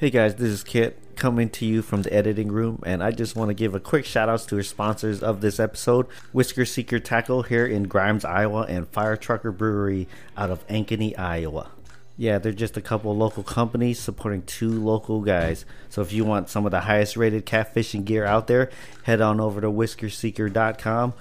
Hey 0.00 0.08
guys, 0.08 0.36
this 0.36 0.48
is 0.48 0.64
Kit 0.64 0.98
coming 1.14 1.50
to 1.50 1.66
you 1.66 1.82
from 1.82 2.00
the 2.00 2.10
editing 2.10 2.50
room, 2.50 2.82
and 2.86 3.02
I 3.02 3.10
just 3.10 3.36
want 3.36 3.50
to 3.50 3.54
give 3.54 3.74
a 3.74 3.80
quick 3.80 4.06
shout 4.06 4.30
outs 4.30 4.46
to 4.46 4.56
our 4.56 4.62
sponsors 4.62 5.22
of 5.22 5.42
this 5.42 5.60
episode 5.60 6.06
Whisker 6.32 6.64
Seeker 6.64 6.98
Tackle 6.98 7.42
here 7.42 7.66
in 7.66 7.82
Grimes, 7.82 8.24
Iowa, 8.24 8.62
and 8.62 8.90
Firetrucker 8.90 9.54
Brewery 9.54 10.08
out 10.38 10.48
of 10.48 10.66
Ankeny, 10.68 11.18
Iowa. 11.18 11.72
Yeah, 12.16 12.38
they're 12.38 12.52
just 12.52 12.78
a 12.78 12.80
couple 12.80 13.14
local 13.14 13.42
companies 13.42 14.00
supporting 14.00 14.40
two 14.44 14.70
local 14.70 15.20
guys. 15.20 15.66
So 15.90 16.00
if 16.00 16.14
you 16.14 16.24
want 16.24 16.48
some 16.48 16.64
of 16.64 16.70
the 16.70 16.80
highest 16.80 17.18
rated 17.18 17.44
catfishing 17.44 18.06
gear 18.06 18.24
out 18.24 18.46
there, 18.46 18.70
head 19.02 19.20
on 19.20 19.38
over 19.38 19.60
to 19.60 19.68
whiskerseeker.com 19.68 21.12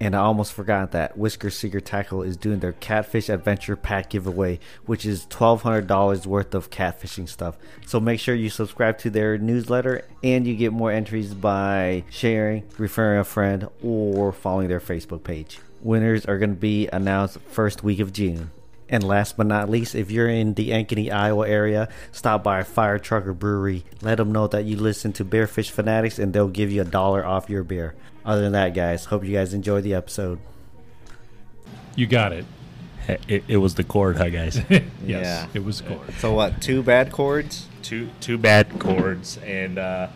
and 0.00 0.14
I 0.14 0.20
almost 0.20 0.52
forgot 0.52 0.92
that 0.92 1.16
Whisker 1.16 1.50
Seeker 1.50 1.80
Tackle 1.80 2.22
is 2.22 2.36
doing 2.36 2.60
their 2.60 2.72
Catfish 2.72 3.28
Adventure 3.28 3.76
Pack 3.76 4.10
giveaway, 4.10 4.58
which 4.84 5.06
is 5.06 5.26
$1,200 5.26 6.26
worth 6.26 6.54
of 6.54 6.70
catfishing 6.70 7.28
stuff. 7.28 7.56
So 7.86 7.98
make 7.98 8.20
sure 8.20 8.34
you 8.34 8.50
subscribe 8.50 8.98
to 8.98 9.10
their 9.10 9.38
newsletter 9.38 10.04
and 10.22 10.46
you 10.46 10.54
get 10.54 10.72
more 10.72 10.92
entries 10.92 11.32
by 11.32 12.04
sharing, 12.10 12.64
referring 12.76 13.20
a 13.20 13.24
friend, 13.24 13.68
or 13.82 14.32
following 14.32 14.68
their 14.68 14.80
Facebook 14.80 15.24
page. 15.24 15.60
Winners 15.80 16.26
are 16.26 16.38
going 16.38 16.50
to 16.50 16.56
be 16.56 16.88
announced 16.88 17.38
first 17.48 17.82
week 17.82 18.00
of 18.00 18.12
June. 18.12 18.50
And 18.88 19.02
last 19.02 19.36
but 19.36 19.46
not 19.46 19.68
least, 19.68 19.94
if 19.96 20.12
you're 20.12 20.28
in 20.28 20.54
the 20.54 20.70
Ankeny, 20.70 21.10
Iowa 21.10 21.48
area, 21.48 21.88
stop 22.12 22.44
by 22.44 22.62
Firetrucker 22.62 23.36
Brewery. 23.36 23.84
Let 24.00 24.18
them 24.18 24.30
know 24.30 24.46
that 24.46 24.64
you 24.64 24.76
listen 24.76 25.12
to 25.14 25.24
Beer 25.24 25.48
Fish 25.48 25.70
Fanatics 25.70 26.18
and 26.20 26.32
they'll 26.32 26.48
give 26.48 26.70
you 26.70 26.82
a 26.82 26.84
dollar 26.84 27.26
off 27.26 27.50
your 27.50 27.64
beer. 27.64 27.94
Other 28.26 28.42
than 28.42 28.52
that, 28.52 28.74
guys, 28.74 29.06
hope 29.06 29.24
you 29.24 29.32
guys 29.32 29.54
enjoy 29.54 29.80
the 29.80 29.94
episode. 29.94 30.38
You 31.94 32.06
got 32.06 32.32
it. 32.32 32.44
It, 33.28 33.44
it 33.46 33.56
was 33.58 33.76
the 33.76 33.84
cord, 33.84 34.16
huh, 34.16 34.28
guys? 34.30 34.60
yes, 34.68 34.90
Yeah. 35.04 35.46
it 35.54 35.64
was 35.64 35.80
cord. 35.80 36.12
So 36.18 36.34
what? 36.34 36.60
Two 36.60 36.82
bad 36.82 37.12
cords? 37.12 37.68
two 37.82 38.08
two 38.18 38.36
bad 38.36 38.80
cords, 38.80 39.38
and 39.46 39.78
uh, 39.78 40.08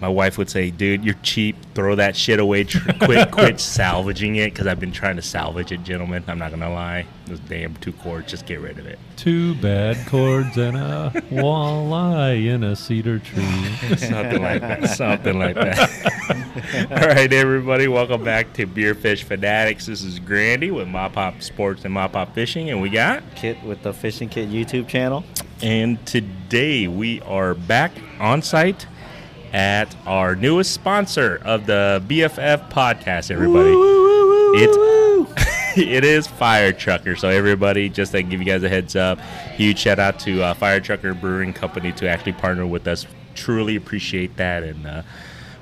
my 0.00 0.08
wife 0.08 0.36
would 0.38 0.50
say, 0.50 0.70
"Dude, 0.70 1.04
you're 1.04 1.14
cheap. 1.22 1.56
Throw 1.74 1.94
that 1.94 2.16
shit 2.16 2.38
away. 2.38 2.64
Quit 2.64 3.30
quit 3.32 3.60
salvaging 3.60 4.36
it." 4.36 4.52
Because 4.52 4.66
I've 4.66 4.80
been 4.80 4.92
trying 4.92 5.16
to 5.16 5.22
salvage 5.22 5.72
it, 5.72 5.82
gentlemen. 5.84 6.24
I'm 6.28 6.38
not 6.38 6.50
gonna 6.50 6.72
lie. 6.72 7.06
Those 7.26 7.40
damn 7.40 7.74
two 7.76 7.92
cords. 7.92 8.30
Just 8.30 8.46
get 8.46 8.60
rid 8.60 8.78
of 8.78 8.86
it. 8.86 8.98
Two 9.16 9.54
bad 9.56 10.06
cords 10.06 10.56
and 10.58 10.76
a 10.76 11.10
walleye 11.30 12.46
in 12.46 12.62
a 12.62 12.76
cedar 12.76 13.18
tree. 13.18 13.42
Something 13.96 14.42
like 14.42 14.60
that. 14.60 14.90
Something 14.90 15.38
like 15.38 15.54
that. 15.54 16.90
All 16.90 17.08
right, 17.08 17.32
everybody. 17.32 17.88
Welcome 17.88 18.22
back 18.22 18.52
to 18.54 18.66
Beer 18.66 18.94
Fish 18.94 19.24
Fanatics. 19.24 19.86
This 19.86 20.02
is 20.02 20.18
Grandy 20.18 20.70
with 20.70 20.88
MaPop 20.88 21.42
Sports 21.42 21.84
and 21.84 21.94
MaPop 21.94 22.32
Fishing, 22.34 22.70
and 22.70 22.82
we 22.82 22.90
got. 22.90 23.22
Kit 23.34 23.62
with 23.64 23.82
the 23.82 23.92
Fishing 23.92 24.28
Kit 24.28 24.50
YouTube 24.50 24.88
channel. 24.88 25.24
And 25.62 26.04
today 26.04 26.86
we 26.86 27.22
are 27.22 27.54
back 27.54 27.92
on 28.20 28.42
site 28.42 28.86
at 29.52 29.94
our 30.06 30.34
newest 30.34 30.72
sponsor 30.72 31.40
of 31.44 31.66
the 31.66 32.02
BFF 32.06 32.70
podcast, 32.70 33.30
everybody. 33.30 33.72
It, 34.58 35.76
it 35.76 36.04
is 36.04 36.26
Firetrucker. 36.26 37.18
So, 37.18 37.28
everybody, 37.28 37.88
just 37.88 38.12
to 38.12 38.22
give 38.22 38.40
you 38.40 38.46
guys 38.46 38.62
a 38.62 38.68
heads 38.68 38.96
up, 38.96 39.20
huge 39.54 39.78
shout 39.78 39.98
out 39.98 40.18
to 40.20 40.42
uh, 40.42 40.54
Firetrucker 40.54 41.18
Brewing 41.20 41.52
Company 41.52 41.92
to 41.92 42.08
actually 42.08 42.32
partner 42.32 42.66
with 42.66 42.86
us. 42.86 43.06
Truly 43.34 43.76
appreciate 43.76 44.36
that. 44.36 44.62
And 44.62 44.86
uh, 44.86 45.02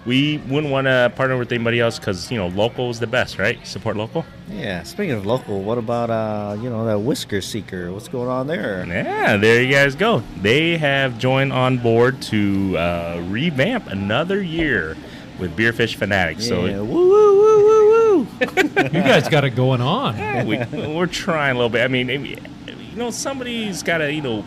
we 0.07 0.39
wouldn't 0.49 0.73
want 0.73 0.87
to 0.87 1.13
partner 1.17 1.37
with 1.39 1.51
anybody 1.51 1.81
else 1.81 1.99
because, 1.99 2.31
you 2.31 2.37
know, 2.37 2.49
local 2.49 2.91
is 2.91 3.01
the 3.01 3.07
best, 3.07 3.39
right? 3.39 3.65
Support 3.67 3.97
local. 3.97 4.25
Yeah. 4.49 4.83
Speaking 4.83 5.13
of 5.13 5.25
local, 5.25 5.63
what 5.63 5.79
about 5.79 6.11
uh, 6.11 6.57
you 6.61 6.69
know, 6.69 6.85
that 6.85 6.99
Whisker 6.99 7.41
Seeker? 7.41 7.91
What's 7.93 8.09
going 8.09 8.29
on 8.29 8.47
there? 8.47 8.85
Yeah, 8.87 9.37
there 9.37 9.63
you 9.63 9.73
guys 9.73 9.95
go. 9.95 10.23
They 10.41 10.77
have 10.77 11.19
joined 11.19 11.53
on 11.53 11.79
board 11.79 12.21
to 12.23 12.77
uh, 12.77 13.23
revamp 13.29 13.87
another 13.87 14.43
year 14.43 14.97
with 15.39 15.57
Beer 15.57 15.73
Fish 15.73 15.97
Fanatics. 15.97 16.43
Yeah. 16.45 16.49
So 16.49 16.85
woo 16.85 17.09
woo 17.09 17.39
woo 17.39 17.65
woo 17.65 18.19
woo. 18.19 18.29
You 18.41 19.03
guys 19.03 19.29
got 19.29 19.45
it 19.45 19.51
going 19.51 19.81
on. 19.81 20.17
yeah, 20.19 20.45
we, 20.45 20.59
we're 20.95 21.07
trying 21.07 21.53
a 21.53 21.59
little 21.59 21.71
bit. 21.71 21.83
I 21.83 21.89
mean, 21.89 22.11
I 22.11 22.19
mean, 22.19 22.39
you 22.67 22.97
know, 22.97 23.11
somebody's 23.11 23.83
got 23.83 23.99
to, 23.99 24.13
you 24.13 24.23
know, 24.23 24.45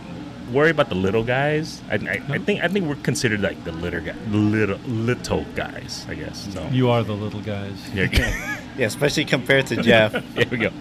worry 0.51 0.69
about 0.71 0.89
the 0.89 0.95
little 0.95 1.23
guys. 1.23 1.81
I, 1.89 1.95
I, 1.95 2.21
I 2.29 2.37
think 2.39 2.63
I 2.63 2.67
think 2.67 2.85
we're 2.87 2.95
considered 3.03 3.41
like 3.41 3.63
the 3.63 3.71
little 3.71 4.01
guy, 4.01 4.15
little 4.29 4.77
little 4.87 5.45
guys, 5.55 6.05
I 6.09 6.15
guess. 6.15 6.47
So 6.53 6.67
You 6.71 6.89
are 6.89 7.03
the 7.03 7.13
little 7.13 7.41
guys. 7.41 7.73
yeah, 7.93 8.07
yeah, 8.77 8.85
especially 8.87 9.25
compared 9.25 9.67
to 9.67 9.75
Jeff. 9.81 10.13
There 10.35 10.45
we 10.49 10.57
go. 10.57 10.71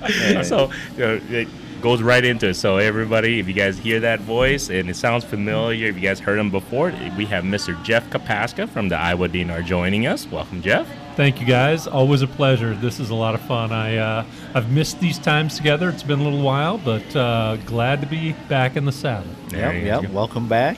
So 0.42 0.70
you 0.96 0.98
know, 0.98 1.20
it 1.30 1.48
goes 1.80 2.02
right 2.02 2.24
into 2.24 2.48
it. 2.48 2.54
So 2.54 2.76
everybody, 2.78 3.38
if 3.38 3.48
you 3.48 3.54
guys 3.54 3.78
hear 3.78 4.00
that 4.00 4.20
voice 4.20 4.70
and 4.70 4.90
it 4.90 4.96
sounds 4.96 5.24
familiar, 5.24 5.88
if 5.88 5.96
you 5.96 6.02
guys 6.02 6.20
heard 6.20 6.38
him 6.38 6.50
before, 6.50 6.92
we 7.16 7.26
have 7.26 7.44
Mr. 7.44 7.80
Jeff 7.84 8.08
Kopaska 8.10 8.68
from 8.68 8.88
the 8.88 8.96
Iowa 8.96 9.28
DNR 9.28 9.64
joining 9.64 10.06
us. 10.06 10.26
Welcome, 10.26 10.62
Jeff. 10.62 10.88
Thank 11.16 11.40
you 11.40 11.46
guys. 11.46 11.86
Always 11.86 12.22
a 12.22 12.26
pleasure. 12.26 12.74
This 12.74 13.00
is 13.00 13.10
a 13.10 13.14
lot 13.14 13.34
of 13.34 13.40
fun. 13.42 13.72
I 13.72 13.96
uh, 13.96 14.24
I've 14.54 14.70
missed 14.70 15.00
these 15.00 15.18
times 15.18 15.56
together. 15.56 15.88
It's 15.88 16.02
been 16.02 16.20
a 16.20 16.22
little 16.22 16.42
while, 16.42 16.76
but 16.76 17.16
uh, 17.16 17.56
glad 17.64 18.02
to 18.02 18.06
be 18.06 18.32
back 18.48 18.76
in 18.76 18.84
the 18.84 18.92
saddle. 18.92 19.30
There 19.48 19.72
yep, 19.72 20.02
yep. 20.02 20.10
go. 20.10 20.14
Welcome 20.14 20.46
back. 20.46 20.76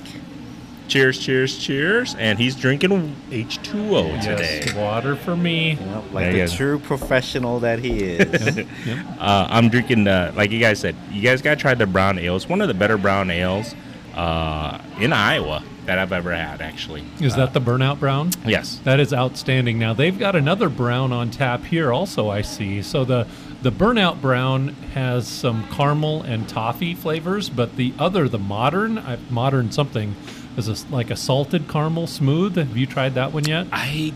Cheers, 0.89 1.19
cheers, 1.19 1.59
cheers. 1.59 2.15
And 2.15 2.39
he's 2.39 2.57
drinking 2.57 3.15
H2O 3.31 4.23
today. 4.23 4.65
Water 4.75 5.17
for 5.17 5.37
me. 5.37 5.73
Yep, 5.75 6.05
like 6.13 6.27
you 6.27 6.33
the 6.33 6.47
go. 6.51 6.57
true 6.57 6.79
professional 6.79 7.61
that 7.61 7.79
he 7.79 8.03
is. 8.03 8.57
Yep. 8.57 8.67
Uh, 9.19 9.47
I'm 9.51 9.69
drinking, 9.69 10.07
uh, 10.09 10.33
like 10.35 10.51
you 10.51 10.61
guys 10.61 10.81
said, 10.81 10.97
you 11.11 11.21
guys 11.21 11.43
got 11.43 11.51
to 11.51 11.57
try 11.57 11.75
the 11.75 11.87
brown 11.87 12.19
ale. 12.19 12.37
It's 12.37 12.49
one 12.49 12.61
of 12.63 12.69
the 12.69 12.75
better 12.75 12.97
brown 12.97 13.31
ales 13.31 13.75
uh, 14.15 14.81
in 14.99 15.13
Iowa 15.13 15.63
that 15.85 15.99
I've 15.99 16.13
ever 16.13 16.35
had, 16.35 16.61
actually. 16.63 17.05
Is 17.21 17.37
that 17.37 17.53
the 17.53 17.61
burnout 17.61 17.99
brown? 17.99 18.31
Yes. 18.47 18.81
That 18.85 19.01
is 19.01 19.13
outstanding. 19.13 19.79
Now 19.79 19.93
they've 19.95 20.19
got 20.19 20.37
another 20.37 20.69
brown 20.69 21.13
on 21.13 21.31
tap 21.31 21.65
here 21.65 21.93
also. 21.93 22.29
I 22.31 22.43
see. 22.43 22.81
So 22.83 23.05
the 23.05 23.27
the 23.63 23.73
burnout 23.73 24.21
brown 24.21 24.69
has 24.95 25.27
some 25.27 25.67
caramel 25.69 26.23
and 26.23 26.49
toffee 26.49 26.95
flavors, 26.95 27.51
but 27.51 27.77
the 27.77 27.93
other, 27.99 28.29
the 28.29 28.39
modern, 28.39 28.99
uh, 28.99 29.19
modern 29.31 29.73
something, 29.73 30.15
is 30.59 30.69
a, 30.85 30.95
like 30.95 31.11
a 31.11 31.17
salted 31.17 31.69
caramel 31.69 32.07
smooth. 32.07 32.57
Have 32.57 32.77
you 32.77 32.87
tried 32.87 33.15
that 33.15 33.33
one 33.33 33.45
yet? 33.45 33.67
I 33.73 34.13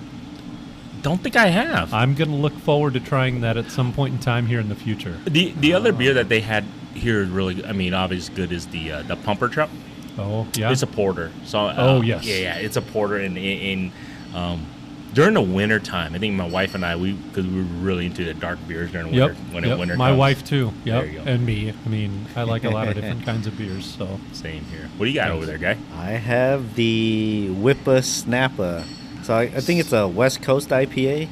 don't 1.03 1.21
think 1.23 1.37
I 1.37 1.47
have. 1.49 1.93
I'm 1.95 2.15
gonna 2.15 2.35
look 2.37 2.55
forward 2.59 2.95
to 2.95 3.01
trying 3.01 3.41
that 3.43 3.57
at 3.57 3.71
some 3.71 3.93
point 3.93 4.15
in 4.15 4.21
time 4.21 4.47
here 4.47 4.61
in 4.61 4.69
the 4.69 4.75
future. 4.75 5.19
The 5.25 5.53
the 5.53 5.75
other 5.75 5.93
beer 5.93 6.15
that 6.15 6.29
they 6.29 6.41
had 6.41 6.65
here 6.95 7.21
is 7.23 7.29
really. 7.29 7.65
I 7.65 7.73
mean, 7.73 7.95
obviously 7.95 8.35
good 8.35 8.53
is 8.53 8.67
the 8.69 8.93
uh, 8.93 9.03
the 9.03 9.17
Pumper 9.17 9.49
Truck. 9.49 9.71
Oh 10.19 10.47
yeah. 10.55 10.71
It's 10.71 10.83
a 10.83 10.87
porter. 10.87 11.33
So 11.45 11.61
uh, 11.61 11.75
Oh, 11.77 12.01
yes. 12.03 12.25
yeah, 12.25 12.37
yeah, 12.37 12.55
it's 12.57 12.77
a 12.77 12.83
porter. 12.83 13.17
And 13.17 13.37
in, 13.39 13.45
in 13.45 13.93
um, 14.35 14.67
during 15.15 15.35
the 15.35 15.41
winter 15.43 15.79
time, 15.79 16.15
I 16.15 16.19
think 16.19 16.35
my 16.35 16.47
wife 16.47 16.75
and 16.75 16.85
I 16.85 16.97
we 16.97 17.13
because 17.13 17.47
we 17.47 17.59
were 17.59 17.63
really 17.81 18.07
into 18.07 18.25
the 18.25 18.35
dark 18.35 18.59
beers 18.67 18.91
during 18.93 19.11
the 19.11 19.17
Yep. 19.17 19.29
winter. 19.29 19.55
When 19.55 19.65
yep. 19.65 19.79
winter 19.79 19.97
My 19.97 20.09
comes. 20.11 20.19
wife 20.19 20.45
too. 20.45 20.73
Yep. 20.85 21.03
There 21.05 21.13
you 21.13 21.19
go. 21.21 21.25
And 21.31 21.47
me. 21.47 21.73
I 21.85 21.89
mean, 21.89 22.27
I 22.37 22.43
like 22.45 22.65
a 22.65 22.71
lot 22.71 22.89
of 22.89 22.95
different 22.95 23.25
kinds 23.27 23.47
of 23.47 23.57
beers. 23.59 23.85
So 23.87 24.19
Same 24.33 24.65
here. 24.67 24.89
What 24.97 25.07
do 25.07 25.11
you 25.11 25.17
got 25.17 25.31
over 25.31 25.45
there, 25.47 25.59
guy? 25.59 25.77
I 25.95 26.11
have 26.13 26.75
the 26.75 27.49
Whippa 27.51 27.99
Snappa. 28.03 28.85
So 29.25 29.35
I, 29.35 29.43
I 29.43 29.61
think 29.61 29.81
it's 29.81 29.93
a 29.93 30.09
West 30.09 30.43
Coast 30.43 30.71
IPA. 30.71 31.29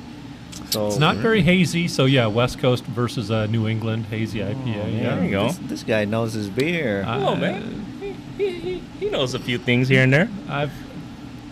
So 0.71 0.87
it's 0.87 0.99
not 0.99 1.17
very 1.17 1.43
hazy. 1.43 1.89
So 1.89 2.05
yeah, 2.05 2.27
West 2.27 2.59
Coast 2.61 2.85
versus 2.85 3.31
uh, 3.31 3.47
New 3.47 3.67
England 3.67 4.07
hazy 4.07 4.39
IPA. 4.41 4.85
Oh, 4.85 4.87
yeah. 4.89 5.15
There 5.17 5.25
you 5.25 5.31
go. 5.31 5.47
This, 5.49 5.59
this 5.69 5.83
guy 5.83 6.05
knows 6.05 6.33
his 6.35 6.49
beer. 6.49 7.03
Uh, 7.03 7.19
Hello, 7.19 7.35
man. 7.35 7.87
He, 8.39 8.49
he, 8.53 8.79
he 9.01 9.11
knows 9.11 9.35
a 9.35 9.39
few 9.39 9.59
things 9.59 9.89
here 9.89 10.03
and 10.03 10.13
there. 10.13 10.29
I've 10.49 10.73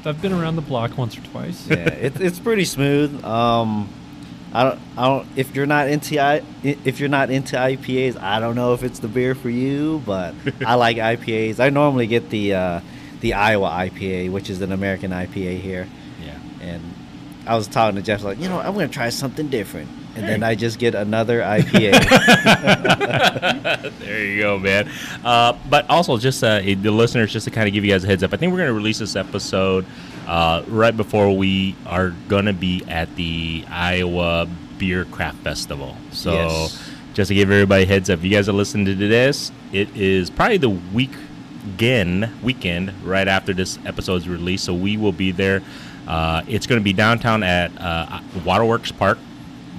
I've 0.05 0.23
been 0.23 0.33
around 0.33 0.57
the 0.57 0.63
block 0.63 0.97
once 0.97 1.17
or 1.17 1.23
twice. 1.23 1.67
yeah, 1.69 1.77
it, 1.89 2.21
it's 2.21 2.39
pretty 2.39 2.65
smooth. 2.65 3.25
Um, 3.25 3.89
I 4.53 4.65
don't, 4.65 4.81
I 4.97 5.05
don't. 5.07 5.29
If 5.37 5.55
you're 5.55 5.67
not 5.67 5.89
into 5.89 6.19
I, 6.21 6.43
if 6.63 7.01
you're 7.01 7.09
not 7.09 7.31
into 7.31 7.57
IPAs, 7.57 8.21
I 8.21 8.41
don't 8.41 8.55
know 8.55 8.73
if 8.73 8.83
it's 8.83 8.99
the 8.99 9.09
beer 9.09 9.35
for 9.35 9.51
you. 9.51 10.03
But 10.07 10.35
I 10.65 10.75
like 10.87 10.97
IPAs. 10.97 11.61
I 11.61 11.69
normally 11.71 12.07
get 12.07 12.31
the 12.31 12.55
uh, 12.55 12.81
the 13.21 13.35
Iowa 13.35 13.69
IPA, 13.69 14.31
which 14.31 14.49
is 14.49 14.63
an 14.63 14.73
American 14.73 15.11
IPA 15.11 15.61
here. 15.61 15.87
Yeah. 16.25 16.39
And 16.61 16.83
I 17.47 17.57
was 17.57 17.67
talking 17.67 17.97
to 17.97 18.03
Jeff, 18.03 18.23
like, 18.23 18.39
you 18.39 18.49
know, 18.49 18.59
I'm 18.59 18.75
gonna 18.75 18.89
try 18.89 19.09
something 19.09 19.49
different. 19.49 19.89
And 20.19 20.27
then 20.29 20.43
I 20.43 20.55
just 20.57 20.79
get 20.81 20.95
another 20.97 21.41
IPA. 21.57 21.93
there 24.01 24.25
you 24.25 24.41
go, 24.41 24.59
man. 24.59 24.91
Uh, 25.25 25.57
but 25.71 25.89
also, 25.89 26.19
just 26.19 26.43
uh, 26.43 26.61
the 26.61 26.91
listeners, 26.91 27.33
just 27.33 27.45
to 27.45 27.51
kind 27.51 27.69
of 27.69 27.75
give 27.75 27.85
you 27.85 27.93
guys 27.93 28.05
a 28.05 28.07
heads 28.07 28.23
up, 28.23 28.33
I 28.33 28.37
think 28.37 28.51
we're 28.53 28.59
going 28.59 28.69
to 28.71 28.75
release 28.75 28.99
this 28.99 29.17
episode 29.17 29.85
uh, 30.27 30.63
right 30.69 30.97
before 30.97 31.35
we 31.37 31.77
are 31.87 32.11
going 32.29 32.47
to 32.47 32.53
be 32.53 32.85
at 32.89 33.15
the 33.17 33.65
Iowa 33.71 34.49
Beer 34.79 35.05
Craft 35.07 35.39
Festival. 35.39 35.97
So, 36.13 36.33
Yes. 36.33 36.91
just 37.15 37.29
to 37.29 37.35
give 37.35 37.51
everybody 37.51 37.85
a 37.85 37.87
heads 37.87 38.11
up, 38.11 38.19
if 38.19 38.25
you 38.25 38.31
guys 38.31 38.49
are 38.49 38.53
listening 38.53 38.87
to 38.87 38.95
this, 38.95 39.53
it 39.73 39.95
is 39.97 40.31
probably 40.31 40.59
the 40.59 40.69
week 40.71 41.13
again 41.75 42.33
weekend 42.43 42.93
right 43.05 43.29
after 43.29 43.53
this 43.53 43.79
episode 43.85 44.17
is 44.17 44.29
released. 44.29 44.65
So 44.65 44.75
we 44.75 44.97
will 44.97 45.13
be 45.13 45.33
there. 45.33 45.63
Uh, 46.07 46.43
it's 46.49 46.67
going 46.67 46.81
to 46.81 46.85
be 46.85 46.95
downtown 46.95 47.43
at 47.43 47.71
uh, 47.79 48.21
Waterworks 48.45 48.91
Park, 48.91 49.19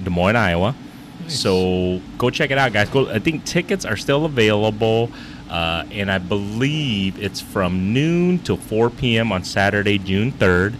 Des 0.04 0.10
Moines, 0.10 0.36
Iowa. 0.36 0.74
Nice. 1.22 1.40
So 1.40 2.00
go 2.18 2.30
check 2.30 2.50
it 2.50 2.58
out, 2.58 2.72
guys. 2.72 2.88
Go. 2.88 3.08
I 3.08 3.18
think 3.18 3.44
tickets 3.44 3.84
are 3.84 3.96
still 3.96 4.24
available. 4.24 5.10
Uh, 5.48 5.84
and 5.90 6.10
I 6.12 6.18
believe 6.18 7.20
it's 7.20 7.40
from 7.40 7.92
noon 7.92 8.38
till 8.38 8.56
4 8.56 8.88
p.m. 8.90 9.32
on 9.32 9.42
Saturday, 9.42 9.98
June 9.98 10.30
3rd. 10.30 10.74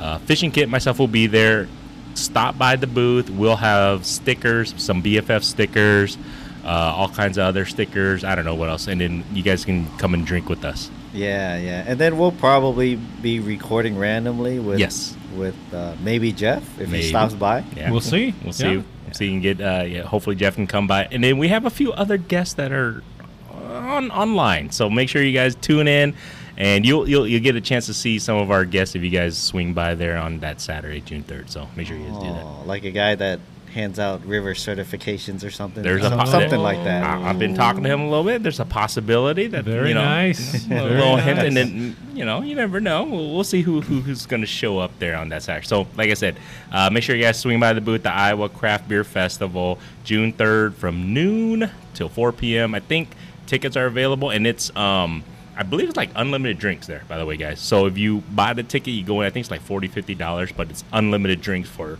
Uh, 0.00 0.18
Fishing 0.18 0.50
Kit, 0.50 0.68
myself 0.68 0.98
will 0.98 1.06
be 1.06 1.26
there. 1.26 1.68
Stop 2.14 2.56
by 2.56 2.76
the 2.76 2.86
booth. 2.86 3.28
We'll 3.28 3.56
have 3.56 4.06
stickers, 4.06 4.74
some 4.78 5.02
BFF 5.02 5.42
stickers, 5.42 6.16
uh, 6.64 6.94
all 6.96 7.08
kinds 7.08 7.38
of 7.38 7.44
other 7.44 7.64
stickers. 7.66 8.24
I 8.24 8.34
don't 8.34 8.44
know 8.44 8.54
what 8.54 8.68
else. 8.68 8.86
And 8.86 9.00
then 9.00 9.24
you 9.32 9.42
guys 9.42 9.64
can 9.64 9.86
come 9.98 10.14
and 10.14 10.26
drink 10.26 10.48
with 10.48 10.64
us. 10.64 10.90
Yeah, 11.12 11.56
yeah, 11.58 11.84
and 11.86 11.98
then 12.00 12.18
we'll 12.18 12.32
probably 12.32 12.96
be 12.96 13.38
recording 13.38 13.96
randomly 13.96 14.58
with 14.58 14.80
Yes. 14.80 15.16
with 15.36 15.54
uh, 15.72 15.94
maybe 16.02 16.32
Jeff 16.32 16.62
if 16.80 16.88
Maybe. 16.90 17.02
he 17.04 17.08
stops 17.08 17.34
by. 17.34 17.62
Yeah. 17.76 17.90
We'll 17.92 18.00
see. 18.00 18.34
We'll 18.42 18.52
see. 18.52 18.74
Yeah. 18.74 18.82
See, 19.12 19.26
you 19.26 19.30
can 19.30 19.40
get. 19.40 19.60
Uh, 19.60 19.84
yeah, 19.86 20.02
hopefully 20.02 20.34
Jeff 20.34 20.56
can 20.56 20.66
come 20.66 20.88
by, 20.88 21.04
and 21.12 21.22
then 21.22 21.38
we 21.38 21.46
have 21.48 21.66
a 21.66 21.70
few 21.70 21.92
other 21.92 22.16
guests 22.16 22.54
that 22.54 22.72
are 22.72 23.04
on 23.52 24.10
online. 24.10 24.70
So 24.72 24.90
make 24.90 25.08
sure 25.08 25.22
you 25.22 25.32
guys 25.32 25.54
tune 25.54 25.86
in, 25.86 26.14
and 26.56 26.84
you'll 26.84 27.08
you'll 27.08 27.28
you'll 27.28 27.42
get 27.42 27.54
a 27.54 27.60
chance 27.60 27.86
to 27.86 27.94
see 27.94 28.18
some 28.18 28.38
of 28.38 28.50
our 28.50 28.64
guests 28.64 28.96
if 28.96 29.02
you 29.04 29.10
guys 29.10 29.38
swing 29.38 29.72
by 29.72 29.94
there 29.94 30.16
on 30.16 30.40
that 30.40 30.60
Saturday, 30.60 31.00
June 31.00 31.22
third. 31.22 31.48
So 31.48 31.68
make 31.76 31.86
sure 31.86 31.96
you 31.96 32.06
guys 32.08 32.18
do 32.18 32.26
that. 32.26 32.42
Oh, 32.44 32.62
like 32.66 32.82
a 32.84 32.90
guy 32.90 33.14
that 33.14 33.38
hands 33.74 33.98
out 33.98 34.24
river 34.24 34.54
certifications 34.54 35.44
or 35.44 35.50
something. 35.50 35.82
There's 35.82 36.04
a 36.04 36.08
Some- 36.08 36.18
po- 36.20 36.24
something 36.26 36.60
like 36.60 36.82
that. 36.84 37.02
I, 37.02 37.28
I've 37.28 37.38
been 37.40 37.54
talking 37.54 37.82
to 37.82 37.88
him 37.88 38.02
a 38.02 38.08
little 38.08 38.24
bit. 38.24 38.42
There's 38.42 38.60
a 38.60 38.64
possibility 38.64 39.48
that 39.48 39.64
Very 39.64 39.88
you 39.88 39.94
know, 39.94 40.04
nice. 40.04 40.64
a 40.64 40.68
Very 40.68 40.90
little 40.90 41.16
hint, 41.16 41.38
nice. 41.38 41.46
and 41.48 41.56
then 41.56 41.96
you 42.14 42.24
know, 42.24 42.40
you 42.42 42.54
never 42.54 42.80
know. 42.80 43.02
We'll, 43.04 43.34
we'll 43.34 43.44
see 43.44 43.62
who, 43.62 43.80
who 43.80 44.00
who's 44.00 44.26
going 44.26 44.42
to 44.42 44.46
show 44.46 44.78
up 44.78 44.96
there 45.00 45.16
on 45.16 45.28
that 45.30 45.42
Saturday. 45.42 45.66
So, 45.66 45.86
like 45.96 46.10
I 46.10 46.14
said, 46.14 46.36
uh, 46.72 46.88
make 46.90 47.02
sure 47.02 47.16
you 47.16 47.22
guys 47.22 47.38
swing 47.40 47.58
by 47.58 47.72
the 47.72 47.80
booth, 47.80 48.04
the 48.04 48.12
Iowa 48.12 48.48
Craft 48.48 48.88
Beer 48.88 49.02
Festival, 49.04 49.78
June 50.04 50.32
third 50.32 50.74
from 50.76 51.12
noon 51.12 51.68
till 51.94 52.08
4 52.08 52.32
p.m. 52.32 52.74
I 52.74 52.80
think 52.80 53.08
tickets 53.46 53.76
are 53.76 53.86
available, 53.86 54.30
and 54.30 54.46
it's 54.46 54.74
um. 54.76 55.24
I 55.56 55.62
believe 55.62 55.86
it's 55.88 55.96
like 55.96 56.10
unlimited 56.16 56.58
drinks 56.58 56.88
there, 56.88 57.04
by 57.06 57.16
the 57.16 57.24
way, 57.24 57.36
guys. 57.36 57.60
So 57.60 57.86
if 57.86 57.96
you 57.96 58.22
buy 58.32 58.54
the 58.54 58.64
ticket, 58.64 58.92
you 58.92 59.04
go 59.04 59.20
in. 59.20 59.26
I 59.28 59.30
think 59.30 59.44
it's 59.44 59.52
like 59.52 59.60
40, 59.60 59.86
50 59.86 60.16
dollars, 60.16 60.50
but 60.50 60.68
it's 60.68 60.82
unlimited 60.92 61.40
drinks 61.42 61.68
for 61.68 61.96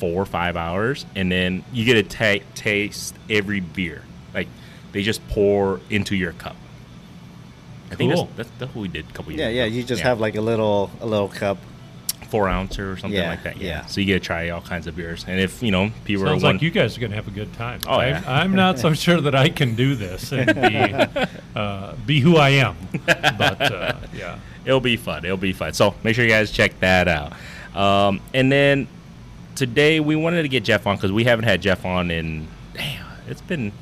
four 0.00 0.22
or 0.22 0.26
five 0.26 0.56
hours, 0.56 1.06
and 1.14 1.30
then 1.30 1.62
you 1.72 1.84
get 1.84 1.94
to 1.94 2.02
ta- 2.40 2.44
taste 2.56 3.14
every 3.28 3.60
beer. 3.60 4.02
Like 4.34 4.48
they 4.92 5.02
just 5.02 5.26
pour 5.28 5.80
into 5.90 6.16
your 6.16 6.32
cup. 6.32 6.56
I 7.92 7.94
think 7.96 8.12
Cool. 8.14 8.24
that's, 8.24 8.36
that's, 8.36 8.50
that's 8.58 8.74
what 8.74 8.82
we 8.82 8.88
did 8.88 9.08
a 9.08 9.12
couple 9.12 9.32
years 9.32 9.40
Yeah, 9.40 9.46
ago. 9.48 9.56
yeah. 9.56 9.64
You 9.66 9.82
just 9.84 10.02
have 10.02 10.18
like 10.20 10.36
a 10.36 10.40
little 10.40 10.90
a 11.00 11.06
little 11.06 11.28
cup. 11.28 11.58
four 12.30 12.48
ounce 12.48 12.78
or 12.78 12.96
something 12.96 13.18
Yeah, 13.20 13.28
like 13.30 13.42
that. 13.42 13.56
Yeah. 13.56 13.66
yeah. 13.82 13.86
So 13.86 14.00
you 14.00 14.06
get 14.06 14.14
to 14.22 14.26
try 14.26 14.48
all 14.50 14.60
kinds 14.60 14.86
of 14.86 14.94
beers, 14.96 15.24
and 15.28 15.40
if 15.40 15.60
you 15.62 15.70
know 15.72 15.90
people 16.04 16.24
Sounds 16.26 16.42
are 16.42 16.46
one, 16.46 16.54
like 16.56 16.62
you 16.62 16.70
guys 16.70 16.96
are 16.96 17.00
going 17.00 17.10
to 17.10 17.16
have 17.16 17.26
a 17.28 17.32
good 17.32 17.52
time. 17.54 17.80
Oh, 17.88 17.94
I, 17.98 18.08
yeah. 18.10 18.22
I'm 18.26 18.54
not 18.54 18.78
so 18.78 18.94
sure 18.94 19.20
that 19.20 19.34
I 19.34 19.48
can 19.50 19.74
do 19.74 19.96
this 19.96 20.32
and 20.32 20.46
be, 20.54 21.26
uh, 21.56 21.94
be 22.06 22.20
who 22.20 22.36
I 22.36 22.50
am. 22.50 22.76
But 23.04 23.60
uh, 23.60 23.94
yeah, 24.14 24.38
it'll 24.64 24.80
be 24.80 24.96
fun. 24.96 25.24
It'll 25.24 25.36
be 25.36 25.52
fun. 25.52 25.72
So 25.74 25.94
make 26.04 26.14
sure 26.14 26.24
you 26.24 26.30
guys 26.30 26.52
check 26.52 26.78
that 26.80 27.08
out. 27.08 27.32
Um, 27.76 28.20
and 28.32 28.50
then 28.52 28.86
today 29.60 30.00
we 30.00 30.16
wanted 30.16 30.40
to 30.42 30.48
get 30.48 30.64
Jeff 30.64 30.86
on 30.86 30.96
because 30.96 31.12
we 31.12 31.24
haven't 31.24 31.44
had 31.44 31.60
Jeff 31.60 31.84
on 31.84 32.10
in 32.10 32.48
damn, 32.72 33.04
it's 33.28 33.42
been 33.42 33.72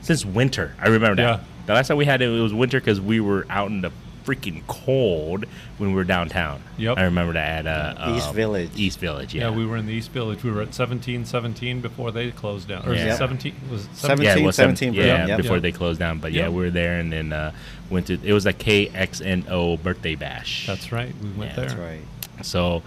since 0.00 0.24
winter. 0.24 0.74
I 0.80 0.88
remember 0.88 1.16
that. 1.22 1.40
Yeah. 1.40 1.44
The 1.66 1.74
last 1.74 1.88
time 1.88 1.98
we 1.98 2.06
had 2.06 2.22
it, 2.22 2.30
it 2.30 2.40
was 2.40 2.54
winter 2.54 2.80
because 2.80 2.98
we 2.98 3.20
were 3.20 3.46
out 3.50 3.68
in 3.70 3.82
the 3.82 3.92
freaking 4.24 4.66
cold 4.68 5.44
when 5.76 5.90
we 5.90 5.94
were 5.96 6.04
downtown. 6.04 6.62
Yep. 6.78 6.96
I 6.96 7.02
remember 7.04 7.34
that 7.34 7.66
at 7.66 7.98
uh, 7.98 8.14
East 8.16 8.28
um, 8.28 8.34
Village. 8.34 8.70
East 8.74 8.98
Village. 9.00 9.34
yeah, 9.34 9.50
Yeah. 9.50 9.56
we 9.56 9.66
were 9.66 9.76
in 9.76 9.84
the 9.84 9.92
East 9.92 10.12
Village. 10.12 10.42
We 10.42 10.50
were 10.50 10.62
at 10.62 10.68
1717 10.72 11.82
before 11.82 12.10
they 12.10 12.30
closed 12.30 12.68
down. 12.68 12.88
Or 12.88 12.94
Yeah. 12.94 13.08
is 13.08 13.14
it 13.14 13.18
17? 13.18 13.54
Was 13.70 13.84
it 13.84 13.94
Seventeen. 13.96 14.24
yeah, 14.24 14.42
it 14.42 14.46
was 14.46 14.56
seven- 14.56 14.76
17, 14.76 14.94
yeah, 14.94 15.26
yep. 15.26 15.36
before 15.36 15.56
Yep. 15.56 15.62
they 15.62 15.72
closed 15.72 15.98
down. 16.00 16.20
But 16.20 16.32
yeah, 16.32 16.44
Yep. 16.44 16.52
we 16.52 16.56
were 16.64 16.70
there 16.70 16.98
and 17.00 17.12
then 17.12 17.32
uh, 17.34 17.52
went 17.90 18.06
to. 18.06 18.18
It 18.24 18.32
was 18.32 18.46
a 18.46 18.52
KXNO 18.54 19.82
birthday 19.82 20.14
bash. 20.14 20.66
That's 20.66 20.90
right. 20.90 21.12
We 21.22 21.28
went 21.30 21.50
Yeah, 21.50 21.56
there. 21.56 21.64
That's 21.66 21.78
right. 21.78 22.00
So, 22.42 22.82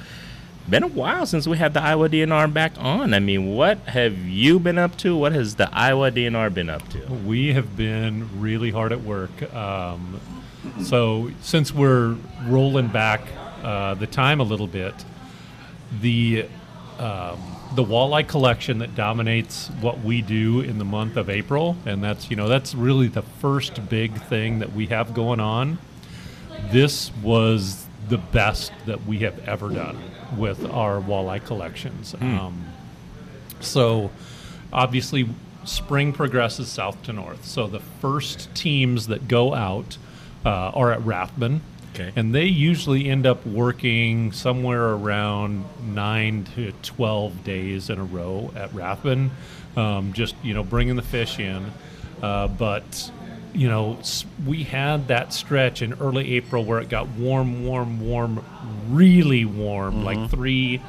been 0.70 0.84
a 0.84 0.88
while 0.88 1.26
since 1.26 1.48
we 1.48 1.58
had 1.58 1.74
the 1.74 1.82
Iowa 1.82 2.10
DNR 2.10 2.52
back 2.52 2.74
on. 2.78 3.14
I 3.14 3.20
mean, 3.20 3.56
what 3.56 3.78
have 3.80 4.18
you 4.18 4.60
been 4.60 4.78
up 4.78 4.98
to? 4.98 5.16
What 5.16 5.32
has 5.32 5.56
the 5.56 5.70
Iowa 5.72 6.12
DNR 6.12 6.54
been 6.54 6.70
up 6.70 6.88
to? 6.90 7.00
We 7.26 7.54
have 7.54 7.78
been 7.78 8.42
really 8.42 8.72
hard 8.72 8.92
at 8.92 9.02
work. 9.02 9.54
Um, 9.54 10.20
so 10.82 11.32
since 11.42 11.74
we're 11.74 12.16
rolling 12.48 12.88
back 12.88 13.22
uh, 13.64 13.94
the 13.94 14.08
time 14.08 14.40
a 14.40 14.44
little 14.44 14.68
bit, 14.68 14.94
the 16.02 16.48
um, 16.98 17.40
the 17.76 17.84
walleye 17.84 18.28
collection 18.28 18.80
that 18.80 18.96
dominates 18.96 19.68
what 19.82 20.00
we 20.00 20.22
do 20.22 20.62
in 20.62 20.78
the 20.78 20.86
month 20.86 21.18
of 21.18 21.30
April, 21.30 21.76
and 21.86 22.04
that's 22.04 22.30
you 22.30 22.36
know 22.36 22.48
that's 22.48 22.74
really 22.74 23.08
the 23.08 23.22
first 23.22 23.88
big 23.90 24.20
thing 24.24 24.60
that 24.60 24.74
we 24.74 24.88
have 24.88 25.14
going 25.14 25.40
on. 25.40 25.78
This 26.72 27.12
was 27.22 27.86
the 28.08 28.18
best 28.18 28.72
that 28.86 29.06
we 29.06 29.20
have 29.20 29.38
ever 29.48 29.70
done 29.70 29.98
with 30.38 30.66
our 30.72 31.00
walleye 31.00 31.44
collections. 31.45 32.16
Um, 32.19 32.66
so, 33.60 34.12
obviously, 34.72 35.27
spring 35.66 36.13
progresses 36.13 36.69
south 36.69 37.01
to 37.04 37.13
north. 37.13 37.45
So 37.45 37.68
the 37.68 37.80
first 37.80 38.54
teams 38.56 39.07
that 39.07 39.27
go 39.27 39.54
out 39.54 39.98
uh, 40.45 40.50
are 40.50 40.92
at 40.92 41.04
Rathbun. 41.04 41.62
Okay. 41.94 42.12
And 42.16 42.36
they 42.36 42.45
usually 42.45 43.10
end 43.10 43.25
up 43.25 43.45
working 43.45 44.31
somewhere 44.33 44.89
around 44.89 45.63
nine 45.81 46.45
to 46.56 46.74
12 46.83 47.44
days 47.44 47.89
in 47.89 48.00
a 48.00 48.04
row 48.04 48.51
at 48.56 48.74
Rathbun, 48.74 49.31
um, 49.78 50.12
just, 50.12 50.36
you 50.44 50.54
know, 50.54 50.63
bringing 50.63 50.98
the 50.98 51.01
fish 51.01 51.39
in. 51.39 51.71
Uh, 52.21 52.50
but, 52.50 53.12
you 53.56 53.68
know, 53.69 53.98
we 54.46 54.63
had 54.63 55.07
that 55.07 55.34
stretch 55.34 55.81
in 55.81 55.94
early 55.94 56.34
April 56.34 56.63
where 56.66 56.80
it 56.80 56.90
got 56.90 57.07
warm, 57.10 57.66
warm, 57.66 58.00
warm, 58.06 58.44
really 58.90 59.46
warm, 59.46 60.04
like 60.04 60.30
three 60.30 60.81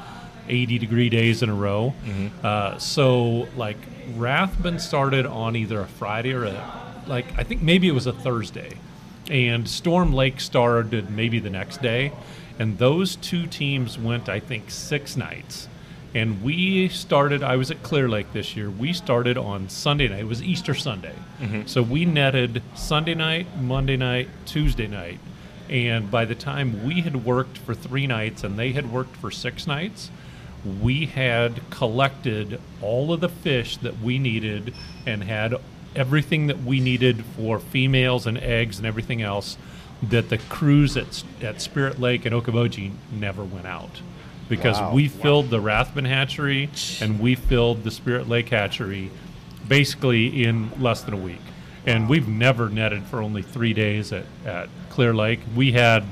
80 0.49 0.79
degree 0.79 1.09
days 1.09 1.43
in 1.43 1.49
a 1.49 1.53
row. 1.55 1.93
Uh, 2.43 2.77
so, 2.77 3.47
like, 3.55 3.77
Rathbun 4.15 4.79
started 4.79 5.25
on 5.25 5.55
either 5.55 5.81
a 5.81 5.87
Friday 5.87 6.33
or 6.33 6.45
a, 6.45 6.93
like, 7.07 7.25
I 7.37 7.43
think 7.43 7.61
maybe 7.61 7.87
it 7.87 7.93
was 7.93 8.07
a 8.07 8.13
Thursday. 8.13 8.77
And 9.29 9.67
Storm 9.67 10.13
Lake 10.13 10.39
started 10.39 11.09
maybe 11.09 11.39
the 11.39 11.49
next 11.49 11.81
day. 11.81 12.13
And 12.59 12.77
those 12.77 13.17
two 13.17 13.45
teams 13.45 13.99
went, 13.99 14.29
I 14.29 14.39
think, 14.39 14.71
six 14.71 15.17
nights. 15.17 15.67
And 16.17 16.41
we 16.41 16.89
started, 16.89 17.43
I 17.43 17.57
was 17.57 17.69
at 17.69 17.83
Clear 17.83 18.09
Lake 18.09 18.33
this 18.33 18.55
year. 18.55 18.71
We 18.71 18.91
started 18.91 19.37
on 19.37 19.69
Sunday 19.69 20.07
night. 20.07 20.21
It 20.21 20.27
was 20.27 20.41
Easter 20.41 20.73
Sunday. 20.73 21.13
Mm-hmm. 21.39 21.67
So 21.67 21.83
we 21.83 22.05
netted 22.05 22.63
Sunday 22.73 23.13
night, 23.13 23.45
Monday 23.61 23.97
night, 23.97 24.27
Tuesday 24.47 24.87
night. 24.87 25.19
And 25.69 26.09
by 26.09 26.25
the 26.25 26.33
time 26.33 26.83
we 26.83 27.01
had 27.01 27.23
worked 27.23 27.59
for 27.59 27.75
three 27.75 28.07
nights 28.07 28.43
and 28.43 28.57
they 28.57 28.71
had 28.71 28.91
worked 28.91 29.15
for 29.17 29.29
six 29.29 29.67
nights, 29.67 30.09
we 30.81 31.05
had 31.05 31.61
collected 31.69 32.59
all 32.81 33.13
of 33.13 33.19
the 33.19 33.29
fish 33.29 33.77
that 33.77 33.99
we 33.99 34.17
needed 34.17 34.73
and 35.05 35.23
had 35.23 35.53
everything 35.95 36.47
that 36.47 36.63
we 36.63 36.79
needed 36.79 37.25
for 37.35 37.59
females 37.59 38.25
and 38.25 38.39
eggs 38.39 38.79
and 38.79 38.87
everything 38.87 39.21
else 39.21 39.55
that 40.01 40.29
the 40.29 40.39
crews 40.39 40.97
at, 40.97 41.23
at 41.43 41.61
Spirit 41.61 41.99
Lake 41.99 42.25
and 42.25 42.33
Okoboji 42.33 42.93
never 43.11 43.43
went 43.43 43.67
out 43.67 44.01
because 44.49 44.79
Wow. 44.79 44.93
we 44.93 45.07
filled 45.07 45.49
the 45.49 45.59
Rathbun 45.59 46.05
hatchery 46.05 46.69
and 47.01 47.19
we 47.19 47.35
filled 47.35 47.83
the 47.83 47.91
Spirit 47.91 48.27
Lake 48.29 48.49
hatchery 48.49 49.11
basically 49.67 50.43
in 50.43 50.71
less 50.81 51.01
than 51.01 51.13
a 51.13 51.17
week. 51.17 51.41
And 51.85 52.09
we've 52.09 52.27
never 52.27 52.69
netted 52.69 53.03
for 53.05 53.21
only 53.21 53.41
three 53.41 53.73
days 53.73 54.11
at, 54.11 54.25
at 54.45 54.69
Clear 54.89 55.13
Lake. 55.13 55.39
We 55.55 55.71
had 55.71 56.03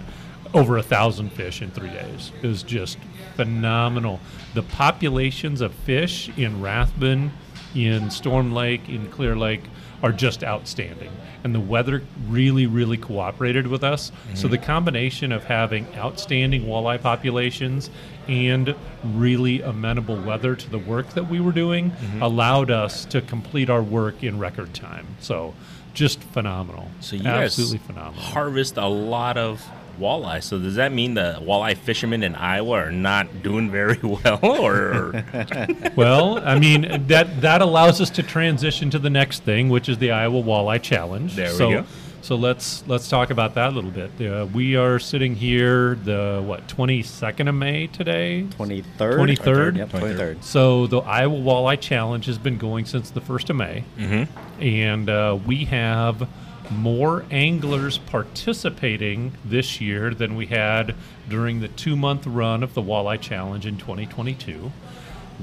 over 0.53 0.77
a 0.77 0.83
thousand 0.83 1.31
fish 1.31 1.61
in 1.61 1.71
three 1.71 1.89
days. 1.89 2.31
It 2.41 2.47
was 2.47 2.63
just 2.63 2.97
phenomenal. 3.35 4.21
The 4.53 4.63
populations 4.63 5.59
of 5.59 5.73
fish 5.73 6.29
in 6.37 6.61
Rathbun, 6.61 7.31
in 7.75 8.09
Storm 8.09 8.53
Lake, 8.53 8.87
in 8.87 9.07
Clear 9.11 9.35
Lake 9.35 9.63
are 10.01 10.13
just 10.13 10.43
outstanding. 10.43 11.11
And 11.43 11.53
the 11.53 11.59
weather 11.59 12.03
really, 12.27 12.67
really 12.67 12.97
cooperated 12.97 13.67
with 13.67 13.83
us. 13.83 14.11
So 14.33 14.43
mm-hmm. 14.43 14.51
the 14.51 14.57
combination 14.57 15.31
of 15.31 15.43
having 15.43 15.87
outstanding 15.95 16.63
walleye 16.65 17.01
populations 17.01 17.89
and 18.27 18.75
really 19.03 19.61
amenable 19.61 20.17
weather 20.17 20.55
to 20.55 20.69
the 20.69 20.79
work 20.79 21.09
that 21.09 21.29
we 21.29 21.39
were 21.39 21.51
doing 21.51 21.91
mm-hmm. 21.91 22.21
allowed 22.21 22.71
us 22.71 23.05
to 23.05 23.21
complete 23.21 23.69
our 23.69 23.83
work 23.83 24.23
in 24.23 24.39
record 24.39 24.73
time. 24.73 25.07
So 25.19 25.53
just 25.93 26.21
phenomenal. 26.21 26.89
So 26.99 27.15
you 27.15 27.27
absolutely 27.27 27.77
guys 27.79 27.87
phenomenal. 27.87 28.21
harvest 28.21 28.77
a 28.77 28.87
lot 28.87 29.37
of 29.37 29.65
walleye. 29.99 30.43
So 30.43 30.59
does 30.59 30.75
that 30.75 30.91
mean 30.91 31.13
the 31.13 31.39
walleye 31.41 31.77
fishermen 31.77 32.23
in 32.23 32.35
Iowa 32.35 32.71
are 32.71 32.91
not 32.91 33.43
doing 33.43 33.71
very 33.71 33.97
well, 34.03 34.39
or 34.43 35.23
well, 35.95 36.39
I 36.45 36.59
mean 36.59 37.07
that 37.07 37.41
that 37.41 37.61
allows 37.61 38.01
us 38.01 38.09
to 38.11 38.23
transition 38.23 38.89
to 38.91 38.99
the 38.99 39.09
next 39.09 39.43
thing, 39.43 39.69
which 39.69 39.89
is 39.89 39.97
the 39.97 40.11
Iowa 40.11 40.41
Walleye 40.43 40.81
Challenge. 40.81 41.33
There 41.33 41.51
we 41.51 41.57
so, 41.57 41.69
go. 41.69 41.85
So 42.25 42.35
let's 42.35 42.83
let's 42.87 43.07
talk 43.07 43.29
about 43.29 43.53
that 43.53 43.71
a 43.71 43.75
little 43.75 43.91
bit. 43.91 44.09
Uh, 44.19 44.47
we 44.47 44.75
are 44.75 44.97
sitting 44.97 45.35
here 45.35 45.93
the 45.93 46.41
what 46.43 46.67
twenty 46.67 47.03
second 47.03 47.47
of 47.49 47.53
May 47.53 47.85
today. 47.85 48.47
23rd? 48.57 48.83
23rd? 48.97 49.77
Yep, 49.77 49.89
23rd. 49.89 50.43
So 50.43 50.87
the 50.87 51.01
Iowa 51.01 51.37
Walleye 51.37 51.79
Challenge 51.79 52.25
has 52.25 52.39
been 52.39 52.57
going 52.57 52.85
since 52.85 53.11
the 53.11 53.21
first 53.21 53.51
of 53.51 53.57
May, 53.57 53.83
Mm-hmm. 53.99 54.63
and 54.63 55.07
uh, 55.07 55.37
we 55.45 55.65
have 55.65 56.27
more 56.71 57.25
anglers 57.29 57.99
participating 57.99 59.33
this 59.45 59.79
year 59.79 60.11
than 60.15 60.35
we 60.35 60.47
had 60.47 60.95
during 61.29 61.59
the 61.59 61.67
two 61.67 61.95
month 61.95 62.25
run 62.25 62.63
of 62.63 62.73
the 62.73 62.81
Walleye 62.81 63.21
Challenge 63.21 63.67
in 63.67 63.77
2022. 63.77 64.71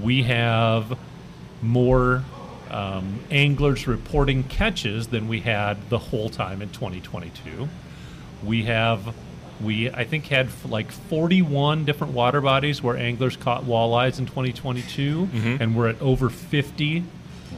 We 0.03 0.25
have 0.25 0.99
more 1.63 2.25
um, 2.73 3.21
anglers 3.31 3.87
reporting 3.87 4.45
catches 4.45 5.09
than 5.09 5.29
we 5.29 5.41
had 5.41 5.77
the 5.91 5.99
whole 5.99 6.29
time 6.31 6.63
in 6.63 6.71
2022. 6.71 7.69
We 8.45 8.65
have, 8.65 9.15
we 9.61 9.91
I 9.91 10.05
think 10.05 10.27
had 10.27 10.47
f- 10.47 10.65
like 10.71 10.91
41 10.91 11.85
different 11.85 12.13
water 12.15 12.41
bodies 12.41 12.83
where 12.83 12.97
anglers 12.97 13.37
caught 13.37 13.65
walleyes 13.65 14.19
in 14.19 14.27
2022, 14.27 15.29
and 15.61 15.77
we're 15.77 15.89
at 15.89 16.01
over 16.03 16.29
50 16.31 17.05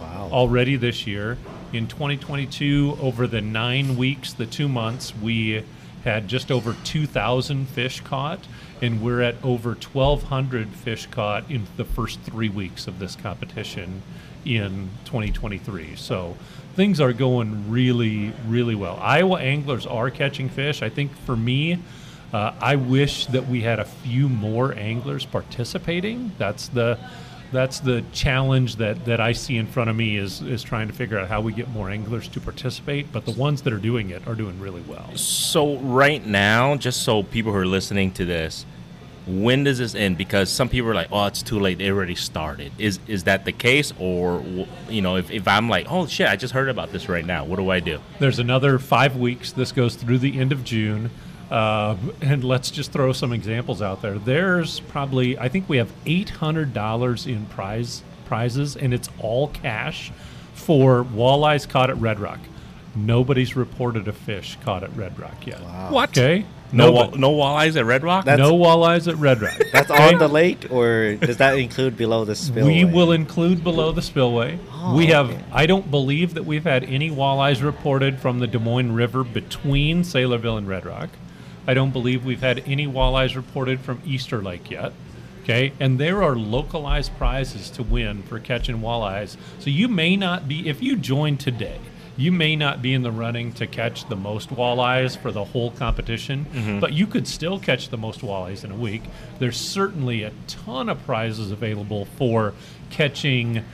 Wow. 0.01 0.29
already 0.33 0.77
this 0.77 1.07
year. 1.07 1.39
In 1.73 1.87
2022, 1.87 2.99
over 3.01 3.27
the 3.27 3.41
nine 3.41 3.97
weeks, 3.97 4.33
the 4.33 4.47
two 4.47 4.69
months, 4.69 5.13
we 5.23 5.63
had 6.05 6.29
just 6.29 6.51
over 6.53 6.77
2,000 6.85 7.67
fish 7.69 8.01
caught, 8.01 8.41
and 8.83 9.01
we're 9.01 9.23
at 9.23 9.37
over 9.43 9.71
1,200 9.75 10.69
fish 10.71 11.07
caught 11.07 11.49
in 11.51 11.67
the 11.77 11.85
first 11.85 12.21
three 12.21 12.49
weeks 12.51 12.87
of 12.87 12.99
this 12.99 13.17
competition 13.17 14.03
in 14.45 14.89
2023. 15.05 15.97
So 15.97 16.37
things 16.75 17.01
are 17.01 17.13
going 17.13 17.71
really, 17.71 18.33
really 18.47 18.75
well. 18.75 18.99
Iowa 19.01 19.39
anglers 19.39 19.87
are 19.87 20.11
catching 20.11 20.49
fish. 20.49 20.83
I 20.83 20.89
think 20.89 21.17
for 21.19 21.37
me, 21.37 21.79
uh, 22.33 22.53
I 22.61 22.77
wish 22.77 23.27
that 23.27 23.47
we 23.47 23.61
had 23.63 23.79
a 23.79 23.85
few 23.85 24.29
more 24.29 24.75
anglers 24.75 25.25
participating. 25.25 26.33
That's 26.39 26.69
the 26.69 26.99
that's 27.53 27.79
the 27.79 28.03
challenge 28.13 28.77
that, 28.77 29.05
that 29.05 29.21
I 29.21 29.31
see 29.31 29.57
in 29.57 29.69
front 29.69 29.89
of 29.89 29.95
me 29.95 30.17
is 30.17 30.43
is 30.43 30.63
trying 30.63 30.89
to 30.89 30.95
figure 30.95 31.17
out 31.17 31.29
how 31.29 31.41
we 31.41 31.53
get 31.53 31.69
more 31.69 31.89
anglers 31.89 32.27
to 32.29 32.41
participate. 32.41 33.13
But 33.13 33.25
the 33.25 33.31
ones 33.33 33.63
that 33.63 33.73
are 33.73 33.79
doing 33.79 34.11
it 34.11 34.27
are 34.27 34.35
doing 34.35 34.59
really 34.59 34.83
well. 34.83 35.17
So 35.17 35.77
right 35.79 36.25
now, 36.27 36.75
just 36.75 37.03
so 37.03 37.23
people 37.23 37.53
who 37.53 37.59
are 37.59 37.67
listening 37.67 38.11
to 38.13 38.25
this, 38.25 38.67
when 39.27 39.65
does 39.65 39.79
this 39.79 39.95
end? 39.95 40.19
Because 40.19 40.51
some 40.51 40.69
people 40.69 40.91
are 40.91 40.95
like, 40.95 41.09
"Oh, 41.11 41.27
it's 41.27 41.43
too 41.43 41.59
late. 41.59 41.81
It 41.81 41.91
already 41.91 42.15
started." 42.15 42.73
Is 42.79 42.99
is 43.07 43.25
that 43.25 43.45
the 43.45 43.53
case, 43.53 43.93
or 43.99 44.43
you 44.89 45.03
know, 45.03 45.17
if, 45.17 45.31
if 45.31 45.49
I'm 45.49 45.69
like, 45.69 45.87
"Oh 45.89 46.07
shit, 46.07 46.29
I 46.29 46.37
just 46.37 46.53
heard 46.53 46.69
about 46.69 46.93
this 46.93 47.09
right 47.09 47.25
now. 47.25 47.45
What 47.45 47.57
do 47.57 47.71
I 47.71 47.81
do?" 47.81 48.01
There's 48.19 48.39
another 48.39 48.79
five 48.79 49.17
weeks. 49.17 49.53
This 49.53 49.73
goes 49.73 49.97
through 49.97 50.19
the 50.19 50.39
end 50.39 50.53
of 50.53 50.65
June. 50.65 51.11
Uh, 51.51 51.97
and 52.23 52.43
let's 52.43 52.71
just 52.71 52.91
throw 52.91 53.13
some 53.13 53.33
examples 53.33 53.83
out 53.83 54.01
there. 54.03 54.19
There's 54.19 54.81
probably, 54.81 55.39
I 55.39 55.49
think 55.49 55.69
we 55.69 55.77
have 55.77 55.93
$800 56.07 57.27
in 57.27 57.47
prize 57.47 58.03
prizes, 58.25 58.77
and 58.77 58.95
it's 58.95 59.09
all 59.19 59.49
cash 59.49 60.11
for 60.55 61.05
walleyes 61.05 61.69
caught 61.69 61.91
at 61.91 61.97
Red 61.99 62.19
Rock. 62.19 62.41
Nobody's 62.97 63.57
reported 63.57 64.09
a 64.09 64.13
fish 64.13 64.57
caught 64.65 64.83
at 64.83 64.97
Red 64.97 65.19
Rock 65.19 65.47
yet. 65.47 65.61
What? 65.91 66.11
Okay. 66.11 66.47
No, 66.75 66.87
Nobody- 66.93 67.11
wa- 67.13 67.17
no 67.19 67.33
walleyes 67.35 67.77
at 67.77 67.85
Red 67.87 68.03
Rock. 68.03 68.25
That's- 68.25 68.47
no 68.49 68.57
walleyes 68.57 69.07
at 69.09 69.17
Red 69.17 69.41
Rock. 69.41 69.59
That's 69.73 69.91
on 69.91 70.19
the 70.19 70.29
lake, 70.29 70.67
or 70.71 71.15
does 71.15 71.37
that 71.39 71.57
include 71.59 71.97
below 71.97 72.25
the 72.25 72.35
spillway? 72.35 72.85
We 72.85 72.85
will 72.85 73.13
include 73.13 73.63
below 73.63 73.93
the 73.93 74.03
spillway. 74.03 74.59
Oh, 74.73 74.95
we 74.97 75.07
have. 75.07 75.31
okay. 75.31 75.39
I 75.53 75.67
don't 75.67 75.91
believe 75.91 76.35
that 76.35 76.45
we've 76.45 76.65
had 76.65 76.85
any 76.85 77.11
walleyes 77.11 77.63
reported 77.63 78.19
from 78.21 78.41
the 78.41 78.47
Des 78.47 78.59
Moines 78.59 78.93
River 78.93 79.23
between 79.25 80.03
Saylorville 80.03 80.59
and 80.59 80.69
Red 80.69 80.85
Rock. 80.85 81.11
I 81.67 81.73
don't 81.75 81.93
believe 81.93 82.25
we've 82.25 82.43
had 82.43 82.63
any 82.67 82.87
walleyes 82.87 83.35
reported 83.37 83.81
from 83.81 84.03
Easter 84.05 84.43
Lake 84.43 84.71
yet. 84.71 84.93
Okay, 85.45 85.73
and 85.79 85.99
there 85.99 86.23
are 86.23 86.35
localized 86.37 87.17
prizes 87.19 87.69
to 87.71 87.83
win 87.83 88.23
for 88.23 88.39
catching 88.39 88.81
walleyes. 88.81 89.37
So 89.59 89.69
you 89.71 89.89
may 89.89 90.17
not 90.17 90.49
be 90.49 90.69
if 90.69 90.83
you 90.83 90.97
join 90.97 91.37
today. 91.37 91.79
You 92.17 92.31
may 92.31 92.55
not 92.55 92.81
be 92.81 92.95
in 92.95 93.03
the 93.03 93.11
running 93.11 93.53
to 93.55 93.67
catch 93.67 94.09
the 94.09 94.15
most 94.17 94.51
walleyes 94.51 95.17
for 95.17 95.33
the 95.33 95.45
whole 95.45 95.73
competition, 95.73 96.79
but 96.81 96.93
you 96.93 97.07
could 97.07 97.27
still 97.27 97.59
catch 97.59 97.89
the 97.89 97.97
most 97.97 98.21
walleyes 98.21 98.65
in 98.65 98.71
a 98.71 98.77
week. 98.77 99.03
There's 99.41 99.57
certainly 99.57 100.23
a 100.23 100.33
ton 100.47 100.89
of 100.89 101.05
prizes 101.05 101.51
available 101.51 102.05
for 102.17 102.55
catching 102.91 103.65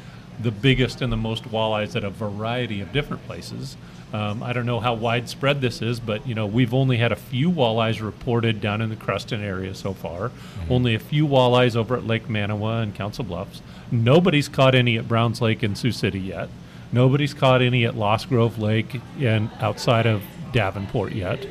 the 0.42 0.50
biggest 0.50 1.02
and 1.02 1.12
the 1.12 1.18
most 1.18 1.44
walleyes 1.44 1.94
at 1.96 2.02
a 2.04 2.08
variety 2.08 2.80
of 2.80 2.92
different 2.92 3.26
places. 3.26 3.76
Um, 4.12 4.42
I 4.42 4.52
don't 4.54 4.66
know 4.66 4.80
how 4.80 4.94
widespread 4.94 5.60
this 5.60 5.82
is, 5.82 6.00
but 6.00 6.26
you 6.26 6.34
know 6.34 6.46
we've 6.46 6.72
only 6.74 6.96
had 6.96 7.12
a 7.12 7.16
few 7.16 7.50
walleyes 7.50 8.00
reported 8.02 8.60
down 8.60 8.80
in 8.80 8.88
the 8.88 8.96
Creston 8.96 9.42
area 9.42 9.74
so 9.74 9.92
far. 9.92 10.32
Only 10.68 10.94
a 10.94 10.98
few 10.98 11.26
walleyes 11.26 11.76
over 11.76 11.94
at 11.94 12.06
Lake 12.06 12.26
Manawa 12.26 12.82
and 12.82 12.94
Council 12.94 13.22
Bluffs. 13.22 13.60
Nobody's 13.92 14.48
caught 14.48 14.74
any 14.74 14.96
at 14.96 15.06
Browns 15.06 15.40
Lake 15.40 15.62
and 15.62 15.76
Sioux 15.76 15.92
City 15.92 16.18
yet. 16.20 16.48
Nobody's 16.92 17.34
caught 17.34 17.62
any 17.62 17.84
at 17.84 17.96
Lost 17.96 18.28
Grove 18.28 18.58
Lake 18.58 19.00
and 19.20 19.50
outside 19.60 20.06
of 20.06 20.22
Davenport 20.52 21.12
yet. 21.12 21.46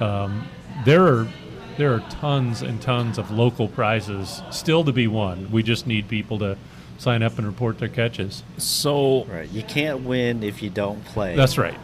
Um, 0.00 0.46
there 0.84 1.04
are 1.06 1.28
there 1.76 1.92
are 1.92 2.00
tons 2.08 2.62
and 2.62 2.80
tons 2.80 3.18
of 3.18 3.30
local 3.32 3.66
prizes 3.66 4.42
still 4.50 4.84
to 4.84 4.92
be 4.92 5.08
won. 5.08 5.50
We 5.50 5.62
just 5.64 5.86
need 5.88 6.06
people 6.06 6.38
to 6.38 6.56
sign 6.98 7.22
up 7.24 7.36
and 7.38 7.46
report 7.46 7.78
their 7.78 7.88
catches. 7.88 8.44
so 8.58 9.24
Right. 9.24 9.50
You 9.50 9.62
can't 9.64 10.02
win 10.04 10.44
if 10.44 10.62
you 10.62 10.70
don't 10.70 11.04
play. 11.04 11.34
That's 11.34 11.58
right. 11.58 11.76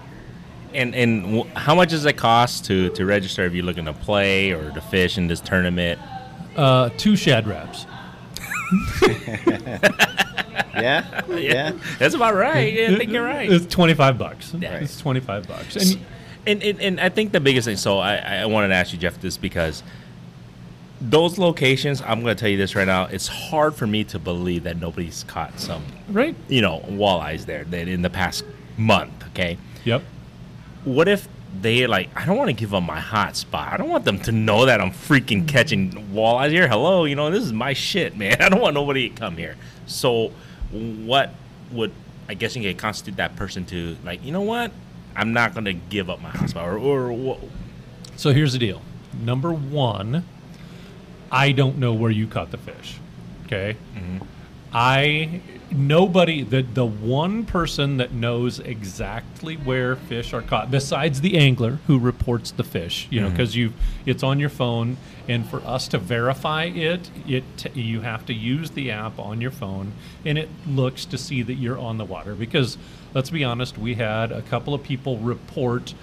and 0.73 0.95
and 0.95 1.23
w- 1.25 1.45
how 1.57 1.75
much 1.75 1.91
does 1.91 2.05
it 2.05 2.17
cost 2.17 2.65
to 2.67 2.91
to 2.91 3.05
register 3.05 3.45
if 3.45 3.53
you're 3.55 3.65
looking 3.65 3.87
to 3.87 3.93
play 3.93 4.53
or 4.53 4.71
to 4.71 4.81
fish 4.81 5.19
in 5.19 5.27
this 5.27 5.41
tournament? 5.41 5.99
Uh, 6.57 6.91
two 6.97 7.17
Shad 7.17 7.49
Raps. 7.49 7.87
Yeah. 10.75 11.27
Yeah. 11.29 11.73
That's 11.99 12.15
about 12.15 12.35
right. 12.35 12.73
Yeah, 12.73 12.91
I 12.93 12.97
think 12.97 13.11
you're 13.11 13.25
right. 13.25 13.51
It's 13.51 13.67
twenty 13.67 13.95
five 13.95 14.19
bucks. 14.19 14.55
Yeah. 14.55 14.77
It's 14.77 14.99
twenty 14.99 15.21
five 15.21 15.47
bucks. 15.47 15.77
And 15.77 16.05
And, 16.47 16.63
and, 16.63 16.81
and 16.81 17.01
I 17.01 17.11
think 17.11 17.33
the 17.33 17.41
biggest 17.41 17.67
thing, 17.67 17.77
so 17.77 17.99
I, 17.99 18.17
I 18.17 18.47
wanted 18.47 18.69
to 18.69 18.75
ask 18.75 18.93
you, 18.93 18.99
Jeff, 18.99 19.21
this 19.21 19.37
because 19.37 19.83
those 21.01 21.39
locations, 21.39 22.03
I'm 22.03 22.23
going 22.23 22.35
to 22.35 22.41
tell 22.41 22.49
you 22.49 22.57
this 22.57 22.75
right 22.75 22.87
now, 22.87 23.05
it's 23.05 23.27
hard 23.27 23.75
for 23.75 23.87
me 23.87 24.05
to 24.05 24.19
believe 24.19 24.65
that 24.65 24.79
nobody's 24.79 25.25
caught 25.25 25.59
some, 25.59 25.85
right. 26.09 26.35
you 26.49 26.61
know, 26.61 26.81
walleyes 26.89 27.47
there 27.47 27.65
that 27.65 27.89
in 27.89 28.03
the 28.03 28.11
past 28.11 28.45
month, 28.77 29.13
okay? 29.29 29.59
Yep. 29.85 30.03
What 30.85 31.09
if 31.09 31.29
they 31.61 31.87
like, 31.87 32.11
I 32.15 32.27
don't 32.27 32.37
want 32.37 32.49
to 32.49 32.55
give 32.55 32.71
them 32.71 32.85
my 32.85 33.01
hot 33.01 33.37
spot. 33.37 33.73
I 33.73 33.77
don't 33.77 33.89
want 33.89 34.05
them 34.05 34.19
to 34.21 34.33
know 34.33 34.67
that 34.67 34.81
I'm 34.81 34.91
freaking 34.91 35.49
catching 35.49 35.91
walleyes 36.13 36.51
here. 36.51 36.69
Hello, 36.69 37.05
you 37.05 37.17
know, 37.17 37.31
this 37.31 37.45
is 37.45 37.53
my 37.53 37.73
shit, 37.73 38.17
man. 38.17 38.37
I 38.41 38.49
don't 38.49 38.61
want 38.61 38.75
nobody 38.75 39.09
to 39.09 39.15
come 39.15 39.37
here. 39.37 39.57
So, 39.87 40.33
what 40.73 41.35
would, 41.73 41.93
I 42.29 42.35
guess 42.35 42.57
you 42.57 42.63
could 42.63 42.79
constitute 42.79 43.17
that 43.17 43.37
person 43.37 43.65
to, 43.67 43.97
like, 44.05 44.25
you 44.25 44.33
know 44.33 44.43
what? 44.43 44.73
I'm 45.17 45.33
not 45.33 45.55
going 45.55 45.65
to 45.65 45.73
give 45.73 46.09
up 46.09 46.21
my 46.21 46.31
house 46.31 46.51
spot. 46.51 46.69
Or, 46.69 47.11
or? 47.11 47.39
So 48.17 48.33
here's 48.33 48.53
the 48.53 48.59
deal. 48.59 48.83
Number 49.21 49.53
one, 49.53 50.25
I 51.33 51.53
don't 51.53 51.79
know 51.79 51.93
where 51.93 52.11
you 52.11 52.27
caught 52.27 52.51
the 52.51 52.59
fish. 52.59 52.99
Okay. 53.47 53.77
Mm-hmm. 53.95 54.25
I 54.73 55.41
nobody 55.73 56.43
the 56.43 56.63
the 56.63 56.85
one 56.85 57.45
person 57.45 57.97
that 57.99 58.13
knows 58.13 58.59
exactly 58.61 59.57
where 59.57 59.95
fish 59.95 60.33
are 60.33 60.43
caught 60.43 60.71
besides 60.71 61.21
the 61.21 61.39
angler 61.39 61.79
who 61.87 61.99
reports 61.99 62.51
the 62.53 62.65
fish 62.65 63.07
you 63.11 63.21
know 63.21 63.27
mm-hmm. 63.27 63.37
because 63.37 63.55
you 63.55 63.73
it's 64.05 64.23
on 64.23 64.41
your 64.41 64.49
phone 64.49 64.97
and 65.29 65.49
for 65.49 65.61
us 65.61 65.87
to 65.87 65.99
verify 65.99 66.65
it 66.65 67.11
it 67.27 67.45
you 67.77 68.01
have 68.01 68.27
to 68.27 68.35
use 68.35 68.71
the 68.73 68.91
app 68.91 69.19
on 69.19 69.41
your 69.41 69.51
phone 69.51 69.93
and 70.25 70.37
it 70.37 70.49
looks 70.67 71.05
to 71.05 71.17
see 71.17 71.43
that 71.43 71.55
you're 71.55 71.79
on 71.79 71.99
the 71.99 72.05
water 72.05 72.35
because 72.35 72.77
let's 73.15 73.31
be 73.31 73.45
honest 73.45 73.79
we 73.79 73.95
had 73.95 74.33
a 74.33 74.43
couple 74.43 74.75
of 74.75 74.83
people 74.83 75.19
report 75.19 75.95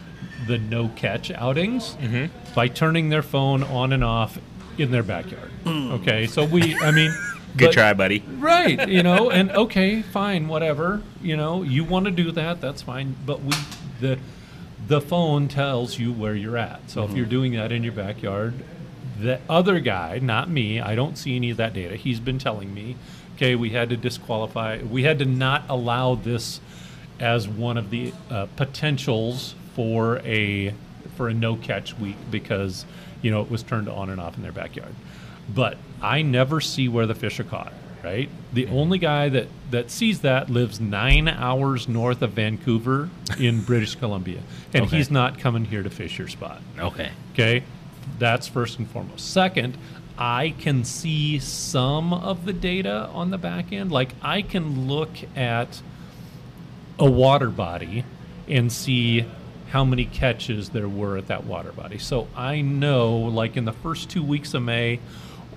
the 0.48 0.58
no 0.58 0.88
catch 0.90 1.30
outings 1.32 1.96
mm-hmm. 1.96 2.54
by 2.54 2.68
turning 2.68 3.10
their 3.10 3.22
phone 3.22 3.64
on 3.64 3.92
and 3.92 4.04
off 4.04 4.40
in 4.78 4.92
their 4.92 5.04
backyard. 5.04 5.50
Mm. 5.66 5.92
Okay 5.94 6.28
so 6.28 6.46
we 6.46 6.76
i 6.80 6.92
mean 6.92 7.12
Good 7.58 7.66
but- 7.68 7.74
try, 7.74 7.94
buddy. 7.94 8.24
right 8.38 8.88
you 8.88 9.04
know 9.04 9.30
and 9.30 9.52
okay 9.52 10.02
fine 10.02 10.48
whatever 10.48 11.02
you 11.22 11.36
know 11.36 11.64
you 11.64 11.84
want 11.84 12.06
to 12.06 12.12
do 12.12 12.32
that 12.32 12.62
that's 12.62 12.82
fine 12.82 13.16
but 13.26 13.42
we 13.42 13.54
the 14.00 14.20
the 14.88 15.02
phone 15.02 15.48
tells 15.50 16.00
you 16.00 16.14
where 16.14 16.34
you're 16.34 16.56
at. 16.56 16.90
So 16.90 17.04
if 17.04 17.12
you're 17.12 17.26
doing 17.26 17.52
that 17.54 17.72
in 17.74 17.84
your 17.84 17.92
backyard 17.94 18.54
the 19.20 19.40
other 19.50 19.80
guy 19.80 20.20
not 20.20 20.50
me 20.50 20.80
i 20.80 20.94
don't 20.94 21.18
see 21.18 21.36
any 21.36 21.50
of 21.50 21.58
that 21.58 21.74
data 21.74 21.96
he's 21.96 22.20
been 22.20 22.38
telling 22.38 22.72
me 22.74 22.96
okay 23.36 23.56
we 23.56 23.72
had 23.72 23.90
to 23.90 23.98
disqualify 23.98 24.80
we 24.84 25.04
had 25.04 25.18
to 25.20 25.26
not 25.26 25.64
allow 25.70 26.14
this 26.14 26.62
as 27.20 27.48
one 27.48 27.78
of 27.78 27.90
the 27.90 28.14
uh, 28.30 28.46
potentials 28.56 29.56
for 29.74 30.20
a 30.20 30.72
for 31.16 31.28
a 31.30 31.34
no 31.34 31.56
catch 31.56 31.98
week 31.98 32.16
because 32.30 32.86
you 33.24 33.32
know 33.32 33.42
it 33.42 33.50
was 33.50 33.64
turned 33.64 33.90
on 33.90 34.12
and 34.12 34.22
off 34.22 34.38
in 34.38 34.44
their 34.44 34.52
backyard 34.52 34.94
but 35.54 35.78
I 36.02 36.22
never 36.22 36.62
see 36.62 36.88
where 36.88 37.06
the 37.06 37.16
fish 37.16 37.40
are 37.40 37.44
caught. 37.44 37.74
Right, 38.04 38.30
the 38.54 38.66
mm-hmm. 38.66 38.76
only 38.76 38.98
guy 39.00 39.28
that 39.30 39.48
that 39.72 39.90
sees 39.90 40.22
that 40.22 40.50
lives 40.50 40.80
nine 40.80 41.28
hours 41.28 41.90
north 41.90 42.22
of 42.22 42.34
Vancouver 42.34 43.10
in 43.40 43.62
British 43.66 43.96
Columbia, 43.96 44.40
and 44.74 44.86
Okay. 44.86 44.98
he's 44.98 45.10
not 45.10 45.40
coming 45.40 45.66
here 45.66 45.84
to 45.84 45.90
fish 45.90 46.20
your 46.20 46.28
spot. 46.28 46.62
Okay. 46.78 47.10
Okay, 47.34 47.64
that's 48.20 48.48
first 48.48 48.78
and 48.78 48.88
foremost. 48.88 49.32
Second, 49.34 49.78
I 50.18 50.54
can 50.58 50.84
see 50.84 51.38
some 51.40 52.14
of 52.14 52.46
the 52.46 52.54
data 52.54 53.10
on 53.14 53.30
the 53.30 53.38
back 53.38 53.72
end. 53.72 53.92
Like 53.92 54.14
I 54.22 54.42
can 54.42 54.88
look 54.88 55.12
at 55.36 55.82
a 57.00 57.10
water 57.10 57.50
body 57.50 58.04
and 58.48 58.72
see 58.72 59.26
how 59.70 59.84
many 59.84 60.06
catches 60.06 60.70
there 60.70 60.88
were 60.88 61.18
at 61.18 61.28
that 61.28 61.46
water 61.46 61.72
body. 61.72 61.98
So 61.98 62.28
I 62.36 62.62
know, 62.62 63.16
like 63.18 63.58
in 63.58 63.66
the 63.66 63.74
first 63.74 64.10
two 64.10 64.24
weeks 64.24 64.54
of 64.54 64.64
May, 64.64 65.00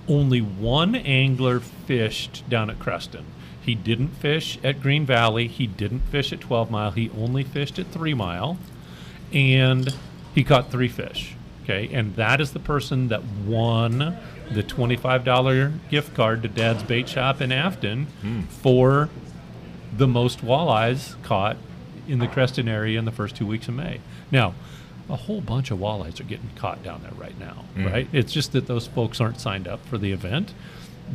only 0.07 0.41
one 0.41 0.95
angler 0.95 1.59
fished 1.59 2.43
down 2.49 2.69
at 2.69 2.79
Creston. 2.79 3.25
He 3.61 3.75
didn't 3.75 4.09
fish 4.09 4.57
at 4.63 4.81
Green 4.81 5.05
Valley. 5.05 5.47
He 5.47 5.67
didn't 5.67 6.01
fish 6.01 6.33
at 6.33 6.41
12 6.41 6.71
Mile. 6.71 6.91
He 6.91 7.11
only 7.17 7.43
fished 7.43 7.77
at 7.77 7.87
3 7.87 8.13
Mile. 8.13 8.57
And 9.31 9.93
he 10.33 10.43
caught 10.43 10.71
three 10.71 10.87
fish. 10.87 11.35
Okay. 11.63 11.89
And 11.93 12.15
that 12.15 12.41
is 12.41 12.53
the 12.53 12.59
person 12.59 13.09
that 13.09 13.23
won 13.45 14.17
the 14.51 14.63
$25 14.63 15.89
gift 15.89 16.13
card 16.15 16.41
to 16.43 16.49
Dad's 16.49 16.83
Bait 16.83 17.07
Shop 17.07 17.39
in 17.39 17.51
Afton 17.51 18.05
hmm. 18.21 18.41
for 18.41 19.09
the 19.95 20.07
most 20.07 20.39
walleyes 20.39 21.21
caught 21.23 21.57
in 22.07 22.19
the 22.19 22.27
Creston 22.27 22.67
area 22.67 22.97
in 22.97 23.05
the 23.05 23.11
first 23.11 23.35
two 23.35 23.45
weeks 23.45 23.67
of 23.67 23.75
May. 23.75 23.99
Now, 24.31 24.53
a 25.11 25.15
whole 25.17 25.41
bunch 25.41 25.71
of 25.71 25.79
walleyes 25.79 26.19
are 26.19 26.23
getting 26.23 26.49
caught 26.55 26.81
down 26.83 27.03
there 27.03 27.11
right 27.13 27.37
now, 27.39 27.65
mm. 27.75 27.91
right? 27.91 28.07
It's 28.13 28.31
just 28.31 28.53
that 28.53 28.67
those 28.67 28.87
folks 28.87 29.19
aren't 29.19 29.39
signed 29.39 29.67
up 29.67 29.85
for 29.85 29.97
the 29.97 30.11
event. 30.11 30.53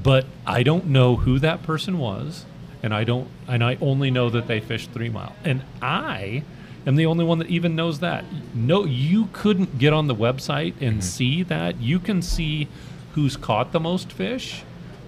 But 0.00 0.26
I 0.46 0.62
don't 0.62 0.86
know 0.86 1.16
who 1.16 1.38
that 1.38 1.62
person 1.62 1.98
was, 1.98 2.44
and 2.82 2.94
I 2.94 3.04
don't, 3.04 3.28
and 3.48 3.64
I 3.64 3.78
only 3.80 4.10
know 4.10 4.28
that 4.28 4.46
they 4.46 4.60
fished 4.60 4.92
three 4.92 5.08
mile, 5.08 5.34
and 5.44 5.62
I 5.80 6.42
am 6.86 6.96
the 6.96 7.06
only 7.06 7.24
one 7.24 7.38
that 7.38 7.48
even 7.48 7.74
knows 7.74 8.00
that. 8.00 8.24
No, 8.54 8.84
you 8.84 9.30
couldn't 9.32 9.78
get 9.78 9.94
on 9.94 10.06
the 10.06 10.14
website 10.14 10.74
and 10.80 10.98
mm-hmm. 10.98 11.00
see 11.00 11.42
that. 11.44 11.80
You 11.80 11.98
can 11.98 12.20
see 12.20 12.68
who's 13.14 13.36
caught 13.38 13.72
the 13.72 13.80
most 13.80 14.12
fish. 14.12 14.62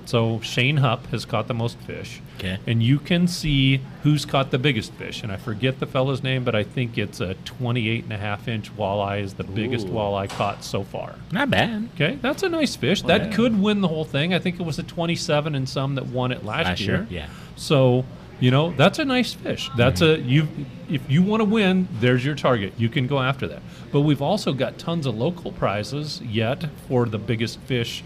So 0.09 0.41
Shane 0.41 0.79
Hupp 0.79 1.05
has 1.09 1.27
caught 1.27 1.49
the 1.49 1.55
most 1.55 1.77
fish. 1.81 2.23
Okay. 2.39 2.59
And 2.67 2.83
you 2.83 2.99
can 2.99 3.29
see 3.29 3.83
who's 4.05 4.25
caught 4.25 4.51
the 4.51 4.59
biggest 4.59 4.95
fish. 4.95 5.23
And 5.23 5.31
I 5.31 5.37
forget 5.37 5.81
the 5.81 5.87
fellow's 5.87 6.23
name, 6.23 6.45
but 6.45 6.55
I 6.55 6.63
think 6.63 6.97
it's 6.97 7.21
a 7.21 7.35
28 7.35 8.05
and 8.05 8.13
a 8.15 8.17
half 8.17 8.49
inch 8.49 8.75
walleye 8.75 9.21
is 9.21 9.35
the 9.35 9.45
biggest 9.45 9.87
walleye 9.87 10.31
caught 10.31 10.65
so 10.65 10.83
far. 10.83 11.17
Not 11.31 11.51
bad. 11.51 11.91
Okay, 11.95 12.19
that's 12.23 12.43
a 12.43 12.49
nice 12.49 12.75
fish. 12.75 13.03
that 13.03 13.25
yeah. 13.27 13.33
could 13.33 13.61
win 13.61 13.83
the 13.83 13.89
whole 13.89 14.07
thing. 14.07 14.33
I 14.33 14.39
think 14.39 14.59
it 14.59 14.63
was 14.63 14.79
a 14.79 14.83
27 14.83 15.55
and 15.55 15.69
some 15.69 15.95
that 15.97 16.07
won 16.07 16.33
it 16.33 16.43
last, 16.43 16.65
Last 16.65 16.81
year. 16.81 16.97
year, 16.97 17.07
yeah. 17.11 17.29
So, 17.57 18.07
you 18.41 18.51
know, 18.51 18.71
that's 18.71 18.99
a 18.99 19.05
nice 19.05 19.35
fish. 19.35 19.69
That's 19.77 20.01
mm-hmm. 20.01 20.23
a 20.23 20.27
you 20.27 20.49
if 20.89 21.03
you 21.11 21.23
want 21.23 21.43
to 21.43 21.45
win, 21.45 21.87
there's 22.01 22.25
your 22.25 22.35
target. 22.35 22.73
You 22.79 22.89
can 22.89 23.07
go 23.07 23.19
after 23.19 23.47
that. 23.49 23.61
But 23.93 24.01
we've 24.01 24.23
also 24.23 24.55
got 24.55 24.79
tons 24.79 25.05
of 25.05 25.19
local 25.19 25.53
prizes 25.53 26.23
yet 26.23 26.65
for 26.87 27.05
the 27.05 27.19
biggest 27.19 27.61
fish. 27.61 28.03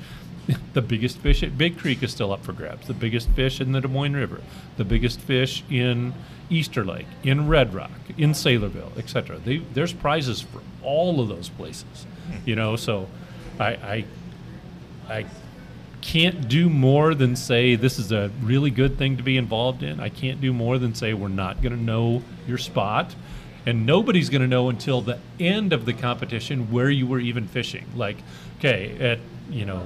The 0.72 0.82
biggest 0.82 1.18
fish 1.18 1.42
at 1.42 1.58
Big 1.58 1.78
Creek 1.78 2.02
is 2.02 2.12
still 2.12 2.32
up 2.32 2.42
for 2.44 2.52
grabs. 2.52 2.86
The 2.86 2.94
biggest 2.94 3.28
fish 3.30 3.60
in 3.60 3.72
the 3.72 3.80
Des 3.80 3.88
Moines 3.88 4.14
River, 4.14 4.40
the 4.78 4.84
biggest 4.84 5.20
fish 5.20 5.62
in 5.70 6.14
Easter 6.48 6.82
Lake, 6.82 7.06
in 7.22 7.46
Red 7.46 7.74
Rock, 7.74 7.90
in 8.16 8.30
Saylorville, 8.30 8.96
etc. 8.96 9.38
There's 9.74 9.92
prizes 9.92 10.40
for 10.40 10.62
all 10.82 11.20
of 11.20 11.28
those 11.28 11.50
places. 11.50 12.06
Hmm. 12.26 12.36
You 12.46 12.56
know, 12.56 12.76
so 12.76 13.06
I, 13.60 13.66
I 13.66 14.04
I 15.08 15.26
can't 16.00 16.48
do 16.48 16.68
more 16.68 17.14
than 17.14 17.36
say 17.36 17.76
this 17.76 17.98
is 17.98 18.12
a 18.12 18.30
really 18.42 18.70
good 18.70 18.98
thing 18.98 19.16
to 19.16 19.22
be 19.22 19.36
involved 19.36 19.82
in. 19.82 20.00
I 20.00 20.08
can't 20.08 20.40
do 20.40 20.52
more 20.52 20.78
than 20.78 20.94
say 20.94 21.14
we're 21.14 21.28
not 21.28 21.62
going 21.62 21.76
to 21.76 21.82
know 21.82 22.22
your 22.46 22.58
spot. 22.58 23.14
And 23.64 23.86
nobody's 23.86 24.28
going 24.28 24.42
to 24.42 24.48
know 24.48 24.68
until 24.68 25.00
the 25.00 25.20
end 25.38 25.72
of 25.72 25.84
the 25.84 25.92
competition 25.92 26.72
where 26.72 26.90
you 26.90 27.06
were 27.06 27.20
even 27.20 27.46
fishing. 27.46 27.86
Like, 27.94 28.16
okay, 28.58 28.96
at, 28.98 29.20
you 29.50 29.64
know, 29.64 29.84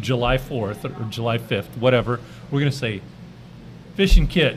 July 0.00 0.38
4th 0.38 0.84
or 0.84 1.04
July 1.10 1.38
5th, 1.38 1.76
whatever, 1.78 2.20
we're 2.50 2.60
going 2.60 2.72
to 2.72 2.76
say, 2.76 3.00
fishing 3.94 4.26
kit, 4.26 4.56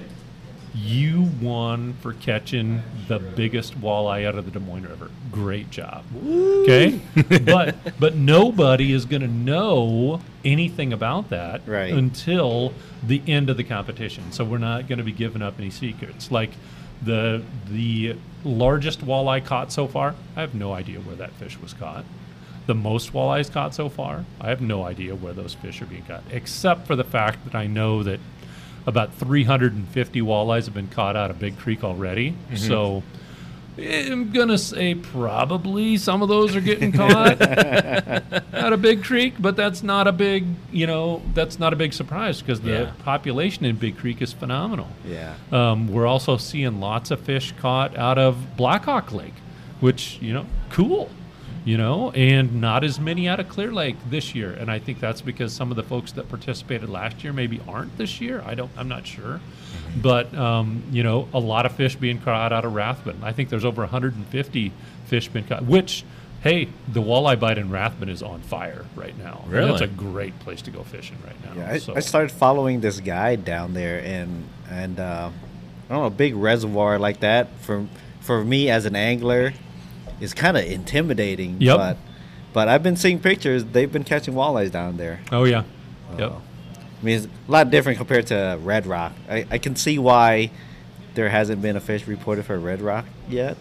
you 0.74 1.30
won 1.42 1.94
for 2.02 2.14
catching 2.14 2.82
the 3.08 3.18
biggest 3.18 3.80
walleye 3.80 4.26
out 4.26 4.36
of 4.36 4.44
the 4.46 4.52
Des 4.52 4.60
Moines 4.66 4.84
River. 4.88 5.10
Great 5.32 5.70
job. 5.72 6.04
Okay? 6.26 7.00
but 7.46 7.76
but 7.98 8.16
nobody 8.16 8.92
is 8.92 9.06
going 9.06 9.22
to 9.22 9.28
know 9.28 10.20
anything 10.44 10.92
about 10.92 11.30
that 11.30 11.62
Right. 11.66 11.94
until 11.94 12.74
the 13.02 13.22
end 13.26 13.50
of 13.50 13.56
the 13.56 13.64
competition. 13.64 14.34
So 14.34 14.44
we're 14.44 14.58
not 14.58 14.88
going 14.90 14.98
to 14.98 15.04
be 15.06 15.14
giving 15.14 15.42
up 15.42 15.60
any 15.60 15.70
secrets. 15.70 16.30
Like 16.30 16.52
the 17.02 17.42
the 17.70 18.18
largest 18.44 19.00
walleye 19.06 19.46
caught 19.46 19.72
so 19.72 19.88
far, 19.88 20.14
I 20.36 20.42
have 20.42 20.54
no 20.56 20.74
idea 20.74 21.00
where 21.00 21.16
that 21.16 21.32
fish 21.34 21.58
was 21.60 21.74
caught. 21.74 22.04
The 22.68 22.76
most 22.76 23.14
walleyes 23.14 23.52
caught 23.52 23.76
so 23.76 23.90
far, 23.90 24.26
I 24.42 24.50
have 24.50 24.62
no 24.62 24.84
idea 24.84 25.14
where 25.16 25.34
those 25.34 25.54
fish 25.54 25.82
are 25.82 25.86
being 25.86 26.04
caught, 26.04 26.24
except 26.32 26.88
for 26.88 26.96
the 26.96 27.04
fact 27.04 27.46
that 27.46 27.54
I 27.56 27.68
know 27.68 28.02
that 28.04 28.20
about 28.88 29.14
350 29.16 30.22
walleyes 30.22 30.66
have 30.66 30.74
been 30.74 30.88
caught 30.88 31.16
out 31.16 31.30
of 31.32 31.40
Big 31.40 31.58
Creek 31.58 31.84
already. 31.84 32.36
So 32.56 33.04
I'm 33.78 34.32
gonna 34.32 34.58
say 34.58 34.96
probably 34.96 35.98
some 35.98 36.22
of 36.22 36.30
those 36.30 36.56
are 36.56 36.62
getting 36.62 36.92
caught 36.92 37.42
out 38.54 38.74
of 38.74 38.82
Big 38.82 39.04
Creek, 39.04 39.34
but 39.40 39.56
that's 39.56 39.84
not 39.84 40.08
a 40.08 40.12
big, 40.12 40.46
you 40.72 40.88
know, 40.88 41.22
that's 41.34 41.60
not 41.60 41.74
a 41.74 41.76
big 41.76 41.94
surprise 41.94 42.42
because 42.42 42.62
the 42.62 42.72
Yeah. 42.72 42.92
population 43.04 43.66
in 43.66 43.76
Big 43.76 43.98
Creek 43.98 44.22
is 44.22 44.32
phenomenal. 44.34 44.88
Yeah. 45.06 45.34
Um, 45.52 45.88
we're 45.88 46.08
also 46.08 46.38
seeing 46.38 46.80
lots 46.80 47.12
of 47.12 47.20
fish 47.20 47.54
caught 47.60 47.98
out 47.98 48.18
of 48.18 48.56
Blackhawk 48.56 49.12
Lake, 49.12 49.34
which 49.82 50.20
you 50.22 50.34
know, 50.34 50.46
cool, 50.70 51.10
you 51.66 51.78
know, 51.78 52.12
and 52.12 52.62
not 52.62 52.84
as 52.84 53.00
many 53.00 53.28
out 53.28 53.40
of 53.40 53.50
Clear 53.50 53.74
Lake 53.74 53.98
this 54.08 54.36
year. 54.36 54.52
And 54.52 54.70
I 54.70 54.78
think 54.78 55.00
that's 55.00 55.22
because 55.22 55.52
some 55.52 55.72
of 55.72 55.76
the 55.76 55.84
folks 55.84 56.12
that 56.14 56.30
participated 56.30 56.88
last 56.90 57.24
year 57.24 57.34
maybe 57.34 57.60
aren't 57.68 57.98
this 57.98 58.22
year. 58.22 58.42
I 58.46 58.54
don't, 58.54 58.72
I'm 58.78 58.88
not 58.88 59.06
sure, 59.08 59.42
but 60.00 60.34
um, 60.36 60.84
you 60.92 61.02
know, 61.02 61.28
a 61.34 61.40
lot 61.40 61.66
of 61.66 61.74
fish 61.74 61.96
being 61.96 62.22
caught 62.22 62.54
out 62.54 62.64
of 62.64 62.74
Rathbun. 62.74 63.20
I 63.24 63.34
think 63.34 63.50
there's 63.50 63.66
over 63.66 63.82
150 63.82 64.72
fish 65.08 65.28
being 65.28 65.46
caught, 65.46 65.66
which. 65.66 66.06
Hey, 66.42 66.70
the 66.88 67.02
walleye 67.02 67.40
bite 67.40 67.58
in 67.58 67.72
Rathbun 67.72 68.08
is 68.08 68.22
on 68.22 68.40
fire 68.42 68.86
right 68.96 69.18
now. 69.18 69.46
And 69.46 69.52
That's 69.72 69.82
a 69.82 69.88
great 69.88 70.38
place 70.42 70.62
to 70.64 70.70
go 70.70 70.84
fishing 70.84 71.18
right 71.26 71.44
now. 71.44 71.60
Yeah, 71.60 71.72
I, 71.72 71.78
so. 71.80 71.96
I 71.96 72.02
started 72.02 72.32
following 72.32 72.82
this 72.82 73.00
guy 73.00 73.36
down 73.36 73.74
there, 73.74 73.98
and 74.04 74.48
and 74.70 75.00
uh, 75.00 75.32
I 75.90 75.92
don't 75.92 76.02
know, 76.02 76.06
a 76.06 76.12
big 76.12 76.36
reservoir 76.36 77.00
like 77.00 77.22
that 77.22 77.48
for 77.62 77.88
for 78.22 78.46
me 78.46 78.70
as 78.70 78.86
an 78.86 78.96
angler 78.96 79.54
is 80.20 80.34
kind 80.34 80.58
of 80.58 80.64
intimidating. 80.66 81.58
Yep. 81.60 81.78
But 81.78 81.98
but 82.54 82.68
I've 82.68 82.84
been 82.84 82.96
seeing 82.96 83.20
pictures. 83.20 83.66
They've 83.66 83.92
been 83.92 84.04
catching 84.04 84.34
walleyes 84.34 84.72
down 84.72 84.98
there. 84.98 85.20
oh 85.32 85.44
yeah, 85.44 85.64
yep. 86.18 86.32
Uh, 86.32 86.36
I 86.36 87.06
mean, 87.06 87.18
it's 87.18 87.26
a 87.48 87.52
lot 87.52 87.70
different 87.70 87.98
compared 87.98 88.28
to 88.28 88.58
Red 88.64 88.88
Rock. 88.88 89.14
I, 89.30 89.46
I 89.52 89.58
can 89.58 89.76
see 89.76 90.00
why 90.00 90.52
there 91.14 91.30
hasn't 91.30 91.62
been 91.62 91.76
a 91.76 91.80
fish 91.82 92.08
reported 92.08 92.46
for 92.46 92.58
Red 92.58 92.82
Rock 92.82 93.06
yet. 93.30 93.58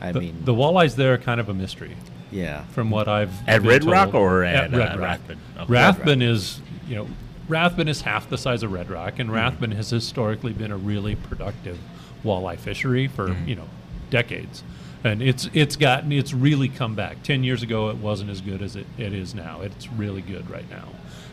I 0.00 0.12
The, 0.12 0.20
mean, 0.20 0.44
the 0.44 0.54
walleyes 0.54 0.94
there 0.96 1.14
are 1.14 1.18
kind 1.18 1.38
of 1.40 1.48
a 1.48 1.54
mystery, 1.54 1.96
yeah. 2.30 2.64
from 2.66 2.90
what 2.90 3.08
I've 3.08 3.32
At 3.48 3.58
been 3.62 3.68
Red 3.68 3.82
told. 3.82 3.92
Rock 3.92 4.14
or 4.14 4.42
at, 4.44 4.70
Red 4.70 4.80
uh, 4.94 4.98
Rock. 4.98 5.00
Rathbun? 5.00 5.38
Okay. 5.58 5.72
Rathbun 5.72 6.22
is, 6.22 6.60
you 6.88 6.94
know, 6.96 7.08
Rathbun 7.48 7.88
is 7.88 8.00
half 8.02 8.28
the 8.30 8.38
size 8.38 8.62
of 8.62 8.72
Red 8.72 8.88
Rock, 8.90 9.18
and 9.18 9.30
Rathbun 9.32 9.72
has 9.72 9.90
historically 9.90 10.52
been 10.52 10.70
a 10.72 10.76
really 10.76 11.14
productive 11.16 11.78
walleye 12.24 12.58
fishery 12.58 13.06
for 13.08 13.32
Hmm. 13.34 13.48
you 13.48 13.56
know 13.56 13.68
decades, 14.10 14.62
and 15.04 15.22
it's 15.22 15.48
it's 15.52 15.76
gotten 15.76 16.12
it's 16.12 16.32
really 16.32 16.68
come 16.68 16.94
back. 16.94 17.22
Ten 17.22 17.42
years 17.44 17.62
ago, 17.62 17.90
it 17.90 17.96
wasn't 17.96 18.30
as 18.30 18.40
good 18.40 18.62
as 18.62 18.76
it, 18.76 18.86
it 18.98 19.12
is 19.12 19.34
now. 19.34 19.60
It's 19.62 19.88
really 19.92 20.22
good 20.22 20.48
right 20.50 20.68
now. 20.70 20.88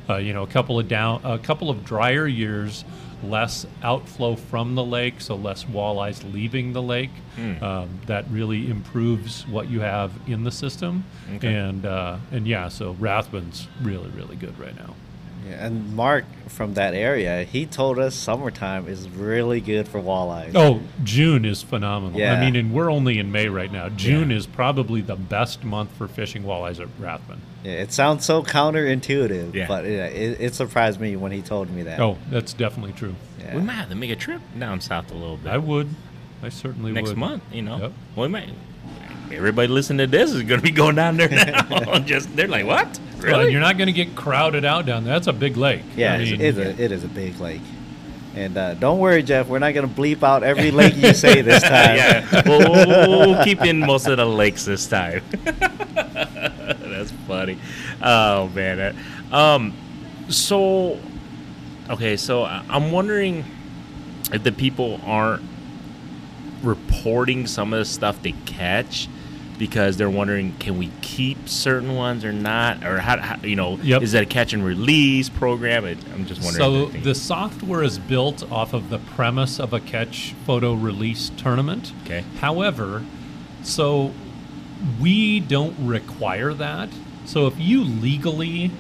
Uh, 0.10 0.18
you 0.18 0.34
know, 0.34 0.42
a 0.44 0.48
couple 0.48 0.80
of 0.80 0.88
down, 0.88 1.22
a 1.24 1.38
couple 1.38 1.70
of 1.70 1.86
drier 1.86 2.26
years, 2.26 2.84
less 3.24 3.68
outflow 3.84 4.36
from 4.36 4.74
the 4.74 4.84
lake, 4.84 5.22
so 5.22 5.36
less 5.36 5.66
walleyes 5.66 6.34
leaving 6.34 6.74
the 6.74 6.82
lake. 6.82 7.12
Hmm. 7.36 7.64
Um, 7.64 8.00
that 8.08 8.26
really 8.32 8.72
improves 8.72 9.46
what 9.48 9.70
you 9.70 9.82
have 9.82 10.12
in 10.28 10.44
the 10.44 10.52
system, 10.52 11.04
Okay. 11.36 11.54
and 11.54 11.86
uh, 11.86 12.18
and 12.32 12.48
yeah, 12.48 12.70
so 12.70 12.96
Rathbun's 12.96 13.68
really 13.84 14.10
really 14.10 14.36
good 14.36 14.58
right 14.60 14.76
now. 14.76 14.96
Yeah. 15.50 15.66
And 15.66 15.96
Mark 15.96 16.26
from 16.48 16.74
that 16.76 16.94
area, 16.94 17.44
he 17.44 17.66
told 17.66 18.00
us 18.00 18.16
summertime 18.16 18.88
is 18.88 19.10
really 19.10 19.62
good 19.62 19.88
for 19.88 20.00
walleyes. 20.00 20.52
Oh, 20.56 20.82
June 21.04 21.46
is 21.46 21.62
phenomenal. 21.64 22.20
Yeah. 22.20 22.34
I 22.34 22.40
mean, 22.40 22.56
and 22.56 22.74
we're 22.74 22.92
only 22.92 23.20
in 23.20 23.32
May 23.32 23.48
right 23.50 23.72
now. 23.72 23.90
June 23.90 24.30
Yeah. 24.30 24.38
is 24.38 24.46
probably 24.48 25.02
the 25.02 25.16
best 25.16 25.64
month 25.64 25.92
for 25.98 26.08
fishing 26.08 26.44
walleyes 26.44 26.80
at 26.80 26.88
Rathbun. 27.00 27.42
Yeah, 27.64 27.74
it 27.74 27.92
sounds 27.92 28.24
so 28.26 28.42
counterintuitive, 28.44 29.54
Yeah. 29.54 29.68
but 29.68 29.86
yeah, 29.86 30.06
it, 30.06 30.40
it 30.40 30.56
surprised 30.56 31.00
me 31.00 31.16
when 31.16 31.32
he 31.32 31.42
told 31.42 31.70
me 31.70 31.84
that. 31.84 32.00
Oh, 32.00 32.18
that's 32.30 32.54
definitely 32.54 32.94
true. 32.94 33.16
yeah. 33.40 33.56
We 33.56 33.62
might 33.62 33.74
have 33.74 33.90
to 33.90 33.96
make 33.96 34.12
a 34.12 34.16
trip 34.16 34.42
down 34.58 34.80
south 34.82 35.12
a 35.12 35.16
little 35.16 35.38
bit 35.38 35.52
I 35.52 35.58
would. 35.58 35.90
I 36.42 36.50
certainly 36.50 36.92
next 36.94 37.10
would. 37.10 37.18
Next 37.18 37.30
month. 37.32 37.44
You 37.52 37.62
know, 37.64 37.78
Yep. 37.78 37.92
we 38.16 38.28
might. 38.30 38.50
Everybody 39.32 39.68
listening 39.68 40.00
to 40.00 40.08
this 40.08 40.32
is 40.32 40.42
going 40.44 40.60
to 40.60 40.64
be 40.64 40.72
going 40.72 40.96
down 40.96 41.18
there 41.18 41.30
now. 41.70 42.00
Just 42.06 42.36
they're 42.36 42.48
like, 42.48 42.66
what? 42.66 43.00
Well, 43.24 43.50
you're 43.50 43.62
not 43.62 43.78
going 43.78 43.88
to 43.88 43.94
get 43.94 44.16
crowded 44.16 44.66
out 44.66 44.86
down 44.86 45.04
there. 45.04 45.14
That's 45.14 45.28
a 45.28 45.34
big 45.34 45.58
lake. 45.58 45.84
Yeah, 45.96 46.14
I 46.14 46.18
it's, 46.18 46.32
mean, 46.32 46.42
it's 46.42 46.58
a, 46.58 46.82
it 46.84 46.92
is 46.92 47.04
a 47.04 47.08
big 47.08 47.40
lake. 47.40 47.62
And 48.36 48.58
uh, 48.58 48.76
don't 48.76 49.00
worry, 49.00 49.24
Jeff, 49.24 49.48
we're 49.48 49.60
not 49.60 49.74
going 49.74 49.90
to 49.90 49.94
bleep 50.02 50.24
out 50.24 50.44
every 50.44 50.72
lake 50.72 50.96
you 50.96 51.14
say 51.14 51.42
this 51.42 51.62
time. 51.64 51.98
yeah, 51.98 52.42
we'll, 52.46 52.60
we'll, 52.60 53.10
we'll 53.32 53.44
keep 53.44 53.62
in 53.62 53.80
most 53.80 54.08
of 54.08 54.18
the 54.18 54.26
lakes 54.26 54.66
this 54.66 54.88
time. 54.88 55.22
That's 55.44 57.12
funny. 57.28 57.58
Oh 58.02 58.48
man. 58.50 58.80
Uh, 59.32 59.36
Um, 59.36 59.74
so 60.30 61.00
okay, 61.90 62.18
so 62.18 62.46
I'm 62.46 62.92
wondering 62.92 63.44
if 64.32 64.44
the 64.44 64.52
people 64.52 65.00
aren't 65.06 65.44
reporting 66.62 67.48
some 67.48 67.74
of 67.74 67.80
the 67.80 67.86
stuff 67.86 68.22
they 68.22 68.34
catch 68.46 69.08
because 69.60 69.98
they're 69.98 70.10
wondering 70.10 70.56
can 70.58 70.78
we 70.80 70.90
keep 71.02 71.48
certain 71.48 71.94
ones 71.96 72.26
or 72.26 72.32
not 72.34 72.84
or 72.84 72.98
how, 73.00 73.18
how 73.20 73.36
you 73.44 73.56
know 73.56 73.78
Yep. 73.84 74.02
is 74.02 74.14
that 74.14 74.24
a 74.24 74.26
catch 74.26 74.54
and 74.54 74.66
release 74.66 75.30
program 75.30 75.86
It, 75.86 75.98
i'm 76.14 76.26
just 76.26 76.42
wondering 76.42 76.92
So 76.92 77.00
the 77.00 77.14
software 77.14 77.84
is 77.84 78.00
built 78.00 78.50
off 78.52 78.74
of 78.74 78.90
the 78.90 78.98
premise 79.00 79.60
of 79.60 79.74
a 79.74 79.80
catch 79.80 80.34
photo 80.48 80.74
release 80.74 81.30
tournament. 81.38 81.92
Okay. 82.06 82.24
However, 82.40 83.04
so 83.62 84.14
we 85.00 85.40
don't 85.42 85.76
require 85.86 86.54
that. 86.54 86.90
So 87.26 87.46
if 87.48 87.60
you 87.60 87.84
legally 87.84 88.72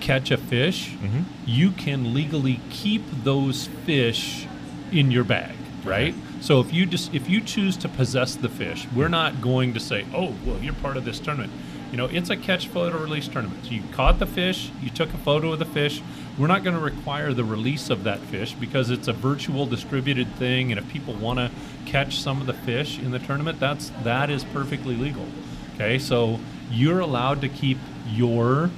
catch 0.00 0.30
a 0.30 0.36
fish, 0.36 0.90
Mm-hmm. 0.90 1.22
you 1.46 1.70
can 1.72 2.12
legally 2.14 2.60
keep 2.70 3.02
those 3.24 3.66
fish 3.86 4.46
in 4.92 5.10
your 5.10 5.24
bag, 5.24 5.54
right? 5.84 6.14
So 6.40 6.60
if 6.60 6.72
you 6.72 6.86
just 6.86 7.12
if 7.14 7.28
you 7.28 7.40
choose 7.40 7.76
to 7.78 7.88
possess 7.88 8.34
the 8.36 8.48
fish, 8.48 8.86
we're 8.94 9.08
not 9.08 9.40
going 9.40 9.74
to 9.74 9.80
say, 9.80 10.06
"Oh, 10.14 10.34
well, 10.46 10.58
you're 10.60 10.74
part 10.74 10.96
of 10.96 11.04
this 11.04 11.18
tournament." 11.18 11.52
You 11.90 11.96
know, 11.96 12.04
it's 12.04 12.28
a 12.28 12.36
catch 12.36 12.68
photo 12.68 12.98
release 12.98 13.28
tournament. 13.28 13.64
So 13.64 13.70
you 13.70 13.82
caught 13.92 14.18
the 14.18 14.26
fish, 14.26 14.70
you 14.82 14.90
took 14.90 15.12
a 15.14 15.18
photo 15.18 15.52
of 15.52 15.58
the 15.58 15.64
fish. 15.64 16.02
We're 16.38 16.46
not 16.46 16.62
going 16.62 16.76
to 16.76 16.82
require 16.82 17.32
the 17.32 17.44
release 17.44 17.88
of 17.88 18.04
that 18.04 18.20
fish 18.20 18.52
because 18.52 18.90
it's 18.90 19.08
a 19.08 19.12
virtual 19.12 19.64
distributed 19.64 20.28
thing 20.34 20.70
and 20.70 20.78
if 20.78 20.86
people 20.90 21.14
want 21.14 21.38
to 21.38 21.50
catch 21.86 22.18
some 22.18 22.42
of 22.42 22.46
the 22.46 22.52
fish 22.52 22.98
in 22.98 23.10
the 23.10 23.18
tournament, 23.18 23.58
that's 23.58 23.90
that 24.04 24.28
is 24.28 24.44
perfectly 24.44 24.96
legal. 24.96 25.26
Okay? 25.74 25.98
So 25.98 26.38
you're 26.70 27.00
allowed 27.00 27.40
to 27.40 27.48
keep 27.48 27.78
your 28.06 28.70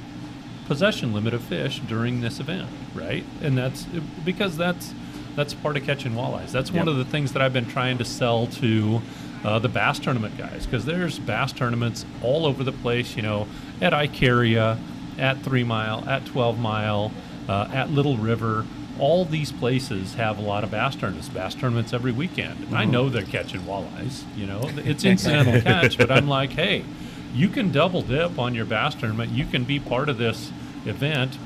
possession 0.66 1.12
limit 1.12 1.34
of 1.34 1.42
fish 1.42 1.80
during 1.80 2.20
this 2.20 2.38
event, 2.38 2.68
right? 2.94 3.24
And 3.42 3.58
that's 3.58 3.86
because 4.24 4.56
that's 4.56 4.94
that's 5.36 5.54
part 5.54 5.76
of 5.76 5.84
catching 5.84 6.12
walleyes. 6.12 6.50
That's 6.50 6.70
one 6.72 6.88
of 6.88 6.96
the 6.96 7.04
things 7.04 7.32
that 7.32 7.42
I've 7.42 7.52
been 7.52 7.68
trying 7.68 7.98
to 7.98 8.04
sell 8.04 8.46
to 8.46 9.00
uh, 9.44 9.58
the 9.58 9.68
bass 9.68 9.98
tournament 9.98 10.36
guys 10.36 10.66
because 10.66 10.84
there's 10.84 11.18
bass 11.18 11.52
tournaments 11.52 12.04
all 12.22 12.46
over 12.46 12.64
the 12.64 12.72
place. 12.72 13.16
You 13.16 13.22
know, 13.22 13.48
at 13.80 13.92
Icaria, 13.92 14.78
at 15.18 15.42
Three 15.42 15.64
Mile, 15.64 16.08
at 16.08 16.26
Twelve 16.26 16.58
Mile, 16.58 17.12
uh, 17.48 17.68
at 17.72 17.90
Little 17.90 18.16
River. 18.16 18.66
All 18.98 19.24
these 19.24 19.50
places 19.50 20.14
have 20.14 20.38
a 20.38 20.42
lot 20.42 20.62
of 20.62 20.70
bass 20.70 20.94
tournaments. 20.94 21.30
Bass 21.30 21.54
tournaments 21.54 21.94
every 21.94 22.12
weekend. 22.12 22.64
And 22.64 22.76
I 22.76 22.84
know 22.84 23.08
they're 23.08 23.22
catching 23.22 23.62
walleyes. 23.62 24.24
You 24.36 24.46
know, 24.46 24.60
it's 24.76 25.04
incidental 25.06 25.62
catch, 25.62 25.96
but 25.96 26.10
I'm 26.10 26.28
like, 26.28 26.50
hey, 26.50 26.84
you 27.32 27.48
can 27.48 27.72
double 27.72 28.02
dip 28.02 28.38
on 28.38 28.54
your 28.54 28.66
bass 28.66 28.94
tournament. 28.94 29.32
You 29.32 29.46
can 29.46 29.64
be 29.64 29.80
part 29.80 30.10
of 30.10 30.18
this 30.18 30.52
event 30.84 31.38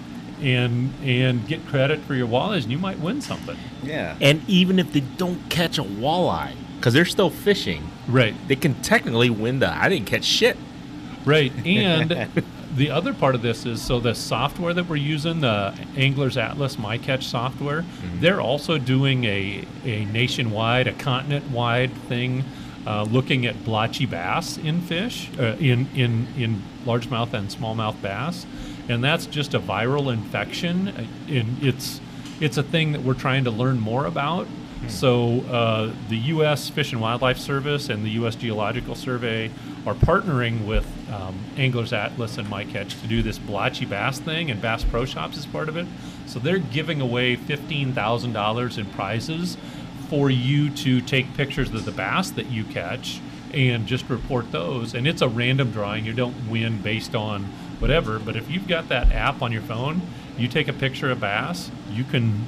and 0.45 0.93
and 1.03 1.47
get 1.49 1.67
credit 1.67 2.01
for 2.01 2.15
your 2.15 2.29
walleyes, 2.29 2.63
and 2.63 2.71
you 2.73 2.79
might 2.79 2.99
win 3.01 3.21
something. 3.21 3.57
Yeah. 3.83 4.17
and 4.21 4.43
even 4.49 4.79
if 4.79 4.93
they 4.93 5.01
don't 5.01 5.49
catch 5.51 5.79
a 5.79 5.83
walleye 5.83 6.55
because 6.77 6.93
they're 6.95 7.05
still 7.05 7.31
fishing 7.31 7.91
Right, 8.09 8.35
they 8.49 8.57
can 8.57 8.75
technically 8.83 9.31
win 9.31 9.59
the 9.59 9.69
i 9.69 9.89
didn't 9.89 10.07
catch 10.07 10.25
shit 10.25 10.57
right. 11.25 11.51
And 11.67 12.11
the 12.77 12.91
other 12.91 13.15
part 13.15 13.35
of 13.35 13.41
this 13.43 13.65
is 13.67 13.81
so 13.81 14.01
the 14.01 14.15
software 14.15 14.75
that 14.75 14.89
we're 14.89 14.97
using, 14.97 15.41
the 15.41 15.73
Anglers 15.97 16.37
Atlas 16.37 16.77
My 16.79 16.99
Catch 16.99 17.27
software, 17.27 17.85
they're 18.21 18.41
also 18.41 18.79
doing 18.79 19.25
a 19.25 19.65
a 19.85 20.05
nationwide, 20.07 20.87
a 20.89 20.93
continent 20.93 21.51
wide 21.51 21.93
thing. 22.09 22.45
Uh, 22.87 23.05
looking 23.05 23.47
at 23.47 23.65
blotchy 23.65 24.05
bass 24.05 24.59
in 24.59 24.81
fish, 24.83 25.31
uh, 25.39 25.57
in 25.59 25.89
in 25.95 26.27
in 26.37 26.63
largemouth 26.85 27.33
and 27.33 27.49
smallmouth 27.49 27.99
bass, 28.03 28.45
and 28.89 29.03
that's 29.03 29.27
just 29.27 29.55
a 29.55 29.61
viral 29.61 30.13
infection. 30.13 30.89
uh, 30.89 31.05
And 31.29 31.63
it's 31.63 32.01
it's 32.41 32.57
a 32.57 32.63
thing 32.63 32.93
that 32.93 33.03
we're 33.03 33.15
trying 33.15 33.45
to 33.45 33.51
learn 33.51 33.79
more 33.79 34.07
about. 34.07 34.47
So 34.89 35.41
uh, 35.43 35.93
the 36.11 36.17
U.S. 36.19 36.69
Fish 36.69 36.93
and 36.93 37.01
Wildlife 37.01 37.39
Service 37.39 37.89
and 37.89 38.05
the 38.05 38.11
U.S. 38.11 38.35
Geological 38.35 38.95
Survey 38.95 39.51
are 39.87 39.95
partnering 39.95 40.67
with 40.67 40.87
um, 41.11 41.35
Anglers 41.57 41.93
Atlas 41.95 42.37
and 42.37 42.47
MyCatch 42.49 43.01
to 43.01 43.07
do 43.09 43.23
this 43.23 43.39
blotchy 43.39 43.87
bass 43.87 44.19
thing, 44.19 44.51
and 44.51 44.61
Bass 44.61 44.85
Pro 44.85 45.07
Shops 45.07 45.39
is 45.39 45.47
part 45.47 45.71
of 45.71 45.77
it. 45.79 45.87
So 46.27 46.39
they're 46.39 46.59
giving 46.59 47.01
away 47.01 47.37
fifteen 47.37 47.93
thousand 47.95 48.33
dollars 48.35 48.77
in 48.77 48.85
prizes 48.87 49.57
for 50.11 50.29
you 50.29 50.69
to 50.71 51.01
take 51.01 51.33
pictures 51.35 51.73
of 51.73 51.85
the 51.87 51.93
bass 51.93 52.31
that 52.33 52.51
you 52.51 52.65
catch 52.65 53.21
and 53.55 53.87
just 53.87 54.07
report 54.11 54.51
those. 54.53 54.93
And 54.95 55.07
it's 55.07 55.23
a 55.23 55.29
random 55.29 55.71
drawing. 55.71 56.05
You 56.05 56.13
don't 56.13 56.51
win 56.51 56.83
based 56.83 57.15
on 57.15 57.49
whatever. 57.79 58.19
But 58.19 58.37
if 58.37 58.51
you've 58.51 58.69
got 58.69 58.89
that 58.89 59.13
app 59.13 59.43
on 59.43 59.53
your 59.53 59.63
phone, 59.63 60.03
you 60.37 60.49
take 60.49 60.69
a 60.69 60.73
picture 60.73 61.11
of 61.11 61.21
bass, 61.21 61.71
you 61.91 62.05
can 62.05 62.47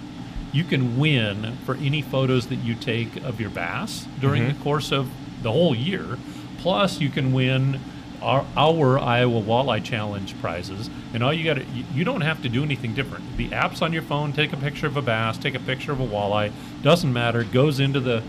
you 0.52 0.64
can 0.64 0.98
win 0.98 1.56
for 1.64 1.74
any 1.76 2.00
photos 2.00 2.46
that 2.46 2.56
you 2.56 2.74
take 2.74 3.16
of 3.16 3.40
your 3.40 3.50
bass 3.50 4.06
during 4.20 4.46
the 4.46 4.54
mm-hmm. 4.54 4.62
course 4.62 4.90
of 4.90 5.10
the 5.42 5.52
whole 5.52 5.74
year. 5.74 6.18
Plus, 6.58 7.00
you 7.00 7.10
can 7.10 7.32
win 7.32 7.78
our, 8.22 8.46
our 8.56 8.98
Iowa 8.98 9.42
Walleye 9.42 9.84
Challenge 9.84 10.38
prizes. 10.40 10.88
And 11.12 11.22
all 11.22 11.32
you 11.32 11.44
got 11.44 11.54
to 11.54 11.64
you, 11.64 11.84
you 11.94 12.04
don't 12.04 12.22
have 12.22 12.42
to 12.42 12.48
do 12.48 12.62
anything 12.62 12.94
different. 12.94 13.36
The 13.36 13.52
app's 13.52 13.82
on 13.82 13.92
your 13.92 14.02
phone. 14.02 14.32
Take 14.32 14.52
a 14.52 14.56
picture 14.56 14.86
of 14.86 14.96
a 14.96 15.02
bass. 15.02 15.38
Take 15.38 15.54
a 15.54 15.60
picture 15.60 15.92
of 15.92 16.00
a 16.00 16.06
walleye. 16.06 16.52
Doesn't 16.82 17.12
matter. 17.12 17.44
Goes 17.44 17.78
into 17.78 18.00
the 18.00 18.22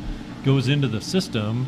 goes 0.43 0.67
into 0.67 0.87
the 0.87 1.01
system, 1.01 1.67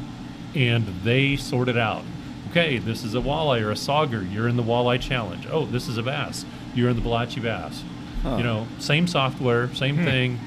and 0.55 0.85
they 1.03 1.35
sort 1.35 1.69
it 1.69 1.77
out. 1.77 2.03
Okay, 2.49 2.77
this 2.77 3.03
is 3.03 3.15
a 3.15 3.19
walleye 3.19 3.61
or 3.61 3.71
a 3.71 3.75
sauger. 3.75 4.31
You're 4.31 4.47
in 4.47 4.57
the 4.57 4.63
Walleye 4.63 4.99
Challenge. 4.99 5.47
Oh, 5.51 5.65
this 5.65 5.87
is 5.87 5.97
a 5.97 6.03
bass. 6.03 6.45
You're 6.73 6.89
in 6.89 6.95
the 6.95 7.01
Blotchy 7.01 7.39
Bass. 7.39 7.83
You 8.23 8.43
know, 8.43 8.67
same 8.79 9.07
software, 9.07 9.73
same 9.75 9.95
thing. 9.97 10.39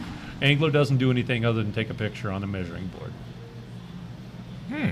Angler 0.43 0.71
doesn't 0.71 0.99
do 0.99 1.11
anything 1.11 1.45
other 1.47 1.63
than 1.63 1.73
take 1.73 1.89
a 1.89 1.95
picture 1.95 2.31
on 2.31 2.43
a 2.45 2.47
measuring 2.47 2.89
board. 2.89 3.13
Hmm. 4.69 4.91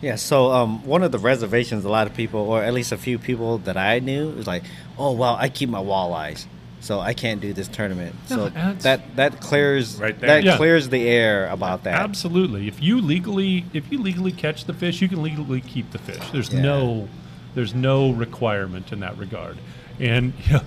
Yeah, 0.00 0.14
so 0.14 0.52
um, 0.52 0.84
one 0.84 1.02
of 1.02 1.10
the 1.10 1.18
reservations 1.18 1.84
a 1.84 1.88
lot 1.88 2.06
of 2.06 2.14
people, 2.14 2.40
or 2.40 2.62
at 2.62 2.72
least 2.72 2.92
a 2.92 2.96
few 2.96 3.18
people 3.18 3.58
that 3.58 3.76
I 3.76 3.98
knew, 3.98 4.30
was 4.30 4.46
like, 4.46 4.62
oh 4.96 5.12
well, 5.12 5.34
I 5.34 5.48
keep 5.48 5.68
my 5.68 5.80
walleyes, 5.80 6.46
so 6.80 7.00
I 7.00 7.12
can't 7.12 7.40
do 7.40 7.52
this 7.52 7.68
tournament. 7.68 8.14
No, 8.30 8.36
so 8.36 8.48
that 8.80 9.16
that 9.16 9.40
clears 9.40 9.96
Right 10.00 10.18
that 10.20 10.44
Yeah. 10.44 10.56
clears 10.56 10.88
the 10.88 11.08
air 11.08 11.48
about 11.48 11.84
that. 11.84 12.00
Absolutely. 12.00 12.68
If 12.68 12.82
you 12.82 13.00
legally 13.00 13.64
if 13.72 13.90
you 13.90 13.98
legally 13.98 14.32
catch 14.32 14.64
the 14.64 14.74
fish, 14.74 15.00
you 15.02 15.08
can 15.08 15.22
legally 15.22 15.60
keep 15.60 15.90
the 15.90 15.98
fish. 15.98 16.22
There's 16.32 16.52
Yeah. 16.52 16.62
no 16.62 17.08
there's 17.54 17.74
no 17.74 18.10
requirement 18.10 18.92
in 18.92 19.00
that 19.00 19.16
regard. 19.18 19.56
And 19.98 20.32
yeah, 20.50 20.60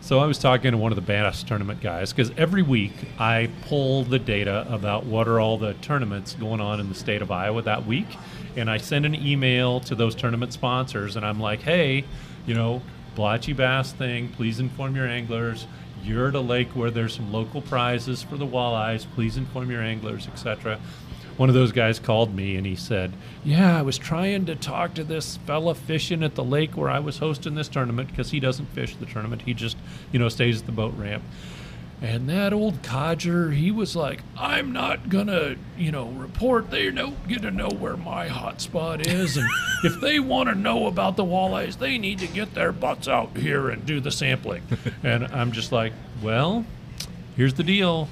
so 0.00 0.18
I 0.18 0.26
was 0.26 0.38
talking 0.38 0.72
to 0.72 0.76
one 0.78 0.90
of 0.90 0.96
the 0.96 1.02
bass 1.02 1.42
tournament 1.44 1.80
guys 1.80 2.12
because 2.12 2.32
every 2.36 2.62
week 2.62 2.92
I 3.18 3.48
pull 3.68 4.02
the 4.02 4.18
data 4.18 4.66
about 4.68 5.06
what 5.06 5.28
are 5.28 5.38
all 5.38 5.58
the 5.58 5.74
tournaments 5.74 6.34
going 6.34 6.60
on 6.60 6.80
in 6.80 6.88
the 6.88 6.94
state 6.96 7.22
of 7.22 7.30
Iowa 7.30 7.62
that 7.62 7.86
week, 7.86 8.08
and 8.56 8.68
I 8.68 8.78
send 8.78 9.06
an 9.06 9.14
email 9.14 9.78
to 9.80 9.94
those 9.94 10.16
tournament 10.16 10.52
sponsors, 10.52 11.14
and 11.14 11.24
I'm 11.24 11.38
like, 11.38 11.62
hey, 11.62 12.04
you 12.46 12.54
know, 12.54 12.82
blotchy 13.14 13.52
bass 13.52 13.92
thing, 13.92 14.28
please 14.28 14.60
inform 14.60 14.96
your 14.96 15.06
anglers. 15.06 15.66
You're 16.02 16.28
at 16.28 16.34
a 16.34 16.40
lake 16.40 16.70
where 16.70 16.90
there's 16.90 17.14
some 17.14 17.32
local 17.32 17.62
prizes 17.62 18.22
for 18.22 18.36
the 18.36 18.46
walleyes. 18.46 19.06
Please 19.14 19.36
inform 19.36 19.70
your 19.70 19.82
anglers, 19.82 20.26
etc. 20.26 20.80
One 21.36 21.48
of 21.48 21.54
those 21.54 21.72
guys 21.72 21.98
called 21.98 22.34
me 22.34 22.56
and 22.56 22.66
he 22.66 22.76
said, 22.76 23.12
"Yeah, 23.44 23.78
I 23.78 23.82
was 23.82 23.98
trying 23.98 24.46
to 24.46 24.54
talk 24.54 24.94
to 24.94 25.04
this 25.04 25.38
fella 25.46 25.74
fishing 25.74 26.22
at 26.22 26.34
the 26.34 26.44
lake 26.44 26.76
where 26.76 26.90
I 26.90 26.98
was 26.98 27.18
hosting 27.18 27.54
this 27.54 27.68
tournament 27.68 28.10
because 28.10 28.30
he 28.32 28.40
doesn't 28.40 28.66
fish 28.66 28.96
the 28.96 29.06
tournament. 29.06 29.42
He 29.42 29.54
just, 29.54 29.76
you 30.12 30.18
know, 30.18 30.28
stays 30.28 30.60
at 30.60 30.66
the 30.66 30.72
boat 30.72 30.94
ramp." 30.96 31.22
And 32.02 32.28
that 32.28 32.52
old 32.52 32.82
codger, 32.82 33.52
he 33.52 33.70
was 33.70 33.94
like, 33.94 34.22
I'm 34.36 34.72
not 34.72 35.08
gonna, 35.08 35.54
you 35.78 35.92
know, 35.92 36.08
report. 36.08 36.68
They 36.68 36.90
don't 36.90 37.28
get 37.28 37.42
to 37.42 37.52
know 37.52 37.68
where 37.68 37.96
my 37.96 38.26
hot 38.26 38.60
spot 38.60 39.06
is. 39.06 39.36
And 39.36 39.48
if 39.84 40.00
they 40.00 40.18
want 40.18 40.48
to 40.48 40.56
know 40.56 40.88
about 40.88 41.16
the 41.16 41.24
walleyes, 41.24 41.78
they 41.78 41.98
need 41.98 42.18
to 42.18 42.26
get 42.26 42.54
their 42.54 42.72
butts 42.72 43.06
out 43.06 43.36
here 43.36 43.68
and 43.70 43.86
do 43.86 44.00
the 44.00 44.10
sampling. 44.10 44.64
and 45.04 45.28
I'm 45.28 45.52
just 45.52 45.70
like, 45.70 45.92
well, 46.20 46.66
here's 47.36 47.54
the 47.54 47.62
deal. 47.62 48.08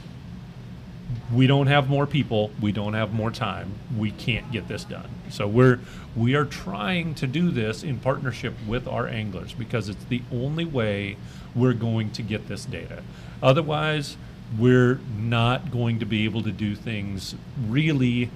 We 1.35 1.49
don't 1.49 1.67
have 1.67 1.89
more 1.89 2.07
people. 2.07 2.53
We 2.61 2.71
don't 2.71 2.95
have 2.95 3.13
more 3.13 3.33
time. 3.33 3.73
We 3.99 4.13
can't 4.13 4.53
get 4.53 4.69
this 4.69 4.85
done. 4.85 5.11
So 5.31 5.49
we're 5.49 5.81
we 6.15 6.37
are 6.37 6.45
trying 6.45 7.15
to 7.17 7.27
do 7.27 7.51
this 7.51 7.83
in 7.83 7.99
partnership 7.99 8.55
with 8.69 8.87
our 8.87 9.09
anglers 9.09 9.53
because 9.53 9.89
it's 9.89 10.05
the 10.05 10.23
only 10.31 10.65
way 10.65 11.17
we're 11.57 11.75
going 11.75 12.13
to 12.13 12.23
get 12.23 12.47
this 12.47 12.65
data. 12.65 13.03
Otherwise, 13.43 14.17
we're 14.59 15.01
not 15.17 15.71
going 15.71 15.99
to 15.99 16.05
be 16.05 16.25
able 16.25 16.43
to 16.43 16.53
do 16.53 16.75
things 16.75 17.35
really 17.67 18.31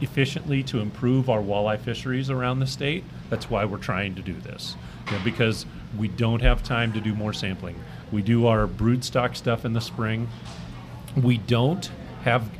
efficiently 0.00 0.62
to 0.62 0.78
improve 0.80 1.28
our 1.28 1.40
walleye 1.40 1.80
fisheries 1.80 2.30
around 2.30 2.60
the 2.60 2.66
state. 2.66 3.04
That's 3.30 3.50
why 3.50 3.64
we're 3.64 3.78
trying 3.78 4.14
to 4.16 4.22
do 4.22 4.34
this. 4.34 4.76
Because 5.24 5.66
we 5.96 6.08
don't 6.08 6.42
have 6.42 6.62
time 6.62 6.92
to 6.92 7.00
do 7.00 7.14
more 7.14 7.32
sampling. 7.32 7.82
We 8.12 8.22
do 8.22 8.46
our 8.46 8.66
broodstock 8.66 9.36
stuff 9.36 9.64
in 9.64 9.72
the 9.72 9.80
spring. 9.80 10.28
We 11.16 11.38
don't 11.38 11.90
have. 12.24 12.50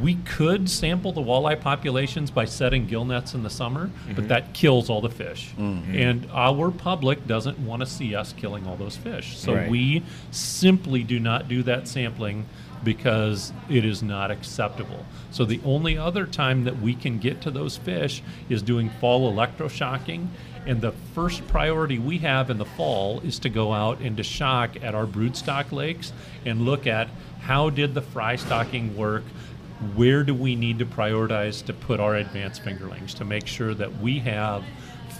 We 0.00 0.14
could 0.16 0.70
sample 0.70 1.12
the 1.12 1.20
walleye 1.20 1.60
populations 1.60 2.30
by 2.30 2.44
setting 2.44 2.86
gill 2.86 3.04
nets 3.04 3.34
in 3.34 3.42
the 3.42 3.50
summer, 3.50 3.90
but 4.06 4.16
mm-hmm. 4.16 4.26
that 4.28 4.52
kills 4.52 4.88
all 4.88 5.00
the 5.00 5.10
fish. 5.10 5.52
Mm-hmm. 5.58 5.94
And 5.94 6.28
our 6.32 6.70
public 6.70 7.26
doesn't 7.26 7.58
want 7.58 7.80
to 7.80 7.86
see 7.86 8.14
us 8.14 8.32
killing 8.32 8.66
all 8.66 8.76
those 8.76 8.96
fish. 8.96 9.36
So 9.36 9.54
Right. 9.54 9.70
we 9.70 10.02
simply 10.30 11.02
do 11.02 11.18
not 11.18 11.48
do 11.48 11.62
that 11.64 11.88
sampling 11.88 12.46
because 12.84 13.52
it 13.68 13.84
is 13.84 14.02
not 14.02 14.30
acceptable. 14.30 15.04
So 15.30 15.44
the 15.44 15.60
only 15.64 15.98
other 15.98 16.26
time 16.26 16.64
that 16.64 16.80
we 16.80 16.94
can 16.94 17.18
get 17.18 17.40
to 17.42 17.50
those 17.50 17.76
fish 17.76 18.22
is 18.48 18.62
doing 18.62 18.90
fall 19.00 19.30
electroshocking. 19.32 20.28
And 20.66 20.80
the 20.80 20.92
first 21.14 21.46
priority 21.48 21.98
we 21.98 22.18
have 22.18 22.50
in 22.50 22.58
the 22.58 22.64
fall 22.64 23.20
is 23.20 23.38
to 23.40 23.48
go 23.48 23.72
out 23.72 24.00
and 24.00 24.16
to 24.16 24.22
shock 24.22 24.82
at 24.82 24.94
our 24.94 25.06
broodstock 25.06 25.72
lakes 25.72 26.12
and 26.44 26.64
look 26.64 26.86
at 26.86 27.08
how 27.40 27.70
did 27.70 27.94
the 27.94 28.02
fry 28.02 28.36
stocking 28.36 28.96
work 28.96 29.24
where 29.94 30.22
do 30.22 30.34
we 30.34 30.54
need 30.54 30.78
to 30.78 30.86
prioritize 30.86 31.64
to 31.64 31.72
put 31.72 32.00
our 32.00 32.16
advanced 32.16 32.62
fingerlings 32.62 33.14
to 33.14 33.24
make 33.24 33.46
sure 33.46 33.74
that 33.74 33.98
we 33.98 34.18
have 34.18 34.64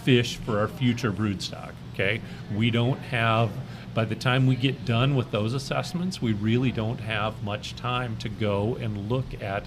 fish 0.03 0.37
for 0.37 0.59
our 0.59 0.67
future 0.67 1.11
broodstock 1.11 1.71
okay? 1.93 2.21
We 2.55 2.71
don't 2.71 2.99
have 2.99 3.51
by 3.93 4.05
the 4.05 4.15
time 4.15 4.47
we 4.47 4.55
get 4.55 4.85
done 4.85 5.15
with 5.15 5.31
those 5.31 5.53
assessments 5.53 6.21
we 6.21 6.33
really 6.33 6.71
don't 6.71 6.99
have 6.99 7.43
much 7.43 7.75
time 7.75 8.17
to 8.17 8.29
go 8.29 8.77
and 8.77 9.09
look 9.09 9.41
at 9.41 9.65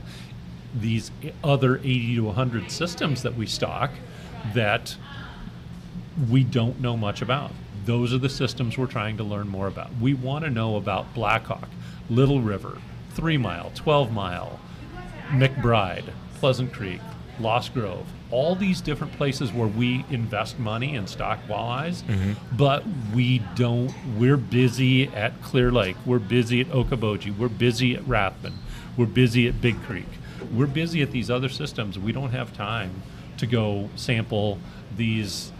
these 0.74 1.10
other 1.42 1.78
80 1.78 2.16
to 2.16 2.24
100 2.24 2.70
systems 2.70 3.22
that 3.22 3.36
we 3.36 3.46
stock 3.46 3.90
that 4.54 4.96
we 6.30 6.44
don't 6.44 6.80
know 6.80 6.96
much 6.96 7.22
about. 7.22 7.52
Those 7.84 8.12
are 8.12 8.18
the 8.18 8.28
systems 8.28 8.78
we're 8.78 8.86
trying 8.86 9.16
to 9.18 9.24
learn 9.24 9.48
more 9.48 9.66
about. 9.66 9.90
We 10.00 10.14
want 10.14 10.44
to 10.44 10.50
know 10.50 10.76
about 10.76 11.12
blackhawk 11.14 11.68
little 12.10 12.40
river 12.40 12.78
three 13.10 13.38
mile 13.38 13.70
12 13.74 14.12
mile 14.12 14.60
McBride, 15.30 16.10
Pleasant 16.40 16.72
Creek, 16.72 17.00
Lost 17.40 17.74
Grove, 17.74 18.06
all 18.30 18.54
these 18.54 18.80
different 18.80 19.12
places 19.14 19.52
where 19.52 19.66
we 19.66 20.04
invest 20.10 20.58
money 20.58 20.94
in 20.94 21.06
stock 21.06 21.38
walleyes, 21.48 22.02
mm-hmm. 22.02 22.32
but 22.56 22.84
we 23.14 23.40
don't. 23.54 23.92
We're 24.18 24.36
busy 24.36 25.08
at 25.08 25.40
Clear 25.42 25.70
Lake. 25.70 25.96
We're 26.06 26.18
busy 26.18 26.60
at 26.60 26.68
Okoboji. 26.68 27.36
We're 27.36 27.48
busy 27.48 27.94
at 27.94 28.06
Rathbun. 28.06 28.54
We're 28.96 29.06
busy 29.06 29.48
at 29.48 29.60
Big 29.60 29.80
Creek. 29.82 30.08
We're 30.52 30.66
busy 30.66 31.02
at 31.02 31.10
these 31.10 31.30
other 31.30 31.48
systems. 31.48 31.98
We 31.98 32.12
don't 32.12 32.30
have 32.30 32.52
time 32.56 33.02
to 33.38 33.46
go 33.46 33.88
sample 33.96 34.58
these 34.96 35.52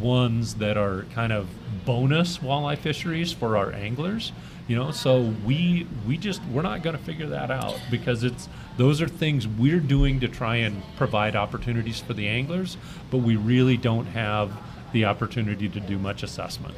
ones 0.00 0.54
that 0.56 0.76
are 0.76 1.04
kind 1.14 1.32
of 1.32 1.48
bonus 1.84 2.38
walleye 2.38 2.78
fisheries 2.78 3.32
for 3.32 3.56
our 3.56 3.72
anglers 3.72 4.32
you 4.68 4.76
know 4.76 4.90
so 4.90 5.34
we 5.44 5.86
we 6.06 6.16
just 6.16 6.44
we're 6.46 6.62
not 6.62 6.82
going 6.82 6.96
to 6.96 7.02
figure 7.02 7.26
that 7.26 7.50
out 7.50 7.80
because 7.90 8.22
it's 8.22 8.48
those 8.78 9.02
are 9.02 9.08
things 9.08 9.46
we're 9.46 9.80
doing 9.80 10.20
to 10.20 10.28
try 10.28 10.56
and 10.56 10.82
provide 10.96 11.36
opportunities 11.36 12.00
for 12.00 12.14
the 12.14 12.26
anglers 12.26 12.76
but 13.10 13.18
we 13.18 13.36
really 13.36 13.76
don't 13.76 14.06
have 14.06 14.50
the 14.92 15.04
opportunity 15.04 15.68
to 15.68 15.80
do 15.80 15.98
much 15.98 16.22
assessment 16.22 16.74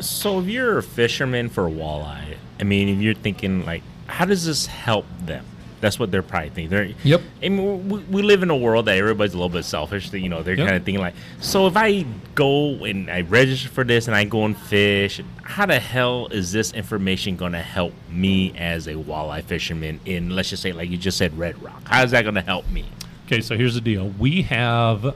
So 0.00 0.38
if 0.40 0.46
you're 0.46 0.78
a 0.78 0.82
fisherman 0.82 1.48
for 1.48 1.64
walleye, 1.64 2.36
I 2.60 2.62
mean, 2.64 2.88
if 2.88 2.98
you're 3.00 3.14
thinking 3.14 3.64
like, 3.66 3.82
how 4.06 4.24
does 4.26 4.44
this 4.44 4.66
help 4.66 5.06
them? 5.24 5.44
That's 5.80 5.98
what 5.98 6.10
they're 6.10 6.22
probably 6.22 6.50
thinking. 6.50 6.70
They're, 6.70 6.90
Yep. 7.04 7.20
I 7.42 7.48
mean, 7.48 7.88
we, 7.88 7.98
we 8.00 8.22
live 8.22 8.42
in 8.42 8.50
a 8.50 8.56
world 8.56 8.86
that 8.86 8.96
everybody's 8.98 9.34
a 9.34 9.36
little 9.36 9.48
bit 9.48 9.64
selfish. 9.64 10.10
That 10.10 10.20
you 10.20 10.28
know, 10.28 10.42
they're 10.42 10.54
Yep. 10.56 10.66
kind 10.66 10.76
of 10.76 10.84
thinking 10.84 11.00
like, 11.00 11.14
so 11.40 11.66
if 11.66 11.76
I 11.76 12.04
go 12.34 12.84
and 12.84 13.10
I 13.10 13.20
register 13.22 13.68
for 13.68 13.84
this 13.84 14.06
and 14.08 14.16
I 14.16 14.24
go 14.24 14.44
and 14.44 14.56
fish, 14.56 15.20
how 15.42 15.66
the 15.66 15.78
hell 15.78 16.26
is 16.28 16.50
this 16.52 16.72
information 16.72 17.36
going 17.36 17.52
to 17.52 17.62
help 17.62 17.92
me 18.10 18.52
as 18.56 18.86
a 18.88 18.94
walleye 18.94 19.44
fisherman 19.44 20.00
in, 20.04 20.30
let's 20.30 20.50
just 20.50 20.62
say, 20.62 20.72
like 20.72 20.90
you 20.90 20.96
just 20.96 21.16
said, 21.18 21.36
Red 21.38 21.62
Rock? 21.62 21.82
How 21.86 22.02
is 22.02 22.10
that 22.10 22.22
going 22.22 22.34
to 22.34 22.40
help 22.42 22.68
me? 22.70 22.84
Okay, 23.26 23.40
so 23.40 23.56
here's 23.56 23.74
the 23.74 23.80
deal. 23.80 24.08
We 24.18 24.42
have 24.42 25.14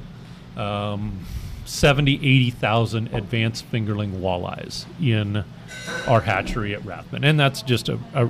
um, 0.57 1.25
70, 1.65 2.15
80,000 2.17 3.15
advanced 3.15 3.71
fingerling 3.73 4.21
walleyes 4.21 4.85
in 5.01 5.45
our 6.07 6.21
hatchery 6.21 6.75
at 6.75 6.85
Rathbun. 6.85 7.25
And 7.25 7.41
that's 7.41 7.63
just 7.63 7.89
a, 7.89 7.99
a, 8.15 8.29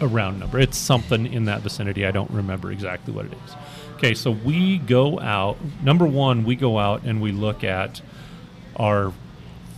a 0.00 0.06
round 0.06 0.40
number. 0.40 0.58
It's 0.58 0.78
something 0.78 1.32
in 1.32 1.44
that 1.46 1.60
vicinity. 1.60 2.04
I 2.06 2.10
don't 2.10 2.30
remember 2.30 2.72
exactly 2.72 3.12
what 3.12 3.26
it 3.26 3.32
is. 3.32 3.54
Okay, 3.94 4.14
so 4.14 4.30
we 4.30 4.78
go 4.78 5.20
out. 5.20 5.56
Number 5.82 6.06
one, 6.06 6.44
we 6.44 6.56
go 6.56 6.78
out 6.78 7.04
and 7.04 7.20
we 7.20 7.32
look 7.32 7.64
at 7.64 8.00
our 8.76 9.12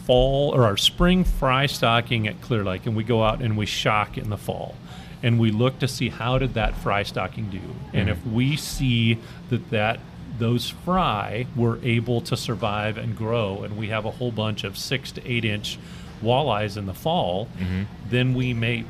fall 0.06 0.54
or 0.54 0.64
our 0.64 0.76
spring 0.76 1.24
fry 1.24 1.66
stocking 1.66 2.26
at 2.28 2.40
Clear 2.40 2.64
Lake, 2.64 2.86
and 2.86 2.96
we 2.96 3.04
go 3.04 3.22
out 3.22 3.42
and 3.42 3.56
we 3.56 3.66
shock 3.66 4.16
in 4.16 4.30
the 4.30 4.36
fall, 4.36 4.74
and 5.22 5.38
we 5.38 5.50
look 5.50 5.78
to 5.80 5.88
see 5.88 6.08
how 6.08 6.38
did 6.38 6.54
that 6.54 6.76
fry 6.76 7.02
stocking 7.02 7.50
do, 7.50 7.60
and 7.92 8.08
mm-hmm. 8.08 8.26
if 8.26 8.32
we 8.32 8.56
see 8.56 9.18
that 9.50 9.70
that 9.70 10.00
those 10.38 10.68
fry 10.68 11.46
were 11.56 11.78
able 11.82 12.20
to 12.20 12.36
survive 12.36 12.96
and 12.96 13.16
grow, 13.16 13.64
and 13.64 13.76
we 13.76 13.88
have 13.88 14.04
a 14.04 14.10
whole 14.10 14.30
bunch 14.30 14.64
of 14.64 14.78
six 14.78 15.10
to 15.12 15.26
eight 15.30 15.44
inch 15.44 15.78
walleyes 16.22 16.76
in 16.76 16.86
the 16.86 16.94
fall, 16.94 17.48
mm-hmm. 17.58 17.82
then 18.08 18.32
we 18.34 18.54
may 18.54 18.84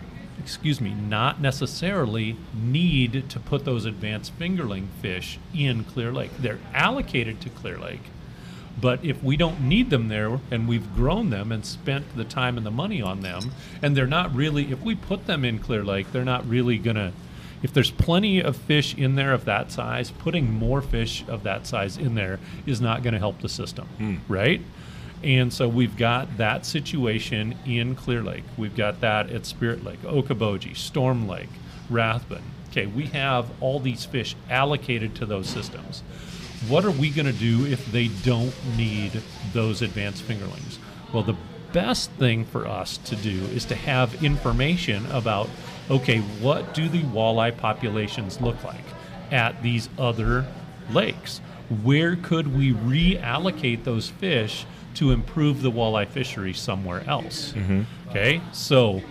excuse 0.46 0.80
me, 0.80 0.94
not 0.94 1.40
necessarily 1.40 2.36
need 2.54 3.28
to 3.28 3.40
put 3.40 3.64
those 3.64 3.84
advanced 3.84 4.38
fingerling 4.38 4.86
fish 5.02 5.40
in 5.52 5.82
Clear 5.82 6.12
Lake. 6.12 6.30
They're 6.38 6.60
allocated 6.72 7.40
to 7.40 7.50
Clear 7.50 7.76
Lake, 7.76 8.12
but 8.80 9.04
if 9.04 9.20
we 9.24 9.36
don't 9.36 9.62
need 9.62 9.90
them 9.90 10.06
there 10.06 10.38
and 10.52 10.68
we've 10.68 10.94
grown 10.94 11.30
them 11.30 11.50
and 11.50 11.66
spent 11.66 12.14
the 12.14 12.22
time 12.22 12.56
and 12.56 12.64
the 12.64 12.70
money 12.70 13.02
on 13.02 13.22
them, 13.22 13.50
and 13.82 13.96
they're 13.96 14.06
not 14.06 14.32
really, 14.36 14.70
if 14.70 14.80
we 14.82 14.94
put 14.94 15.26
them 15.26 15.44
in 15.44 15.58
Clear 15.58 15.82
Lake, 15.82 16.12
they're 16.12 16.24
not 16.24 16.48
really 16.48 16.78
going 16.78 16.94
to, 16.94 17.12
if 17.64 17.72
there's 17.72 17.90
plenty 17.90 18.40
of 18.40 18.56
fish 18.56 18.94
in 18.94 19.16
there 19.16 19.32
of 19.32 19.46
that 19.46 19.72
size, 19.72 20.12
putting 20.12 20.52
more 20.52 20.80
fish 20.80 21.24
of 21.26 21.42
that 21.42 21.66
size 21.66 21.96
in 21.96 22.14
there 22.14 22.38
is 22.66 22.80
not 22.80 23.02
going 23.02 23.14
to 23.14 23.18
help 23.18 23.40
the 23.40 23.48
system, 23.48 23.88
hmm. 23.98 24.16
right? 24.28 24.60
And 25.26 25.52
so 25.52 25.66
we've 25.66 25.96
got 25.96 26.36
that 26.36 26.64
situation 26.64 27.56
in 27.66 27.96
Clear 27.96 28.22
Lake. 28.22 28.44
We've 28.56 28.76
got 28.76 29.00
that 29.00 29.28
at 29.28 29.44
Spirit 29.44 29.82
Lake, 29.82 30.00
Okoboji, 30.02 30.76
Storm 30.76 31.26
Lake, 31.26 31.48
Rathbun. 31.90 32.44
Okay, 32.70 32.86
we 32.86 33.06
have 33.06 33.50
all 33.60 33.80
these 33.80 34.04
fish 34.04 34.36
allocated 34.48 35.16
to 35.16 35.26
those 35.26 35.48
systems. 35.48 36.04
What 36.68 36.84
are 36.84 36.92
we 36.92 37.10
going 37.10 37.26
to 37.26 37.32
do 37.32 37.66
if 37.66 37.90
they 37.90 38.06
don't 38.22 38.54
need 38.76 39.20
those 39.52 39.82
advanced 39.82 40.22
fingerlings? 40.22 40.78
Well, 41.12 41.24
the 41.24 41.36
best 41.72 42.12
thing 42.12 42.44
for 42.44 42.64
us 42.64 42.96
to 42.98 43.16
do 43.16 43.46
is 43.46 43.64
to 43.64 43.74
have 43.74 44.22
information 44.22 45.04
about 45.06 45.50
okay, 45.90 46.18
what 46.40 46.72
do 46.72 46.88
the 46.88 47.02
walleye 47.02 47.56
populations 47.56 48.40
look 48.40 48.62
like 48.62 48.84
at 49.32 49.60
these 49.60 49.88
other 49.98 50.46
lakes? 50.92 51.40
Where 51.82 52.14
could 52.14 52.56
we 52.56 52.72
reallocate 52.72 53.82
those 53.82 54.08
fish 54.08 54.66
to 54.96 55.10
improve 55.12 55.62
the 55.62 55.70
walleye 55.70 56.08
fishery 56.08 56.52
somewhere 56.52 57.02
else? 57.08 57.52
Mm-hmm. 57.52 57.82
Okay, 58.10 58.40
so 58.52 59.02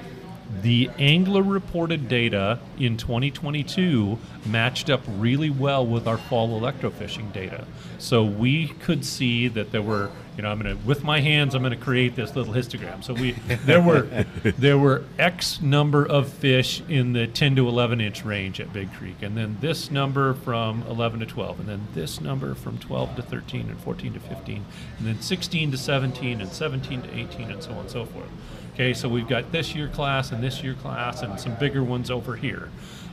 the 0.62 0.90
angler 0.98 1.42
reported 1.42 2.08
data 2.08 2.60
in 2.78 2.98
2022 2.98 4.18
matched 4.46 4.90
up 4.90 5.02
really 5.08 5.50
well 5.50 5.86
with 5.86 6.08
our 6.08 6.18
fall 6.18 6.60
electrofishing 6.60 7.32
data. 7.34 7.66
So 7.98 8.24
we 8.24 8.68
could 8.68 9.06
see 9.06 9.48
that 9.50 9.72
there 9.72 9.82
were, 9.82 10.12
you 10.36 10.44
know, 10.44 10.50
I'm 10.50 10.62
going 10.62 10.78
to 10.78 10.86
with 10.86 11.04
my 11.04 11.22
hands 11.22 11.56
I'm 11.56 11.62
going 11.62 11.78
to 11.78 11.84
create 11.84 12.16
this 12.16 12.36
little 12.36 12.54
histogram. 12.54 13.04
So 13.04 13.14
we 13.14 13.32
there 13.66 13.82
were 13.82 14.26
there 14.44 14.78
were 14.78 15.04
X 15.18 15.62
number 15.62 16.06
of 16.06 16.30
fish 16.30 16.82
in 16.90 17.14
the 17.14 17.28
10 17.28 17.56
to 17.56 17.68
11 17.68 18.02
inch 18.02 18.26
range 18.26 18.60
at 18.60 18.74
Big 18.74 18.92
Creek 18.94 19.22
and 19.22 19.38
then 19.38 19.58
this 19.62 19.90
number 19.92 20.34
from 20.34 20.84
11 20.90 21.22
to 21.22 21.26
12 21.26 21.62
and 21.62 21.70
then 21.70 21.88
this 21.94 22.20
number 22.20 22.54
from 22.56 22.78
12 22.78 23.16
to 23.16 23.22
13 23.22 23.70
and 23.70 23.80
14 23.80 24.14
to 24.14 24.20
15 24.20 24.66
and 24.98 25.08
then 25.08 25.22
16 25.22 25.72
to 25.72 25.78
17 25.78 26.42
and 26.42 26.52
17 26.52 27.02
to 27.04 27.18
18 27.18 27.52
and 27.52 27.64
so 27.64 27.72
on 27.72 27.80
and 27.80 27.90
so 27.90 28.06
forth. 28.06 28.30
Okay, 28.74 28.94
so 28.94 29.08
we've 29.08 29.28
got 29.28 29.54
this 29.54 29.74
year 29.74 29.88
class 29.88 30.32
and 30.32 30.44
this 30.44 30.62
year 30.62 30.74
class 30.74 31.22
and 31.22 31.40
some 31.40 31.56
bigger 31.56 31.84
ones 31.84 32.12
over 32.12 32.36
here. 32.36 32.70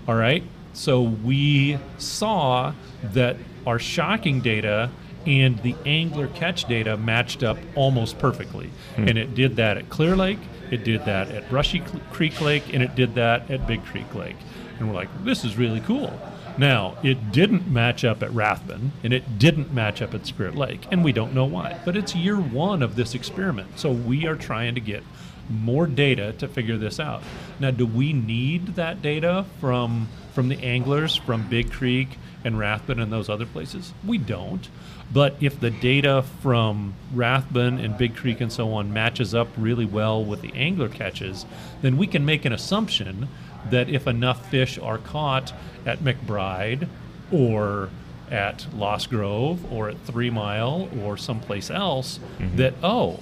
All 0.08 0.16
right, 0.16 0.42
so 0.72 1.00
we 1.02 1.78
saw 1.98 2.72
that 3.12 3.36
our 3.64 3.78
shocking 3.78 4.40
data 4.40 4.90
and 5.26 5.58
the 5.60 5.74
angler 5.86 6.28
catch 6.28 6.66
data 6.66 6.96
matched 6.96 7.42
up 7.42 7.58
almost 7.74 8.18
perfectly. 8.18 8.70
Hmm. 8.96 9.08
And 9.08 9.18
it 9.18 9.34
did 9.34 9.56
that 9.56 9.76
at 9.76 9.88
Clear 9.88 10.16
Lake, 10.16 10.38
it 10.70 10.84
did 10.84 11.04
that 11.04 11.30
at 11.30 11.48
Brushy 11.50 11.80
Creek 12.12 12.40
Lake, 12.40 12.72
and 12.72 12.82
it 12.82 12.94
did 12.94 13.14
that 13.16 13.50
at 13.50 13.66
Big 13.66 13.84
Creek 13.84 14.14
Lake. 14.14 14.36
And 14.78 14.88
we're 14.88 14.94
like, 14.94 15.24
this 15.24 15.44
is 15.44 15.56
really 15.56 15.80
cool. 15.80 16.18
Now, 16.58 16.96
it 17.02 17.32
didn't 17.32 17.70
match 17.70 18.04
up 18.04 18.22
at 18.22 18.32
Rathbun, 18.32 18.92
and 19.02 19.12
it 19.12 19.38
didn't 19.38 19.72
match 19.72 20.02
up 20.02 20.14
at 20.14 20.26
Spirit 20.26 20.54
Lake, 20.54 20.86
and 20.90 21.02
we 21.02 21.12
don't 21.12 21.34
know 21.34 21.46
why. 21.46 21.80
But 21.84 21.96
it's 21.96 22.14
year 22.14 22.36
one 22.36 22.82
of 22.82 22.94
this 22.94 23.14
experiment, 23.14 23.78
so 23.78 23.90
we 23.90 24.26
are 24.26 24.36
trying 24.36 24.74
to 24.74 24.80
get 24.80 25.02
more 25.48 25.86
data 25.86 26.32
to 26.34 26.48
figure 26.48 26.76
this 26.76 27.00
out. 27.00 27.22
Now, 27.58 27.70
do 27.70 27.86
we 27.86 28.12
need 28.12 28.74
that 28.76 29.02
data 29.02 29.44
from 29.60 30.08
from 30.32 30.48
the 30.48 30.58
anglers 30.62 31.14
from 31.14 31.46
Big 31.48 31.70
Creek 31.70 32.08
and 32.44 32.58
Rathbun 32.58 32.98
and 33.00 33.12
those 33.12 33.28
other 33.28 33.46
places? 33.46 33.92
We 34.06 34.18
don't. 34.18 34.68
But 35.12 35.36
if 35.40 35.60
the 35.60 35.70
data 35.70 36.24
from 36.40 36.94
Rathbun 37.14 37.78
and 37.78 37.98
Big 37.98 38.16
Creek 38.16 38.40
and 38.40 38.52
so 38.52 38.72
on 38.72 38.92
matches 38.92 39.34
up 39.34 39.48
really 39.56 39.84
well 39.84 40.24
with 40.24 40.40
the 40.40 40.52
angler 40.54 40.88
catches, 40.88 41.44
then 41.82 41.96
we 41.98 42.06
can 42.06 42.24
make 42.24 42.44
an 42.44 42.52
assumption 42.52 43.28
that 43.70 43.88
if 43.88 44.06
enough 44.06 44.50
fish 44.50 44.78
are 44.78 44.98
caught 44.98 45.52
at 45.84 45.98
McBride 46.00 46.88
or 47.30 47.90
at 48.30 48.66
Lost 48.74 49.10
Grove 49.10 49.70
or 49.70 49.90
at 49.90 49.98
Three 50.00 50.30
Mile 50.30 50.88
or 51.02 51.16
someplace 51.18 51.70
else, 51.70 52.18
mm-hmm. 52.38 52.56
that, 52.56 52.74
oh, 52.82 53.20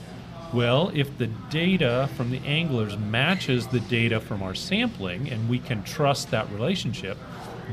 Well, 0.53 0.91
if 0.95 1.17
the 1.17 1.29
data 1.49 2.09
from 2.17 2.31
the 2.31 2.39
anglers 2.39 2.97
matches 2.97 3.69
the 3.69 3.79
data 3.81 4.19
from 4.21 4.43
our 4.43 4.55
sampling 4.55 5.31
and 5.31 5.49
we 5.49 5.61
can 5.61 5.85
trust 5.85 6.31
that 6.33 6.51
relationship, 6.51 7.17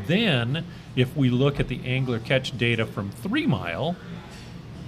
then 0.06 0.66
if 0.96 1.16
we 1.16 1.30
look 1.30 1.60
at 1.60 1.68
the 1.68 1.84
angler 1.86 2.20
catch 2.20 2.58
data 2.58 2.86
from 2.86 3.10
three 3.10 3.48
mile, 3.48 3.96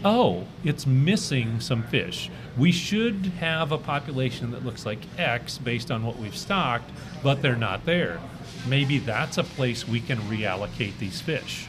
oh, 0.04 0.46
it's 0.64 0.86
missing 0.86 1.60
some 1.60 1.84
fish. 1.84 2.30
We 2.58 2.72
should 2.72 3.28
have 3.40 3.72
a 3.72 3.78
population 3.78 4.52
that 4.52 4.66
looks 4.66 4.86
like 4.86 5.00
X 5.18 5.58
based 5.58 5.92
on 5.92 6.06
what 6.06 6.18
we've 6.18 6.36
stocked, 6.36 6.90
but 7.24 7.42
they're 7.42 7.56
not 7.56 7.86
there. 7.86 8.20
Maybe 8.68 9.00
that's 9.00 9.38
a 9.38 9.44
place 9.44 9.88
we 9.88 10.00
can 10.00 10.18
reallocate 10.20 10.98
these 11.00 11.22
fish. 11.22 11.68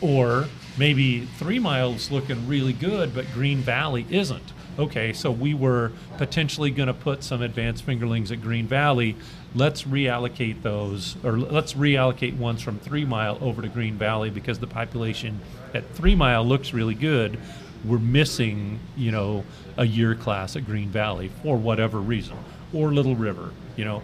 Or 0.00 0.46
maybe 0.76 1.26
three 1.38 1.58
miles 1.58 2.10
looking 2.10 2.46
really 2.46 2.72
good, 2.72 3.14
but 3.14 3.26
Green 3.32 3.58
Valley 3.58 4.06
isn't. 4.10 4.52
Okay, 4.78 5.14
so 5.14 5.30
we 5.30 5.54
were 5.54 5.90
potentially 6.18 6.70
going 6.70 6.88
to 6.88 6.94
put 6.94 7.24
some 7.24 7.40
advanced 7.40 7.86
fingerlings 7.86 8.30
at 8.30 8.42
Green 8.42 8.66
Valley. 8.66 9.16
Let's 9.54 9.84
reallocate 9.84 10.60
those, 10.60 11.16
or 11.24 11.38
let's 11.38 11.72
reallocate 11.72 12.36
ones 12.36 12.60
from 12.60 12.78
Three 12.78 13.06
Mile 13.06 13.38
over 13.40 13.62
to 13.62 13.68
Green 13.68 13.94
Valley 13.94 14.28
because 14.28 14.58
the 14.58 14.66
population 14.66 15.40
at 15.72 15.88
Three 15.94 16.14
Mile 16.14 16.44
looks 16.44 16.74
really 16.74 16.94
good. 16.94 17.38
We're 17.86 17.98
missing, 17.98 18.78
you 18.98 19.12
know, 19.12 19.44
a 19.78 19.86
year 19.86 20.14
class 20.14 20.56
at 20.56 20.66
Green 20.66 20.90
Valley 20.90 21.30
for 21.42 21.56
whatever 21.56 21.98
reason, 21.98 22.36
or 22.74 22.92
Little 22.92 23.16
River. 23.16 23.52
You 23.76 23.86
know, 23.86 24.02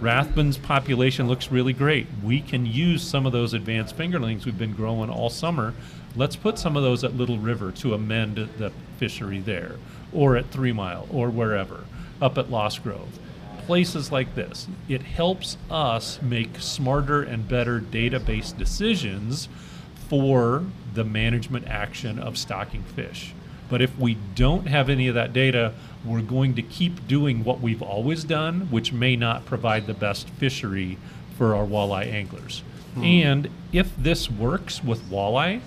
Rathbun's 0.00 0.58
population 0.58 1.26
looks 1.26 1.50
really 1.50 1.72
great. 1.72 2.06
We 2.22 2.40
can 2.40 2.64
use 2.64 3.02
some 3.02 3.26
of 3.26 3.32
those 3.32 3.54
advanced 3.54 3.96
fingerlings 3.96 4.44
we've 4.44 4.58
been 4.58 4.74
growing 4.74 5.10
all 5.10 5.30
summer. 5.30 5.74
Let's 6.14 6.36
put 6.36 6.58
some 6.58 6.76
of 6.76 6.82
those 6.82 7.02
at 7.04 7.16
Little 7.16 7.38
River 7.38 7.72
to 7.72 7.94
amend 7.94 8.36
the 8.36 8.70
fishery 8.98 9.40
there, 9.40 9.76
or 10.12 10.36
at 10.36 10.50
Three 10.50 10.72
Mile, 10.72 11.06
or 11.10 11.30
wherever, 11.30 11.84
up 12.20 12.38
at 12.38 12.50
Lost 12.50 12.82
Grove. 12.82 13.18
Places 13.66 14.10
like 14.10 14.34
this. 14.34 14.66
It 14.88 15.02
helps 15.02 15.56
us 15.70 16.20
make 16.20 16.58
smarter 16.58 17.22
and 17.22 17.48
better 17.48 17.80
database 17.80 18.56
decisions 18.56 19.48
for 20.08 20.64
the 20.94 21.04
management 21.04 21.68
action 21.68 22.18
of 22.18 22.36
stocking 22.36 22.82
fish. 22.82 23.32
But 23.70 23.80
if 23.80 23.98
we 23.98 24.18
don't 24.34 24.66
have 24.66 24.90
any 24.90 25.08
of 25.08 25.14
that 25.14 25.32
data, 25.32 25.72
we're 26.04 26.20
going 26.20 26.54
to 26.56 26.62
keep 26.62 27.08
doing 27.08 27.44
what 27.44 27.60
we've 27.60 27.80
always 27.80 28.24
done, 28.24 28.70
which 28.70 28.92
may 28.92 29.16
not 29.16 29.46
provide 29.46 29.86
the 29.86 29.94
best 29.94 30.28
fishery 30.28 30.98
for 31.38 31.54
our 31.54 31.64
walleye 31.64 32.12
anglers. 32.12 32.62
Hmm. 32.94 33.04
And 33.04 33.50
if 33.72 33.96
this 33.96 34.30
works 34.30 34.84
with 34.84 35.00
walleye, 35.08 35.62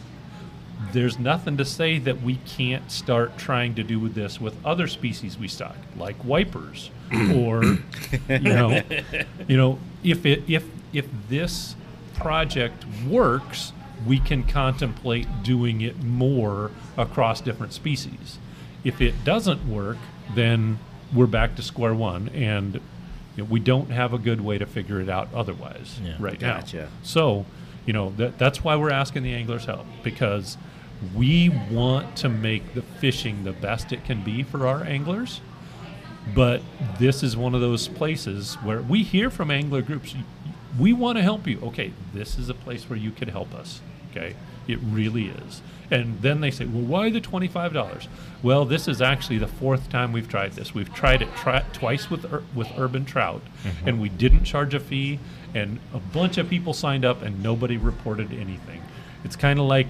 there's 0.93 1.17
nothing 1.19 1.57
to 1.57 1.65
say 1.65 1.97
that 1.99 2.21
we 2.21 2.35
can't 2.37 2.91
start 2.91 3.37
trying 3.37 3.75
to 3.75 3.83
do 3.83 4.07
this 4.09 4.39
with 4.41 4.55
other 4.65 4.87
species 4.87 5.37
we 5.37 5.47
stock, 5.47 5.75
like 5.97 6.23
wipers, 6.25 6.89
or 7.35 7.63
you 7.63 8.39
know, 8.39 8.81
you 9.47 9.57
know, 9.57 9.79
if 10.03 10.25
it 10.25 10.43
if 10.49 10.65
if 10.93 11.07
this 11.29 11.75
project 12.15 12.85
works, 13.07 13.73
we 14.07 14.19
can 14.19 14.43
contemplate 14.43 15.27
doing 15.43 15.81
it 15.81 16.01
more 16.03 16.71
across 16.97 17.41
different 17.41 17.73
species. 17.73 18.37
If 18.83 19.01
it 19.01 19.23
doesn't 19.23 19.67
work, 19.69 19.97
then 20.33 20.79
we're 21.13 21.27
back 21.27 21.55
to 21.55 21.61
square 21.61 21.93
one, 21.93 22.29
and 22.29 22.75
you 22.75 22.81
know, 23.37 23.43
we 23.45 23.59
don't 23.59 23.89
have 23.91 24.13
a 24.13 24.17
good 24.17 24.41
way 24.41 24.57
to 24.57 24.65
figure 24.65 25.01
it 25.01 25.09
out 25.09 25.27
otherwise 25.33 25.99
Yeah. 26.03 26.15
right 26.19 26.39
Gotcha. 26.39 26.77
now. 26.83 26.87
So, 27.03 27.45
you 27.85 27.93
know, 27.93 28.11
that, 28.17 28.37
that's 28.37 28.63
why 28.63 28.75
we're 28.77 28.91
asking 28.91 29.23
the 29.23 29.33
anglers' 29.33 29.65
help 29.65 29.85
because 30.03 30.57
we 31.15 31.49
want 31.71 32.15
to 32.17 32.29
make 32.29 32.73
the 32.73 32.81
fishing 32.81 33.43
the 33.43 33.51
best 33.51 33.91
it 33.91 34.03
can 34.05 34.23
be 34.23 34.43
for 34.43 34.67
our 34.67 34.83
anglers. 34.83 35.41
But 36.33 36.61
this 36.97 37.21
is 37.21 37.37
one 37.37 37.53
of 37.53 37.61
those 37.61 37.87
places 37.87 38.55
where 38.55 38.81
we 38.81 39.03
hear 39.03 39.29
from 39.29 39.51
angler 39.51 39.81
groups, 39.81 40.15
we 40.79 40.91
want 40.93 41.17
to 41.17 41.21
help 41.21 41.45
you. 41.45 41.59
Okay, 41.61 41.93
this 42.13 42.37
is 42.37 42.49
a 42.49 42.53
place 42.53 42.89
where 42.89 42.97
you 42.97 43.11
could 43.11 43.29
help 43.29 43.53
us. 43.53 43.81
Okay, 44.11 44.35
it 44.67 44.79
really 44.81 45.27
is. 45.27 45.61
And 45.91 46.19
then 46.21 46.41
they 46.41 46.49
say, 46.49 46.65
well, 46.65 46.83
why 46.83 47.11
the 47.11 47.21
$25? 47.21 48.07
Well, 48.41 48.65
this 48.65 48.87
is 48.87 49.01
actually 49.01 49.37
the 49.37 49.47
fourth 49.47 49.89
time 49.89 50.11
we've 50.11 50.27
tried 50.27 50.53
this. 50.53 50.73
We've 50.73 50.91
tried 50.93 51.21
it 51.21 51.29
tri- 51.35 51.63
twice 51.73 52.09
with, 52.09 52.31
ur- 52.31 52.43
with 52.55 52.67
urban 52.75 53.05
trout, 53.05 53.41
mm-hmm. 53.63 53.87
and 53.87 54.01
we 54.01 54.09
didn't 54.09 54.45
charge 54.45 54.73
a 54.73 54.79
fee, 54.79 55.19
and 55.53 55.79
a 55.93 55.99
bunch 55.99 56.39
of 56.39 56.49
people 56.49 56.73
signed 56.73 57.05
up, 57.05 57.21
and 57.21 57.43
nobody 57.43 57.77
reported 57.77 58.33
anything. 58.33 58.81
It's 59.23 59.35
kind 59.35 59.59
of 59.59 59.65
like 59.65 59.87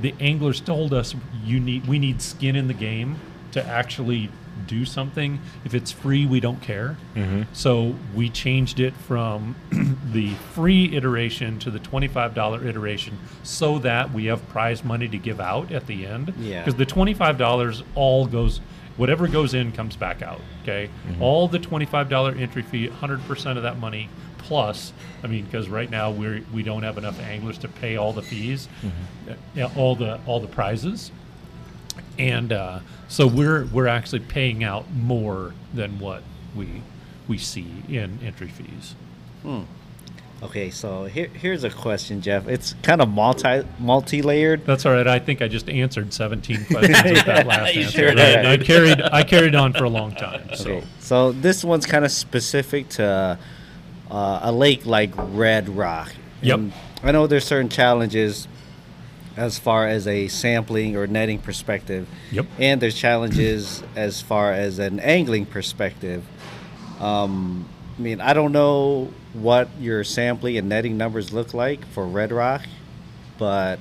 the 0.00 0.14
anglers 0.20 0.60
told 0.60 0.92
us 0.92 1.14
you 1.44 1.60
need 1.60 1.86
we 1.86 1.98
need 1.98 2.20
skin 2.20 2.56
in 2.56 2.68
the 2.68 2.74
game 2.74 3.16
to 3.52 3.64
actually 3.64 4.30
do 4.66 4.84
something. 4.84 5.40
If 5.64 5.74
it's 5.74 5.92
free, 5.92 6.26
we 6.26 6.40
don't 6.40 6.60
care. 6.60 6.96
Mm-hmm. 7.14 7.42
So 7.52 7.94
we 8.14 8.30
changed 8.30 8.80
it 8.80 8.94
from 8.94 9.56
the 10.12 10.34
free 10.54 10.96
iteration 10.96 11.58
to 11.60 11.70
the 11.70 11.78
twenty-five 11.78 12.34
dollar 12.34 12.66
iteration, 12.66 13.18
so 13.42 13.78
that 13.80 14.12
we 14.12 14.26
have 14.26 14.46
prize 14.48 14.84
money 14.84 15.08
to 15.08 15.18
give 15.18 15.40
out 15.40 15.72
at 15.72 15.86
the 15.86 16.06
end. 16.06 16.34
Yeah. 16.38 16.64
Because 16.64 16.78
the 16.78 16.86
twenty-five 16.86 17.38
dollars 17.38 17.82
all 17.94 18.26
goes. 18.26 18.60
Whatever 18.96 19.26
goes 19.26 19.54
in 19.54 19.72
comes 19.72 19.96
back 19.96 20.22
out. 20.22 20.40
Okay, 20.62 20.88
mm-hmm. 21.08 21.20
all 21.20 21.48
the 21.48 21.58
twenty-five 21.58 22.08
dollar 22.08 22.32
entry 22.32 22.62
fee, 22.62 22.86
hundred 22.86 23.20
percent 23.22 23.56
of 23.56 23.64
that 23.64 23.78
money 23.78 24.08
plus. 24.44 24.92
I 25.22 25.26
mean, 25.26 25.44
because 25.44 25.68
right 25.68 25.90
now 25.90 26.10
we're 26.10 26.42
we 26.52 26.62
don't 26.62 26.82
have 26.82 26.98
enough 26.98 27.18
anglers 27.20 27.58
to 27.58 27.68
pay 27.68 27.96
all 27.96 28.12
the 28.12 28.22
fees, 28.22 28.68
uh, 29.58 29.68
all 29.76 29.96
the 29.96 30.20
all 30.26 30.40
the 30.40 30.48
prizes, 30.48 31.10
and 32.18 32.52
uh, 32.52 32.80
so 33.08 33.26
we're 33.26 33.66
we're 33.66 33.86
actually 33.88 34.20
paying 34.20 34.62
out 34.64 34.84
more 34.92 35.54
than 35.72 35.98
what 35.98 36.22
we 36.54 36.82
we 37.28 37.38
see 37.38 37.66
in 37.88 38.18
entry 38.22 38.48
fees. 38.48 38.94
Hmm. 39.42 39.62
Okay, 40.42 40.68
so 40.68 41.04
here, 41.04 41.28
here's 41.28 41.64
a 41.64 41.70
question, 41.70 42.20
Jeff. 42.20 42.48
It's 42.48 42.74
kind 42.82 43.00
of 43.00 43.08
multi 43.08 43.62
multi 43.78 44.20
layered. 44.20 44.66
That's 44.66 44.84
all 44.84 44.92
right. 44.92 45.06
I 45.06 45.18
think 45.18 45.40
I 45.40 45.48
just 45.48 45.70
answered 45.70 46.12
17 46.12 46.66
questions 46.66 47.02
with 47.02 47.24
that 47.24 47.46
last 47.52 47.74
You 47.74 47.82
answer. 47.84 47.98
sure 47.98 48.18
I. 48.18 48.52
I 48.52 48.56
carried 48.58 49.00
I 49.00 49.22
carried 49.22 49.54
on 49.54 49.72
for 49.72 49.84
a 49.84 49.88
long 49.88 50.14
time. 50.14 50.50
So 50.54 50.70
Okay, 50.70 50.86
so 51.00 51.32
this 51.32 51.64
one's 51.64 51.86
kind 51.86 52.04
of 52.04 52.10
specific 52.10 52.90
to 52.90 53.38
uh, 54.10 54.40
a 54.42 54.52
lake 54.52 54.86
like 54.86 55.10
Red 55.16 55.68
Rock. 55.68 56.12
Yep. 56.42 56.58
And 56.58 56.72
I 57.02 57.12
know 57.12 57.26
there's 57.26 57.44
certain 57.44 57.68
challenges 57.68 58.48
as 59.36 59.58
far 59.58 59.86
as 59.86 60.06
a 60.06 60.28
sampling 60.28 60.96
or 60.96 61.06
netting 61.06 61.38
perspective. 61.38 62.08
Yep. 62.30 62.46
And 62.58 62.80
there's 62.80 62.94
challenges 62.94 63.82
as 63.96 64.20
far 64.20 64.52
as 64.52 64.78
an 64.78 65.00
angling 65.00 65.46
perspective. 65.46 66.24
Um, 67.00 67.68
I 67.98 68.02
mean, 68.02 68.20
I 68.20 68.32
don't 68.32 68.52
know 68.52 69.12
what 69.32 69.68
your 69.80 70.04
sampling 70.04 70.56
and 70.56 70.68
netting 70.68 70.96
numbers 70.96 71.32
look 71.32 71.54
like 71.54 71.84
for 71.88 72.06
Red 72.06 72.32
Rock, 72.32 72.62
but 73.38 73.78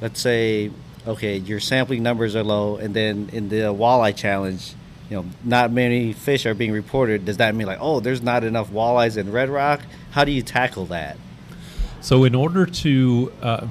let's 0.00 0.20
say, 0.20 0.70
okay, 1.06 1.36
your 1.36 1.60
sampling 1.60 2.02
numbers 2.02 2.36
are 2.36 2.44
low, 2.44 2.76
and 2.76 2.94
then 2.94 3.28
in 3.32 3.48
the 3.48 3.74
walleye 3.74 4.14
challenge, 4.14 4.74
you 5.10 5.16
know, 5.16 5.24
not 5.44 5.72
many 5.72 6.12
fish 6.12 6.44
are 6.46 6.54
being 6.54 6.72
reported. 6.72 7.24
Does 7.24 7.38
that 7.38 7.54
mean 7.54 7.66
like, 7.66 7.78
oh, 7.80 8.00
there's 8.00 8.22
not 8.22 8.44
enough 8.44 8.70
walleyes 8.70 9.16
in 9.16 9.32
Red 9.32 9.48
Rock? 9.48 9.80
How 10.10 10.24
do 10.24 10.32
you 10.32 10.42
tackle 10.42 10.86
that? 10.86 11.16
So, 12.00 12.24
in 12.24 12.34
order 12.34 12.64
to, 12.66 13.32
uh, 13.42 13.66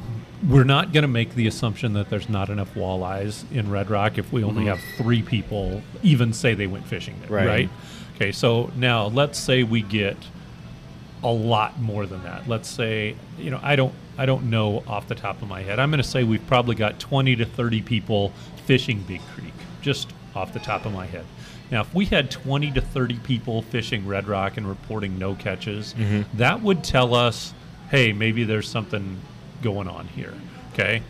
we're 0.47 0.63
not 0.65 0.91
going 0.93 1.03
to 1.03 1.07
make 1.07 1.35
the 1.35 1.47
assumption 1.47 1.93
that 1.93 2.09
there's 2.09 2.27
not 2.29 2.49
enough 2.49 2.73
walleyes 2.73 3.49
in 3.51 3.69
Red 3.71 3.89
Rock 3.89 4.17
if 4.17 4.31
we 4.33 4.43
only 4.43 4.65
have 4.65 4.79
three 4.97 5.21
people 5.21 5.81
even 6.03 6.33
say 6.33 6.53
they 6.53 6.67
went 6.67 6.85
fishing 6.85 7.15
there, 7.21 7.29
Right. 7.29 7.47
right? 7.47 7.69
Okay, 8.15 8.31
so 8.31 8.71
now 8.75 9.07
let's 9.07 9.39
say 9.39 9.63
we 9.63 9.81
get 9.81 10.17
a 11.23 11.31
lot 11.31 11.79
more 11.79 12.05
than 12.05 12.23
that. 12.23 12.47
Let's 12.47 12.67
say, 12.69 13.15
you 13.39 13.49
know, 13.49 13.59
I 13.63 13.75
don't, 13.75 13.93
I 14.17 14.25
don't 14.25 14.49
know 14.49 14.83
off 14.87 15.07
the 15.07 15.15
top 15.15 15.41
of 15.41 15.47
my 15.47 15.61
head. 15.61 15.79
I'm 15.79 15.89
going 15.89 16.01
to 16.01 16.07
say 16.07 16.23
we've 16.23 16.45
probably 16.47 16.75
got 16.75 16.99
20 16.99 17.35
to 17.37 17.45
30 17.45 17.81
people 17.83 18.33
fishing 18.65 19.01
Big 19.07 19.21
Creek, 19.35 19.53
just 19.81 20.11
off 20.37 20.53
the 20.53 20.59
top 20.59 20.85
of 20.85 20.93
my 20.93 21.05
head. 21.05 21.25
Now, 21.71 21.81
if 21.81 21.93
we 21.93 22.05
had 22.05 22.31
20 22.31 22.71
to 22.71 22.81
30 22.81 23.15
people 23.19 23.61
fishing 23.63 24.07
Red 24.07 24.27
Rock 24.27 24.55
and 24.57 24.67
reporting 24.67 25.17
no 25.19 25.35
catches, 25.35 25.93
that 26.35 26.61
would 26.61 26.83
tell 26.83 27.13
us, 27.13 27.53
hey, 27.89 28.13
maybe 28.13 28.43
there's 28.45 28.69
something 28.69 29.19
going 29.61 29.87
on 29.89 30.07
here. 30.07 30.33
Okay. 30.73 31.01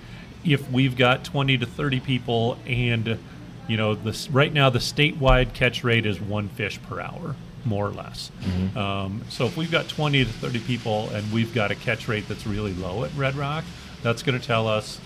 If 0.43 0.71
we've 0.71 0.95
got 0.97 1.23
20 1.25 1.57
to 1.59 1.65
30 1.65 1.99
people 1.99 2.57
and, 2.65 3.19
you 3.67 3.77
know, 3.77 3.93
this 3.93 4.29
right 4.31 4.51
now 4.51 4.69
the 4.69 4.79
statewide 4.79 5.53
catch 5.53 5.83
rate 5.83 6.05
is 6.05 6.19
one 6.21 6.47
fish 6.49 6.81
per 6.83 7.01
hour, 7.01 7.35
more 7.65 7.85
or 7.87 7.91
less. 7.91 8.31
Um, 8.75 9.21
so 9.29 9.45
if 9.45 9.57
we've 9.57 9.71
got 9.71 9.89
20 9.89 10.23
to 10.23 10.31
30 10.31 10.59
people 10.61 11.09
and 11.09 11.29
we've 11.33 11.53
got 11.53 11.69
a 11.69 11.75
catch 11.75 12.07
rate 12.07 12.27
that's 12.29 12.47
really 12.47 12.73
low 12.73 13.03
at 13.03 13.13
Red 13.15 13.35
Rock, 13.35 13.65
that's 14.01 14.23
going 14.23 14.39
to 14.39 14.45
tell 14.45 14.67
us 14.67 14.99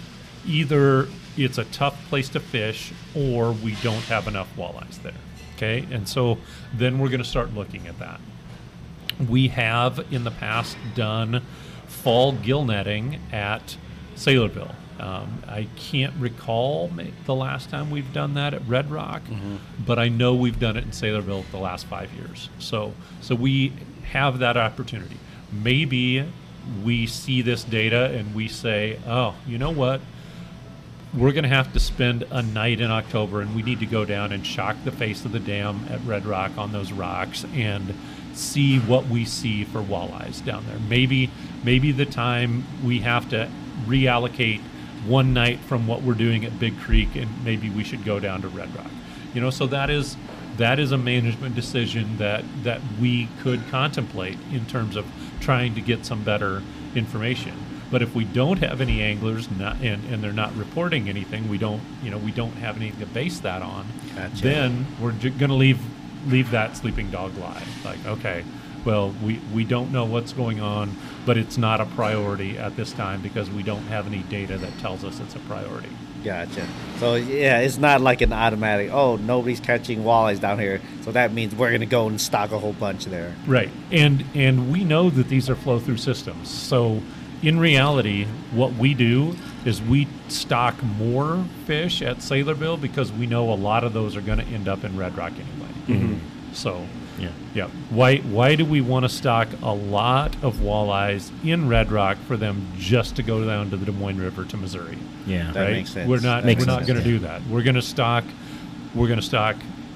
either 0.45 1.07
it's 1.37 1.57
a 1.57 1.65
tough 1.65 1.97
place 2.09 2.29
to 2.29 2.39
fish 2.39 2.93
or 3.15 3.51
we 3.51 3.75
don't 3.81 4.03
have 4.03 4.27
enough 4.27 4.49
walleyes 4.57 5.01
there. 5.01 5.13
Okay. 5.55 5.85
And 5.91 6.07
so 6.07 6.37
then 6.73 6.99
we're 6.99 7.09
going 7.09 7.21
to 7.21 7.29
start 7.29 7.53
looking 7.53 7.87
at 7.87 7.99
that. 7.99 8.19
We 9.29 9.49
have 9.49 10.05
in 10.11 10.23
the 10.23 10.31
past 10.31 10.75
done 10.95 11.43
fall 11.87 12.31
gill 12.31 12.65
netting 12.65 13.19
at 13.31 13.77
Saylorville. 14.15 14.73
Um, 14.99 15.41
I 15.47 15.67
can't 15.75 16.13
recall 16.19 16.91
the 17.25 17.33
last 17.33 17.69
time 17.69 17.89
we've 17.89 18.13
done 18.13 18.35
that 18.35 18.53
at 18.53 18.67
Red 18.67 18.91
Rock, 18.91 19.23
mm-hmm. 19.23 19.55
but 19.85 19.97
I 19.97 20.09
know 20.09 20.35
we've 20.35 20.59
done 20.59 20.77
it 20.77 20.83
in 20.83 20.91
Saylorville 20.91 21.49
the 21.49 21.57
last 21.57 21.87
five 21.87 22.13
years. 22.13 22.49
So, 22.59 22.93
so 23.19 23.33
we 23.33 23.73
have 24.11 24.39
that 24.39 24.57
opportunity. 24.57 25.17
Maybe 25.51 26.23
we 26.83 27.07
see 27.07 27.41
this 27.41 27.63
data 27.63 28.11
and 28.15 28.35
we 28.35 28.47
say, 28.47 28.99
oh, 29.07 29.35
you 29.47 29.57
know 29.57 29.71
what? 29.71 30.01
We're 31.13 31.33
going 31.33 31.43
to 31.43 31.49
have 31.49 31.73
to 31.73 31.79
spend 31.79 32.23
a 32.31 32.41
night 32.41 32.79
in 32.79 32.89
October 32.89 33.41
and 33.41 33.53
we 33.53 33.63
need 33.63 33.81
to 33.81 33.85
go 33.85 34.05
down 34.05 34.31
and 34.31 34.47
shock 34.47 34.77
the 34.85 34.93
face 34.93 35.25
of 35.25 35.33
the 35.33 35.41
dam 35.41 35.85
at 35.89 35.99
Red 36.05 36.25
Rock 36.25 36.57
on 36.57 36.71
those 36.71 36.93
rocks 36.93 37.45
and 37.53 37.93
see 38.33 38.79
what 38.79 39.07
we 39.07 39.25
see 39.25 39.65
for 39.65 39.81
walleyes 39.81 40.43
down 40.45 40.65
there. 40.67 40.79
Maybe 40.79 41.29
maybe 41.65 41.91
the 41.91 42.05
time 42.05 42.65
we 42.81 43.01
have 43.01 43.27
to 43.31 43.49
reallocate 43.85 44.61
one 45.05 45.33
night 45.33 45.59
from 45.59 45.85
what 45.85 46.01
we're 46.01 46.13
doing 46.13 46.45
at 46.45 46.57
Big 46.59 46.79
Creek 46.79 47.13
and 47.15 47.43
maybe 47.43 47.69
we 47.69 47.83
should 47.83 48.05
go 48.05 48.17
down 48.21 48.41
to 48.43 48.47
Red 48.47 48.73
Rock. 48.73 48.91
You 49.33 49.41
know, 49.41 49.49
so 49.49 49.67
that 49.67 49.89
is 49.89 50.15
that 50.55 50.79
is 50.79 50.93
a 50.93 50.97
management 50.97 51.55
decision 51.55 52.17
that 52.19 52.45
that 52.63 52.79
we 53.01 53.27
could 53.41 53.67
contemplate 53.69 54.37
in 54.53 54.65
terms 54.65 54.95
of 54.95 55.05
trying 55.41 55.75
to 55.75 55.81
get 55.81 56.05
some 56.05 56.23
better 56.23 56.63
information. 56.95 57.53
But 57.91 58.01
if 58.01 58.15
we 58.15 58.23
don't 58.23 58.57
have 58.59 58.79
any 58.79 59.01
anglers 59.01 59.51
not, 59.51 59.75
and, 59.81 60.03
and 60.05 60.23
they're 60.23 60.31
not 60.31 60.55
reporting 60.55 61.09
anything, 61.09 61.49
we 61.49 61.57
don't 61.57 61.81
you 62.01 62.09
know 62.09 62.17
we 62.17 62.31
don't 62.31 62.53
have 62.53 62.77
anything 62.77 62.99
to 63.01 63.05
base 63.05 63.39
that 63.41 63.61
on. 63.61 63.85
Gotcha. 64.15 64.41
Then 64.41 64.87
we're 64.99 65.11
going 65.11 65.49
to 65.49 65.53
leave 65.53 65.79
leave 66.27 66.51
that 66.51 66.77
sleeping 66.77 67.11
dog 67.11 67.37
lie. 67.37 67.63
Like 67.83 68.03
okay, 68.05 68.45
well 68.85 69.13
we 69.21 69.41
we 69.53 69.65
don't 69.65 69.91
know 69.91 70.05
what's 70.05 70.31
going 70.31 70.61
on, 70.61 70.95
but 71.25 71.37
it's 71.37 71.57
not 71.57 71.81
a 71.81 71.85
priority 71.85 72.57
at 72.57 72.77
this 72.77 72.93
time 72.93 73.21
because 73.21 73.49
we 73.49 73.61
don't 73.61 73.83
have 73.83 74.07
any 74.07 74.23
data 74.23 74.57
that 74.57 74.77
tells 74.79 75.03
us 75.03 75.19
it's 75.19 75.35
a 75.35 75.39
priority. 75.39 75.89
Gotcha. 76.23 76.67
So 76.99 77.15
yeah, 77.15 77.59
it's 77.59 77.77
not 77.77 77.99
like 77.99 78.21
an 78.21 78.31
automatic. 78.31 78.91
Oh, 78.93 79.17
nobody's 79.17 79.59
catching 79.59 80.03
walleyes 80.03 80.39
down 80.39 80.59
here, 80.59 80.79
so 81.01 81.11
that 81.11 81.33
means 81.33 81.55
we're 81.55 81.71
gonna 81.71 81.85
go 81.85 82.07
and 82.07 82.21
stock 82.21 82.51
a 82.51 82.59
whole 82.59 82.73
bunch 82.73 83.05
there. 83.05 83.35
Right, 83.47 83.71
and 83.91 84.23
and 84.33 84.71
we 84.71 84.83
know 84.83 85.09
that 85.09 85.27
these 85.27 85.49
are 85.49 85.55
flow 85.55 85.79
through 85.79 85.97
systems. 85.97 86.49
So 86.49 87.01
in 87.41 87.59
reality, 87.59 88.25
what 88.51 88.73
we 88.73 88.93
do 88.93 89.35
is 89.65 89.81
we 89.81 90.07
stock 90.27 90.81
more 90.83 91.43
fish 91.65 92.01
at 92.01 92.17
Saylorville 92.17 92.79
because 92.79 93.11
we 93.11 93.27
know 93.27 93.51
a 93.51 93.55
lot 93.55 93.83
of 93.83 93.93
those 93.93 94.15
are 94.15 94.21
going 94.21 94.39
to 94.39 94.45
end 94.45 94.67
up 94.67 94.83
in 94.83 94.97
Red 94.97 95.17
Rock 95.17 95.33
anyway. 95.33 95.71
Mm-hmm. 95.87 96.53
So 96.53 96.85
yeah. 97.19 97.31
Yeah. 97.53 97.67
Why 97.89 98.17
why 98.17 98.55
do 98.55 98.65
we 98.65 98.81
want 98.81 99.05
to 99.05 99.09
stock 99.09 99.47
a 99.61 99.73
lot 99.73 100.35
of 100.43 100.57
walleyes 100.57 101.31
in 101.45 101.69
Red 101.69 101.91
Rock 101.91 102.17
for 102.27 102.37
them 102.37 102.67
just 102.77 103.15
to 103.17 103.23
go 103.23 103.45
down 103.45 103.69
to 103.69 103.77
the 103.77 103.85
Des 103.85 103.91
Moines 103.91 104.19
River 104.19 104.45
to 104.45 104.57
Missouri? 104.57 104.97
Yeah. 105.25 105.51
That 105.51 105.61
right? 105.61 105.71
makes 105.71 105.91
sense. 105.91 106.09
We're 106.09 106.19
not 106.19 106.43
we're 106.43 106.65
not 106.65 106.87
going 106.87 106.99
to 106.99 107.03
do 107.03 107.19
that. 107.19 107.45
We're 107.47 107.63
going 107.63 107.75
to 107.75 107.81
stock 107.81 108.23
we're 108.95 109.07
going 109.07 109.19
to 109.19 109.25
stock 109.25 109.55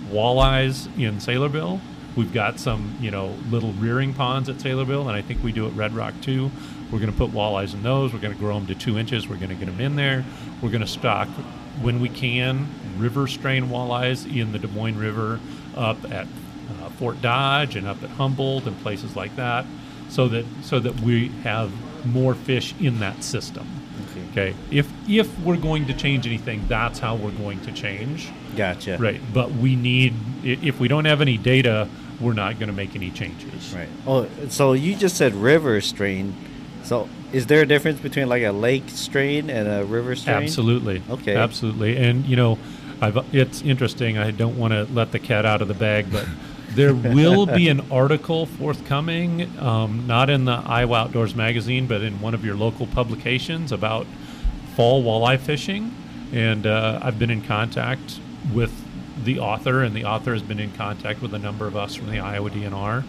walleyes 0.10 0.88
in 0.98 1.16
Saylorville. 1.16 1.80
We've 2.16 2.34
got 2.34 2.60
some, 2.60 2.96
you 3.02 3.12
know, 3.12 3.36
little 3.50 3.74
rearing 3.74 4.14
ponds 4.14 4.48
at 4.48 4.56
Saylorville, 4.56 5.02
and 5.02 5.12
I 5.12 5.22
think 5.22 5.44
we 5.44 5.52
do 5.52 5.68
at 5.68 5.74
Red 5.74 5.94
Rock 5.94 6.14
too. 6.22 6.50
We're 6.92 7.00
going 7.00 7.12
to 7.12 7.18
put 7.18 7.32
walleyes 7.32 7.74
in 7.74 7.84
those. 7.84 8.14
We're 8.14 8.20
going 8.20 8.34
to 8.34 8.40
grow 8.40 8.56
them 8.56 8.68
to 8.68 8.76
two 8.76 8.98
inches. 8.98 9.28
We're 9.28 9.38
going 9.38 9.50
to 9.50 9.56
get 9.56 9.66
them 9.66 9.80
in 9.80 9.96
there. 9.96 10.24
We're 10.62 10.70
going 10.70 10.82
to 10.82 10.88
stock, 10.88 11.28
when 11.82 12.00
we 12.00 12.10
can, 12.10 12.68
river 12.98 13.28
strain 13.28 13.68
walleyes 13.68 14.26
in 14.26 14.52
the 14.52 14.60
Des 14.60 14.68
Moines 14.68 14.98
River 14.98 15.40
up 15.76 15.98
at 16.12 16.28
uh, 16.82 16.90
Fort 16.92 17.22
Dodge 17.22 17.76
and 17.76 17.88
up 17.88 18.02
at 18.04 18.10
Humboldt 18.12 18.66
and 18.66 18.80
places 18.82 19.16
like 19.16 19.36
that, 19.36 19.66
so 20.10 20.28
that 20.30 20.46
so 20.64 20.80
that 20.80 21.00
we 21.02 21.30
have 21.44 21.72
more 22.06 22.36
fish 22.36 22.74
in 22.80 23.00
that 23.00 23.24
system. 23.24 23.68
Okay. 24.12 24.50
okay. 24.50 24.58
If 24.72 24.92
if 25.08 25.40
we're 25.40 25.58
going 25.58 25.86
to 25.88 25.94
change 25.94 26.26
anything, 26.26 26.66
that's 26.68 27.00
how 27.00 27.16
we're 27.16 27.32
going 27.32 27.60
to 27.62 27.72
change. 27.72 28.32
Gotcha. 28.56 28.98
Right. 28.98 29.22
But 29.34 29.52
we 29.52 29.76
need 29.76 30.14
if 30.44 30.80
we 30.80 30.88
don't 30.88 31.06
have 31.06 31.22
any 31.22 31.38
data, 31.38 31.90
we're 32.20 32.34
not 32.34 32.60
going 32.60 32.70
to 32.70 32.76
make 32.76 32.96
any 32.96 33.12
changes. 33.12 33.74
Right. 33.74 33.90
Oh, 34.08 34.28
so 34.50 34.74
you 34.74 34.96
just 34.96 35.18
said 35.18 35.34
river 35.34 35.82
strain. 35.82 36.36
So 36.86 37.10
is 37.34 37.48
there 37.48 37.62
a 37.62 37.66
difference 37.66 38.00
between 38.00 38.30
like 38.30 38.44
a 38.44 38.52
lake 38.52 38.84
strain 38.88 39.50
and 39.50 39.68
a 39.68 39.84
river 39.84 40.16
strain? 40.16 40.44
Absolutely. 40.44 41.02
Okay. 41.10 41.36
Absolutely. 41.36 41.98
And 41.98 42.26
you 42.26 42.36
know, 42.36 42.60
I've, 43.02 43.18
it's 43.34 43.62
interesting. 43.62 44.18
I 44.18 44.32
don't 44.32 44.58
want 44.58 44.74
to 44.74 44.84
let 44.94 45.12
the 45.12 45.20
cat 45.20 45.46
out 45.46 45.62
of 45.62 45.68
the 45.68 45.74
bag, 45.74 46.12
but 46.12 46.26
there 46.70 46.94
will 46.94 47.46
be 47.46 47.70
an 47.70 47.82
article 47.92 48.46
forthcoming, 48.46 49.58
um, 49.60 50.06
not 50.08 50.30
in 50.30 50.46
the 50.46 50.62
Iowa 50.66 50.98
Outdoors 50.98 51.36
magazine, 51.36 51.88
but 51.88 52.02
in 52.02 52.22
one 52.22 52.34
of 52.34 52.46
your 52.46 52.56
local 52.56 52.88
publications 52.88 53.72
about 53.72 54.06
fall 54.76 55.04
walleye 55.04 55.40
fishing. 55.40 55.94
And 56.34 56.68
uh, 56.68 57.00
I've 57.02 57.18
been 57.18 57.30
in 57.32 57.42
contact 57.42 58.20
with 58.54 58.72
the 59.24 59.40
author, 59.40 59.84
and 59.84 59.96
the 59.96 60.06
author 60.06 60.34
has 60.34 60.42
been 60.42 60.60
in 60.60 60.72
contact 60.74 61.22
with 61.22 61.34
a 61.34 61.40
number 61.40 61.66
of 61.66 61.76
us 61.76 61.96
from 61.96 62.10
the 62.10 62.20
Iowa 62.20 62.50
DNR. 62.50 63.04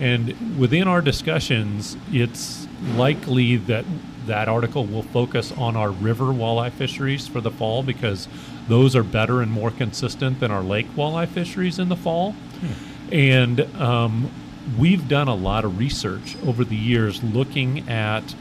And 0.00 0.58
within 0.58 0.88
our 0.88 1.00
discussions, 1.00 1.96
it's 2.12 2.66
likely 2.94 3.56
that 3.56 3.84
that 4.26 4.48
article 4.48 4.84
will 4.84 5.02
focus 5.02 5.52
on 5.52 5.76
our 5.76 5.90
river 5.90 6.26
walleye 6.26 6.72
fisheries 6.72 7.26
for 7.28 7.40
the 7.40 7.50
fall 7.50 7.82
because 7.82 8.28
those 8.68 8.96
are 8.96 9.04
better 9.04 9.40
and 9.40 9.50
more 9.50 9.70
consistent 9.70 10.40
than 10.40 10.50
our 10.50 10.62
lake 10.62 10.88
walleye 10.96 11.28
fisheries 11.28 11.78
in 11.78 11.88
the 11.88 11.96
fall. 11.96 12.32
Hmm. 12.32 13.12
And 13.14 13.60
um, 13.76 14.30
we've 14.78 15.08
done 15.08 15.28
a 15.28 15.34
lot 15.34 15.64
of 15.64 15.78
research 15.78 16.36
over 16.44 16.64
the 16.64 16.76
years 16.76 17.22
looking 17.22 17.88
at 17.88 18.32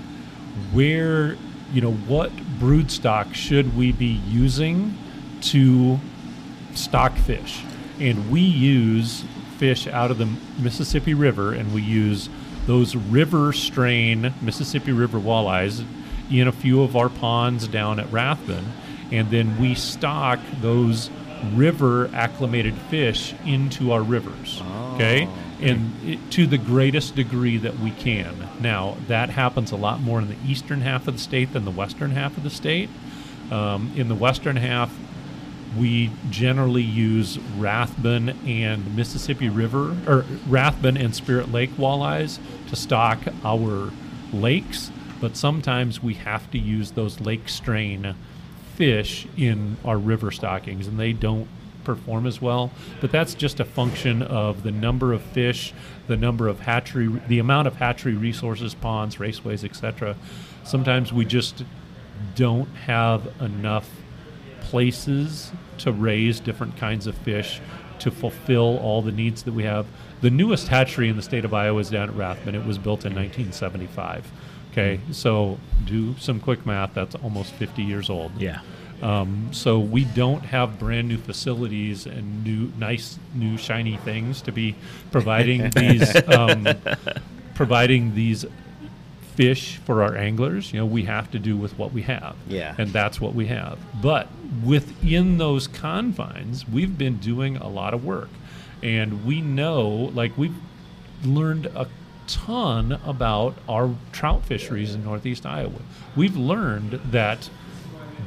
where, 0.74 1.38
you 1.72 1.82
know, 1.82 1.94
what 1.94 2.32
brood 2.60 2.92
stock 2.92 3.34
should 3.34 3.78
we 3.78 3.92
be 3.92 4.22
using 4.28 4.98
to 5.42 6.00
stock 6.74 7.16
fish. 7.16 7.64
And 8.00 8.32
we 8.32 8.42
use 8.42 9.24
fish 9.58 9.88
out 9.88 10.12
of 10.12 10.18
the 10.18 10.28
Mississippi 10.60 11.14
River 11.14 11.54
and 11.54 11.74
we 11.74 11.82
use 11.82 12.30
those 12.66 12.96
river 12.96 13.54
strain 13.54 14.34
Mississippi 14.42 14.92
River 14.92 15.20
walleyes 15.20 15.86
in 16.32 16.48
a 16.48 16.52
few 16.52 16.82
of 16.82 16.96
our 16.96 17.10
ponds 17.10 17.68
down 17.68 18.00
at 18.00 18.12
Rathbun. 18.12 18.66
And 19.12 19.30
then 19.30 19.60
we 19.60 19.76
stock 19.76 20.40
those 20.62 21.10
river 21.54 22.10
acclimated 22.14 22.74
fish 22.90 23.36
into 23.46 23.92
our 23.92 24.02
rivers. 24.02 24.62
Oh, 24.64 24.96
okay? 24.96 25.30
And 25.62 25.94
it, 26.04 26.32
to 26.32 26.48
the 26.48 26.58
greatest 26.58 27.16
degree 27.16 27.58
that 27.58 27.80
we 27.80 27.92
can. 27.92 28.50
Now, 28.60 28.98
that 29.08 29.30
happens 29.30 29.72
a 29.72 29.76
lot 29.76 30.02
more 30.02 30.20
in 30.20 30.28
the 30.28 30.38
eastern 30.46 30.82
half 30.82 31.08
of 31.08 31.16
the 31.16 31.20
state 31.20 31.54
than 31.54 31.66
the 31.66 31.72
western 31.72 32.12
half 32.12 32.36
of 32.38 32.44
the 32.44 32.50
state. 32.50 32.90
Um, 33.52 33.94
in 33.96 34.08
the 34.08 34.16
western 34.16 34.56
half, 34.56 34.92
we 35.78 36.12
generally 36.30 36.82
use 36.82 37.38
Rathbun 37.58 38.30
and 38.48 38.96
Mississippi 38.96 39.50
River, 39.50 39.96
or 40.08 40.26
Rathbun 40.48 40.98
and 40.98 41.16
Spirit 41.16 41.52
Lake 41.52 41.72
walleyes 41.72 42.40
to 42.70 42.76
stock 42.76 43.20
our 43.44 43.92
lakes, 44.32 44.92
but 45.20 45.36
sometimes 45.36 46.02
we 46.02 46.14
have 46.16 46.50
to 46.52 46.58
use 46.58 46.92
those 46.92 47.20
lake 47.20 47.50
strain 47.50 48.16
fish 48.76 49.28
in 49.38 49.78
our 49.86 49.98
river 49.98 50.32
stockings, 50.32 50.88
and 50.88 51.00
they 51.00 51.14
don't 51.14 51.48
perform 51.84 52.26
as 52.26 52.42
well. 52.42 52.72
But 53.00 53.12
that's 53.12 53.34
just 53.34 53.60
a 53.60 53.66
function 53.66 54.22
of 54.22 54.64
the 54.64 54.72
number 54.72 55.14
of 55.14 55.22
fish, 55.22 55.74
the 56.08 56.18
number 56.18 56.48
of 56.48 56.62
hatchery, 56.62 57.22
the 57.28 57.40
amount 57.40 57.68
of 57.68 57.76
hatchery 57.76 58.16
resources, 58.16 58.74
ponds, 58.76 59.18
raceways, 59.18 59.64
etc. 59.64 60.16
Sometimes 60.64 61.14
we 61.14 61.26
just 61.26 61.64
don't 62.36 62.68
have 62.86 63.42
enough 63.42 63.90
places 64.66 65.52
to 65.80 65.92
raise 65.92 66.40
different 66.40 66.76
kinds 66.78 67.08
of 67.08 67.16
fish 67.20 67.62
to 68.00 68.12
fulfill 68.12 68.78
all 68.80 69.02
the 69.02 69.12
needs 69.12 69.44
that 69.44 69.54
we 69.54 69.64
have. 69.64 69.86
The 70.22 70.30
newest 70.30 70.68
hatchery 70.68 71.08
in 71.10 71.16
the 71.16 71.22
state 71.22 71.46
of 71.46 71.54
Iowa 71.54 71.80
is 71.80 71.90
down 71.90 72.10
at 72.10 72.16
Rathbun. 72.16 72.56
It 72.56 72.66
was 72.66 72.78
built 72.78 73.06
in 73.06 73.14
1975. 73.16 74.32
Okay, 74.72 75.00
so 75.12 75.58
do 75.86 76.16
some 76.18 76.40
quick 76.40 76.66
math. 76.66 76.94
That's 76.94 77.16
almost 77.16 77.54
50 77.54 77.84
years 77.84 78.10
old. 78.10 78.32
Yeah. 78.42 78.60
Um, 79.02 79.50
so 79.52 79.80
we 79.80 80.06
don't 80.06 80.44
have 80.44 80.80
brand 80.80 81.08
new 81.08 81.18
facilities 81.18 82.06
and 82.06 82.44
new, 82.44 82.72
nice, 82.78 83.20
new 83.34 83.58
shiny 83.58 83.98
things 83.98 84.42
to 84.42 84.52
be 84.52 84.76
providing 85.12 85.70
these, 85.76 86.16
um, 86.28 86.68
providing 87.54 88.16
these 88.16 88.46
fish 89.36 89.78
for 89.78 90.02
our 90.02 90.16
anglers. 90.16 90.74
You 90.74 90.80
know, 90.80 90.86
we 90.86 91.04
have 91.04 91.30
to 91.32 91.40
do 91.40 91.58
with 91.58 91.78
what 91.78 91.92
we 91.92 92.02
have. 92.04 92.36
Yeah. 92.48 92.76
And 92.78 92.92
that's 92.92 93.20
what 93.20 93.36
we 93.36 93.48
have. 93.48 93.78
But 94.02 94.28
within 94.64 95.38
those 95.38 95.68
confines, 95.68 96.68
we've 96.68 96.98
been 96.98 97.18
doing 97.18 97.58
a 97.58 97.68
lot 97.68 97.94
of 97.94 98.04
work, 98.06 98.30
and 98.82 99.26
we 99.26 99.42
know, 99.42 100.12
like 100.14 100.38
we've 100.38 100.56
learned 101.24 101.68
a 101.68 101.88
ton 102.28 102.94
about 103.06 103.56
our 103.70 103.94
trout 104.12 104.46
fisheries 104.46 104.96
in 104.96 105.04
northeast 105.04 105.46
Iowa. 105.46 105.82
We've 106.16 106.36
learned 106.36 106.94
that 107.12 107.50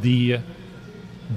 the 0.01 0.41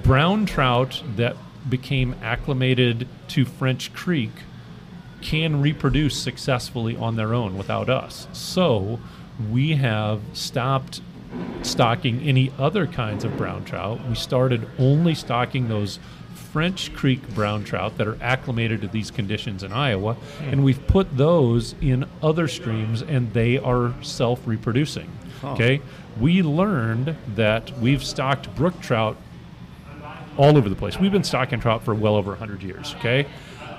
brown 0.04 0.46
trout 0.46 1.02
that 1.16 1.36
became 1.70 2.16
acclimated 2.22 3.08
to 3.30 3.46
French 3.46 3.94
Creek 3.94 4.32
can 5.22 5.62
reproduce 5.62 6.18
successfully 6.18 6.96
on 6.98 7.16
their 7.16 7.34
own 7.34 7.58
without 7.58 7.90
us. 7.90 8.28
So 8.34 9.00
we 9.50 9.76
have 9.76 10.22
stopped 10.34 11.02
stocking 11.62 12.22
any 12.22 12.52
other 12.60 12.86
kinds 12.86 13.24
of 13.24 13.38
brown 13.38 13.64
trout. 13.64 14.06
We 14.08 14.16
started 14.16 14.68
only 14.78 15.16
stocking 15.16 15.70
those 15.70 16.00
French 16.52 16.94
Creek 16.94 17.28
brown 17.34 17.64
trout 17.64 17.98
that 17.98 18.08
are 18.08 18.18
acclimated 18.22 18.82
to 18.82 18.88
these 18.88 19.10
conditions 19.10 19.64
in 19.64 19.72
Iowa, 19.72 20.18
and 20.42 20.56
hmm. 20.56 20.64
we've 20.64 20.86
put 20.88 21.16
those 21.16 21.76
in 21.80 22.06
other 22.22 22.48
streams 22.48 23.02
and 23.02 23.32
they 23.34 23.58
are 23.58 23.94
self 24.02 24.46
reproducing. 24.46 25.10
Okay? 25.44 25.82
We 26.20 26.44
learned 26.44 27.16
that 27.36 27.78
we've 27.80 28.04
stocked 28.04 28.54
brook 28.56 28.80
trout 28.82 29.18
all 30.38 30.58
over 30.58 30.70
the 30.70 30.76
place. 30.76 31.00
We've 31.00 31.12
been 31.12 31.24
stocking 31.24 31.60
trout 31.60 31.84
for 31.84 31.94
well 31.94 32.16
over 32.16 32.32
100 32.32 32.64
years, 32.64 32.96
okay? 33.00 33.28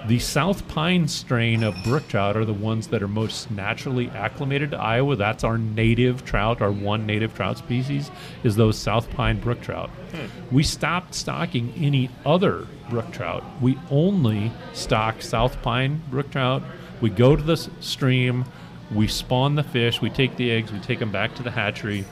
The 0.09 0.19
South 0.19 0.67
Pine 0.67 1.07
strain 1.07 1.63
of 1.63 1.77
brook 1.85 2.09
trout 2.09 2.37
are 2.37 2.45
the 2.45 2.53
ones 2.53 2.89
that 2.89 3.05
are 3.05 3.09
most 3.09 3.53
naturally 3.53 4.11
acclimated 4.11 4.73
to 4.73 4.77
Iowa. 4.77 5.15
That's 5.15 5.45
our 5.45 5.59
native 5.59 6.25
trout, 6.25 6.61
our 6.61 6.73
one 6.73 7.07
native 7.07 7.37
trout 7.37 7.57
species 7.59 8.11
is 8.43 8.57
those 8.57 8.77
South 8.77 9.09
Pine 9.11 9.39
brook 9.39 9.61
trout. 9.61 9.91
Hmm. 10.11 10.55
We 10.55 10.65
stopped 10.65 11.15
stocking 11.15 11.73
any 11.77 12.11
other 12.27 12.67
brook 12.91 13.13
trout. 13.13 13.45
We 13.61 13.79
only 13.93 14.51
stock 14.73 15.23
South 15.23 15.63
Pine 15.63 16.03
brook 16.11 16.33
trout. 16.33 16.65
We 17.01 17.09
go 17.09 17.37
to 17.37 17.43
the 17.43 17.57
stream, 17.57 18.45
we 18.93 19.07
spawn 19.07 19.55
the 19.55 19.63
fish, 19.63 20.01
we 20.01 20.11
take 20.11 20.35
the 20.35 20.51
eggs, 20.51 20.73
we 20.73 20.81
take 20.81 20.99
them 20.99 21.13
back 21.13 21.37
to 21.37 21.45
the 21.45 21.53
hatchery, 21.53 22.05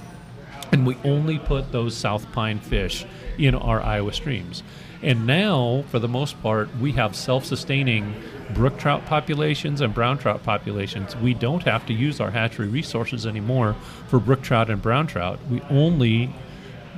and 0.71 0.87
we 0.87 0.97
only 1.03 1.41
put 1.41 1.73
those 1.73 1.97
South 1.97 2.31
Pine 2.31 2.61
fish 2.61 3.05
in 3.37 3.57
our 3.57 3.83
Iowa 3.83 4.13
streams. 4.13 4.63
And 5.03 5.27
now, 5.27 5.85
for 5.89 5.99
the 5.99 6.09
most 6.09 6.41
part, 6.43 6.75
we 6.77 6.93
have 6.93 7.17
self 7.17 7.45
sustaining 7.45 8.15
brook 8.55 8.79
trout 8.79 9.07
populations 9.07 9.81
and 9.81 9.95
brown 9.95 10.19
trout 10.19 10.43
populations. 10.43 11.17
We 11.17 11.33
don't 11.35 11.63
have 11.63 11.87
to 11.87 11.95
use 11.95 12.21
our 12.21 12.31
hatchery 12.31 12.69
resources 12.69 13.27
anymore 13.27 13.75
for 14.09 14.21
brook 14.21 14.43
trout 14.43 14.69
and 14.69 14.83
brown 14.83 15.07
trout. 15.07 15.39
We 15.51 15.63
only 15.71 16.31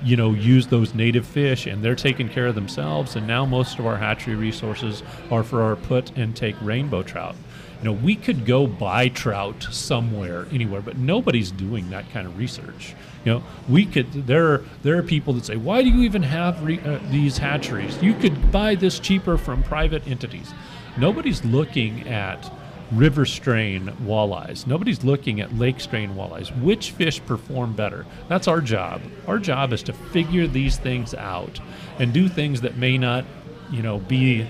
you 0.05 0.17
know, 0.17 0.33
use 0.33 0.67
those 0.67 0.95
native 0.95 1.27
fish 1.27 1.67
and 1.67 1.83
they're 1.83 1.95
taking 1.95 2.29
care 2.29 2.49
of 2.49 2.55
themselves. 2.55 3.17
And 3.17 3.27
now 3.27 3.45
most 3.45 3.79
of 3.79 3.87
our 3.87 3.97
hatchery 3.97 4.35
resources 4.35 5.03
are 5.31 5.45
for 5.45 5.63
our 5.63 5.77
put 5.77 6.17
and 6.17 6.35
take 6.35 6.57
rainbow 6.61 7.03
trout. 7.03 7.37
You 7.79 7.85
know, 7.87 7.93
we 7.93 8.17
could 8.17 8.45
go 8.45 8.67
buy 8.67 9.09
trout 9.09 9.69
somewhere, 9.71 10.47
anywhere, 10.53 10.81
but 10.81 10.97
nobody's 10.99 11.51
doing 11.51 11.91
that 11.91 12.11
kind 12.11 12.27
of 12.27 12.39
research. 12.39 12.95
You 13.25 13.35
know, 13.35 13.43
we 13.69 13.87
could. 13.87 14.27
There, 14.27 14.53
are, 14.53 14.65
there 14.83 14.99
are 14.99 15.03
people 15.03 15.35
that 15.35 15.45
say, 15.45 15.57
"Why 15.57 15.83
do 15.83 15.89
you 15.89 16.03
even 16.03 16.23
have 16.23 16.63
re, 16.63 16.81
uh, 16.81 16.99
these 17.11 17.39
hatcheries? 17.39 18.03
You 18.03 18.15
could 18.15 18.51
buy 18.51 18.75
this 18.75 18.99
cheaper 18.99 19.39
from 19.39 19.63
private 19.63 20.07
entities." 20.09 20.53
Nobody's 20.97 21.45
looking 21.45 22.07
at 22.09 22.51
river 22.91 23.25
strain 23.25 23.87
walleyes. 24.03 24.67
Nobody's 24.67 25.03
looking 25.03 25.41
at 25.41 25.57
lake 25.57 25.81
strain 25.81 26.15
walleyes. 26.15 26.51
Which 26.61 26.91
fish 26.91 27.25
perform 27.25 27.75
better? 27.75 28.05
That's 28.29 28.49
our 28.49 28.61
job. 28.61 29.01
Our 29.27 29.39
job 29.39 29.73
is 29.73 29.83
to 29.85 29.93
figure 29.93 30.47
these 30.47 30.77
things 30.77 31.15
out 31.15 31.61
and 31.99 32.13
do 32.13 32.29
things 32.29 32.61
that 32.61 32.77
may 32.77 32.99
not, 32.99 33.25
you 33.71 33.83
know, 33.83 33.99
be. 33.99 34.47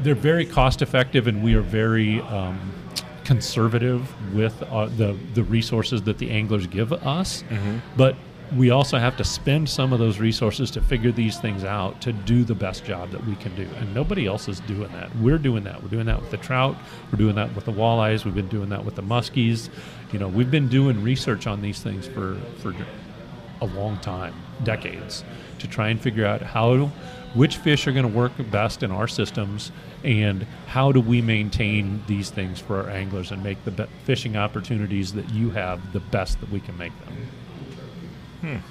They're 0.00 0.14
very 0.14 0.44
cost 0.44 0.82
effective, 0.82 1.26
and 1.26 1.42
we 1.42 1.54
are 1.54 1.62
very 1.62 2.20
um, 2.20 2.72
conservative 3.26 4.02
with 4.32 4.62
uh, 4.62 4.86
the 4.86 5.16
the 5.34 5.42
resources 5.42 6.00
that 6.02 6.16
the 6.18 6.30
anglers 6.30 6.66
give 6.68 6.92
us. 6.92 7.42
But 7.96 8.14
we 8.56 8.70
also 8.70 8.98
have 8.98 9.16
to 9.16 9.24
spend 9.24 9.68
some 9.68 9.92
of 9.92 9.98
those 9.98 10.20
resources 10.20 10.70
to 10.70 10.80
figure 10.80 11.10
these 11.10 11.36
things 11.36 11.64
out 11.64 12.00
to 12.02 12.12
do 12.12 12.44
the 12.44 12.54
best 12.54 12.84
job 12.84 13.10
that 13.10 13.26
we 13.26 13.34
can 13.34 13.52
do. 13.56 13.68
And 13.78 13.92
nobody 13.92 14.26
else 14.26 14.46
is 14.46 14.60
doing 14.60 14.92
that. 14.92 15.14
We're 15.16 15.38
doing 15.38 15.64
that. 15.64 15.82
We're 15.82 15.88
doing 15.88 16.06
that 16.06 16.20
with 16.20 16.30
the 16.30 16.36
trout. 16.36 16.76
We're 17.10 17.18
doing 17.18 17.34
that 17.34 17.52
with 17.56 17.64
the 17.64 17.72
walleyes. 17.72 18.24
We've 18.24 18.36
been 18.36 18.48
doing 18.48 18.68
that 18.68 18.84
with 18.84 18.94
the 18.94 19.02
muskies. 19.02 19.68
You 20.12 20.20
know, 20.20 20.28
we've 20.28 20.50
been 20.50 20.68
doing 20.68 21.02
research 21.02 21.48
on 21.48 21.60
these 21.60 21.82
things 21.82 22.06
for 22.06 22.38
for 22.62 22.72
a 23.60 23.66
long 23.66 23.98
time, 23.98 24.34
decades, 24.62 25.24
to 25.58 25.66
try 25.66 25.88
and 25.88 26.00
figure 26.00 26.26
out 26.26 26.42
how 26.42 26.92
which 27.34 27.56
fish 27.56 27.86
are 27.86 27.92
going 27.92 28.08
to 28.10 28.16
work 28.16 28.32
best 28.50 28.82
in 28.82 28.90
our 28.90 29.08
systems 29.08 29.72
and 30.06 30.46
how 30.68 30.92
do 30.92 31.00
we 31.00 31.20
maintain 31.20 32.02
these 32.06 32.30
things 32.30 32.60
for 32.60 32.78
our 32.82 32.88
anglers 32.88 33.30
and 33.32 33.42
make 33.42 33.62
the 33.64 33.70
be- 33.72 33.86
fishing 34.04 34.36
opportunities 34.36 35.12
that 35.14 35.28
you 35.30 35.50
have 35.50 35.92
the 35.92 36.00
best 36.00 36.40
that 36.40 36.50
we 36.50 36.60
can 36.60 36.78
make 36.78 36.92
them. 37.04 38.62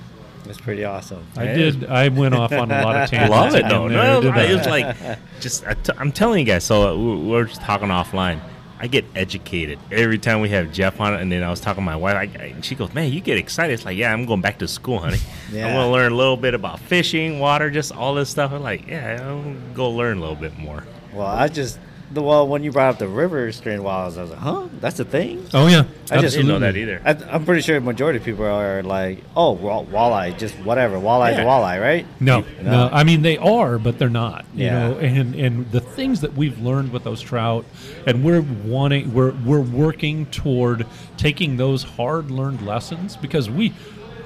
That's 0.45 0.59
pretty 0.61 0.85
awesome. 0.85 1.25
I 1.35 1.43
It 1.45 1.55
did. 1.79 1.85
I 1.89 2.07
went 2.09 2.35
off 2.35 2.51
on 2.51 2.71
a 2.71 2.83
lot 2.83 2.95
of 3.03 3.09
tangents. 3.09 3.31
love 3.31 3.55
it 3.55 3.67
though. 3.67 3.87
No, 3.87 4.21
no, 4.21 4.29
I? 4.29 4.43
it 4.43 4.55
was 4.55 4.67
like 4.67 4.95
just 5.41 5.65
I 5.65 5.73
t- 5.73 5.91
I'm 5.97 6.11
telling 6.11 6.39
you 6.39 6.45
guys. 6.45 6.63
So 6.63 6.89
uh, 6.89 6.95
we- 6.95 7.29
we're 7.29 7.45
just 7.45 7.61
talking 7.61 7.87
offline. 7.89 8.39
I 8.77 8.87
get 8.87 9.05
educated 9.15 9.79
every 9.91 10.17
time 10.19 10.41
we 10.41 10.49
have 10.49 10.71
Jeff 10.71 10.99
on 10.99 11.13
it, 11.15 11.21
and 11.21 11.31
then 11.31 11.41
I 11.43 11.49
was 11.49 11.61
talking 11.61 11.81
to 11.81 11.85
my 11.85 11.95
wife. 11.95 12.15
I, 12.15 12.21
I, 12.39 12.45
and 12.47 12.63
she 12.63 12.75
goes, 12.75 12.93
"Man, 12.93 13.11
you 13.11 13.21
get 13.21 13.37
excited." 13.37 13.73
It's 13.73 13.85
like, 13.85 13.97
"Yeah, 13.97 14.13
I'm 14.13 14.25
going 14.25 14.41
back 14.41 14.59
to 14.59 14.67
school, 14.67 14.99
honey. 14.99 15.17
Yeah. 15.51 15.67
I 15.67 15.73
want 15.75 15.87
to 15.87 15.91
learn 15.91 16.11
a 16.11 16.15
little 16.15 16.37
bit 16.37 16.53
about 16.55 16.79
fishing, 16.79 17.39
water, 17.39 17.69
just 17.71 17.91
all 17.93 18.13
this 18.13 18.29
stuff." 18.29 18.51
I'm 18.51 18.61
like, 18.61 18.85
"Yeah, 18.87 19.27
I'm 19.27 19.73
go 19.73 19.89
learn 19.89 20.17
a 20.17 20.21
little 20.21 20.35
bit 20.35 20.57
more." 20.59 20.83
Well, 21.15 21.27
I 21.27 21.47
just 21.47 21.79
the 22.11 22.21
well 22.21 22.47
when 22.47 22.63
you 22.63 22.71
brought 22.71 22.93
up 22.93 22.99
the 22.99 23.07
river 23.07 23.51
strain 23.51 23.79
walleyes, 23.79 24.17
I 24.17 24.21
was 24.21 24.29
like, 24.29 24.39
huh, 24.39 24.67
that's 24.79 24.99
a 24.99 25.05
thing. 25.05 25.45
Oh 25.53 25.67
yeah, 25.67 25.85
I 26.11 26.21
just 26.21 26.35
Didn't 26.35 26.49
know 26.49 26.59
that 26.59 26.77
either. 26.77 27.01
I, 27.03 27.11
I'm 27.11 27.45
pretty 27.45 27.61
sure 27.61 27.79
the 27.79 27.85
majority 27.85 28.19
of 28.19 28.25
people 28.25 28.45
are 28.45 28.83
like, 28.83 29.23
oh, 29.35 29.53
well, 29.53 29.85
walleye, 29.85 30.37
just 30.37 30.55
whatever, 30.59 30.97
walleye's 30.97 31.37
Yeah. 31.37 31.43
a 31.43 31.47
walleye, 31.47 31.81
right? 31.81 32.05
No, 32.19 32.41
No. 32.61 32.71
no, 32.71 32.89
I 32.91 33.03
mean 33.03 33.21
they 33.21 33.37
are, 33.37 33.79
but 33.79 33.97
they're 33.97 34.09
not. 34.09 34.45
You 34.53 34.65
Yeah. 34.65 34.87
know, 34.89 34.97
and 34.97 35.35
and 35.35 35.71
the 35.71 35.79
things 35.79 36.21
that 36.21 36.35
we've 36.35 36.59
learned 36.59 36.91
with 36.91 37.03
those 37.03 37.21
trout, 37.21 37.65
and 38.05 38.23
we're 38.23 38.41
wanting, 38.41 39.13
we're 39.13 39.31
we're 39.31 39.61
working 39.61 40.27
toward 40.27 40.85
taking 41.17 41.57
those 41.57 41.83
hard 41.83 42.29
learned 42.29 42.65
lessons 42.65 43.17
because 43.17 43.49
we, 43.49 43.69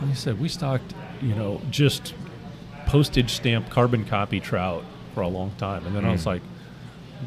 like 0.02 0.12
I 0.12 0.14
said, 0.14 0.40
we 0.40 0.50
stocked, 0.50 0.94
you 1.22 1.34
know, 1.34 1.62
just 1.72 2.14
postage 2.88 3.32
stamp 3.32 3.70
carbon 3.70 4.04
copy 4.04 4.40
trout 4.40 4.84
for 5.14 5.22
a 5.22 5.28
long 5.28 5.52
time, 5.58 5.86
and 5.86 5.96
then 5.96 6.04
I 6.04 6.12
was 6.12 6.24
hmm. 6.24 6.30
like. 6.30 6.42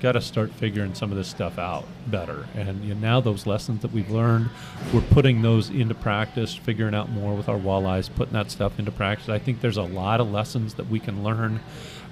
Got 0.01 0.12
to 0.12 0.20
start 0.20 0.51
figuring 0.53 0.95
some 0.95 1.11
of 1.11 1.16
this 1.18 1.28
stuff 1.28 1.59
out 1.59 1.86
better, 2.07 2.47
and 2.57 2.82
you 2.82 2.95
know, 2.95 3.01
now 3.01 3.20
those 3.20 3.47
lessons 3.47 3.82
that 3.82 3.93
we've 3.93 4.11
learned, 4.11 4.49
we're 4.93 5.01
putting 5.03 5.43
those 5.43 5.68
into 5.70 5.95
practice, 5.95 6.55
figuring 6.55 6.95
out 6.95 7.11
more 7.11 7.34
with 7.36 7.49
our 7.49 7.59
walleyes, 7.59 8.12
putting 8.14 8.32
that 8.32 8.51
stuff 8.51 8.78
into 8.78 8.90
practice. 8.90 9.28
I 9.28 9.38
think 9.38 9.61
there's 9.61 9.76
a 9.76 9.82
lot 9.82 10.20
of 10.20 10.30
lessons 10.32 10.74
that 10.74 10.88
we 10.88 10.99
can 10.99 11.22
learn 11.22 11.61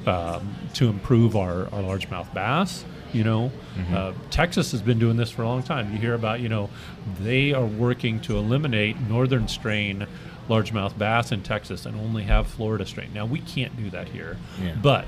um, 0.07 0.55
to 0.75 0.89
improve 0.89 1.37
our, 1.37 1.63
our 1.73 1.83
largemouth 1.83 2.33
bass. 2.35 2.85
You 3.13 3.25
know, 3.25 3.51
uh, 3.93 4.13
Texas 4.31 4.71
has 4.73 4.83
been 4.83 4.99
doing 5.01 5.17
this 5.17 5.31
for 5.31 5.43
a 5.43 5.47
long 5.49 5.63
time. 5.65 5.91
You 5.93 5.99
hear 5.99 6.15
about, 6.15 6.39
you 6.41 6.49
know, 6.49 6.71
they 7.19 7.53
are 7.53 7.67
working 7.67 8.21
to 8.21 8.37
eliminate 8.39 9.01
northern 9.01 9.49
strain 9.49 10.07
largemouth 10.49 10.97
bass 10.97 11.33
in 11.33 11.43
Texas 11.43 11.87
and 11.87 11.97
only 11.97 12.23
have 12.25 12.47
Florida 12.47 12.87
strain. 12.87 13.13
Now, 13.13 13.25
we 13.27 13.41
can't 13.41 13.77
do 13.77 13.91
that 13.91 14.09
here, 14.09 14.37
Yeah. 14.63 14.75
but 14.81 15.07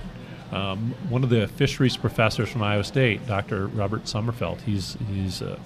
um, 0.53 0.95
one 1.09 1.25
of 1.25 1.31
the 1.31 1.49
fisheries 1.49 1.97
professors 1.97 2.51
from 2.51 2.63
Iowa 2.63 2.85
State, 2.85 3.27
Dr. 3.27 3.69
Robert 3.69 4.05
Sommerfeld, 4.05 4.61
he's 4.61 4.97
he's 5.11 5.41
a, 5.41 5.59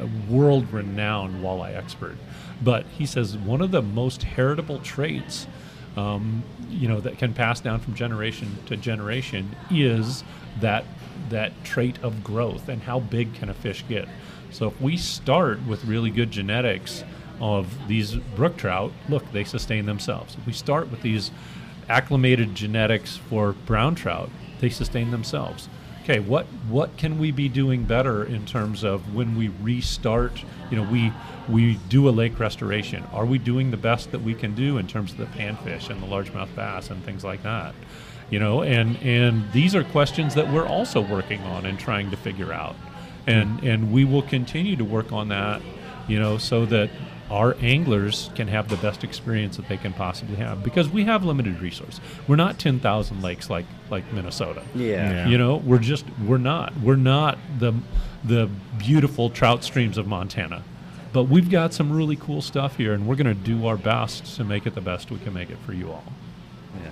a 0.00 0.32
world-renowned 0.32 1.44
walleye 1.44 1.76
expert, 1.76 2.16
but 2.62 2.86
he 2.86 3.04
says 3.04 3.36
one 3.36 3.60
of 3.60 3.70
the 3.70 3.82
most 3.82 4.22
heritable 4.22 4.78
traits, 4.78 5.46
um, 5.96 6.42
you 6.70 6.88
know, 6.88 7.00
that 7.00 7.18
can 7.18 7.34
pass 7.34 7.60
down 7.60 7.80
from 7.80 7.94
generation 7.94 8.56
to 8.66 8.76
generation 8.76 9.54
is 9.70 10.24
that 10.60 10.84
that 11.28 11.52
trait 11.62 11.98
of 12.02 12.24
growth 12.24 12.68
and 12.68 12.82
how 12.82 12.98
big 12.98 13.34
can 13.34 13.50
a 13.50 13.54
fish 13.54 13.84
get. 13.88 14.08
So 14.50 14.68
if 14.68 14.80
we 14.80 14.96
start 14.96 15.64
with 15.66 15.84
really 15.84 16.10
good 16.10 16.30
genetics 16.30 17.04
of 17.40 17.88
these 17.88 18.14
brook 18.14 18.56
trout, 18.56 18.92
look, 19.08 19.30
they 19.32 19.44
sustain 19.44 19.86
themselves. 19.86 20.36
If 20.36 20.46
we 20.46 20.52
start 20.52 20.90
with 20.90 21.02
these 21.02 21.30
acclimated 21.90 22.54
genetics 22.54 23.16
for 23.16 23.52
brown 23.66 23.96
trout, 23.96 24.30
they 24.60 24.70
sustain 24.70 25.10
themselves. 25.10 25.68
Okay, 26.02 26.20
what 26.20 26.46
what 26.68 26.96
can 26.96 27.18
we 27.18 27.30
be 27.30 27.48
doing 27.48 27.84
better 27.84 28.24
in 28.24 28.46
terms 28.46 28.84
of 28.84 29.14
when 29.14 29.36
we 29.36 29.48
restart? 29.48 30.42
You 30.70 30.78
know, 30.78 30.90
we 30.90 31.12
we 31.48 31.74
do 31.88 32.08
a 32.08 32.10
lake 32.10 32.38
restoration. 32.38 33.04
Are 33.12 33.26
we 33.26 33.38
doing 33.38 33.70
the 33.70 33.76
best 33.76 34.12
that 34.12 34.22
we 34.22 34.34
can 34.34 34.54
do 34.54 34.78
in 34.78 34.86
terms 34.86 35.12
of 35.12 35.18
the 35.18 35.26
panfish 35.26 35.90
and 35.90 36.02
the 36.02 36.06
largemouth 36.06 36.54
bass 36.54 36.90
and 36.90 37.04
things 37.04 37.22
like 37.22 37.42
that? 37.42 37.74
You 38.30 38.38
know, 38.38 38.62
and 38.62 38.96
and 39.02 39.52
these 39.52 39.74
are 39.74 39.84
questions 39.84 40.34
that 40.36 40.50
we're 40.50 40.66
also 40.66 41.00
working 41.00 41.42
on 41.42 41.66
and 41.66 41.78
trying 41.78 42.10
to 42.10 42.16
figure 42.16 42.52
out, 42.52 42.76
and 43.26 43.62
and 43.62 43.92
we 43.92 44.04
will 44.04 44.22
continue 44.22 44.76
to 44.76 44.84
work 44.84 45.12
on 45.12 45.28
that. 45.28 45.60
You 46.08 46.18
know, 46.18 46.38
so 46.38 46.64
that 46.66 46.90
our 47.30 47.56
anglers 47.60 48.30
can 48.34 48.48
have 48.48 48.68
the 48.68 48.76
best 48.76 49.04
experience 49.04 49.56
that 49.56 49.68
they 49.68 49.76
can 49.76 49.92
possibly 49.92 50.36
have 50.36 50.64
because 50.64 50.88
we 50.88 51.04
have 51.04 51.24
limited 51.24 51.60
resource. 51.60 52.00
We're 52.26 52.36
not 52.36 52.58
10,000 52.58 53.22
lakes 53.22 53.48
like 53.48 53.66
like 53.88 54.12
Minnesota. 54.12 54.62
Yeah. 54.74 55.10
Yeah. 55.10 55.28
You 55.28 55.38
know, 55.38 55.56
we're 55.56 55.78
just 55.78 56.04
we're 56.26 56.38
not. 56.38 56.76
We're 56.80 56.96
not 56.96 57.38
the 57.58 57.72
the 58.24 58.50
beautiful 58.78 59.30
trout 59.30 59.62
streams 59.64 59.96
of 59.96 60.06
Montana. 60.06 60.64
But 61.12 61.24
we've 61.24 61.50
got 61.50 61.72
some 61.72 61.92
really 61.92 62.16
cool 62.16 62.40
stuff 62.40 62.76
here 62.76 62.92
and 62.94 63.06
we're 63.06 63.16
going 63.16 63.26
to 63.26 63.34
do 63.34 63.66
our 63.66 63.76
best 63.76 64.36
to 64.36 64.44
make 64.44 64.66
it 64.66 64.74
the 64.74 64.80
best 64.80 65.10
we 65.10 65.18
can 65.18 65.34
make 65.34 65.50
it 65.50 65.58
for 65.66 65.72
you 65.72 65.90
all. 65.90 66.04
Yeah, 66.82 66.90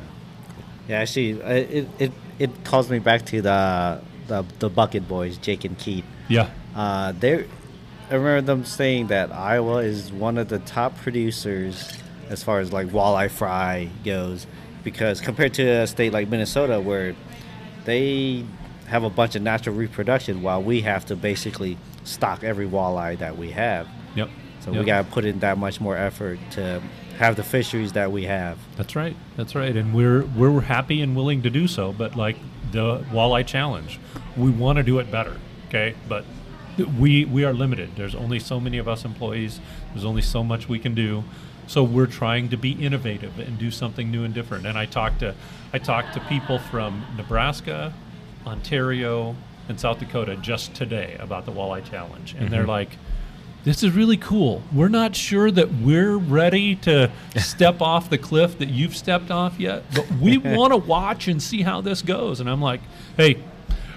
yeah. 0.89 0.99
Actually, 0.99 1.43
uh, 1.43 1.49
it 1.49 1.89
it 1.99 2.13
it 2.39 2.65
calls 2.65 2.91
me 2.91 2.99
back 2.99 3.27
to 3.27 3.43
the 3.43 4.01
the 4.27 4.45
the 4.59 4.69
Bucket 4.69 5.07
Boys, 5.09 5.37
Jake 5.39 5.65
and 5.65 5.79
Keith. 5.79 6.05
Yeah. 6.29 6.51
Uh, 6.75 7.13
they're 7.13 7.47
I 8.11 8.15
remember 8.15 8.41
them 8.41 8.65
saying 8.65 9.09
that 9.09 9.33
Iowa 9.33 9.79
is 9.79 10.11
one 10.13 10.39
of 10.39 10.49
the 10.49 10.59
top 10.61 10.97
producers 10.99 11.93
as 12.31 12.43
far 12.43 12.61
as 12.61 12.73
like 12.73 12.89
walleye 12.89 13.31
fry 13.31 13.89
goes, 14.05 14.47
because 14.85 15.21
compared 15.21 15.55
to 15.55 15.63
a 15.67 15.87
state 15.87 16.13
like 16.13 16.29
Minnesota 16.29 16.81
where 16.81 17.15
they 17.85 18.45
have 18.87 19.05
a 19.05 19.11
bunch 19.11 19.35
of 19.35 19.43
natural 19.43 19.77
reproduction, 19.77 20.43
while 20.43 20.63
we 20.63 20.81
have 20.83 21.05
to 21.07 21.17
basically 21.17 21.77
stock 22.05 22.43
every 22.43 22.67
walleye 22.67 23.19
that 23.19 23.37
we 23.37 23.51
have. 23.51 23.87
Yep. 24.15 24.31
So 24.61 24.71
Yep. 24.73 24.81
we 24.81 24.87
got 24.87 25.05
to 25.07 25.11
put 25.13 25.25
in 25.27 25.39
that 25.41 25.59
much 25.59 25.81
more 25.81 25.97
effort 25.97 26.39
to 26.53 26.83
have 27.19 27.37
the 27.37 27.43
fisheries 27.43 27.93
that 27.93 28.11
we 28.13 28.25
have. 28.25 28.59
That's 28.77 28.97
right. 28.97 29.17
That's 29.37 29.55
right. 29.55 29.77
And 29.77 29.93
we're 29.95 30.23
we're 30.37 30.61
happy 30.63 31.03
and 31.03 31.15
willing 31.15 31.43
to 31.43 31.51
do 31.51 31.67
so. 31.69 31.93
But 31.93 32.17
like 32.17 32.37
the 32.73 32.99
walleye 33.13 33.47
challenge, 33.47 33.99
we 34.37 34.51
want 34.51 34.77
to 34.79 34.83
do 34.83 34.99
it 34.99 35.11
better. 35.11 35.37
Okay, 35.69 35.95
but 36.09 36.25
we 36.79 37.25
we 37.25 37.45
are 37.45 37.53
limited. 37.53 37.97
There's 37.97 38.15
only 38.15 38.39
so 38.39 38.61
many 38.61 38.79
of 38.79 38.89
us 38.89 39.05
employees. 39.05 39.61
There's 39.93 40.05
only 40.05 40.23
so 40.23 40.43
much 40.43 40.69
we 40.69 40.79
can 40.79 40.95
do. 40.95 41.25
So 41.67 41.85
we're 41.85 42.07
trying 42.07 42.49
to 42.49 42.57
be 42.57 42.73
innovative 42.73 43.39
and 43.39 43.59
do 43.59 43.71
something 43.71 44.11
new 44.11 44.25
and 44.25 44.33
different. 44.33 44.67
And 44.67 44.79
I 44.79 44.87
talked 44.87 45.21
to 45.21 45.35
I 45.73 45.79
talked 45.79 46.15
to 46.15 46.21
people 46.21 46.59
from 46.59 47.05
Nebraska, 47.17 47.93
Ontario, 48.47 49.37
and 49.69 49.79
South 49.79 49.99
Dakota 49.99 50.37
just 50.37 50.75
today 50.75 51.17
about 51.21 51.45
the 51.45 51.53
walleye 51.53 51.85
challenge, 51.85 52.35
and 52.39 52.51
they're 52.51 52.63
mm-hmm. 52.63 52.71
like 52.71 52.91
this 53.65 53.83
is 53.83 53.93
really 53.93 54.17
cool. 54.17 54.63
We're 54.73 54.89
not 54.89 55.15
sure 55.15 55.51
that 55.51 55.71
we're 55.71 56.17
ready 56.17 56.77
to 56.77 57.11
step 57.37 57.83
off 57.83 58.09
the 58.09 58.17
cliff 58.17 58.59
that 58.59 58.69
you've 58.69 58.97
stepped 58.97 59.31
off 59.31 59.61
yet, 59.61 59.85
but 59.95 60.11
we 60.13 60.39
want 60.57 60.73
to 60.73 60.77
watch 60.79 61.29
and 61.29 61.43
see 61.43 61.63
how 61.63 61.81
this 61.81 62.01
goes. 62.01 62.41
And 62.41 62.49
I'm 62.49 62.63
like, 62.63 62.81
hey, 63.17 63.43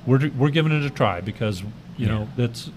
we're, 0.05 0.29
we're 0.32 0.49
giving 0.49 0.71
it 0.71 0.84
a 0.84 0.89
try 0.89 1.21
because 1.21 1.63
you 2.02 2.08
know 2.08 2.28
that's 2.36 2.72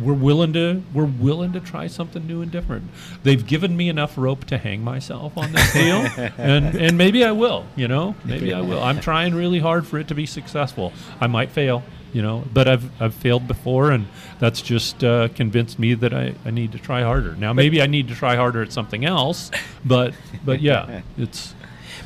we're 0.00 0.14
willing 0.14 0.52
to 0.54 0.82
we're 0.94 1.04
willing 1.04 1.52
to 1.52 1.60
try 1.60 1.86
something 1.86 2.26
new 2.26 2.42
and 2.42 2.50
different. 2.50 2.88
They've 3.22 3.46
given 3.46 3.76
me 3.76 3.88
enough 3.88 4.16
rope 4.16 4.44
to 4.46 4.58
hang 4.58 4.82
myself 4.82 5.36
on 5.36 5.52
this 5.52 5.72
deal, 5.72 6.06
and 6.38 6.74
and 6.74 6.96
maybe 6.96 7.24
I 7.24 7.32
will. 7.32 7.66
You 7.76 7.88
know, 7.88 8.14
maybe 8.24 8.54
I 8.54 8.60
will. 8.60 8.82
I'm 8.82 9.00
trying 9.00 9.34
really 9.34 9.58
hard 9.58 9.86
for 9.86 9.98
it 9.98 10.08
to 10.08 10.14
be 10.14 10.26
successful. 10.26 10.92
I 11.20 11.26
might 11.26 11.50
fail. 11.50 11.82
You 12.12 12.20
know, 12.20 12.44
but 12.52 12.68
I've 12.68 13.02
I've 13.02 13.14
failed 13.14 13.48
before, 13.48 13.90
and 13.90 14.06
that's 14.38 14.60
just 14.60 15.02
uh, 15.02 15.28
convinced 15.28 15.78
me 15.78 15.94
that 15.94 16.12
I, 16.12 16.34
I 16.44 16.50
need 16.50 16.72
to 16.72 16.78
try 16.78 17.02
harder. 17.02 17.34
Now 17.36 17.52
maybe 17.52 17.80
I 17.80 17.86
need 17.86 18.08
to 18.08 18.14
try 18.14 18.36
harder 18.36 18.62
at 18.62 18.72
something 18.72 19.04
else, 19.04 19.50
but 19.84 20.14
but 20.44 20.60
yeah, 20.60 21.00
it's 21.18 21.54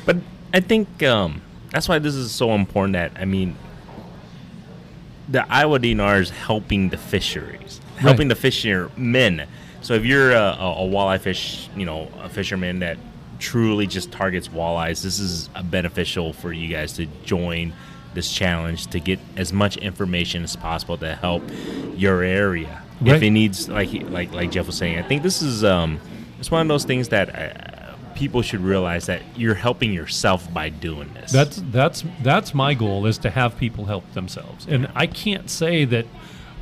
But 0.05 0.17
I 0.53 0.61
think 0.61 1.03
um, 1.03 1.41
that's 1.71 1.89
why 1.89 1.99
this 1.99 2.15
is 2.15 2.31
so 2.31 2.51
important. 2.51 2.93
That 2.93 3.11
I 3.19 3.25
mean, 3.25 3.57
the 5.29 5.51
Iowa 5.51 5.79
DNR 5.79 6.21
is 6.21 6.29
helping 6.29 6.89
the 6.89 6.97
fisheries, 6.97 7.81
helping 7.97 8.27
the 8.27 8.35
fishermen. 8.35 9.47
So 9.81 9.93
if 9.93 10.05
you're 10.05 10.31
a, 10.31 10.55
a, 10.59 10.85
a 10.85 10.89
walleye 10.89 11.19
fish, 11.19 11.69
you 11.75 11.85
know, 11.85 12.09
a 12.21 12.29
fisherman 12.29 12.79
that 12.79 12.97
truly 13.39 13.87
just 13.87 14.11
targets 14.11 14.47
walleyes, 14.47 15.03
this 15.03 15.19
is 15.19 15.49
a 15.55 15.63
beneficial 15.63 16.33
for 16.33 16.51
you 16.51 16.67
guys 16.67 16.93
to 16.93 17.05
join 17.23 17.73
this 18.13 18.31
challenge 18.31 18.87
to 18.87 18.99
get 18.99 19.19
as 19.35 19.53
much 19.53 19.77
information 19.77 20.43
as 20.43 20.55
possible 20.55 20.97
to 20.97 21.15
help 21.15 21.43
your 21.95 22.23
area. 22.23 22.81
If 23.01 23.21
it 23.21 23.29
needs, 23.29 23.69
like 23.69 23.91
like 24.09 24.31
like 24.33 24.49
Jeff 24.49 24.65
was 24.65 24.75
saying, 24.75 24.97
I 24.97 25.03
think 25.03 25.21
this 25.21 25.43
is 25.43 25.63
um, 25.63 25.99
it's 26.39 26.49
one 26.49 26.61
of 26.61 26.67
those 26.67 26.85
things 26.85 27.09
that. 27.09 27.35
Uh, 27.35 27.76
People 28.17 28.41
should 28.41 28.61
realize 28.61 29.05
that 29.05 29.21
you're 29.37 29.53
helping 29.53 29.93
yourself 29.93 30.51
by 30.51 30.69
doing 30.69 31.13
this. 31.13 31.31
That's 31.31 31.61
that's 31.71 32.03
that's 32.23 32.53
my 32.53 32.73
goal 32.73 33.05
is 33.05 33.19
to 33.19 33.29
have 33.29 33.57
people 33.57 33.85
help 33.85 34.11
themselves. 34.13 34.65
And 34.67 34.89
I 34.95 35.05
can't 35.05 35.51
say 35.51 35.85
that 35.85 36.07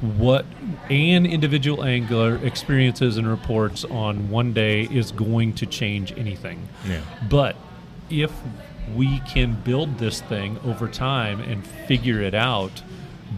what 0.01 0.45
an 0.89 1.25
individual 1.25 1.85
angler 1.85 2.35
experiences 2.43 3.15
and 3.15 3.25
reports 3.25 3.85
on 3.85 4.29
one 4.29 4.51
day 4.51 4.81
is 4.83 5.13
going 5.13 5.53
to 5.53 5.65
change 5.65 6.11
anything. 6.17 6.67
Yeah. 6.85 6.99
But 7.29 7.55
if 8.09 8.33
we 8.93 9.19
can 9.21 9.55
build 9.61 9.97
this 9.97 10.19
thing 10.19 10.59
over 10.65 10.89
time 10.89 11.39
and 11.39 11.65
figure 11.65 12.21
it 12.21 12.35
out, 12.35 12.83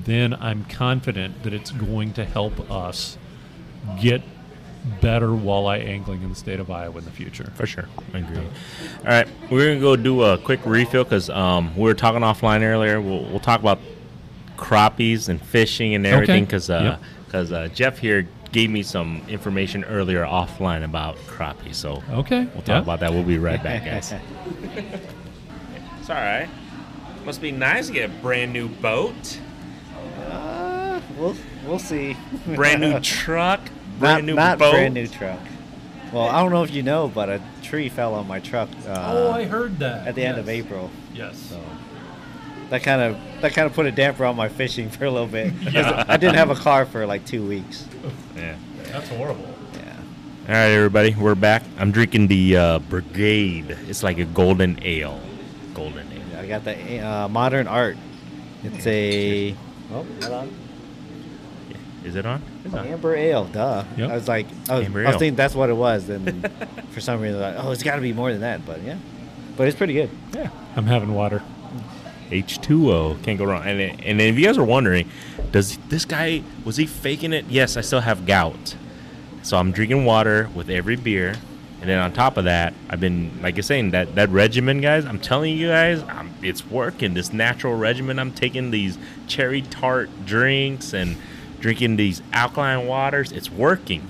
then 0.05 0.33
I'm 0.33 0.65
confident 0.65 1.43
that 1.43 1.53
it's 1.53 1.71
going 1.71 2.13
to 2.13 2.25
help 2.25 2.71
us 2.71 3.17
get 4.01 4.23
better 5.01 5.27
walleye 5.27 5.85
angling 5.85 6.21
in 6.23 6.29
the 6.29 6.35
state 6.35 6.59
of 6.59 6.69
Iowa 6.71 6.97
in 6.99 7.05
the 7.05 7.11
future. 7.11 7.51
For 7.55 7.65
sure, 7.65 7.85
I 8.13 8.19
agree. 8.19 8.37
All 8.37 9.03
right, 9.05 9.27
we're 9.51 9.67
gonna 9.69 9.79
go 9.79 9.95
do 9.95 10.23
a 10.23 10.37
quick 10.37 10.59
refill 10.65 11.03
because 11.03 11.29
um, 11.29 11.75
we 11.75 11.83
were 11.83 11.93
talking 11.93 12.21
offline 12.21 12.61
earlier. 12.61 12.99
We'll, 13.01 13.23
we'll 13.25 13.39
talk 13.39 13.59
about 13.59 13.79
crappies 14.57 15.29
and 15.29 15.41
fishing 15.41 15.93
and 15.95 16.05
everything 16.05 16.45
because 16.45 16.69
Yep. 16.69 16.99
because 17.25 17.51
uh, 17.51 17.67
Jeff 17.73 17.97
here 17.99 18.27
gave 18.51 18.69
me 18.69 18.81
some 18.81 19.21
information 19.27 19.83
earlier 19.83 20.23
offline 20.23 20.83
about 20.83 21.15
crappies. 21.27 21.75
So 21.75 22.01
Okay. 22.11 22.45
we'll 22.53 22.63
talk 22.63 22.67
yeah. 22.67 22.79
about 22.79 23.01
that. 23.01 23.11
We'll 23.11 23.23
be 23.23 23.37
right 23.37 23.61
back, 23.61 23.83
guys. 23.85 24.13
it's 25.99 26.09
all 26.09 26.15
right. 26.15 26.47
Must 27.25 27.41
be 27.41 27.51
nice 27.51 27.87
to 27.87 27.93
get 27.93 28.09
a 28.09 28.13
brand 28.21 28.53
new 28.53 28.69
boat, 28.69 29.37
Uh, 30.29 31.01
we'll 31.17 31.35
we'll 31.65 31.77
see. 31.79 32.15
brand 32.55 32.79
new 32.81 32.99
truck, 33.01 33.59
not 33.99 34.13
brand 34.15 34.25
new 34.27 34.35
not 34.35 34.59
boat. 34.59 34.71
brand 34.73 34.93
new 34.93 35.07
truck. 35.07 35.39
Well, 36.13 36.23
I 36.27 36.39
don't 36.41 36.51
know 36.51 36.63
if 36.63 36.71
you 36.71 36.83
know, 36.83 37.09
but 37.13 37.29
a 37.29 37.41
tree 37.63 37.89
fell 37.89 38.13
on 38.13 38.27
my 38.27 38.39
truck. 38.39 38.69
Uh, 38.87 38.93
Oh, 39.13 39.31
I 39.31 39.43
heard 39.43 39.79
that. 39.79 40.07
at 40.07 40.15
the 40.15 40.23
end 40.25 40.37
of 40.37 40.47
April. 40.47 40.89
Yes. 41.13 41.37
So 41.37 41.59
that 42.69 42.83
kind 42.83 43.01
of 43.01 43.17
that 43.41 43.53
kind 43.53 43.65
of 43.65 43.73
put 43.73 43.85
a 43.85 43.91
damper 43.91 44.23
on 44.25 44.35
my 44.35 44.47
fishing 44.49 44.89
for 44.91 45.05
a 45.05 45.11
little 45.11 45.27
bit. 45.27 45.53
'Cause 45.63 46.05
I 46.07 46.17
didn't 46.17 46.35
have 46.35 46.49
a 46.49 46.55
car 46.55 46.85
for 46.85 47.05
like 47.05 47.25
two 47.25 47.45
weeks. 47.45 47.85
Yeah. 48.35 48.55
That's 48.91 49.09
horrible. 49.09 49.53
Yeah. 49.73 49.95
All 50.47 50.53
right, 50.53 50.71
everybody, 50.71 51.13
we're 51.13 51.35
back. 51.35 51.63
I'm 51.77 51.91
drinking 51.91 52.27
the 52.27 52.55
uh, 52.55 52.79
Brigade. 52.79 53.71
It's 53.89 54.01
like 54.01 54.17
a 54.17 54.23
golden 54.25 54.79
ale. 54.83 55.19
Golden 55.73 56.07
ale. 56.11 56.39
I 56.39 56.47
got 56.47 56.63
the 56.63 56.99
uh, 56.99 57.27
modern 57.27 57.67
art. 57.67 57.97
It's 58.63 58.87
a 58.87 59.53
oh, 59.91 60.05
hold 60.21 60.23
on. 60.33 60.57
Is 62.07 62.15
it 62.15 62.25
on? 62.25 62.41
It's 62.63 62.73
oh, 62.73 62.77
on. 62.77 62.87
Amber 62.87 63.15
ale, 63.15 63.45
duh. 63.45 63.83
Yep. 63.97 64.09
I 64.09 64.15
was 64.15 64.27
like, 64.29 64.47
I 64.69 64.77
was, 64.77 64.85
Amber 64.85 65.01
I 65.01 65.07
was 65.07 65.13
ale. 65.15 65.19
thinking 65.19 65.35
that's 65.35 65.55
what 65.55 65.69
it 65.69 65.73
was. 65.73 66.07
And 66.07 66.49
for 66.91 67.01
some 67.01 67.19
reason, 67.19 67.41
like, 67.41 67.55
oh, 67.57 67.71
it's 67.71 67.83
got 67.83 67.95
to 67.95 68.01
be 68.01 68.13
more 68.13 68.31
than 68.31 68.41
that. 68.41 68.65
But 68.65 68.81
yeah, 68.81 68.97
but 69.57 69.67
it's 69.67 69.77
pretty 69.77 69.93
good. 69.93 70.09
Yeah. 70.33 70.49
I'm 70.77 70.85
having 70.85 71.13
water. 71.13 71.43
H2O. 72.29 73.23
Can't 73.23 73.37
go 73.37 73.45
wrong. 73.45 73.63
And, 73.65 73.81
and 74.03 74.21
if 74.21 74.39
you 74.39 74.45
guys 74.45 74.57
are 74.57 74.63
wondering, 74.63 75.09
does 75.51 75.77
this 75.89 76.05
guy, 76.05 76.43
was 76.63 76.77
he 76.77 76.85
faking 76.85 77.33
it? 77.33 77.45
Yes, 77.49 77.77
I 77.77 77.81
still 77.81 78.01
have 78.01 78.25
gout. 78.25 78.75
So 79.43 79.57
I'm 79.57 79.71
drinking 79.71 80.05
water 80.05 80.49
with 80.55 80.69
every 80.69 80.95
beer. 80.95 81.35
And 81.79 81.89
then 81.89 81.99
on 81.99 82.11
top 82.11 82.37
of 82.37 82.45
that, 82.45 82.73
I've 82.89 82.99
been, 82.99 83.41
like 83.41 83.55
you're 83.55 83.63
saying, 83.63 83.91
that, 83.91 84.15
that 84.15 84.29
regimen, 84.29 84.81
guys, 84.81 85.05
I'm 85.05 85.19
telling 85.19 85.57
you 85.57 85.67
guys, 85.67 86.01
i 86.03 86.27
it's 86.41 86.65
working. 86.65 87.13
This 87.13 87.31
natural 87.31 87.75
regimen, 87.75 88.19
I'm 88.19 88.31
taking 88.31 88.71
these 88.71 88.97
cherry 89.27 89.61
tart 89.61 90.09
drinks 90.25 90.93
and 90.93 91.17
drinking 91.59 91.95
these 91.97 92.21
alkaline 92.33 92.87
waters. 92.87 93.31
It's 93.31 93.51
working. 93.51 94.05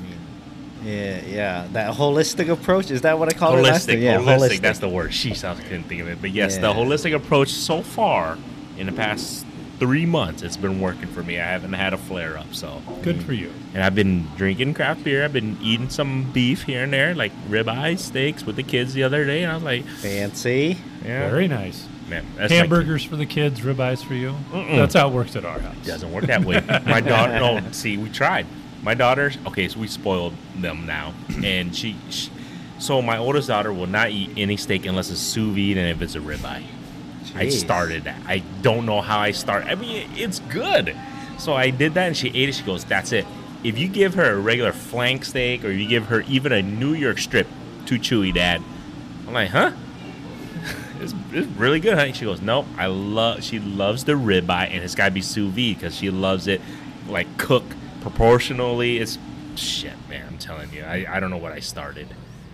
Yeah, 0.84 1.22
yeah. 1.26 1.68
That 1.74 1.96
holistic 1.96 2.50
approach 2.50 2.92
is 2.92 3.02
that 3.02 3.18
what 3.20 3.34
I 3.34 3.38
called 3.38 3.60
it 3.60 3.64
last 3.64 3.88
holistic, 3.88 3.94
time? 3.94 4.02
Yeah, 4.04 4.18
holistic, 4.20 4.62
That's 4.62 4.80
the 4.80 4.88
word. 4.90 5.12
Sheesh, 5.12 5.44
I 5.44 5.56
couldn't 5.62 5.84
think 5.84 6.02
of 6.02 6.08
it. 6.08 6.22
But 6.22 6.32
yes, 6.32 6.58
the 6.58 6.72
holistic 6.74 7.16
approach 7.16 7.50
so 7.50 7.82
far 7.82 8.38
in 8.78 8.86
the 8.86 8.92
past 8.94 9.46
three 9.80 10.06
months, 10.06 10.44
it's 10.44 10.58
been 10.58 10.80
working 10.80 11.08
for 11.08 11.22
me. 11.24 11.40
I 11.40 11.46
haven't 11.46 11.74
had 11.74 11.94
a 11.94 11.98
flare 11.98 12.38
up. 12.38 12.54
So, 12.54 12.82
Good 13.02 13.22
for 13.24 13.34
you. 13.34 13.52
and 13.74 13.84
I've 13.84 13.96
been 13.96 14.28
drinking 14.38 14.74
craft 14.76 15.04
beer. 15.04 15.24
I've 15.26 15.34
been 15.34 15.58
eating 15.62 15.90
some 15.90 16.32
beef 16.32 16.64
here 16.64 16.84
and 16.84 16.94
there, 16.94 17.14
like 17.14 17.32
ribeye 17.50 17.98
steaks 18.00 18.44
with 18.46 18.56
the 18.56 18.64
kids 18.64 18.94
the 18.94 19.04
other 19.04 19.26
day, 19.26 19.44
and 19.44 19.52
I 19.52 19.56
was 19.56 19.64
like, 19.64 19.86
fancy. 19.86 20.78
yeah, 21.04 21.30
Very 21.30 21.48
nice. 21.48 21.88
Man, 22.08 22.26
that's 22.36 22.52
my- 22.52 22.58
Hamburgers 22.58 23.04
for 23.04 23.16
the 23.16 23.26
kids, 23.26 23.62
ribeyes 23.62 24.04
for 24.04 24.14
you. 24.14 24.36
Mm-mm. 24.52 24.76
That's 24.76 24.94
how 24.96 25.08
it 25.10 25.14
works 25.14 25.36
at 25.36 25.46
our 25.46 25.60
house. 25.60 25.76
doesn't 25.86 26.12
work 26.12 26.26
that 26.26 26.44
way. 26.44 26.62
My 26.86 27.02
daughter, 27.02 27.40
no, 27.40 27.72
see, 27.72 27.98
we 27.98 28.10
tried. 28.10 28.46
My 28.84 28.94
daughter, 28.94 29.32
okay, 29.48 29.68
so 29.68 29.80
we 29.80 29.88
spoiled 29.88 30.34
them 30.56 30.86
now, 30.86 31.14
and 31.44 31.76
she, 31.76 31.96
she, 32.10 32.30
so 32.80 33.02
my 33.02 33.18
oldest 33.18 33.48
daughter 33.48 33.74
will 33.74 33.88
not 33.88 34.12
eat 34.12 34.32
any 34.38 34.56
steak 34.56 34.86
unless 34.86 35.10
it's 35.10 35.20
sous 35.20 35.54
vide 35.56 35.78
and 35.78 35.90
if 35.90 36.02
it's 36.02 36.16
a 36.16 36.20
ribeye. 36.20 36.64
I 37.36 37.50
started 37.50 38.06
that. 38.06 38.20
I 38.26 38.40
don't 38.62 38.86
know 38.86 39.02
how 39.02 39.20
I 39.20 39.32
started. 39.32 39.70
I 39.70 39.76
mean, 39.76 40.10
it's 40.16 40.40
good. 40.40 40.96
So 41.38 41.54
I 41.54 41.70
did 41.70 41.94
that, 41.96 42.08
and 42.08 42.18
she 42.18 42.30
ate 42.30 42.50
it. 42.50 42.56
She 42.56 42.64
goes, 42.64 42.84
"That's 42.84 43.12
it." 43.12 43.28
If 43.64 43.78
you 43.78 43.88
give 43.88 44.16
her 44.16 44.32
a 44.34 44.38
regular 44.38 44.72
flank 44.72 45.24
steak, 45.26 45.64
or 45.64 45.70
you 45.72 45.88
give 45.88 46.06
her 46.08 46.22
even 46.22 46.52
a 46.52 46.62
New 46.64 46.94
York 46.94 47.20
strip, 47.20 47.48
too 47.86 48.00
chewy, 48.00 48.34
Dad. 48.34 48.62
I'm 49.28 49.34
like, 49.34 49.50
huh? 49.50 49.72
It's, 51.02 51.14
it's 51.32 51.48
really 51.58 51.80
good, 51.80 51.98
honey. 51.98 52.14
She 52.14 52.26
goes, 52.26 52.42
nope. 52.42 52.66
I 52.78 52.88
love. 52.88 53.44
She 53.44 53.60
loves 53.60 54.04
the 54.04 54.14
ribeye, 54.14 54.70
and 54.72 54.84
it's 54.84 54.96
got 54.96 55.06
to 55.06 55.12
be 55.12 55.22
sous 55.22 55.52
vide 55.54 55.76
because 55.76 55.96
she 55.96 56.10
loves 56.10 56.48
it 56.48 56.62
like 57.08 57.38
cooked 57.38 57.74
proportionally. 58.02 58.98
It's 58.98 59.18
shit, 59.56 59.94
man. 60.10 60.26
I'm 60.28 60.38
telling 60.38 60.72
you. 60.72 60.84
I, 60.84 61.06
I 61.10 61.20
don't 61.20 61.30
know 61.30 61.38
what 61.38 61.52
I 61.52 61.60
started. 61.60 62.08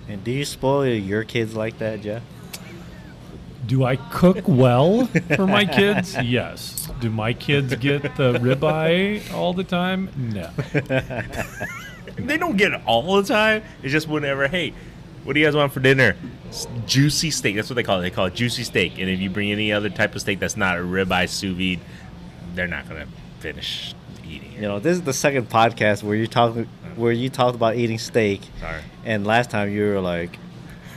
And 0.07 0.23
do 0.23 0.31
you 0.31 0.45
spoil 0.45 0.85
your 0.85 1.23
kids 1.23 1.55
like 1.55 1.77
that, 1.79 2.01
Jeff? 2.01 2.23
Do 3.65 3.85
I 3.85 3.95
cook 3.95 4.45
well 4.45 5.05
for 5.35 5.47
my 5.47 5.65
kids? 5.65 6.17
Yes. 6.23 6.89
Do 6.99 7.09
my 7.09 7.33
kids 7.33 7.73
get 7.75 8.01
the 8.01 8.33
ribeye 8.33 9.33
all 9.33 9.53
the 9.53 9.63
time? 9.63 10.09
No. 10.17 10.49
they 12.17 12.37
don't 12.37 12.57
get 12.57 12.73
it 12.73 12.81
all 12.85 13.15
the 13.21 13.23
time. 13.23 13.63
It's 13.81 13.91
just 13.91 14.07
whenever, 14.07 14.47
hey, 14.47 14.73
what 15.23 15.33
do 15.33 15.39
you 15.39 15.45
guys 15.45 15.55
want 15.55 15.71
for 15.71 15.79
dinner? 15.79 16.15
Juicy 16.85 17.31
steak. 17.31 17.55
That's 17.55 17.69
what 17.69 17.75
they 17.75 17.83
call 17.83 17.99
it. 17.99 18.01
They 18.03 18.11
call 18.11 18.25
it 18.25 18.35
juicy 18.35 18.63
steak. 18.63 18.99
And 18.99 19.09
if 19.09 19.19
you 19.19 19.29
bring 19.29 19.51
any 19.51 19.71
other 19.71 19.89
type 19.89 20.15
of 20.15 20.21
steak 20.21 20.39
that's 20.39 20.57
not 20.57 20.77
a 20.77 20.81
ribeye 20.81 21.29
sous 21.29 21.55
vide, 21.57 21.79
they're 22.55 22.67
not 22.67 22.87
gonna 22.87 23.07
finish 23.39 23.93
eating 24.27 24.51
it. 24.53 24.55
You 24.55 24.61
know, 24.63 24.79
this 24.79 24.97
is 24.97 25.03
the 25.03 25.13
second 25.13 25.49
podcast 25.49 26.03
where 26.03 26.15
you 26.15 26.27
talk 26.27 26.55
where 26.95 27.11
you 27.11 27.29
talked 27.29 27.55
about 27.55 27.75
eating 27.75 27.97
steak, 27.97 28.41
Sorry. 28.59 28.81
and 29.03 29.25
last 29.25 29.49
time 29.49 29.71
you 29.71 29.83
were 29.83 29.99
like, 29.99 30.37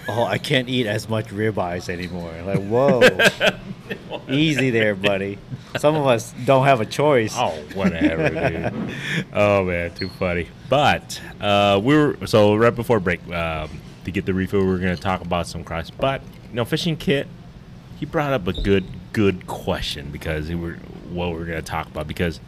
"Oh, 0.09 0.25
I 0.25 0.37
can't 0.39 0.69
eat 0.69 0.87
as 0.87 1.09
much 1.09 1.29
ribeyes 1.29 1.89
anymore." 1.89 2.33
Like, 2.45 2.63
whoa, 2.67 3.01
easy 4.29 4.69
there, 4.71 4.95
buddy. 4.95 5.39
Some 5.79 5.95
of 5.95 6.07
us 6.07 6.35
don't 6.45 6.65
have 6.67 6.81
a 6.83 6.87
choice. 6.87 7.35
Oh, 7.37 7.59
whatever, 7.75 8.29
dude. 8.29 8.95
Oh 9.33 9.65
man, 9.65 9.95
too 9.95 10.09
funny. 10.11 10.49
But 10.69 11.21
uh, 11.41 11.81
we 11.83 11.95
were 11.97 12.27
so 12.27 12.57
right 12.57 12.75
before 12.75 13.01
break 13.01 13.27
um, 13.33 13.71
to 14.07 14.13
get 14.13 14.25
the 14.25 14.33
refill. 14.33 14.65
we 14.65 14.73
are 14.73 14.79
going 14.79 14.97
to 14.97 15.03
talk 15.03 15.21
about 15.21 15.47
some 15.47 15.63
cross, 15.63 15.91
but 15.91 16.23
you 16.49 16.55
know, 16.55 16.65
fishing 16.65 16.97
kit. 16.97 17.27
He 17.99 18.07
brought 18.07 18.33
up 18.33 18.47
a 18.47 18.53
good, 18.53 18.85
good 19.13 19.47
question 19.47 20.11
because 20.11 20.49
we 20.49 20.55
were 20.55 20.75
what 21.11 21.31
we 21.31 21.43
are 21.43 21.45
going 21.45 21.59
to 21.59 21.63
talk 21.63 21.87
about 21.87 22.07
because 22.07 22.41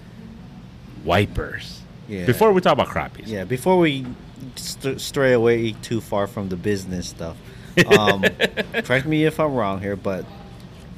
wipers. 1.04 1.82
Yeah. 2.06 2.26
Before 2.26 2.52
we 2.52 2.60
talk 2.60 2.74
about 2.74 2.88
crappies. 2.88 3.26
Yeah, 3.26 3.44
before 3.44 3.78
we 3.78 4.06
st- 4.56 5.00
stray 5.00 5.32
away 5.32 5.72
too 5.72 6.00
far 6.00 6.26
from 6.26 6.48
the 6.48 6.56
business 6.56 7.08
stuff, 7.08 7.36
um, 7.86 8.22
correct 8.84 9.06
me 9.06 9.24
if 9.24 9.40
I'm 9.40 9.54
wrong 9.54 9.80
here, 9.80 9.96
but 9.96 10.24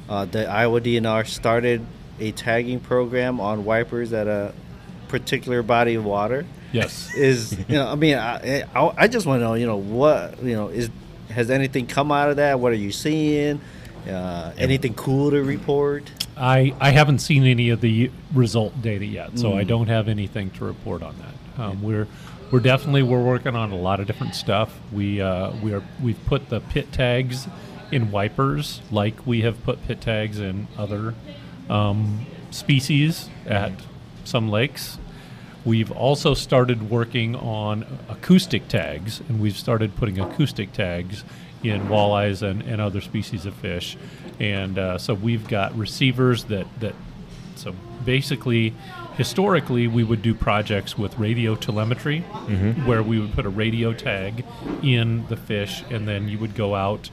uh, 0.09 0.25
the 0.25 0.47
Iowa 0.47 0.79
DNR 0.81 1.25
started 1.27 1.85
a 2.19 2.31
tagging 2.33 2.79
program 2.79 3.39
on 3.39 3.65
wipers 3.65 4.13
at 4.13 4.27
a 4.27 4.53
particular 5.07 5.63
body 5.63 5.95
of 5.95 6.05
water. 6.05 6.45
Yes. 6.71 7.13
Is 7.15 7.57
you 7.67 7.75
know, 7.75 7.87
I 7.87 7.95
mean, 7.95 8.17
I, 8.17 8.63
I, 8.75 8.93
I 8.97 9.07
just 9.07 9.25
want 9.25 9.39
to 9.41 9.43
know, 9.45 9.53
you 9.55 9.65
know, 9.65 9.77
what 9.77 10.41
you 10.43 10.55
know 10.55 10.67
is 10.69 10.89
has 11.29 11.49
anything 11.49 11.87
come 11.87 12.11
out 12.11 12.29
of 12.29 12.37
that? 12.37 12.59
What 12.59 12.71
are 12.71 12.75
you 12.75 12.91
seeing? 12.91 13.61
Uh, 14.07 14.51
anything 14.57 14.93
cool 14.95 15.29
to 15.31 15.43
report? 15.43 16.09
I, 16.35 16.73
I 16.79 16.89
haven't 16.89 17.19
seen 17.19 17.43
any 17.45 17.69
of 17.69 17.81
the 17.81 18.09
result 18.33 18.81
data 18.81 19.05
yet, 19.05 19.37
so 19.37 19.51
Mm. 19.51 19.57
I 19.57 19.63
don't 19.63 19.87
have 19.87 20.07
anything 20.07 20.49
to 20.51 20.65
report 20.65 21.03
on 21.03 21.15
that. 21.19 21.61
Um, 21.61 21.83
we're 21.83 22.07
we're 22.51 22.61
definitely 22.61 23.03
we're 23.03 23.23
working 23.23 23.55
on 23.55 23.71
a 23.71 23.75
lot 23.75 23.99
of 23.99 24.07
different 24.07 24.33
stuff. 24.35 24.73
We 24.91 25.21
uh, 25.21 25.51
we 25.61 25.73
are 25.73 25.83
we've 26.01 26.23
put 26.25 26.49
the 26.49 26.61
pit 26.61 26.91
tags 26.91 27.47
in 27.91 28.11
wipers, 28.11 28.81
like 28.89 29.25
we 29.27 29.41
have 29.41 29.61
put 29.63 29.85
pit 29.85 30.01
tags 30.01 30.39
in 30.39 30.67
other 30.77 31.13
um, 31.69 32.25
species 32.49 33.29
at 33.45 33.71
some 34.23 34.49
lakes. 34.49 34.97
We've 35.63 35.91
also 35.91 36.33
started 36.33 36.89
working 36.89 37.35
on 37.35 37.85
acoustic 38.09 38.67
tags, 38.67 39.21
and 39.29 39.39
we've 39.39 39.57
started 39.57 39.95
putting 39.95 40.19
acoustic 40.19 40.73
tags 40.73 41.23
in 41.63 41.81
walleyes 41.87 42.41
and, 42.41 42.63
and 42.63 42.81
other 42.81 43.01
species 43.01 43.45
of 43.45 43.53
fish. 43.53 43.95
And 44.39 44.79
uh, 44.79 44.97
so 44.97 45.13
we've 45.13 45.47
got 45.47 45.77
receivers 45.77 46.45
that, 46.45 46.65
that, 46.79 46.95
so 47.55 47.75
basically, 48.03 48.73
historically, 49.17 49.87
we 49.87 50.03
would 50.03 50.23
do 50.23 50.33
projects 50.33 50.97
with 50.97 51.19
radio 51.19 51.55
telemetry, 51.55 52.21
where 52.85 53.03
we 53.03 53.19
would 53.19 53.33
put 53.33 53.45
a 53.45 53.49
radio 53.49 53.93
tag 53.93 54.43
in 54.81 55.27
the 55.27 55.37
fish, 55.37 55.83
and 55.91 56.07
then 56.07 56.27
you 56.27 56.39
would 56.39 56.55
go 56.55 56.73
out 56.73 57.11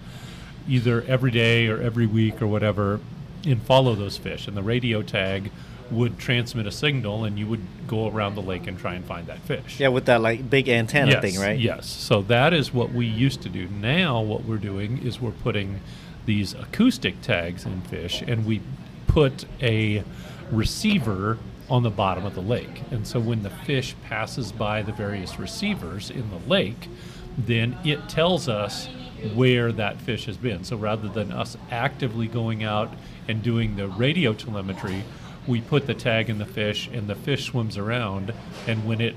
either 0.67 1.03
every 1.03 1.31
day 1.31 1.67
or 1.69 1.81
every 1.83 2.07
week 2.07 2.41
or 2.41 2.47
whatever 2.47 3.01
and 3.45 3.63
follow 3.63 3.95
those 3.95 4.17
fish. 4.17 4.49
And 4.49 4.57
the 4.57 4.63
radio 4.63 5.03
tag 5.03 5.51
would 5.91 6.19
transmit 6.19 6.67
a 6.67 6.73
signal, 6.73 7.25
and 7.25 7.39
you 7.39 7.47
would 7.47 7.63
go 7.87 8.09
around 8.09 8.35
the 8.35 8.43
lake 8.43 8.67
and 8.67 8.79
try 8.79 8.95
and 8.95 9.05
find 9.05 9.27
that 9.27 9.39
fish. 9.41 9.81
Yeah, 9.81 9.89
with 9.89 10.07
that 10.07 10.21
like 10.21 10.49
big 10.49 10.69
antenna 10.69 11.13
yes, 11.13 11.23
thing, 11.23 11.41
right? 11.41 11.59
Yes. 11.59 11.87
So 11.87 12.23
that 12.23 12.53
is 12.53 12.73
what 12.73 12.93
we 12.93 13.07
used 13.07 13.43
to 13.43 13.49
do. 13.49 13.69
Now, 13.69 14.21
what 14.21 14.45
we're 14.45 14.57
doing 14.59 14.99
is 15.07 15.21
we're 15.21 15.31
putting 15.31 15.81
these 16.27 16.55
acoustic 16.55 17.23
tags 17.23 17.65
in 17.65 17.81
fish, 17.83 18.23
and 18.23 18.45
we 18.45 18.61
put 19.07 19.47
a 19.63 20.05
receiver 20.51 21.39
on 21.71 21.83
the 21.83 21.91
bottom 21.91 22.25
of 22.25 22.35
the 22.35 22.43
lake. 22.43 22.83
And 22.91 23.07
so 23.07 23.21
when 23.21 23.43
the 23.43 23.51
fish 23.51 23.95
passes 24.09 24.53
by 24.53 24.83
the 24.83 24.93
various 24.93 25.39
receivers 25.39 26.11
in 26.11 26.31
the 26.31 26.39
lake, 26.49 26.89
then 27.37 27.77
it 27.85 28.09
tells 28.09 28.49
us 28.49 28.89
where 29.35 29.73
that 29.73 30.01
fish 30.01 30.27
has 30.27 30.37
been. 30.37 30.65
So 30.65 30.77
rather 30.77 31.09
than 31.09 31.33
us 31.33 31.57
actively 31.71 32.27
going 32.27 32.65
out 32.65 32.93
and 33.27 33.43
doing 33.43 33.77
the 33.77 33.89
radio 33.89 34.33
telemetry, 34.33 35.05
we 35.49 35.61
put 35.61 35.87
the 35.87 35.95
tag 35.95 36.31
in 36.31 36.39
the 36.39 36.47
fish 36.47 36.89
and 36.93 37.09
the 37.09 37.15
fish 37.15 37.47
swims 37.47 37.77
around 37.77 38.33
and 38.67 38.87
when 38.87 39.01
it 39.01 39.15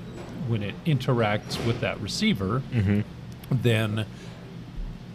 when 0.48 0.62
it 0.62 0.74
interacts 0.84 1.64
with 1.66 1.80
that 1.80 2.00
receiver, 2.00 2.62
mm-hmm. 2.72 3.00
then 3.50 4.06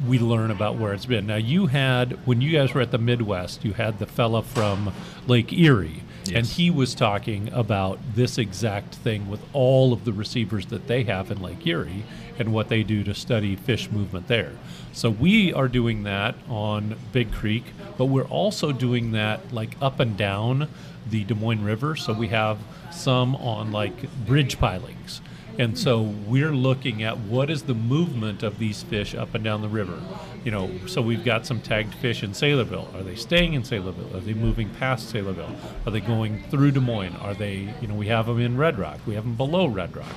we 0.05 0.19
learn 0.19 0.51
about 0.51 0.77
where 0.77 0.93
it's 0.93 1.05
been. 1.05 1.25
Now, 1.25 1.37
you 1.37 1.67
had, 1.67 2.25
when 2.25 2.41
you 2.41 2.51
guys 2.51 2.73
were 2.73 2.81
at 2.81 2.91
the 2.91 2.97
Midwest, 2.97 3.65
you 3.65 3.73
had 3.73 3.99
the 3.99 4.05
fella 4.05 4.43
from 4.43 4.93
Lake 5.25 5.51
Erie, 5.51 6.03
and 6.33 6.45
he 6.45 6.69
was 6.69 6.93
talking 6.93 7.51
about 7.53 7.99
this 8.15 8.37
exact 8.37 8.95
thing 8.95 9.29
with 9.29 9.39
all 9.53 9.93
of 9.93 10.03
the 10.03 10.11
receivers 10.11 10.67
that 10.67 10.87
they 10.87 11.03
have 11.03 11.31
in 11.31 11.41
Lake 11.41 11.65
Erie 11.65 12.03
and 12.37 12.53
what 12.53 12.67
they 12.67 12.83
do 12.83 13.03
to 13.03 13.13
study 13.13 13.55
fish 13.55 13.89
movement 13.89 14.27
there. 14.27 14.51
So, 14.93 15.09
we 15.09 15.53
are 15.53 15.67
doing 15.67 16.03
that 16.03 16.35
on 16.47 16.95
Big 17.11 17.31
Creek, 17.31 17.63
but 17.97 18.05
we're 18.05 18.25
also 18.25 18.71
doing 18.71 19.13
that 19.13 19.51
like 19.53 19.75
up 19.81 19.99
and 19.99 20.15
down 20.15 20.67
the 21.09 21.23
Des 21.23 21.35
Moines 21.35 21.63
River. 21.63 21.95
So, 21.95 22.13
we 22.13 22.27
have 22.29 22.57
some 22.91 23.35
on 23.35 23.71
like 23.71 24.11
bridge 24.25 24.59
pilings. 24.59 25.21
And 25.59 25.77
so 25.77 26.01
we're 26.01 26.51
looking 26.51 27.01
at 27.01 27.17
what 27.17 27.49
is 27.49 27.63
the 27.63 27.73
movement 27.73 28.43
of 28.43 28.59
these 28.59 28.83
fish 28.83 29.15
up 29.15 29.33
and 29.33 29.43
down 29.43 29.63
the 29.63 29.67
river. 29.69 29.99
You 30.43 30.51
know, 30.51 30.69
so 30.85 31.01
we've 31.01 31.25
got 31.25 31.47
some 31.47 31.61
tagged 31.61 31.95
fish 31.95 32.21
in 32.21 32.31
Saylorville. 32.31 32.93
Are 32.93 33.01
they 33.01 33.15
staying 33.15 33.53
in 33.53 33.63
Saylorville? 33.63 34.13
Are 34.15 34.19
they 34.19 34.35
moving 34.35 34.69
past 34.69 35.11
Saylorville? 35.11 35.55
Are 35.85 35.91
they 35.91 35.99
going 35.99 36.43
through 36.49 36.71
Des 36.71 36.79
Moines? 36.79 37.15
Are 37.15 37.33
they, 37.33 37.73
you 37.81 37.87
know, 37.87 37.95
we 37.95 38.07
have 38.07 38.27
them 38.27 38.39
in 38.39 38.55
Red 38.55 38.77
Rock. 38.77 38.99
We 39.07 39.15
have 39.15 39.23
them 39.23 39.35
below 39.35 39.65
Red 39.65 39.95
Rock. 39.97 40.13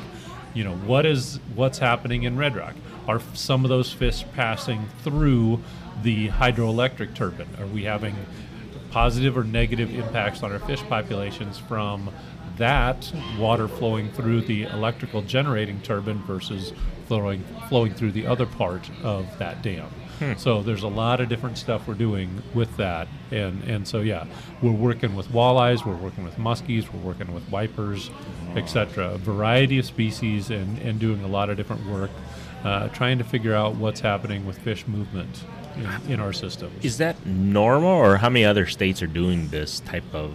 You 0.52 0.64
know, 0.64 0.74
what 0.74 1.06
is 1.06 1.40
what's 1.54 1.78
happening 1.78 2.24
in 2.24 2.36
Red 2.36 2.54
Rock? 2.54 2.74
Are 3.08 3.20
some 3.32 3.64
of 3.64 3.70
those 3.70 3.90
fish 3.92 4.24
passing 4.34 4.88
through 5.02 5.62
the 6.02 6.28
hydroelectric 6.28 7.14
turbine? 7.14 7.48
Are 7.58 7.66
we 7.66 7.84
having 7.84 8.14
positive 8.90 9.36
or 9.36 9.44
negative 9.44 9.94
impacts 9.94 10.42
on 10.42 10.52
our 10.52 10.58
fish 10.58 10.82
populations 10.82 11.58
from 11.58 12.10
that 12.56 13.12
water 13.38 13.68
flowing 13.68 14.10
through 14.12 14.42
the 14.42 14.64
electrical 14.64 15.22
generating 15.22 15.80
turbine 15.80 16.22
versus 16.24 16.72
flowing 17.06 17.42
flowing 17.68 17.92
through 17.94 18.12
the 18.12 18.26
other 18.26 18.46
part 18.46 18.88
of 19.02 19.26
that 19.38 19.62
dam. 19.62 19.88
So 20.36 20.62
there's 20.62 20.82
a 20.82 20.88
lot 20.88 21.20
of 21.22 21.30
different 21.30 21.56
stuff 21.56 21.88
we're 21.88 21.94
doing 21.94 22.42
with 22.52 22.76
that, 22.76 23.08
and 23.30 23.64
and 23.64 23.88
so 23.88 24.00
yeah, 24.00 24.26
we're 24.60 24.70
working 24.70 25.16
with 25.16 25.28
walleyes, 25.28 25.86
we're 25.86 25.96
working 25.96 26.24
with 26.24 26.36
muskies, 26.36 26.92
we're 26.92 27.00
working 27.00 27.32
with 27.32 27.48
wipers, 27.50 28.10
etc. 28.54 29.14
A 29.14 29.18
variety 29.18 29.78
of 29.78 29.86
species, 29.86 30.50
and 30.50 30.78
and 30.80 31.00
doing 31.00 31.24
a 31.24 31.26
lot 31.26 31.48
of 31.48 31.56
different 31.56 31.86
work, 31.86 32.10
uh, 32.64 32.88
trying 32.88 33.16
to 33.16 33.24
figure 33.24 33.54
out 33.54 33.76
what's 33.76 34.00
happening 34.00 34.44
with 34.44 34.58
fish 34.58 34.86
movement 34.86 35.42
in, 35.76 36.12
in 36.12 36.20
our 36.20 36.32
system. 36.32 36.70
Is 36.82 36.98
that 36.98 37.26
normal, 37.26 37.90
or 37.90 38.16
how 38.16 38.28
many 38.28 38.44
other 38.44 38.66
states 38.66 39.02
are 39.02 39.06
doing 39.06 39.48
this 39.48 39.80
type 39.80 40.14
of 40.14 40.32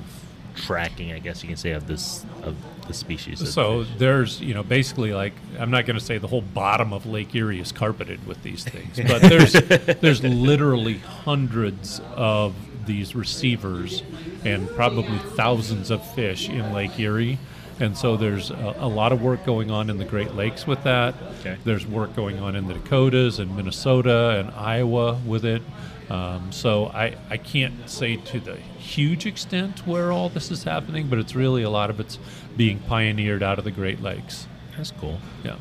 tracking? 0.55 1.11
I 1.11 1.19
guess 1.19 1.43
you 1.43 1.47
can 1.47 1.57
say 1.57 1.71
of 1.71 1.87
this 1.87 2.25
of 2.43 2.55
the 2.87 2.93
species. 2.93 3.51
So 3.51 3.83
fish? 3.83 3.93
there's, 3.97 4.41
you 4.41 4.53
know, 4.53 4.63
basically 4.63 5.13
like 5.13 5.33
I'm 5.59 5.71
not 5.71 5.85
going 5.85 5.97
to 5.99 6.03
say 6.05 6.17
the 6.17 6.27
whole 6.27 6.41
bottom 6.41 6.93
of 6.93 7.05
Lake 7.05 7.33
Erie 7.35 7.59
is 7.59 7.71
carpeted 7.71 8.25
with 8.27 8.41
these 8.43 8.63
things, 8.63 8.99
but 9.07 9.21
there's 9.21 9.53
there's 10.01 10.23
literally 10.23 10.97
hundreds 10.99 12.01
of 12.15 12.55
these 12.85 13.15
receivers 13.15 14.03
and 14.43 14.69
probably 14.69 15.17
thousands 15.35 15.89
of 15.89 16.05
fish 16.13 16.49
in 16.49 16.71
Lake 16.73 16.99
Erie. 16.99 17.39
And 17.79 17.97
so 17.97 18.15
there's 18.15 18.51
a, 18.51 18.75
a 18.79 18.87
lot 18.87 19.11
of 19.11 19.21
work 19.21 19.45
going 19.45 19.69
on 19.69 19.89
in 19.89 19.97
the 19.97 20.05
Great 20.05 20.33
Lakes 20.33 20.65
with 20.65 20.83
that. 20.83 21.15
Okay. 21.39 21.57
There's 21.65 21.85
work 21.85 22.15
going 22.15 22.39
on 22.39 22.55
in 22.55 22.67
the 22.67 22.75
Dakotas 22.75 23.39
and 23.39 23.55
Minnesota 23.55 24.39
and 24.39 24.51
Iowa 24.51 25.19
with 25.25 25.43
it. 25.43 25.61
Um, 26.09 26.51
so 26.51 26.85
I, 26.87 27.15
I 27.29 27.37
can't 27.37 27.89
say 27.89 28.15
to 28.15 28.39
the 28.39 28.55
huge 28.55 29.25
extent 29.25 29.85
where 29.87 30.11
all 30.11 30.29
this 30.29 30.51
is 30.51 30.63
happening, 30.63 31.07
but 31.07 31.19
it's 31.19 31.35
really 31.35 31.63
a 31.63 31.69
lot 31.69 31.89
of 31.89 31.99
it's 31.99 32.19
being 32.55 32.79
pioneered 32.79 33.43
out 33.43 33.57
of 33.57 33.65
the 33.65 33.71
Great 33.71 34.01
Lakes. 34.01 34.47
that's 34.77 34.91
cool. 34.91 35.19
Yeah. 35.43 35.57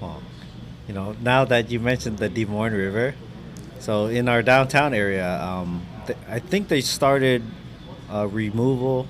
Well, 0.00 0.22
you 0.86 0.94
know, 0.94 1.16
now 1.20 1.44
that 1.46 1.70
you 1.70 1.80
mentioned 1.80 2.18
the 2.18 2.28
Des 2.28 2.46
Moines 2.46 2.74
River, 2.74 3.14
so 3.80 4.06
in 4.06 4.28
our 4.28 4.42
downtown 4.42 4.94
area, 4.94 5.40
um, 5.42 5.86
th- 6.06 6.18
I 6.28 6.38
think 6.38 6.68
they 6.68 6.80
started 6.80 7.42
uh, 8.12 8.28
removal 8.28 9.08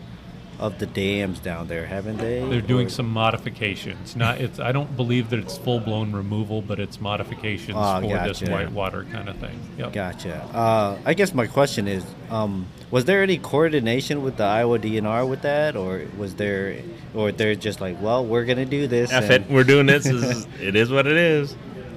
of 0.58 0.78
the 0.78 0.86
dams 0.86 1.38
down 1.38 1.68
there, 1.68 1.86
haven't 1.86 2.16
they? 2.18 2.40
They're 2.48 2.60
doing 2.60 2.86
Or- 2.86 2.90
some 2.90 3.08
modifications. 3.08 4.16
Not 4.16 4.40
it's. 4.40 4.58
I 4.58 4.72
don't 4.72 4.96
believe 4.96 5.30
that 5.30 5.38
it's 5.38 5.56
full 5.56 5.78
blown 5.80 6.12
removal, 6.12 6.62
but 6.62 6.80
it's 6.80 7.00
modifications 7.00 7.76
Oh, 7.80 8.00
for 8.00 8.08
this 8.26 8.40
gotcha. 8.40 8.50
whitewater 8.52 9.04
kind 9.12 9.28
of 9.28 9.36
thing. 9.36 9.58
Yep. 9.78 9.92
Gotcha. 9.92 10.34
Uh, 10.52 10.98
I 11.04 11.14
guess 11.14 11.32
my 11.32 11.46
question 11.46 11.86
is, 11.86 12.04
um, 12.30 12.66
was 12.90 13.04
there 13.04 13.22
any 13.22 13.38
coordination 13.38 14.22
with 14.22 14.36
the 14.36 14.44
Iowa 14.44 14.78
DNR 14.78 15.28
with 15.28 15.42
that, 15.42 15.76
or 15.76 16.02
was 16.16 16.34
there, 16.34 16.76
or 17.14 17.30
they're 17.32 17.54
just 17.54 17.80
like, 17.80 18.00
well, 18.02 18.24
we're 18.24 18.44
gonna 18.44 18.64
do 18.64 18.86
this, 18.88 19.12
F 19.12 19.24
and- 19.30 19.44
it, 19.44 19.50
we're 19.50 19.64
doing 19.64 19.86
this. 19.86 20.04
this 20.04 20.14
is, 20.14 20.46
it 20.60 20.74
is 20.74 20.90
what 20.90 21.06
it 21.06 21.16
is. 21.16 21.54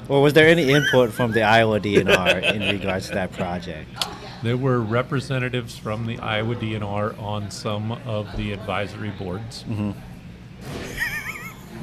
or 0.09 0.21
was 0.21 0.33
there 0.33 0.47
any 0.47 0.69
input 0.71 1.11
from 1.11 1.31
the 1.31 1.41
Iowa 1.41 1.79
DNR 1.79 2.53
in 2.53 2.61
regards 2.61 3.07
to 3.07 3.13
that 3.15 3.31
project? 3.31 3.87
There 4.43 4.57
were 4.57 4.79
representatives 4.81 5.77
from 5.77 6.05
the 6.07 6.17
Iowa 6.19 6.55
DNR 6.55 7.19
on 7.21 7.51
some 7.51 7.91
of 7.91 8.35
the 8.37 8.53
advisory 8.53 9.11
boards. 9.11 9.63
Mm-hmm. 9.67 9.91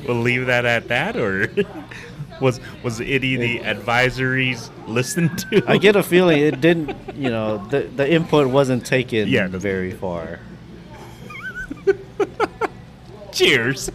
We'll 0.06 0.20
leave 0.20 0.46
that 0.46 0.64
at 0.64 0.86
that, 0.88 1.16
or 1.16 1.50
was 2.40 2.60
was 2.84 3.00
any 3.00 3.34
of 3.34 3.40
the 3.40 3.58
advisories 3.58 4.70
listened 4.86 5.38
to? 5.50 5.64
I 5.66 5.76
get 5.76 5.96
a 5.96 6.04
feeling 6.04 6.38
it 6.38 6.60
didn't, 6.60 6.96
you 7.16 7.28
know, 7.30 7.58
the 7.66 7.80
the 7.82 8.08
input 8.10 8.46
wasn't 8.46 8.86
taken 8.86 9.26
Yeah. 9.28 9.48
very 9.48 9.90
far. 9.90 10.38
Cheers. 13.32 13.90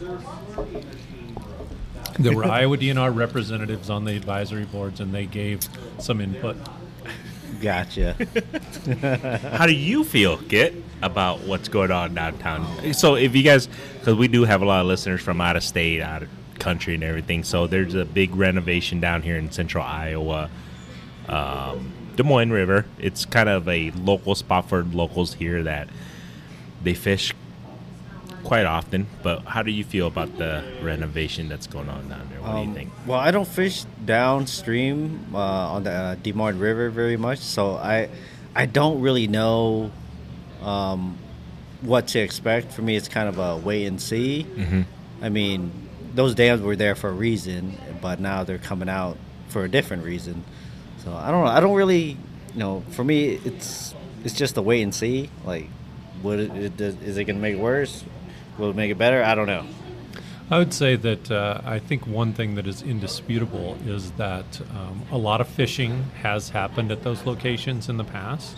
There 2.20 2.36
were 2.36 2.45
Iowa 2.45 2.78
DNR 2.78 3.16
representatives 3.16 3.89
on 3.89 4.03
the 4.03 4.16
advisory 4.18 4.66
boards, 4.66 4.99
and 4.99 5.14
they 5.14 5.26
gave 5.26 5.61
some 5.99 6.20
input. 6.22 6.57
Gotcha. 7.64 8.14
How 9.57 9.66
do 9.66 9.74
you 9.74 10.03
feel, 10.03 10.38
Kit, 10.38 10.76
about 11.01 11.39
what's 11.43 11.70
going 11.70 11.91
on 11.91 12.14
downtown? 12.14 12.93
So, 12.93 13.16
if 13.16 13.34
you 13.34 13.41
guys, 13.41 13.70
because 13.99 14.16
we 14.16 14.28
do 14.28 14.43
have 14.43 14.61
a 14.61 14.66
lot 14.66 14.82
of 14.82 14.88
listeners 14.88 15.22
from 15.22 15.39
out 15.39 15.55
of 15.55 15.64
state, 15.64 16.01
out 16.01 16.24
of 16.24 16.30
country, 16.59 16.93
and 16.93 17.05
everything. 17.05 17.45
So, 17.45 17.66
there's 17.68 17.95
a 17.95 18.03
big 18.03 18.36
renovation 18.36 18.99
down 18.99 19.22
here 19.22 19.38
in 19.38 19.49
central 19.49 19.82
Iowa, 19.82 20.49
um, 21.30 21.93
Des 22.18 22.24
Moines 22.24 22.51
River. 22.51 22.86
It's 22.99 23.24
kind 23.24 23.47
of 23.47 23.66
a 23.70 23.91
local 23.91 24.36
spot 24.36 24.68
for 24.68 24.84
locals 24.84 25.36
here 25.36 25.64
that 25.64 25.88
they 26.84 26.93
fish 26.93 27.34
quite 28.44 28.66
often. 28.66 29.08
But 29.22 29.44
how 29.46 29.64
do 29.64 29.72
you 29.72 29.84
feel 29.84 30.08
about 30.08 30.38
the 30.38 30.64
renovation 30.82 31.50
that's 31.50 31.68
going 31.68 31.89
on 31.89 32.08
down 32.10 32.28
there? 32.30 32.41
What 32.41 32.52
do 32.52 32.58
you 32.60 32.64
Um, 32.70 32.74
think? 32.74 32.91
Well, 33.08 33.20
I 33.20 33.32
don't 33.32 33.48
fish 33.48 33.86
downstream 34.06 35.28
uh, 35.34 35.38
on 35.38 35.84
the 35.84 35.91
uh, 35.91 36.16
Des 36.16 36.34
Moines 36.34 36.60
River 36.60 36.89
very 36.89 37.18
much, 37.18 37.39
so 37.39 37.76
I 37.76 38.10
I 38.56 38.66
don't 38.66 39.02
really 39.02 39.28
know 39.28 39.91
um, 40.62 41.18
what 41.82 42.08
to 42.10 42.20
expect. 42.20 42.72
For 42.74 42.82
me, 42.82 42.96
it's 42.96 43.08
kind 43.08 43.28
of 43.30 43.39
a 43.39 43.58
wait 43.58 43.86
and 43.86 44.00
see. 44.02 44.46
Mm-hmm. 44.56 44.82
I 45.22 45.30
mean, 45.30 45.72
those 46.16 46.36
dams 46.36 46.62
were 46.62 46.76
there 46.76 46.96
for 46.96 47.10
a 47.10 47.14
reason, 47.14 47.78
but 48.02 48.20
now 48.20 48.44
they're 48.44 48.58
coming 48.60 48.89
out 48.89 49.18
for 49.48 49.64
a 49.64 49.70
different 49.70 50.04
reason. 50.04 50.44
So 51.04 51.14
I 51.14 51.32
don't 51.32 51.44
know. 51.46 51.52
I 51.52 51.60
don't 51.60 51.76
really, 51.76 52.18
you 52.54 52.60
know. 52.60 52.84
For 52.91 53.04
me, 53.04 53.39
it's 53.46 53.94
it's 54.24 54.36
just 54.36 54.58
a 54.58 54.62
wait 54.62 54.82
and 54.84 54.94
see. 54.94 55.30
Like, 55.46 55.68
it 56.24 56.80
is 56.80 57.18
it 57.18 57.24
gonna 57.26 57.39
make 57.39 57.56
it 57.56 57.60
worse? 57.60 58.04
Will 58.58 58.70
it 58.70 58.76
make 58.76 58.91
it 58.91 58.97
better? 58.97 59.24
I 59.24 59.36
don't 59.36 59.47
know. 59.47 59.66
I 60.51 60.58
would 60.60 60.74
say 60.74 60.95
that 60.97 61.32
uh, 61.32 61.62
I 61.66 61.80
think 61.80 62.06
one 62.06 62.34
thing 62.34 62.56
that 62.56 62.68
is 62.68 62.82
indisputable 62.84 63.78
is 63.88 64.12
that 64.12 64.62
um, 64.72 65.01
a 65.12 65.18
lot 65.18 65.41
of 65.41 65.47
fishing 65.47 66.04
has 66.22 66.49
happened 66.49 66.91
at 66.91 67.01
those 67.04 67.26
locations 67.26 67.88
in 67.89 67.95
the 67.97 68.04
past, 68.04 68.58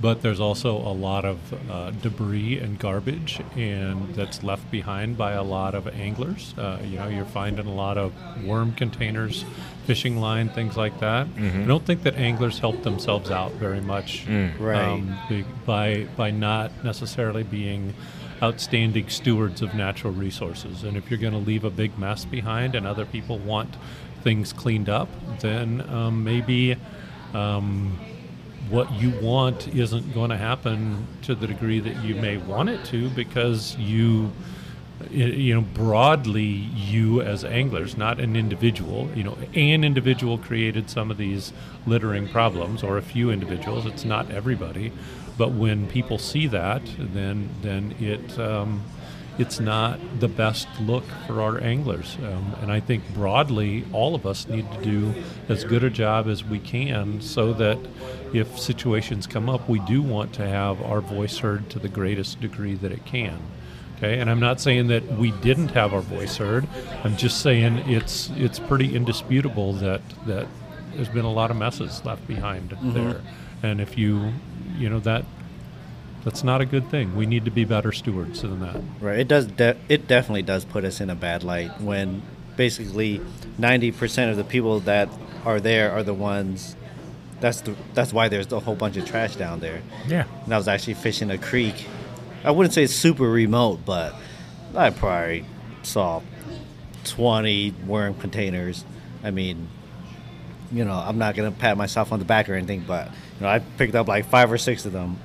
but 0.00 0.20
there's 0.22 0.38
also 0.38 0.76
a 0.76 0.92
lot 0.92 1.24
of 1.24 1.38
uh, 1.70 1.90
debris 2.02 2.58
and 2.58 2.78
garbage, 2.78 3.40
and 3.56 4.14
that's 4.14 4.42
left 4.44 4.70
behind 4.70 5.16
by 5.16 5.32
a 5.32 5.42
lot 5.42 5.74
of 5.74 5.88
anglers. 5.88 6.54
Uh, 6.58 6.78
you 6.84 6.98
know, 6.98 7.08
you're 7.08 7.24
finding 7.24 7.66
a 7.66 7.74
lot 7.74 7.96
of 7.96 8.12
worm 8.44 8.72
containers, 8.72 9.44
fishing 9.86 10.18
line, 10.20 10.50
things 10.50 10.76
like 10.76 11.00
that. 11.00 11.26
I 11.36 11.64
don't 11.66 11.84
think 11.86 12.02
that 12.02 12.16
anglers 12.16 12.58
help 12.58 12.82
themselves 12.82 13.30
out 13.30 13.52
very 13.52 13.80
much 13.80 14.26
Right. 14.60 15.02
be- 15.28 15.44
by 15.66 16.06
by 16.16 16.30
not 16.30 16.70
necessarily 16.84 17.42
being 17.44 17.94
outstanding 18.42 19.08
stewards 19.08 19.62
of 19.62 19.74
natural 19.74 20.12
resources. 20.12 20.82
And 20.82 20.96
if 20.96 21.10
you're 21.10 21.20
going 21.20 21.32
to 21.32 21.38
leave 21.38 21.64
a 21.64 21.70
big 21.70 21.98
mess 21.98 22.24
behind 22.24 22.74
and 22.74 22.86
other 22.86 23.04
people 23.04 23.38
want 23.38 23.76
things 24.22 24.52
cleaned 24.52 24.88
up, 24.88 25.08
then 25.40 25.82
um, 25.88 26.24
maybe 26.24 26.76
um, 27.34 27.98
what 28.70 28.90
you 28.92 29.10
want 29.20 29.68
isn't 29.68 30.14
going 30.14 30.30
to 30.30 30.36
happen 30.36 31.06
to 31.22 31.34
the 31.34 31.46
degree 31.46 31.80
that 31.80 31.96
you 32.02 32.14
may 32.14 32.36
want 32.36 32.68
it 32.68 32.84
to 32.86 33.10
because 33.10 33.76
you 33.76 34.32
you 35.10 35.54
know 35.54 35.60
broadly 35.60 36.42
you 36.42 37.20
as 37.20 37.44
anglers 37.44 37.96
not 37.96 38.20
an 38.20 38.36
individual 38.36 39.10
you 39.14 39.22
know 39.22 39.36
an 39.54 39.84
individual 39.84 40.38
created 40.38 40.88
some 40.88 41.10
of 41.10 41.18
these 41.18 41.52
littering 41.86 42.28
problems 42.28 42.82
or 42.82 42.96
a 42.96 43.02
few 43.02 43.30
individuals 43.30 43.84
it's 43.86 44.04
not 44.04 44.30
everybody 44.30 44.92
but 45.36 45.52
when 45.52 45.86
people 45.88 46.18
see 46.18 46.46
that 46.46 46.82
then 46.98 47.48
then 47.62 47.94
it 48.00 48.38
um, 48.38 48.82
it's 49.38 49.58
not 49.58 49.98
the 50.20 50.28
best 50.28 50.68
look 50.80 51.04
for 51.26 51.42
our 51.42 51.60
anglers. 51.60 52.16
Um, 52.22 52.54
and 52.62 52.70
I 52.70 52.80
think 52.80 53.02
broadly, 53.14 53.84
all 53.92 54.14
of 54.14 54.26
us 54.26 54.46
need 54.46 54.70
to 54.72 54.82
do 54.82 55.14
as 55.48 55.64
good 55.64 55.82
a 55.82 55.90
job 55.90 56.28
as 56.28 56.44
we 56.44 56.60
can 56.60 57.20
so 57.20 57.52
that 57.54 57.78
if 58.32 58.58
situations 58.58 59.26
come 59.26 59.48
up, 59.48 59.68
we 59.68 59.80
do 59.80 60.02
want 60.02 60.32
to 60.34 60.46
have 60.46 60.80
our 60.82 61.00
voice 61.00 61.38
heard 61.38 61.68
to 61.70 61.78
the 61.78 61.88
greatest 61.88 62.40
degree 62.40 62.74
that 62.74 62.92
it 62.92 63.04
can. 63.04 63.40
Okay, 63.96 64.18
and 64.18 64.28
I'm 64.28 64.40
not 64.40 64.60
saying 64.60 64.88
that 64.88 65.04
we 65.18 65.30
didn't 65.30 65.68
have 65.68 65.94
our 65.94 66.00
voice 66.00 66.36
heard. 66.36 66.66
I'm 67.04 67.16
just 67.16 67.40
saying 67.40 67.78
it's 67.86 68.30
it's 68.36 68.58
pretty 68.58 68.94
indisputable 68.94 69.72
that 69.74 70.02
that 70.26 70.46
there's 70.94 71.08
been 71.08 71.24
a 71.24 71.32
lot 71.32 71.50
of 71.50 71.56
messes 71.56 72.04
left 72.04 72.26
behind 72.26 72.76
there. 72.82 73.20
And 73.64 73.80
if 73.80 73.96
you, 73.96 74.34
you 74.76 74.90
know 74.90 75.00
that 75.00 75.24
that's 76.22 76.44
not 76.44 76.60
a 76.60 76.66
good 76.66 76.90
thing. 76.90 77.16
We 77.16 77.24
need 77.24 77.46
to 77.46 77.50
be 77.50 77.64
better 77.64 77.92
stewards 77.92 78.42
than 78.42 78.60
that. 78.60 78.78
Right. 79.00 79.18
It 79.18 79.26
does. 79.26 79.46
De- 79.46 79.78
it 79.88 80.06
definitely 80.06 80.42
does 80.42 80.66
put 80.66 80.84
us 80.84 81.00
in 81.00 81.08
a 81.08 81.14
bad 81.14 81.42
light 81.42 81.80
when 81.80 82.20
basically 82.56 83.22
ninety 83.56 83.90
percent 83.90 84.30
of 84.30 84.36
the 84.36 84.44
people 84.44 84.80
that 84.80 85.08
are 85.46 85.60
there 85.60 85.92
are 85.92 86.02
the 86.02 86.12
ones. 86.12 86.76
That's 87.40 87.62
the. 87.62 87.74
That's 87.94 88.12
why 88.12 88.28
there's 88.28 88.52
a 88.52 88.60
whole 88.60 88.74
bunch 88.74 88.98
of 88.98 89.06
trash 89.06 89.36
down 89.36 89.60
there. 89.60 89.80
Yeah. 90.06 90.26
And 90.44 90.52
I 90.52 90.58
was 90.58 90.68
actually 90.68 90.94
fishing 90.94 91.30
a 91.30 91.38
creek. 91.38 91.86
I 92.44 92.50
wouldn't 92.50 92.74
say 92.74 92.82
it's 92.82 92.94
super 92.94 93.30
remote, 93.30 93.80
but 93.86 94.14
I 94.74 94.90
probably 94.90 95.46
saw 95.82 96.20
twenty 97.04 97.70
worm 97.86 98.12
containers. 98.14 98.84
I 99.22 99.30
mean, 99.30 99.68
you 100.70 100.84
know, 100.84 100.92
I'm 100.92 101.16
not 101.16 101.34
gonna 101.34 101.50
pat 101.50 101.78
myself 101.78 102.12
on 102.12 102.18
the 102.18 102.26
back 102.26 102.50
or 102.50 102.54
anything, 102.54 102.84
but 102.86 103.08
you 103.36 103.42
know, 103.42 103.48
I 103.48 103.58
picked 103.58 103.94
up 103.94 104.08
like 104.08 104.26
five 104.26 104.50
or 104.50 104.58
six 104.58 104.86
of 104.86 104.92
them. 104.92 105.18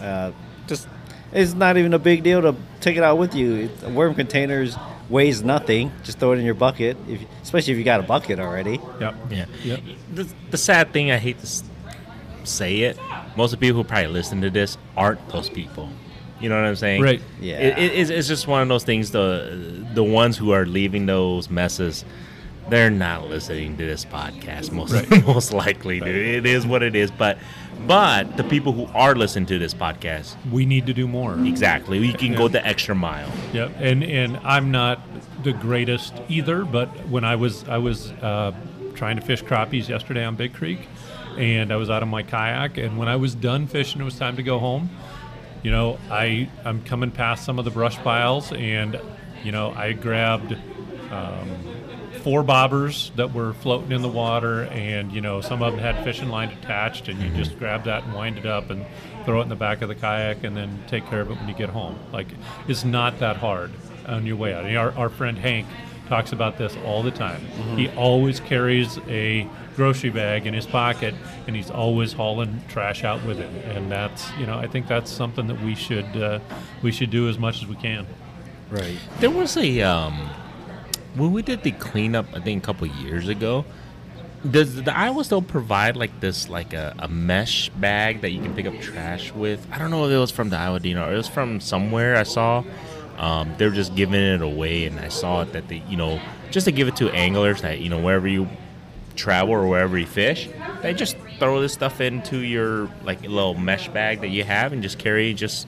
Uh, 0.00 0.32
just 0.66 0.88
it's 1.32 1.54
not 1.54 1.76
even 1.76 1.94
a 1.94 1.98
big 1.98 2.22
deal 2.22 2.42
to 2.42 2.54
take 2.80 2.96
it 2.96 3.02
out 3.02 3.18
with 3.18 3.34
you. 3.34 3.70
It, 3.82 3.90
worm 3.90 4.14
containers 4.14 4.76
weighs 5.08 5.42
nothing. 5.42 5.92
Just 6.02 6.18
throw 6.18 6.32
it 6.32 6.38
in 6.38 6.44
your 6.44 6.54
bucket, 6.54 6.96
if, 7.08 7.20
especially 7.42 7.72
if 7.72 7.78
you 7.78 7.84
got 7.84 8.00
a 8.00 8.04
bucket 8.04 8.40
already. 8.40 8.80
Yep. 9.00 9.14
Yeah. 9.30 9.46
Yep. 9.64 9.80
The, 10.14 10.28
the 10.50 10.56
sad 10.56 10.92
thing, 10.92 11.10
I 11.10 11.18
hate 11.18 11.38
to 11.40 11.62
say 12.44 12.80
it, 12.80 12.98
most 13.36 13.52
of 13.52 13.60
the 13.60 13.66
people 13.66 13.82
who 13.82 13.88
probably 13.88 14.08
listen 14.08 14.40
to 14.42 14.50
this 14.50 14.78
aren't 14.96 15.26
those 15.28 15.48
people. 15.48 15.88
You 16.40 16.48
know 16.48 16.56
what 16.56 16.68
I'm 16.68 16.76
saying? 16.76 17.02
Right. 17.02 17.22
Yeah. 17.40 17.58
It, 17.58 17.78
it, 17.78 17.92
it's, 17.94 18.10
it's 18.10 18.28
just 18.28 18.46
one 18.46 18.62
of 18.62 18.68
those 18.68 18.84
things. 18.84 19.10
The 19.10 19.86
the 19.94 20.04
ones 20.04 20.36
who 20.36 20.50
are 20.50 20.66
leaving 20.66 21.06
those 21.06 21.48
messes, 21.48 22.04
they're 22.68 22.90
not 22.90 23.28
listening 23.28 23.76
to 23.76 23.86
this 23.86 24.04
podcast. 24.04 24.72
Most 24.72 24.92
Right. 24.92 25.26
most 25.26 25.52
likely, 25.52 26.00
dude. 26.00 26.14
It 26.16 26.46
is 26.46 26.66
what 26.66 26.82
it 26.82 26.94
is. 26.96 27.10
But 27.10 27.38
but 27.86 28.36
the 28.36 28.44
people 28.44 28.72
who 28.72 28.86
are 28.94 29.14
listening 29.14 29.46
to 29.46 29.58
this 29.58 29.74
podcast, 29.74 30.34
We 30.50 30.64
need 30.66 30.86
to 30.86 30.94
do 30.94 31.06
more. 31.06 31.38
exactly, 31.44 32.00
we 32.00 32.12
can 32.12 32.34
go 32.34 32.48
the 32.48 32.64
extra 32.66 32.94
mile. 32.94 33.30
Yep. 33.52 33.72
And 33.78 34.02
and 34.04 34.36
I'm 34.38 34.70
not 34.70 35.00
the 35.44 35.52
greatest 35.52 36.14
either, 36.28 36.64
but 36.64 36.88
when 37.08 37.24
I 37.24 37.36
was 37.36 37.68
I 37.68 37.78
was 37.78 38.10
uh, 38.22 38.52
trying 38.94 39.16
to 39.16 39.22
fish 39.22 39.42
crappies 39.44 39.88
yesterday 39.88 40.24
on 40.24 40.34
Big 40.36 40.54
Creek, 40.54 40.80
and 41.38 41.70
I 41.72 41.76
was 41.76 41.90
out 41.90 42.02
of 42.02 42.08
my 42.08 42.22
kayak, 42.22 42.78
and 42.78 42.96
when 42.98 43.08
I 43.08 43.16
was 43.16 43.34
done 43.34 43.66
fishing, 43.66 44.00
it 44.00 44.04
was 44.04 44.18
time 44.18 44.36
to 44.36 44.42
go 44.42 44.58
home. 44.58 44.88
You 45.62 45.70
know, 45.70 45.98
I 46.10 46.48
I'm 46.64 46.82
coming 46.82 47.10
past 47.10 47.44
some 47.44 47.58
of 47.58 47.64
the 47.64 47.70
brush 47.70 47.96
piles, 47.98 48.52
and 48.52 48.98
you 49.44 49.52
know 49.52 49.72
I 49.76 49.92
grabbed. 49.92 50.56
Um, 51.12 51.48
Four 52.26 52.42
bobbers 52.42 53.14
that 53.14 53.32
were 53.32 53.52
floating 53.52 53.92
in 53.92 54.02
the 54.02 54.08
water, 54.08 54.64
and 54.64 55.12
you 55.12 55.20
know 55.20 55.40
some 55.40 55.62
of 55.62 55.72
them 55.72 55.80
had 55.80 56.02
fishing 56.02 56.28
line 56.28 56.48
attached, 56.48 57.06
and 57.06 57.22
you 57.22 57.30
just 57.30 57.56
grab 57.56 57.84
that 57.84 58.02
and 58.02 58.12
wind 58.14 58.36
it 58.36 58.44
up 58.44 58.68
and 58.68 58.84
throw 59.24 59.38
it 59.38 59.44
in 59.44 59.48
the 59.48 59.54
back 59.54 59.80
of 59.80 59.86
the 59.86 59.94
kayak, 59.94 60.42
and 60.42 60.56
then 60.56 60.82
take 60.88 61.06
care 61.06 61.20
of 61.20 61.30
it 61.30 61.36
when 61.36 61.48
you 61.48 61.54
get 61.54 61.68
home. 61.68 61.96
Like 62.12 62.26
it's 62.66 62.84
not 62.84 63.20
that 63.20 63.36
hard 63.36 63.70
on 64.08 64.26
your 64.26 64.34
way 64.34 64.52
out. 64.52 64.64
And 64.64 64.76
our, 64.76 64.90
our 64.98 65.08
friend 65.08 65.38
Hank 65.38 65.68
talks 66.08 66.32
about 66.32 66.58
this 66.58 66.76
all 66.84 67.04
the 67.04 67.12
time. 67.12 67.44
He 67.76 67.88
always 67.90 68.40
carries 68.40 68.98
a 69.06 69.48
grocery 69.76 70.10
bag 70.10 70.48
in 70.48 70.52
his 70.52 70.66
pocket, 70.66 71.14
and 71.46 71.54
he's 71.54 71.70
always 71.70 72.12
hauling 72.12 72.60
trash 72.66 73.04
out 73.04 73.24
with 73.24 73.38
him. 73.38 73.54
And 73.70 73.88
that's 73.88 74.28
you 74.32 74.46
know 74.46 74.58
I 74.58 74.66
think 74.66 74.88
that's 74.88 75.12
something 75.12 75.46
that 75.46 75.62
we 75.62 75.76
should 75.76 76.16
uh, 76.16 76.40
we 76.82 76.90
should 76.90 77.10
do 77.10 77.28
as 77.28 77.38
much 77.38 77.62
as 77.62 77.68
we 77.68 77.76
can. 77.76 78.04
Right. 78.68 78.98
There 79.20 79.30
was 79.30 79.56
a 79.56 79.82
um, 79.82 80.28
when 81.16 81.32
we 81.32 81.42
did 81.42 81.62
the 81.62 81.72
cleanup, 81.72 82.26
I 82.34 82.40
think 82.40 82.62
a 82.62 82.66
couple 82.66 82.86
years 82.86 83.28
ago. 83.28 83.64
Does 84.48 84.76
the 84.76 84.96
Iowa 84.96 85.24
still 85.24 85.42
provide 85.42 85.96
like 85.96 86.20
this, 86.20 86.48
like 86.48 86.72
a, 86.72 86.94
a 86.98 87.08
mesh 87.08 87.68
bag 87.70 88.20
that 88.20 88.30
you 88.30 88.40
can 88.40 88.54
pick 88.54 88.66
up 88.66 88.78
trash 88.80 89.32
with? 89.32 89.66
I 89.72 89.78
don't 89.78 89.90
know 89.90 90.04
if 90.04 90.12
it 90.12 90.18
was 90.18 90.30
from 90.30 90.50
the 90.50 90.58
Iowa 90.58 90.78
DNR. 90.78 91.12
It 91.12 91.16
was 91.16 91.26
from 91.26 91.58
somewhere 91.58 92.16
I 92.16 92.22
saw. 92.22 92.62
Um, 93.16 93.54
they 93.56 93.66
were 93.66 93.74
just 93.74 93.96
giving 93.96 94.20
it 94.20 94.42
away, 94.42 94.84
and 94.84 95.00
I 95.00 95.08
saw 95.08 95.42
it 95.42 95.52
that 95.52 95.68
they, 95.68 95.82
you 95.88 95.96
know, 95.96 96.20
just 96.50 96.66
to 96.66 96.72
give 96.72 96.86
it 96.86 96.96
to 96.96 97.10
anglers 97.10 97.62
that 97.62 97.80
you 97.80 97.88
know 97.88 97.98
wherever 97.98 98.28
you 98.28 98.46
travel 99.16 99.54
or 99.54 99.66
wherever 99.66 99.96
you 99.96 100.06
fish, 100.06 100.48
they 100.82 100.92
just 100.92 101.16
throw 101.38 101.60
this 101.60 101.72
stuff 101.72 102.00
into 102.00 102.38
your 102.38 102.90
like 103.04 103.22
little 103.22 103.54
mesh 103.54 103.88
bag 103.88 104.20
that 104.20 104.28
you 104.28 104.44
have, 104.44 104.72
and 104.72 104.82
just 104.82 104.98
carry 104.98 105.32
just 105.32 105.66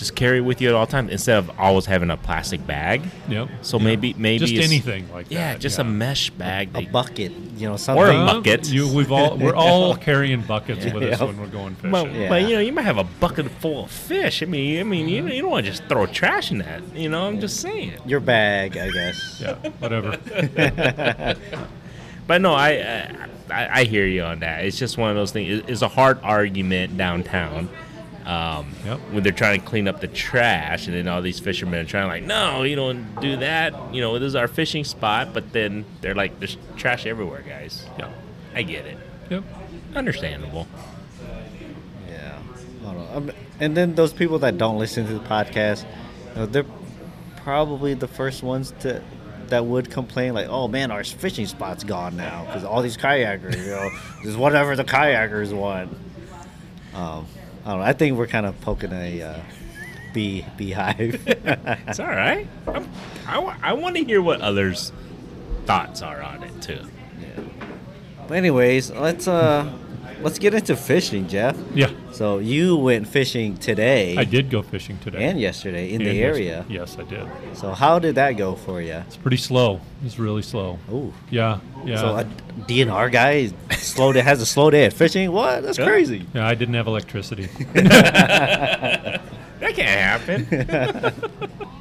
just 0.00 0.16
carry 0.16 0.38
it 0.38 0.40
with 0.40 0.60
you 0.60 0.68
at 0.68 0.74
all 0.74 0.86
times 0.86 1.12
instead 1.12 1.36
of 1.38 1.50
always 1.60 1.86
having 1.86 2.10
a 2.10 2.16
plastic 2.16 2.66
bag. 2.66 3.02
Yep. 3.28 3.48
So 3.62 3.78
Yeah. 3.78 3.84
maybe 3.84 4.14
maybe 4.18 4.46
just 4.46 4.68
anything 4.68 5.08
like 5.12 5.28
that. 5.28 5.34
Yeah, 5.34 5.56
just 5.56 5.78
a 5.78 5.84
mesh 5.84 6.30
bag. 6.30 6.70
A 6.70 6.80
that- 6.80 6.90
bucket, 6.92 7.32
you 7.56 7.68
know, 7.68 7.76
something. 7.76 8.02
Or 8.02 8.08
something. 8.08 8.28
a 8.28 8.56
bucket. 8.56 8.68
You, 8.68 8.92
we've 8.92 9.12
all 9.12 9.36
we're 9.36 9.54
all 9.66 9.94
carrying 9.94 10.40
buckets 10.40 10.84
with 10.86 11.02
us 11.04 11.20
Yeah. 11.20 11.26
when 11.26 11.38
we're 11.38 11.46
going 11.46 11.74
fishing. 11.76 11.90
But, 11.92 12.12
Yeah. 12.12 12.28
but 12.28 12.42
you 12.42 12.54
know, 12.54 12.60
you 12.60 12.72
might 12.72 12.82
have 12.86 12.98
a 12.98 13.04
bucket 13.04 13.50
full 13.60 13.84
of 13.84 13.90
fish. 13.90 14.42
I 14.42 14.46
mean, 14.46 14.80
I 14.80 14.82
mean, 14.82 15.08
you, 15.08 15.22
mm-hmm. 15.22 15.32
you 15.32 15.42
don't 15.42 15.50
want 15.50 15.66
to 15.66 15.70
just 15.70 15.84
throw 15.84 16.06
trash 16.06 16.50
in 16.50 16.58
that. 16.58 16.82
You 16.94 17.08
know, 17.10 17.26
I'm 17.26 17.38
just 17.38 17.60
saying. 17.60 17.92
Your 18.06 18.20
bag, 18.20 18.76
I 18.76 18.90
guess. 18.90 19.40
yeah, 19.40 19.54
whatever. 19.78 20.16
But 22.26 22.42
no, 22.42 22.54
I, 22.54 23.08
I 23.50 23.80
I 23.80 23.84
hear 23.84 24.06
you 24.06 24.22
on 24.22 24.38
that. 24.38 24.64
It's 24.64 24.78
just 24.78 24.96
one 24.96 25.10
of 25.10 25.16
those 25.16 25.32
things. 25.32 25.64
It's 25.66 25.82
a 25.82 25.88
hard 25.88 26.20
argument 26.22 26.96
downtown. 26.96 27.68
Um, 28.24 28.72
Yep. 28.84 28.98
When 29.12 29.22
they're 29.22 29.32
trying 29.32 29.60
to 29.60 29.66
clean 29.66 29.88
up 29.88 30.00
the 30.00 30.08
trash, 30.08 30.86
and 30.86 30.94
then 30.94 31.08
all 31.08 31.22
these 31.22 31.40
fishermen 31.40 31.80
are 31.80 31.88
trying 31.88 32.08
like, 32.08 32.22
no, 32.24 32.62
you 32.62 32.76
don't 32.76 33.18
do 33.20 33.36
that. 33.38 33.94
You 33.94 34.00
know, 34.00 34.18
this 34.18 34.28
is 34.28 34.34
our 34.34 34.48
fishing 34.48 34.84
spot. 34.84 35.32
But 35.32 35.52
then 35.52 35.84
they're 36.00 36.14
like, 36.14 36.38
there's 36.38 36.56
trash 36.76 37.06
everywhere, 37.06 37.42
guys. 37.46 37.86
Yeah. 37.98 38.10
I 38.54 38.62
get 38.62 38.86
it. 38.86 38.98
Yep. 39.30 39.44
Understandable. 39.94 40.66
Yeah. 42.08 42.38
I 42.86 42.92
don't. 42.94 43.16
Um, 43.16 43.32
and 43.60 43.76
then 43.76 43.94
those 43.94 44.12
people 44.12 44.38
that 44.40 44.58
don't 44.58 44.78
listen 44.78 45.06
to 45.06 45.12
the 45.14 45.20
podcast, 45.20 45.84
you 46.30 46.34
know, 46.36 46.46
they're 46.46 46.66
probably 47.36 47.94
the 47.94 48.08
first 48.08 48.42
ones 48.42 48.72
to 48.80 49.02
that 49.48 49.66
would 49.66 49.90
complain 49.90 50.32
like, 50.34 50.48
"Oh 50.48 50.68
man, 50.68 50.90
our 50.90 51.02
fishing 51.02 51.46
spot's 51.46 51.82
gone 51.84 52.16
now 52.16 52.44
because 52.44 52.64
all 52.64 52.82
these 52.82 52.96
kayakers, 52.96 53.56
you 53.58 53.70
know, 53.70 53.90
just 54.22 54.38
whatever 54.38 54.76
the 54.76 54.84
kayakers 54.84 55.52
want." 55.52 55.96
Um, 56.94 57.26
I 57.70 57.74
don't 57.74 57.80
know. 57.82 57.86
I 57.86 57.92
think 57.92 58.18
we're 58.18 58.26
kind 58.26 58.46
of 58.46 58.60
poking 58.62 58.92
a 58.92 59.22
uh, 59.22 59.40
bee 60.12 60.44
beehive. 60.56 61.24
It's 61.86 62.00
all 62.00 62.08
right. 62.08 62.48
I'm, 62.66 62.88
I, 63.28 63.56
I 63.62 63.72
want 63.74 63.94
to 63.94 64.02
hear 64.02 64.20
what 64.20 64.40
others' 64.40 64.90
thoughts 65.66 66.02
are 66.02 66.20
on 66.20 66.42
it 66.42 66.60
too. 66.60 66.80
but 68.26 68.36
anyways, 68.36 68.90
let's 68.90 69.28
uh, 69.28 69.72
let's 70.22 70.38
get 70.38 70.54
into 70.54 70.76
fishing, 70.76 71.26
Jeff. 71.28 71.56
Yeah. 71.74 71.90
So 72.12 72.38
you 72.38 72.76
went 72.76 73.06
fishing 73.08 73.56
today 73.56 74.16
I 74.16 74.24
did 74.24 74.50
go 74.50 74.62
fishing 74.62 74.98
today. 74.98 75.24
and 75.24 75.40
yesterday 75.40 75.90
in 75.92 76.00
And 76.02 76.10
the 76.10 76.14
yes- 76.14 76.24
area. 76.36 76.64
Yes, 76.68 76.96
I 76.98 77.04
did. 77.04 77.26
So 77.54 77.72
how 77.72 77.98
did 77.98 78.14
that 78.16 78.32
go 78.32 78.54
for 78.54 78.80
you? 78.82 79.02
It's 79.06 79.16
pretty 79.16 79.36
slow. 79.38 79.80
It's 80.04 80.18
really 80.18 80.42
slow. 80.42 80.78
Ooh. 80.92 81.12
Yeah. 81.30 81.60
Yeah. 81.84 81.96
So 82.00 82.06
a 82.18 82.24
DNR 82.68 83.10
guy 83.10 83.50
slow 83.76 84.12
day 84.12 84.20
has 84.20 84.40
a 84.42 84.46
slow 84.46 84.70
day 84.70 84.84
at 84.84 84.92
fishing. 84.92 85.30
What? 85.32 85.62
That's 85.62 85.78
Yeah. 85.78 85.86
crazy. 85.86 86.26
yeah, 86.34 86.46
I 86.46 86.54
didn't 86.54 86.74
have 86.74 86.86
electricity. 86.86 87.48
That 89.60 89.74
can't 89.74 90.24
happen. 90.26 91.12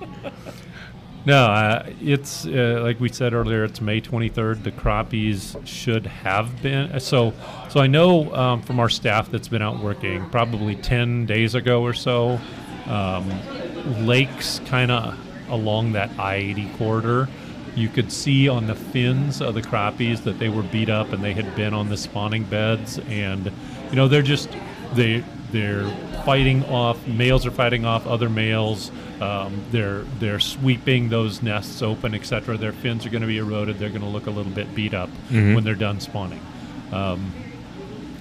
No, 1.25 1.45
uh, 1.45 1.89
it's 2.01 2.45
uh, 2.45 2.79
like 2.81 2.99
we 2.99 3.09
said 3.09 3.33
earlier. 3.33 3.65
It's 3.65 3.81
May 3.81 3.99
23rd. 3.99 4.63
The 4.63 4.71
crappies 4.71 5.65
should 5.67 6.05
have 6.05 6.61
been 6.61 6.91
uh, 6.93 6.99
so. 6.99 7.33
So 7.69 7.81
I 7.81 7.87
know 7.87 8.33
um, 8.33 8.61
from 8.61 8.79
our 8.79 8.89
staff 8.89 9.29
that's 9.29 9.49
been 9.49 9.61
out 9.61 9.79
working 9.79 10.29
probably 10.29 10.75
10 10.75 11.25
days 11.25 11.55
ago 11.55 11.83
or 11.83 11.93
so. 11.93 12.39
Um, 12.85 13.29
lakes 14.05 14.59
kind 14.65 14.91
of 14.91 15.17
along 15.49 15.91
that 15.91 16.09
I-80 16.17 16.77
corridor. 16.77 17.27
You 17.75 17.89
could 17.89 18.11
see 18.11 18.47
on 18.47 18.67
the 18.67 18.75
fins 18.75 19.41
of 19.41 19.53
the 19.53 19.61
crappies 19.61 20.23
that 20.23 20.39
they 20.39 20.49
were 20.49 20.63
beat 20.63 20.89
up 20.89 21.11
and 21.11 21.23
they 21.23 21.33
had 21.33 21.55
been 21.55 21.73
on 21.73 21.89
the 21.89 21.97
spawning 21.97 22.43
beds, 22.43 22.97
and 23.07 23.51
you 23.89 23.95
know 23.95 24.07
they're 24.07 24.21
just 24.21 24.49
they 24.93 25.23
they're 25.51 25.87
fighting 26.25 26.63
off 26.65 27.05
males 27.07 27.45
are 27.45 27.51
fighting 27.51 27.85
off 27.85 28.05
other 28.07 28.29
males. 28.29 28.91
Um, 29.19 29.63
they're 29.71 30.01
they're 30.19 30.39
sweeping 30.39 31.09
those 31.09 31.41
nests 31.41 31.81
open, 31.81 32.13
etc. 32.13 32.57
Their 32.57 32.71
fins 32.71 33.05
are 33.05 33.09
going 33.09 33.21
to 33.21 33.27
be 33.27 33.37
eroded. 33.37 33.79
They're 33.79 33.89
going 33.89 34.01
to 34.01 34.07
look 34.07 34.27
a 34.27 34.31
little 34.31 34.51
bit 34.51 34.73
beat 34.75 34.93
up 34.93 35.09
when 35.55 35.63
they're 35.63 35.75
done 35.75 35.99
spawning. 35.99 36.41
Um, 36.91 37.31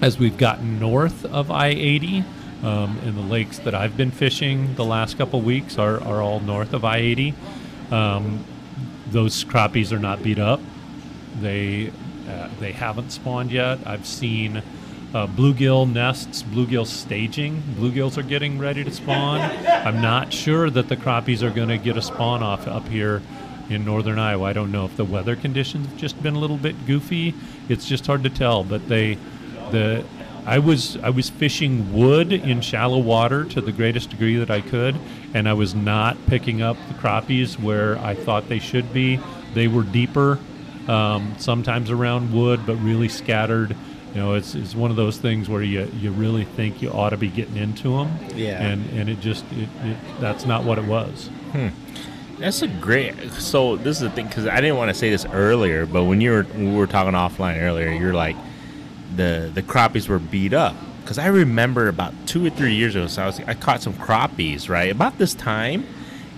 as 0.01 0.17
we've 0.17 0.37
gotten 0.37 0.79
north 0.79 1.25
of 1.25 1.51
I-80, 1.51 2.23
um, 2.63 2.97
and 3.03 3.17
the 3.17 3.21
lakes 3.21 3.59
that 3.59 3.75
I've 3.75 3.97
been 3.97 4.11
fishing 4.11 4.75
the 4.75 4.85
last 4.85 5.17
couple 5.17 5.41
weeks 5.41 5.77
are, 5.77 6.01
are 6.03 6.21
all 6.21 6.39
north 6.39 6.73
of 6.73 6.85
I-80. 6.85 7.33
Um, 7.91 8.45
those 9.09 9.43
crappies 9.43 9.91
are 9.91 9.99
not 9.99 10.21
beat 10.23 10.39
up. 10.39 10.61
They 11.41 11.91
uh, 12.29 12.49
they 12.59 12.71
haven't 12.71 13.09
spawned 13.11 13.51
yet. 13.51 13.79
I've 13.85 14.05
seen 14.05 14.61
uh, 15.13 15.27
bluegill 15.27 15.91
nests, 15.91 16.43
bluegill 16.43 16.85
staging. 16.85 17.61
Bluegills 17.75 18.17
are 18.17 18.23
getting 18.23 18.59
ready 18.59 18.83
to 18.83 18.91
spawn. 18.91 19.39
I'm 19.67 20.01
not 20.01 20.31
sure 20.31 20.69
that 20.69 20.87
the 20.87 20.97
crappies 20.97 21.41
are 21.41 21.49
going 21.49 21.69
to 21.69 21.77
get 21.77 21.97
a 21.97 22.01
spawn 22.01 22.43
off 22.43 22.67
up 22.67 22.87
here 22.87 23.21
in 23.69 23.85
northern 23.85 24.19
Iowa. 24.19 24.45
I 24.45 24.53
don't 24.53 24.71
know 24.71 24.85
if 24.85 24.95
the 24.97 25.05
weather 25.05 25.35
conditions 25.35 25.87
have 25.87 25.97
just 25.97 26.21
been 26.21 26.35
a 26.35 26.39
little 26.39 26.57
bit 26.57 26.85
goofy. 26.85 27.33
It's 27.69 27.85
just 27.87 28.05
hard 28.07 28.23
to 28.23 28.29
tell. 28.29 28.63
But 28.63 28.87
they, 28.87 29.17
the, 29.71 30.05
I 30.45 30.59
was 30.59 30.97
I 30.97 31.09
was 31.09 31.29
fishing 31.29 31.93
wood 31.93 32.31
in 32.31 32.61
shallow 32.61 32.99
water 32.99 33.45
to 33.45 33.61
the 33.61 33.71
greatest 33.71 34.09
degree 34.09 34.37
that 34.37 34.49
I 34.49 34.61
could, 34.61 34.95
and 35.33 35.47
I 35.47 35.53
was 35.53 35.75
not 35.75 36.17
picking 36.27 36.61
up 36.61 36.77
the 36.87 36.93
crappies 36.95 37.59
where 37.59 37.97
I 37.99 38.15
thought 38.15 38.47
they 38.47 38.59
should 38.59 38.93
be. 38.93 39.19
They 39.53 39.67
were 39.67 39.83
deeper, 39.83 40.39
um, 40.87 41.35
sometimes 41.37 41.91
around 41.91 42.33
wood, 42.33 42.61
but 42.65 42.75
really 42.75 43.09
scattered. 43.09 43.75
You 44.13 44.15
know, 44.15 44.33
it's, 44.33 44.55
it's 44.55 44.73
one 44.73 44.89
of 44.89 44.97
those 44.97 45.17
things 45.17 45.47
where 45.49 45.61
you, 45.61 45.89
you 45.99 46.11
really 46.11 46.43
think 46.43 46.81
you 46.81 46.91
ought 46.91 47.11
to 47.11 47.17
be 47.17 47.27
getting 47.27 47.57
into 47.57 47.97
them. 47.97 48.11
Yeah. 48.35 48.61
And 48.61 48.89
and 48.91 49.09
it 49.09 49.19
just 49.19 49.45
it, 49.51 49.69
it, 49.83 49.97
that's 50.19 50.45
not 50.45 50.63
what 50.63 50.77
it 50.79 50.85
was. 50.85 51.27
Hmm. 51.51 51.69
That's 52.39 52.61
a 52.61 52.67
great. 52.67 53.31
So 53.33 53.75
this 53.75 53.97
is 53.97 54.03
the 54.03 54.09
thing 54.09 54.27
because 54.27 54.47
I 54.47 54.61
didn't 54.61 54.77
want 54.77 54.89
to 54.89 54.93
say 54.93 55.09
this 55.09 55.25
earlier, 55.25 55.85
but 55.85 56.05
when 56.05 56.21
you 56.21 56.31
were 56.31 56.43
when 56.43 56.71
we 56.71 56.77
were 56.77 56.87
talking 56.87 57.13
offline 57.13 57.61
earlier, 57.61 57.91
you're 57.91 58.13
like 58.13 58.35
the 59.15 59.51
the 59.53 59.61
crappies 59.61 60.07
were 60.07 60.19
beat 60.19 60.53
up 60.53 60.75
because 61.01 61.17
I 61.17 61.27
remember 61.27 61.87
about 61.87 62.13
two 62.27 62.45
or 62.45 62.49
three 62.49 62.75
years 62.75 62.95
ago, 62.95 63.07
so 63.07 63.23
I 63.23 63.25
was 63.25 63.39
I 63.41 63.53
caught 63.55 63.81
some 63.81 63.93
crappies 63.93 64.69
right 64.69 64.91
about 64.91 65.17
this 65.17 65.33
time, 65.33 65.85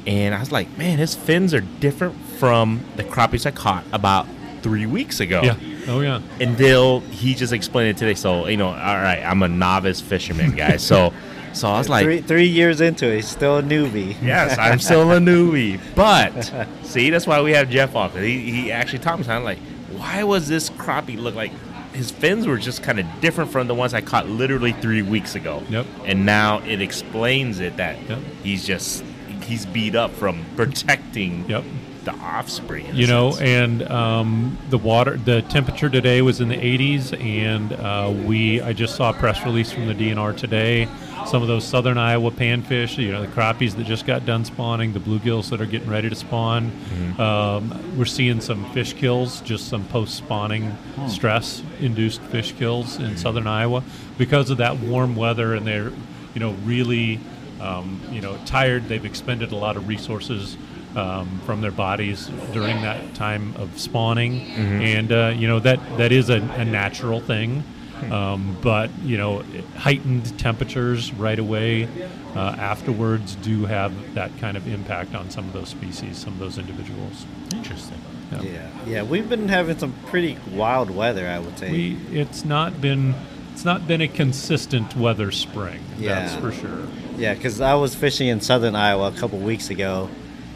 and 0.08 0.34
I 0.34 0.40
was 0.40 0.52
like, 0.52 0.78
man, 0.78 0.98
his 0.98 1.14
fins 1.14 1.54
are 1.54 1.62
different 1.62 2.16
from 2.40 2.84
the 2.96 3.04
crappies 3.04 3.46
I 3.46 3.52
caught 3.52 3.86
about 3.94 4.28
three 4.62 4.86
weeks 4.86 5.20
ago. 5.20 5.42
Yeah. 5.44 5.56
Oh 5.88 6.00
yeah. 6.02 6.22
Until 6.40 7.00
he 7.02 7.34
just 7.34 7.54
explained 7.54 7.90
it 7.90 7.98
today. 7.98 8.14
So 8.14 8.48
you 8.48 8.58
know, 8.58 8.68
all 8.68 8.74
right, 8.76 9.22
I'm 9.24 9.42
a 9.44 9.48
novice 9.48 10.02
fisherman, 10.02 10.56
guys. 10.56 10.84
So 10.86 11.14
so 11.54 11.68
I 11.68 11.78
was 11.80 11.90
like, 11.90 12.04
three, 12.06 12.22
three 12.22 12.46
years 12.48 12.80
into 12.80 13.08
it, 13.12 13.16
he's 13.18 13.28
still 13.28 13.58
a 13.58 13.64
newbie. 13.64 14.16
Yes, 14.22 14.58
I'm 14.58 14.80
still 14.80 15.12
a 15.12 15.18
newbie. 15.20 15.80
But 15.96 16.54
see, 16.84 17.10
that's 17.10 17.28
why 17.28 17.42
we 17.42 17.52
have 17.52 17.70
Jeff 17.70 17.96
on. 17.96 18.10
'cause 18.12 18.22
He, 18.22 18.40
he 18.52 18.72
actually 18.72 19.00
taught 19.00 19.18
me 19.20 19.26
something 19.26 19.44
like, 19.44 19.60
why 19.98 20.24
was 20.24 20.48
this 20.48 20.70
crappie 20.70 21.18
look 21.20 21.36
like 21.36 21.52
his 21.94 22.10
fins 22.10 22.48
were 22.48 22.58
just 22.58 22.82
kind 22.84 23.02
of 23.02 23.06
different 23.20 23.52
from 23.52 23.68
the 23.68 23.76
ones 23.76 23.94
I 23.94 24.00
caught 24.00 24.30
literally 24.30 24.72
three 24.72 25.02
weeks 25.02 25.36
ago. 25.36 25.62
Yep. 25.70 25.86
And 26.06 26.26
now 26.26 26.60
it 26.60 26.82
explains 26.82 27.60
it 27.60 27.76
that 27.78 27.98
Yep. 28.08 28.20
he's 28.44 28.66
just 28.66 29.04
he's 29.44 29.66
beat 29.66 29.94
up 29.96 30.12
from 30.12 30.46
protecting 30.56 31.50
Yep. 31.50 31.66
The 32.04 32.14
offspring. 32.14 32.88
you 32.96 33.06
know 33.08 33.32
sense. 33.32 33.42
and 33.82 33.92
um, 33.92 34.58
the 34.70 34.78
water 34.78 35.18
the 35.18 35.42
temperature 35.44 35.90
today 35.90 36.22
was 36.22 36.42
in 36.42 36.48
the 36.50 36.56
80s 36.56 37.20
and 37.24 37.74
uh, 37.74 38.12
we 38.26 38.60
i 38.62 38.74
just 38.74 38.96
saw 38.96 39.12
a 39.12 39.14
press 39.14 39.44
release 39.46 39.72
from 39.72 39.88
the 39.88 39.94
dnr 39.94 40.36
today. 40.36 40.88
Some 41.28 41.44
of 41.44 41.48
those 41.48 41.64
southern 41.64 42.00
iowa 42.00 42.32
panfish 42.32 42.98
you 42.98 43.12
know 43.12 43.22
the 43.22 43.28
crappies 43.28 43.76
that 43.76 43.86
just 43.86 44.08
got 44.08 44.26
done 44.26 44.44
spawning 44.44 44.94
the 44.94 45.00
bluegills 45.00 45.50
that 45.52 45.62
are 45.62 45.68
getting 45.68 45.90
ready 45.90 46.10
to 46.10 46.16
spawn. 46.16 46.72
Um, 47.20 47.96
we're 47.98 48.06
seeing 48.06 48.42
some 48.42 48.66
fish 48.74 48.94
kills 48.94 49.42
just 49.42 49.68
some 49.68 49.86
post-spawning 49.86 50.76
stress 51.08 51.62
induced 51.80 52.22
fish 52.22 52.54
kills 52.54 52.98
in 52.98 53.18
southern 53.18 53.46
iowa. 53.46 53.84
Because 54.18 54.50
of 54.50 54.58
that 54.58 54.80
warm 54.80 55.16
weather 55.16 55.54
and 55.54 55.68
they're 55.68 55.92
you 56.34 56.40
know 56.40 56.54
really 56.66 57.20
um, 57.60 58.02
you 58.10 58.22
know 58.22 58.36
tired 58.46 58.88
they've 58.88 59.06
expended 59.06 59.52
a 59.52 59.56
lot 59.56 59.78
of 59.78 59.88
resources 59.88 60.58
um, 60.96 61.40
from 61.46 61.62
their 61.62 61.72
bodies 61.72 62.28
during 62.54 62.82
that 62.82 63.14
time 63.16 63.54
of 63.58 63.80
spawning, 63.80 64.42
and 64.52 65.12
uh, 65.12 65.34
you 65.36 65.48
know 65.48 65.60
that 65.60 65.80
that 65.98 66.12
is 66.12 66.30
a, 66.30 66.38
a 66.42 66.66
natural 66.66 67.20
thing. 67.20 67.64
Um, 68.10 68.58
but 68.62 68.90
you 69.04 69.18
know, 69.18 69.44
heightened 69.78 70.38
temperatures 70.40 71.14
right 71.14 71.38
away 71.38 71.88
uh, 72.36 72.40
afterwards 72.58 73.36
do 73.36 73.66
have 73.66 74.16
that 74.16 74.36
kind 74.40 74.58
of 74.58 74.68
impact 74.68 75.14
on 75.14 75.30
some 75.30 75.46
of 75.46 75.54
those 75.54 75.70
species, 75.70 76.18
some 76.18 76.34
of 76.34 76.40
those 76.40 76.58
individuals. 76.58 77.26
Interesting. 77.54 78.00
Yeah, 78.42 78.70
yeah, 78.88 79.04
we've 79.04 79.28
been 79.28 79.50
having 79.50 79.78
some 79.78 79.94
pretty 80.08 80.38
wild 80.54 80.90
weather, 80.90 81.28
I 81.28 81.40
would 81.40 81.60
say. 81.60 81.70
We 81.72 81.98
it's 82.18 82.46
not 82.46 82.80
been 82.82 83.14
it's 83.54 83.66
not 83.66 83.88
been 83.88 84.02
a 84.02 84.08
consistent 84.08 84.96
weather 84.96 85.32
spring. 85.32 85.82
That's 86.00 86.34
Yeah. 86.34 86.40
for 86.40 86.52
sure. 86.52 86.88
Yeah, 87.18 87.34
because 87.34 87.60
I 87.62 87.76
was 87.76 87.94
fishing 87.94 88.30
in 88.30 88.40
southern 88.42 88.76
Iowa 88.76 89.10
a 89.10 89.12
couple 89.12 89.38
weeks 89.40 89.70
ago 89.70 90.10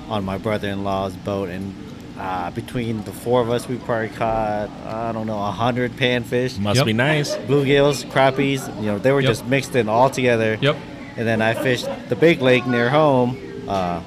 on 0.10 0.24
my 0.26 0.38
brother-in-law's 0.38 1.16
boat, 1.18 1.50
and 1.50 1.74
uh, 2.18 2.50
between 2.52 3.04
the 3.04 3.12
four 3.12 3.42
of 3.42 3.50
us, 3.50 3.68
we 3.68 3.78
probably 3.78 4.10
caught 4.10 4.70
I 4.86 5.12
don't 5.12 5.28
know 5.28 5.40
a 5.40 5.52
hundred 5.52 5.94
panfish, 5.94 6.58
Must 6.60 6.78
Yep. 6.78 6.86
be 6.86 6.94
nice. 6.94 7.36
bluegills, 7.36 8.06
crappies. 8.10 8.66
You 8.80 8.88
know, 8.88 9.00
they 9.00 9.12
were 9.12 9.22
Yep. 9.22 9.28
just 9.30 9.46
mixed 9.46 9.76
in 9.76 9.90
all 9.90 10.10
together. 10.10 10.58
Yep. 10.62 10.76
And 11.18 11.28
then 11.28 11.42
I 11.42 11.54
fished 11.54 11.88
the 12.10 12.16
big 12.16 12.42
lake 12.42 12.66
near 12.68 12.90
home. 12.90 13.38
Uh, 13.68 14.02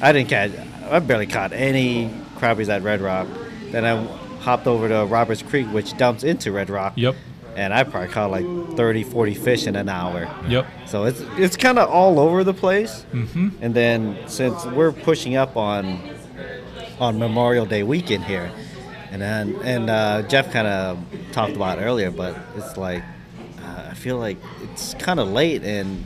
I 0.00 0.12
didn't 0.12 0.28
catch. 0.28 0.52
I 0.90 0.98
barely 1.00 1.26
caught 1.26 1.52
any 1.52 2.10
crappies 2.38 2.68
at 2.68 2.82
Red 2.82 3.00
Rock. 3.00 3.26
Then 3.72 3.84
I 3.84 4.04
hopped 4.40 4.66
over 4.66 4.88
to 4.88 5.04
Roberts 5.06 5.42
Creek, 5.42 5.66
which 5.72 5.96
dumps 5.96 6.22
into 6.22 6.52
Red 6.52 6.70
Rock. 6.70 6.92
Yep. 6.96 7.14
And 7.56 7.72
I 7.72 7.84
probably 7.84 8.08
caught 8.08 8.30
like 8.30 8.44
30, 8.76 9.02
40 9.04 9.34
fish 9.34 9.66
in 9.66 9.76
an 9.76 9.88
hour. 9.88 10.28
Yep. 10.46 10.66
So 10.86 11.04
it's 11.04 11.22
it's 11.38 11.56
kind 11.56 11.78
of 11.78 11.88
all 11.88 12.20
over 12.20 12.44
the 12.44 12.54
place. 12.54 13.04
Mm-hmm. 13.12 13.48
And 13.62 13.74
then 13.74 14.18
since 14.28 14.64
we're 14.66 14.92
pushing 14.92 15.36
up 15.36 15.56
on 15.56 15.98
on 17.00 17.18
Memorial 17.18 17.66
Day 17.66 17.82
weekend 17.82 18.24
here, 18.24 18.52
and 19.10 19.22
then 19.22 19.56
and 19.62 19.88
uh, 19.88 20.22
Jeff 20.22 20.52
kind 20.52 20.66
of 20.66 20.98
talked 21.32 21.56
about 21.56 21.78
it 21.78 21.82
earlier, 21.82 22.10
but 22.10 22.36
it's 22.56 22.76
like 22.76 23.02
uh, 23.62 23.88
I 23.90 23.94
feel 23.94 24.18
like 24.18 24.36
it's 24.62 24.94
kind 24.94 25.18
of 25.18 25.28
late, 25.28 25.62
and 25.62 26.04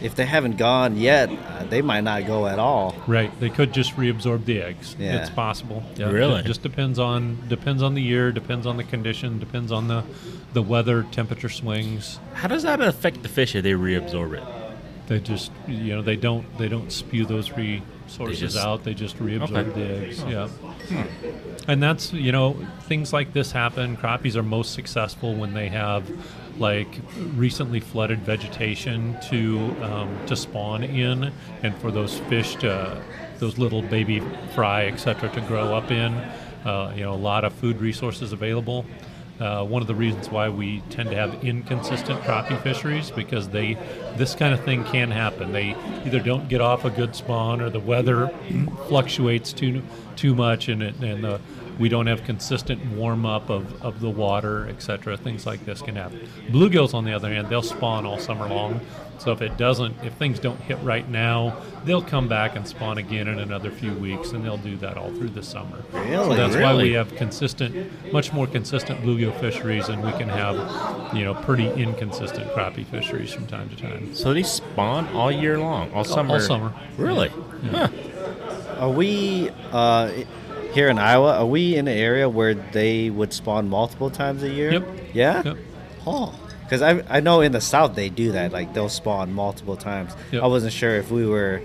if 0.00 0.14
they 0.14 0.24
haven't 0.26 0.56
gone 0.56 0.96
yet, 0.96 1.28
uh, 1.30 1.64
they 1.64 1.82
might 1.82 2.00
not 2.02 2.26
go 2.26 2.46
at 2.46 2.58
all. 2.58 2.94
Right. 3.06 3.30
They 3.40 3.50
could 3.50 3.72
just 3.72 3.96
reabsorb 3.96 4.44
the 4.44 4.62
eggs. 4.62 4.96
Yeah. 4.98 5.20
It's 5.20 5.30
possible. 5.30 5.82
Yeah. 5.96 6.10
Really? 6.10 6.40
It 6.40 6.46
just 6.46 6.62
depends 6.62 6.98
on 6.98 7.38
depends 7.48 7.82
on 7.82 7.94
the 7.94 8.02
year, 8.02 8.32
depends 8.32 8.66
on 8.66 8.76
the 8.76 8.84
condition, 8.84 9.38
depends 9.38 9.70
on 9.72 9.88
the 9.88 10.04
the 10.52 10.62
weather, 10.62 11.04
temperature 11.12 11.48
swings. 11.48 12.18
How 12.34 12.48
does 12.48 12.62
that 12.64 12.80
affect 12.80 13.22
the 13.22 13.28
fish 13.28 13.54
if 13.54 13.62
they 13.62 13.72
reabsorb 13.72 14.32
it? 14.36 14.44
They 15.06 15.18
just 15.20 15.50
you 15.68 15.94
know 15.94 16.02
they 16.02 16.16
don't 16.16 16.44
they 16.58 16.68
don't 16.68 16.90
spew 16.90 17.24
those 17.26 17.50
resources 17.52 18.40
just- 18.40 18.56
out. 18.56 18.84
They 18.84 18.94
just 18.94 19.18
reabsorb 19.18 19.68
Okay. 19.68 19.80
the 19.80 20.06
eggs. 20.06 20.24
Yeah. 20.24 20.48
And 21.68 21.82
that's 21.82 22.12
you 22.12 22.32
know 22.32 22.56
things 22.82 23.12
like 23.12 23.32
this 23.32 23.52
happen. 23.52 23.96
Crappies 23.96 24.34
are 24.36 24.42
most 24.42 24.72
successful 24.74 25.34
when 25.34 25.52
they 25.54 25.68
have 25.68 26.04
like 26.60 26.88
recently 27.34 27.80
flooded 27.80 28.20
vegetation 28.20 29.16
to 29.28 29.74
um, 29.82 30.26
to 30.26 30.36
spawn 30.36 30.84
in, 30.84 31.32
and 31.62 31.74
for 31.76 31.90
those 31.90 32.18
fish 32.20 32.56
to 32.56 33.02
those 33.38 33.58
little 33.58 33.82
baby 33.82 34.22
fry 34.54 34.86
etc. 34.86 35.30
to 35.30 35.40
grow 35.42 35.74
up 35.74 35.90
in. 35.90 36.12
Uh, 36.64 36.92
you 36.94 37.02
know, 37.02 37.14
a 37.14 37.16
lot 37.16 37.44
of 37.44 37.54
food 37.54 37.80
resources 37.80 38.32
available. 38.32 38.84
Uh, 39.40 39.64
one 39.64 39.80
of 39.80 39.88
the 39.88 39.94
reasons 39.94 40.28
why 40.28 40.50
we 40.50 40.82
tend 40.90 41.08
to 41.08 41.16
have 41.16 41.42
inconsistent 41.42 42.20
crappie 42.20 42.60
fisheries 42.62 43.10
because 43.10 43.48
they 43.48 43.72
this 44.16 44.34
kind 44.34 44.52
of 44.52 44.62
thing 44.64 44.84
can 44.84 45.10
happen. 45.10 45.50
They 45.52 45.74
either 46.04 46.20
don't 46.20 46.46
get 46.50 46.60
off 46.60 46.84
a 46.84 46.90
good 46.90 47.16
spawn 47.16 47.62
or 47.62 47.70
the 47.70 47.80
weather 47.80 48.28
fluctuates 48.88 49.54
too 49.54 49.82
too 50.14 50.34
much 50.34 50.68
and 50.68 50.82
it, 50.82 50.94
and 50.96 51.24
the, 51.24 51.40
we 51.80 51.88
don't 51.88 52.06
have 52.06 52.22
consistent 52.24 52.84
warm 52.92 53.24
up 53.24 53.48
of, 53.48 53.82
of 53.82 54.00
the 54.00 54.10
water, 54.10 54.68
etc. 54.68 55.16
Things 55.16 55.46
like 55.46 55.64
this 55.64 55.80
can 55.80 55.96
happen. 55.96 56.20
Bluegills, 56.50 56.92
on 56.92 57.04
the 57.04 57.12
other 57.12 57.32
hand, 57.32 57.48
they'll 57.48 57.62
spawn 57.62 58.04
all 58.04 58.18
summer 58.18 58.46
long. 58.46 58.80
So 59.18 59.32
if 59.32 59.42
it 59.42 59.56
doesn't, 59.58 59.96
if 60.02 60.14
things 60.14 60.38
don't 60.38 60.60
hit 60.60 60.78
right 60.82 61.06
now, 61.08 61.56
they'll 61.84 62.02
come 62.02 62.28
back 62.28 62.56
and 62.56 62.66
spawn 62.66 62.96
again 62.98 63.28
in 63.28 63.38
another 63.38 63.70
few 63.70 63.92
weeks, 63.94 64.32
and 64.32 64.44
they'll 64.44 64.56
do 64.58 64.76
that 64.78 64.96
all 64.96 65.10
through 65.10 65.30
the 65.30 65.42
summer. 65.42 65.82
So 65.92 65.98
Really? 66.00 66.36
that's 66.36 66.56
why 66.56 66.74
we 66.74 66.92
have 66.92 67.14
consistent, 67.16 68.12
much 68.12 68.32
more 68.32 68.46
consistent 68.46 69.00
bluegill 69.02 69.38
fisheries, 69.40 69.88
and 69.88 70.02
we 70.02 70.12
can 70.12 70.28
have, 70.28 71.14
you 71.14 71.24
know, 71.24 71.34
pretty 71.34 71.68
inconsistent 71.70 72.50
crappie 72.52 72.86
fisheries 72.86 73.32
from 73.32 73.46
time 73.46 73.68
to 73.70 73.76
time. 73.76 74.14
So 74.14 74.32
they 74.34 74.42
spawn 74.42 75.08
all 75.08 75.32
year 75.32 75.58
long, 75.58 75.92
all 75.92 76.04
summer. 76.04 76.34
All 76.34 76.40
summer. 76.40 76.72
Really? 76.96 77.30
Huh. 77.70 77.88
Are 78.78 78.90
we 78.90 79.50
uh, 79.72 80.10
here 80.72 80.88
in 80.88 80.98
Iowa? 80.98 81.38
Are 81.38 81.46
we 81.46 81.76
in 81.76 81.88
an 81.88 81.96
area 81.96 82.28
where 82.28 82.54
they 82.54 83.10
would 83.10 83.32
spawn 83.32 83.68
multiple 83.68 84.10
times 84.10 84.42
a 84.42 84.48
year? 84.50 84.72
Yep. 84.72 84.88
Yeah. 85.12 85.42
Yep. 85.44 85.56
Oh, 86.06 86.38
because 86.62 86.82
I 86.82 87.02
I 87.08 87.20
know 87.20 87.40
in 87.40 87.52
the 87.52 87.60
South 87.60 87.94
they 87.94 88.08
do 88.08 88.32
that. 88.32 88.52
Like 88.52 88.72
they'll 88.74 88.88
spawn 88.88 89.32
multiple 89.32 89.76
times. 89.76 90.12
Yep. 90.32 90.42
I 90.42 90.46
wasn't 90.46 90.72
sure 90.72 90.96
if 90.96 91.10
we 91.10 91.26
were. 91.26 91.62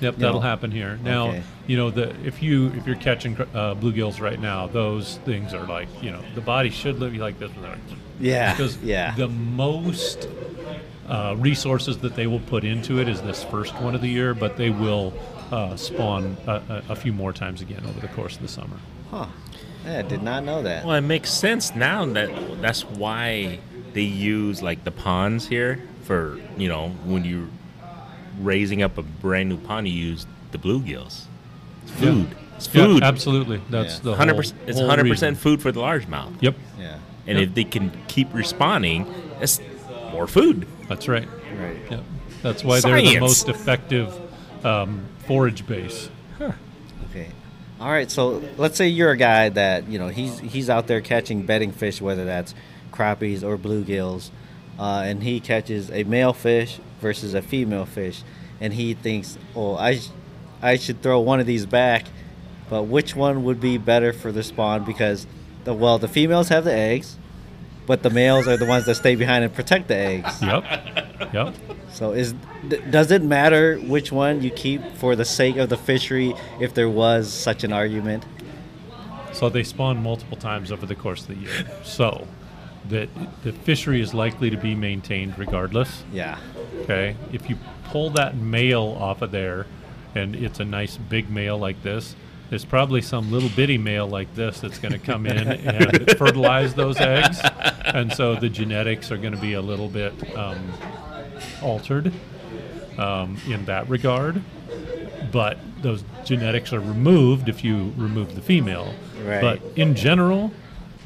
Yep, 0.00 0.16
that'll 0.16 0.34
know. 0.36 0.40
happen 0.40 0.70
here. 0.70 0.98
Now, 1.02 1.28
Okay. 1.28 1.42
you 1.66 1.76
know, 1.76 1.90
the 1.90 2.10
if 2.26 2.42
you 2.42 2.68
if 2.74 2.86
you're 2.86 2.96
catching 2.96 3.36
uh, 3.40 3.74
bluegills 3.74 4.20
right 4.20 4.38
now, 4.40 4.66
those 4.66 5.18
things 5.24 5.54
are 5.54 5.66
like, 5.66 5.88
you 6.02 6.10
know, 6.10 6.20
the 6.34 6.40
body 6.40 6.70
should 6.70 6.98
look 6.98 7.12
like 7.14 7.38
this. 7.38 7.50
Yeah. 8.20 8.52
Because 8.56 8.76
yeah. 8.78 9.14
the 9.16 9.28
most 9.28 10.28
uh, 11.08 11.36
resources 11.38 11.98
that 11.98 12.16
they 12.16 12.26
will 12.26 12.40
put 12.40 12.64
into 12.64 13.00
it 13.00 13.08
is 13.08 13.22
this 13.22 13.44
first 13.44 13.74
one 13.80 13.94
of 13.94 14.00
the 14.00 14.08
year, 14.08 14.34
but 14.34 14.56
they 14.56 14.70
will 14.70 15.12
uh, 15.54 15.76
spawn 15.76 16.36
a, 16.46 16.52
a, 16.52 16.82
a 16.90 16.96
few 16.96 17.12
more 17.12 17.32
times 17.32 17.60
again 17.62 17.82
over 17.86 18.00
the 18.00 18.08
course 18.08 18.36
of 18.36 18.42
the 18.42 18.48
summer. 18.48 18.76
huh. 19.10 19.26
Yeah, 19.84 19.98
I 19.98 20.02
did 20.02 20.22
not 20.22 20.44
know 20.44 20.62
that. 20.62 20.84
Well, 20.86 20.96
it 20.96 21.02
makes 21.02 21.30
sense 21.30 21.74
now 21.74 22.06
that 22.06 22.30
that's 22.62 22.84
why 22.86 23.58
they 23.92 24.00
use 24.02 24.62
like 24.62 24.82
the 24.84 24.90
ponds 24.90 25.46
here 25.46 25.78
for 26.04 26.40
you 26.56 26.68
know 26.68 26.88
when 27.04 27.24
you're 27.24 27.48
raising 28.40 28.82
up 28.82 28.96
a 28.98 29.02
brand 29.02 29.48
new 29.50 29.58
pond, 29.58 29.86
you 29.88 29.94
use 29.94 30.26
the 30.52 30.58
bluegills. 30.58 31.24
It's 31.82 31.92
food. 31.92 32.28
It's 32.56 32.66
Yeah, 32.74 32.84
food. 32.86 33.02
absolutely. 33.02 33.60
That's 33.70 33.96
Yeah. 33.96 34.00
the 34.04 34.14
Hundred 34.16 34.32
whole- 34.32 34.40
percent. 34.42 34.60
It's 34.66 34.80
hundred 34.80 35.02
reason. 35.04 35.14
percent 35.14 35.38
food 35.38 35.60
for 35.62 35.70
the 35.70 35.80
largemouth. 35.80 36.32
Yep, 36.40 36.56
Yeah. 36.80 36.96
And 37.26 37.38
Yep. 37.38 37.48
if 37.48 37.54
they 37.54 37.64
can 37.64 37.92
keep 38.08 38.32
responding, 38.34 39.06
it's 39.40 39.60
more 40.12 40.26
food. 40.26 40.66
that's 40.88 41.08
right. 41.08 41.28
Right. 41.60 41.76
Yep. 41.90 42.02
That's 42.42 42.64
why 42.64 42.80
they're 42.80 43.00
the 43.02 43.20
most 43.20 43.48
effective 43.48 44.12
um, 44.64 45.06
forage 45.26 45.66
base. 45.66 46.10
Okay. 47.10 47.28
All 47.80 47.90
right. 47.90 48.10
So 48.10 48.42
let's 48.56 48.76
say 48.76 48.88
you're 48.88 49.10
a 49.10 49.16
guy 49.16 49.48
that 49.50 49.88
you 49.88 49.98
know 49.98 50.08
he's 50.08 50.38
he's 50.40 50.70
out 50.70 50.86
there 50.86 51.00
catching 51.00 51.46
bedding 51.46 51.72
fish, 51.72 52.00
whether 52.00 52.24
that's 52.24 52.54
crappies 52.90 53.42
or 53.42 53.58
bluegills, 53.58 54.30
uh, 54.78 55.02
and 55.04 55.22
he 55.22 55.40
catches 55.40 55.90
a 55.90 56.04
male 56.04 56.32
fish 56.32 56.80
versus 57.00 57.34
a 57.34 57.42
female 57.42 57.84
fish, 57.84 58.22
and 58.60 58.72
he 58.72 58.94
thinks, 58.94 59.36
oh, 59.54 59.76
I 59.76 59.96
sh- 59.96 60.08
I 60.62 60.76
should 60.76 61.02
throw 61.02 61.20
one 61.20 61.40
of 61.40 61.46
these 61.46 61.66
back, 61.66 62.06
but 62.70 62.84
which 62.84 63.14
one 63.14 63.44
would 63.44 63.60
be 63.60 63.78
better 63.78 64.12
for 64.12 64.32
the 64.32 64.42
spawn? 64.42 64.84
Because 64.84 65.26
the 65.64 65.74
well, 65.74 65.98
the 65.98 66.08
females 66.08 66.48
have 66.48 66.64
the 66.64 66.72
eggs, 66.72 67.16
but 67.86 68.02
the 68.02 68.10
males 68.10 68.48
are 68.48 68.56
the 68.56 68.66
ones 68.66 68.86
that 68.86 68.94
stay 68.94 69.14
behind 69.14 69.44
and 69.44 69.52
protect 69.52 69.88
the 69.88 69.96
eggs. 69.96 70.40
Yep. 70.40 70.64
yep. 71.34 71.54
So 71.94 72.10
is 72.10 72.34
does 72.90 73.12
it 73.12 73.22
matter 73.22 73.76
which 73.78 74.10
one 74.10 74.42
you 74.42 74.50
keep 74.50 74.82
for 74.96 75.14
the 75.14 75.24
sake 75.24 75.56
of 75.56 75.68
the 75.68 75.76
fishery 75.76 76.34
if 76.60 76.74
there 76.74 76.88
was 76.88 77.32
such 77.32 77.62
an 77.62 77.72
argument? 77.72 78.26
So 79.32 79.48
they 79.48 79.62
spawn 79.62 80.02
multiple 80.02 80.36
times 80.36 80.72
over 80.72 80.86
the 80.86 80.96
course 80.96 81.22
of 81.22 81.28
the 81.28 81.36
year. 81.36 81.66
So 81.84 82.26
that 82.88 83.08
the 83.44 83.52
fishery 83.52 84.00
is 84.00 84.12
likely 84.12 84.50
to 84.50 84.56
be 84.56 84.74
maintained 84.74 85.38
regardless. 85.38 86.02
Yeah. 86.12 86.38
Okay. 86.80 87.14
If 87.32 87.48
you 87.48 87.56
pull 87.84 88.10
that 88.10 88.36
male 88.36 88.96
off 89.00 89.22
of 89.22 89.30
there 89.30 89.66
and 90.16 90.34
it's 90.34 90.58
a 90.58 90.64
nice 90.64 90.96
big 90.96 91.30
male 91.30 91.58
like 91.58 91.80
this, 91.84 92.16
there's 92.50 92.64
probably 92.64 93.02
some 93.02 93.30
little 93.30 93.48
bitty 93.50 93.78
male 93.78 94.08
like 94.08 94.34
this 94.34 94.60
that's 94.60 94.78
going 94.78 94.92
to 94.92 94.98
come 94.98 95.26
in 95.26 95.48
and 95.48 96.10
fertilize 96.18 96.74
those 96.74 96.98
eggs. 96.98 97.40
And 97.84 98.12
so 98.12 98.34
the 98.34 98.48
genetics 98.48 99.12
are 99.12 99.16
going 99.16 99.34
to 99.34 99.40
be 99.40 99.54
a 99.54 99.62
little 99.62 99.88
bit 99.88 100.12
um, 100.36 100.72
altered 101.62 102.12
um, 102.98 103.38
in 103.48 103.64
that 103.66 103.88
regard. 103.88 104.42
But 105.32 105.58
those 105.82 106.04
genetics 106.24 106.72
are 106.72 106.80
removed 106.80 107.48
if 107.48 107.64
you 107.64 107.92
remove 107.96 108.34
the 108.34 108.42
female. 108.42 108.94
Right. 109.24 109.40
But 109.40 109.62
in 109.76 109.94
general, 109.94 110.52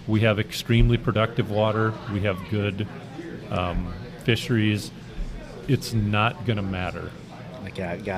we 0.07 0.21
have 0.21 0.39
extremely 0.39 0.97
productive 0.97 1.51
water. 1.51 1.93
We 2.13 2.21
have 2.21 2.39
good 2.51 2.87
um, 3.51 3.95
fisheries. 4.25 4.91
It's 5.69 5.93
not 5.93 6.47
going 6.47 6.57
to 6.57 6.63
matter. 6.63 7.11
Okay, 7.81 8.11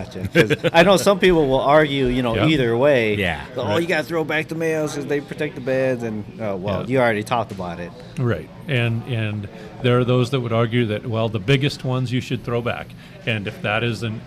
I 0.72 0.80
I 0.80 0.82
know 0.82 0.96
some 0.96 1.18
people 1.18 1.46
will 1.46 1.60
argue, 1.60 2.06
you 2.06 2.22
know, 2.22 2.34
Yeah. 2.34 2.46
either 2.46 2.76
way. 2.76 3.14
Yeah. 3.16 3.44
Oh, 3.56 3.66
Right. 3.68 3.82
you 3.82 3.86
got 3.88 3.98
to 3.98 4.04
throw 4.04 4.24
back 4.24 4.48
the 4.48 4.54
males 4.54 4.92
because 4.94 5.06
they 5.06 5.20
protect 5.20 5.54
the 5.54 5.60
beds, 5.60 6.02
and 6.02 6.24
oh, 6.40 6.56
well, 6.56 6.80
Yeah. 6.82 6.86
you 6.86 6.98
already 6.98 7.22
talked 7.22 7.52
about 7.52 7.78
it. 7.80 7.90
Right, 8.18 8.48
and 8.68 9.02
and 9.06 9.48
there 9.82 9.98
are 9.98 10.04
those 10.04 10.30
that 10.30 10.40
would 10.40 10.52
argue 10.52 10.86
that 10.86 11.06
well, 11.06 11.28
the 11.28 11.38
biggest 11.38 11.84
ones 11.84 12.10
you 12.12 12.20
should 12.20 12.42
throw 12.44 12.62
back, 12.62 12.88
and 13.26 13.46
if 13.46 13.60
that 13.62 13.84
is 13.84 14.02
an 14.02 14.20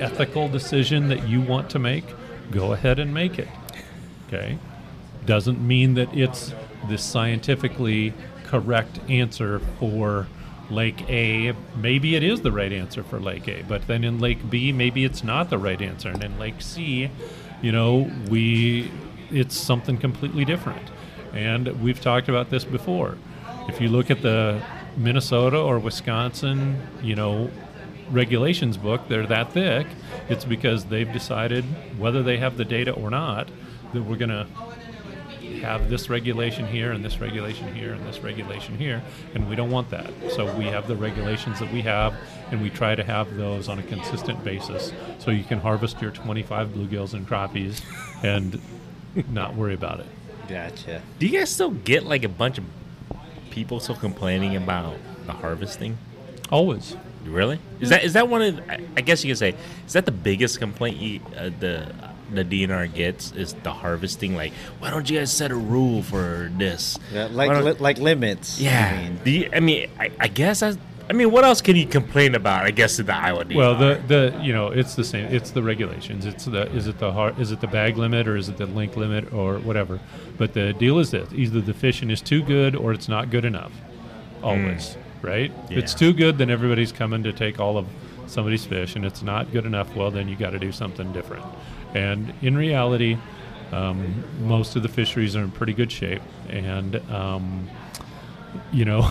ethical 0.00 0.48
decision 0.48 1.08
that 1.08 1.28
you 1.28 1.40
want 1.40 1.70
to 1.70 1.78
make, 1.78 2.04
go 2.50 2.72
ahead 2.72 2.98
and 2.98 3.14
make 3.14 3.38
it. 3.38 3.48
Okay? 4.28 4.58
Doesn't 5.24 5.64
mean 5.64 5.94
that 5.94 6.08
it's 6.12 6.52
the 6.88 6.98
scientifically 6.98 8.12
correct 8.44 8.98
answer 9.08 9.60
for 9.78 10.26
Lake 10.70 11.08
A. 11.08 11.54
Maybe 11.76 12.16
it 12.16 12.22
is 12.22 12.40
the 12.40 12.52
right 12.52 12.72
answer 12.72 13.02
for 13.02 13.20
Lake 13.20 13.48
A, 13.48 13.62
but 13.62 13.86
then 13.86 14.04
in 14.04 14.18
Lake 14.18 14.50
B, 14.50 14.72
maybe 14.72 15.04
it's 15.04 15.22
not 15.22 15.50
the 15.50 15.58
right 15.58 15.80
answer. 15.80 16.10
And 16.10 16.22
in 16.22 16.38
Lake 16.38 16.60
C, 16.60 17.10
you 17.62 17.72
know, 17.72 18.10
we 18.28 18.90
it's 19.30 19.56
something 19.56 19.98
completely 19.98 20.44
different. 20.44 20.90
And 21.32 21.82
we've 21.82 22.00
talked 22.00 22.28
about 22.28 22.50
this 22.50 22.64
before. 22.64 23.16
If 23.68 23.80
you 23.80 23.88
look 23.88 24.10
at 24.10 24.22
the 24.22 24.62
Minnesota 24.96 25.58
or 25.58 25.78
Wisconsin, 25.78 26.80
you 27.02 27.16
know, 27.16 27.50
regulations 28.10 28.76
book, 28.76 29.08
they're 29.08 29.26
that 29.26 29.52
thick. 29.52 29.86
It's 30.28 30.44
because 30.44 30.84
they've 30.84 31.10
decided, 31.12 31.64
whether 31.98 32.22
they 32.22 32.36
have 32.36 32.56
the 32.56 32.64
data 32.64 32.92
or 32.92 33.10
not, 33.10 33.48
that 33.92 34.02
we're 34.02 34.16
going 34.16 34.30
to 34.30 34.46
have 35.64 35.88
this 35.90 36.08
regulation 36.10 36.66
here 36.66 36.92
and 36.92 37.04
this 37.04 37.18
regulation 37.20 37.74
here 37.74 37.92
and 37.94 38.06
this 38.06 38.20
regulation 38.20 38.76
here, 38.78 39.02
and 39.34 39.48
we 39.48 39.56
don't 39.56 39.70
want 39.70 39.90
that. 39.90 40.10
So 40.36 40.54
we 40.56 40.66
have 40.66 40.86
the 40.86 40.96
regulations 40.96 41.58
that 41.60 41.72
we 41.72 41.82
have, 41.82 42.14
and 42.50 42.62
we 42.62 42.70
try 42.70 42.94
to 42.94 43.02
have 43.04 43.36
those 43.36 43.68
on 43.68 43.78
a 43.78 43.82
consistent 43.82 44.44
basis 44.44 44.92
so 45.18 45.30
you 45.30 45.44
can 45.44 45.58
harvest 45.60 46.00
your 46.00 46.10
25 46.10 46.68
bluegills 46.68 47.14
and 47.14 47.26
crappies 47.26 47.82
and 48.22 48.60
not 49.30 49.54
worry 49.54 49.74
about 49.74 50.00
it. 50.00 50.06
Gotcha. 50.48 51.02
Do 51.18 51.26
you 51.26 51.38
guys 51.38 51.50
still 51.50 51.70
get 51.70 52.04
like 52.04 52.22
a 52.24 52.28
bunch 52.28 52.58
of 52.58 52.64
people 53.50 53.80
still 53.80 53.96
complaining 53.96 54.56
about 54.56 54.96
the 55.26 55.32
harvesting? 55.32 55.96
Always. 56.52 56.96
Really? 57.24 57.58
Is 57.80 57.88
that 57.88 58.04
is 58.04 58.12
that 58.12 58.28
one 58.28 58.42
of? 58.42 58.60
I- 58.68 58.80
I 58.98 59.00
guess 59.00 59.24
you 59.24 59.30
could 59.30 59.38
say 59.38 59.54
is 59.86 59.94
that 59.94 60.04
the 60.04 60.12
biggest 60.12 60.58
complaint 60.58 60.98
you, 60.98 61.20
uh, 61.38 61.50
the 61.58 61.90
the 62.34 62.44
DNR 62.44 62.92
gets 62.92 63.32
is 63.32 63.54
the 63.62 63.72
harvesting. 63.72 64.34
Like, 64.36 64.52
why 64.78 64.90
don't 64.90 65.08
you 65.08 65.18
guys 65.18 65.32
set 65.32 65.50
a 65.50 65.56
rule 65.56 66.02
for 66.02 66.50
this? 66.56 66.98
Yeah, 67.12 67.28
like 67.30 67.50
li- 67.64 67.72
like 67.78 67.98
limits. 67.98 68.60
I 68.60 68.64
yeah. 68.64 69.02
mean. 69.02 69.20
Do 69.24 69.30
you- 69.30 69.50
I 69.52 69.60
mean, 69.60 69.90
I, 69.98 70.10
I 70.20 70.28
guess 70.28 70.62
I. 70.62 70.74
I 71.06 71.12
mean, 71.12 71.30
what 71.30 71.44
else 71.44 71.60
can 71.60 71.76
you 71.76 71.84
complain 71.84 72.34
about? 72.34 72.64
I 72.64 72.70
guess 72.70 72.98
in 72.98 73.04
the 73.04 73.14
Iowa 73.14 73.44
DNR. 73.44 73.56
Well, 73.56 73.74
the 73.76 74.00
the 74.06 74.40
you 74.42 74.54
know 74.54 74.68
it's 74.68 74.94
the 74.94 75.04
same. 75.04 75.26
It's 75.34 75.50
the 75.50 75.62
regulations. 75.62 76.24
It's 76.24 76.46
the 76.46 76.62
is 76.74 76.86
it 76.86 76.98
the 76.98 77.12
har- 77.12 77.34
is 77.38 77.52
it 77.52 77.60
the 77.60 77.66
bag 77.66 77.98
limit 77.98 78.26
or 78.26 78.36
is 78.36 78.48
it 78.48 78.56
the 78.56 78.64
link 78.66 78.96
limit 78.96 79.30
or 79.32 79.58
whatever. 79.58 80.00
But 80.38 80.54
the 80.54 80.72
deal 80.72 80.98
is 80.98 81.10
this: 81.10 81.28
either 81.34 81.60
the 81.60 81.74
fishing 81.74 82.10
is 82.10 82.22
too 82.22 82.42
good 82.42 82.74
or 82.74 82.92
it's 82.92 83.06
not 83.08 83.28
good 83.28 83.44
enough. 83.44 83.72
Hmm. 84.40 84.46
Always, 84.46 84.96
right? 85.20 85.52
If 85.70 85.76
it's 85.76 85.92
too 85.94 86.14
good, 86.14 86.38
then 86.38 86.48
everybody's 86.48 86.90
coming 86.92 87.22
to 87.24 87.32
take 87.34 87.60
all 87.60 87.76
of 87.76 87.86
somebody's 88.26 88.64
fish, 88.64 88.96
and 88.96 89.04
it's 89.04 89.22
not 89.22 89.52
good 89.52 89.66
enough. 89.66 89.94
Well, 89.94 90.10
then 90.10 90.26
you 90.28 90.36
got 90.36 90.50
to 90.50 90.58
do 90.58 90.72
something 90.72 91.12
different. 91.12 91.44
And 91.94 92.34
in 92.42 92.56
reality, 92.56 93.16
um, 93.72 94.24
most 94.40 94.76
of 94.76 94.82
the 94.82 94.88
fisheries 94.88 95.36
are 95.36 95.42
in 95.42 95.50
pretty 95.50 95.72
good 95.72 95.90
shape, 95.90 96.22
and 96.48 96.96
um, 97.10 97.68
you 98.72 98.84
know 98.84 99.10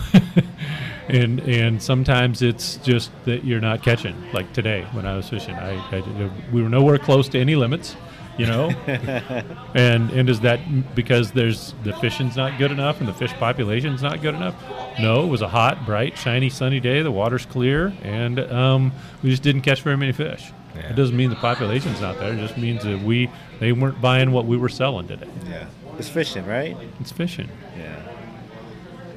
and 1.08 1.40
and 1.40 1.82
sometimes 1.82 2.40
it's 2.40 2.76
just 2.78 3.10
that 3.24 3.44
you're 3.44 3.60
not 3.60 3.82
catching 3.82 4.16
like 4.32 4.50
today 4.54 4.86
when 4.92 5.06
i 5.06 5.16
was 5.16 5.28
fishing. 5.28 5.54
I, 5.54 5.74
I 5.94 6.30
we 6.52 6.62
were 6.62 6.68
nowhere 6.68 6.98
close 6.98 7.28
to 7.30 7.38
any 7.38 7.56
limits 7.56 7.96
you 8.36 8.46
know? 8.46 8.70
And 9.74 10.10
and 10.10 10.30
is 10.30 10.40
that 10.40 10.94
because 10.94 11.32
there's 11.32 11.74
the 11.82 11.92
fishing's 11.94 12.36
not 12.36 12.58
good 12.58 12.70
enough 12.70 13.00
and 13.00 13.08
the 13.08 13.12
fish 13.12 13.32
population's 13.34 14.02
not 14.02 14.22
good 14.22 14.36
enough? 14.36 14.54
No 15.00 15.24
it 15.24 15.26
was 15.26 15.42
a 15.42 15.48
hot 15.48 15.84
bright 15.84 16.16
shiny 16.16 16.48
sunny 16.48 16.78
day. 16.78 17.02
The 17.02 17.10
water's 17.10 17.44
clear. 17.44 17.92
And 18.02 18.38
um, 18.38 18.92
we 19.22 19.30
just 19.30 19.42
didn't 19.42 19.62
catch 19.62 19.82
very 19.82 19.96
many 19.96 20.12
fish 20.12 20.52
Yeah. 20.74 20.90
it 20.90 20.96
doesn't 20.96 21.16
mean 21.16 21.30
the 21.30 21.36
population's 21.36 22.00
not 22.00 22.18
there 22.18 22.32
it 22.32 22.38
just 22.38 22.56
means 22.58 22.82
that 22.84 23.00
we 23.00 23.30
they 23.60 23.72
weren't 23.72 24.00
buying 24.00 24.32
what 24.32 24.44
we 24.46 24.56
were 24.56 24.68
selling 24.68 25.06
today 25.08 25.28
Yeah. 25.48 25.66
It's 25.98 26.08
fishing, 26.08 26.44
right? 26.46 26.76
it's 27.00 27.12
fishing 27.12 27.48
Yeah. 27.78 28.00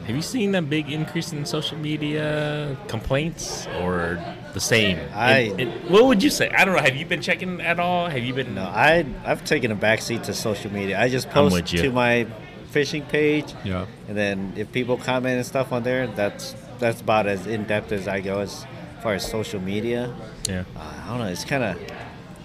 have 0.05 0.15
you 0.15 0.21
seen 0.21 0.53
a 0.55 0.61
big 0.61 0.91
increase 0.91 1.33
in 1.33 1.45
social 1.45 1.77
media 1.77 2.77
complaints 2.87 3.67
or 3.81 4.19
the 4.53 4.59
same? 4.59 4.97
I- 5.13 5.39
And- 5.51 5.61
and 5.61 5.71
what 5.89 6.05
would 6.05 6.23
you 6.23 6.29
say? 6.29 6.49
I 6.49 6.63
don't 6.65 6.75
know. 6.75 6.81
Have 6.81 6.95
you 6.95 7.05
been 7.05 7.21
checking 7.21 7.59
at 7.61 7.79
all? 7.79 8.07
Have 8.07 8.23
you 8.23 8.33
been? 8.33 8.55
No, 8.55 8.63
I 8.63 9.05
I've 9.25 9.43
taken 9.43 9.71
a 9.71 9.75
backseat 9.75 10.23
to 10.23 10.33
social 10.33 10.71
media. 10.71 10.99
I 10.99 11.09
just 11.09 11.27
I'm 11.27 11.33
post 11.33 11.53
with 11.53 11.73
you. 11.73 11.81
to 11.83 11.91
my 11.91 12.25
fishing 12.71 13.03
page, 13.03 13.53
yeah 13.63 13.85
and 14.07 14.15
then 14.17 14.53
if 14.55 14.71
people 14.71 14.97
comment 14.97 15.35
and 15.37 15.45
stuff 15.45 15.71
on 15.71 15.83
there, 15.83 16.07
that's 16.07 16.55
that's 16.79 17.01
about 17.01 17.25
as 17.27 17.45
in 17.47 17.63
depth 17.65 17.91
as 17.91 18.07
I 18.07 18.19
go 18.21 18.39
as 18.39 18.65
far 19.03 19.13
as 19.15 19.25
social 19.29 19.59
media. 19.59 20.13
Yeah. 20.47 20.63
Uh, 20.75 20.79
I 21.05 21.09
don't 21.09 21.19
know. 21.19 21.25
It's 21.27 21.45
kind 21.45 21.63
of 21.63 21.77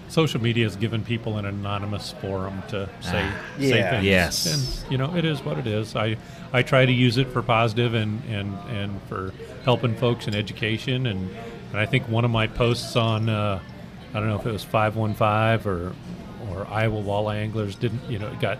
social 0.08 0.42
media 0.42 0.64
has 0.64 0.76
given 0.76 1.02
people 1.04 1.38
an 1.38 1.46
anonymous 1.46 2.12
forum 2.20 2.62
to 2.68 2.88
say 3.00 3.26
say 3.58 3.78
Yeah. 3.78 3.90
things. 3.90 4.04
Yes. 4.04 4.82
and 4.84 4.92
you 4.92 4.98
know 4.98 5.14
it 5.16 5.24
is 5.24 5.42
what 5.44 5.58
it 5.58 5.66
is. 5.66 5.96
I 5.96 6.16
I 6.52 6.62
try 6.62 6.84
to 6.84 6.92
use 6.92 7.16
it 7.16 7.28
for 7.28 7.42
positive 7.42 7.94
and 7.94 8.22
and 8.28 8.56
and 8.70 9.00
for 9.08 9.32
helping 9.64 9.94
folks 9.96 10.26
in 10.28 10.34
education 10.34 11.06
and 11.06 11.30
and 11.70 11.80
I 11.80 11.86
think 11.86 12.08
one 12.08 12.24
of 12.24 12.30
my 12.30 12.46
posts 12.46 12.94
on 12.96 13.28
uh, 13.28 13.60
I 14.12 14.20
don't 14.20 14.28
know 14.28 14.36
if 14.36 14.44
it 14.46 14.52
was 14.52 14.64
five 14.64 14.96
one 14.96 15.14
five 15.14 15.66
or 15.66 15.92
or 16.50 16.66
Iowa 16.68 17.00
walleye 17.02 17.36
anglers 17.36 17.74
didn't 17.76 18.02
you 18.10 18.18
know 18.18 18.28
it 18.28 18.40
got. 18.40 18.58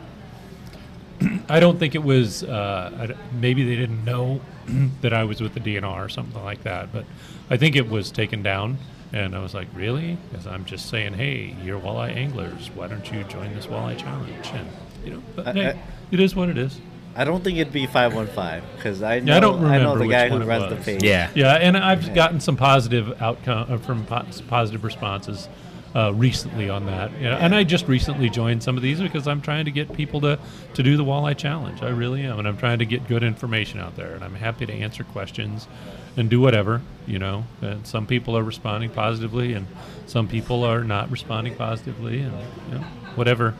I 1.48 1.60
don't 1.60 1.78
think 1.78 1.94
it 1.94 2.02
was. 2.02 2.42
Uh, 2.42 2.90
I 2.98 3.06
d 3.08 3.14
maybe 3.38 3.64
they 3.64 3.76
didn't 3.76 4.04
know 4.04 4.40
that 5.02 5.12
I 5.12 5.24
was 5.24 5.40
with 5.42 5.52
the 5.54 5.60
DNR 5.60 5.84
or 6.04 6.08
something 6.08 6.42
like 6.42 6.62
that. 6.62 6.92
But 6.92 7.04
I 7.50 7.56
think 7.58 7.76
it 7.76 7.88
was 7.90 8.10
taken 8.10 8.42
down, 8.42 8.78
and 9.12 9.34
I 9.34 9.40
was 9.42 9.54
like, 9.54 9.68
"Really?" 9.74 10.16
Because 10.30 10.46
I'm 10.46 10.64
just 10.64 10.88
saying, 10.88 11.14
"Hey, 11.14 11.54
you're 11.62 11.80
walleye 11.80 12.14
anglers. 12.16 12.70
Why 12.74 12.88
don't 12.88 13.10
you 13.12 13.24
join 13.24 13.54
this 13.54 13.66
walleye 13.66 13.98
challenge?" 13.98 14.48
And 14.54 14.68
you 15.04 15.10
know, 15.14 15.22
but 15.36 15.48
I- 15.48 15.52
hey, 15.52 15.66
I- 15.70 15.76
it 16.10 16.20
is 16.20 16.34
what 16.36 16.48
it 16.48 16.58
is. 16.58 16.80
I 17.14 17.24
don't 17.24 17.44
think 17.44 17.58
it'd 17.58 17.72
be 17.74 17.86
five 17.86 18.14
one 18.14 18.26
five 18.26 18.62
because 18.76 19.02
I 19.02 19.18
know 19.20 19.32
Yeah, 19.32 19.36
I 19.36 19.40
don't 19.40 19.60
know 19.60 19.98
the 19.98 20.08
guy 20.08 20.28
who 20.30 20.38
runs 20.42 20.70
the 20.70 20.76
page. 20.76 21.02
Yeah. 21.02 21.28
Yeah, 21.34 21.54
and 21.56 21.76
I've 21.76 22.14
gotten 22.14 22.40
some 22.40 22.56
positive 22.56 23.20
outcome 23.20 23.66
uh, 23.70 23.76
from 23.76 24.06
po- 24.06 24.24
positive 24.48 24.82
responses 24.82 25.46
uh, 25.94 26.10
recently 26.14 26.70
on 26.70 26.86
that. 26.86 27.10
Yeah, 27.20 27.36
and 27.36 27.54
I 27.54 27.64
just 27.64 27.86
recently 27.86 28.30
joined 28.30 28.62
some 28.62 28.78
of 28.78 28.82
these 28.82 28.98
because 28.98 29.28
I'm 29.28 29.42
trying 29.42 29.66
to 29.66 29.70
get 29.70 29.92
people 29.92 30.22
to 30.22 30.38
to 30.72 30.82
do 30.82 30.96
the 30.96 31.04
walleye 31.04 31.36
challenge. 31.36 31.82
I 31.82 31.90
really 31.90 32.22
am, 32.24 32.38
and 32.38 32.48
I'm 32.48 32.56
trying 32.56 32.78
to 32.78 32.86
get 32.86 33.06
good 33.06 33.22
information 33.22 33.78
out 33.78 33.94
there. 33.94 34.14
And 34.14 34.24
I'm 34.24 34.34
happy 34.36 34.64
to 34.64 34.72
answer 34.72 35.04
questions 35.04 35.68
and 36.16 36.28
do 36.30 36.40
whatever 36.40 36.82
you 37.06 37.18
know. 37.18 37.44
And 37.60 37.86
some 37.86 38.06
people 38.06 38.36
are 38.36 38.42
responding 38.42 38.90
positively, 38.90 39.54
and 39.54 39.66
some 40.06 40.28
people 40.28 40.64
are 40.64 40.84
not 40.84 41.10
responding 41.10 41.54
positively, 41.56 42.20
and 42.20 42.32
you 42.70 42.78
know, 42.78 42.84
whatever. 43.16 43.54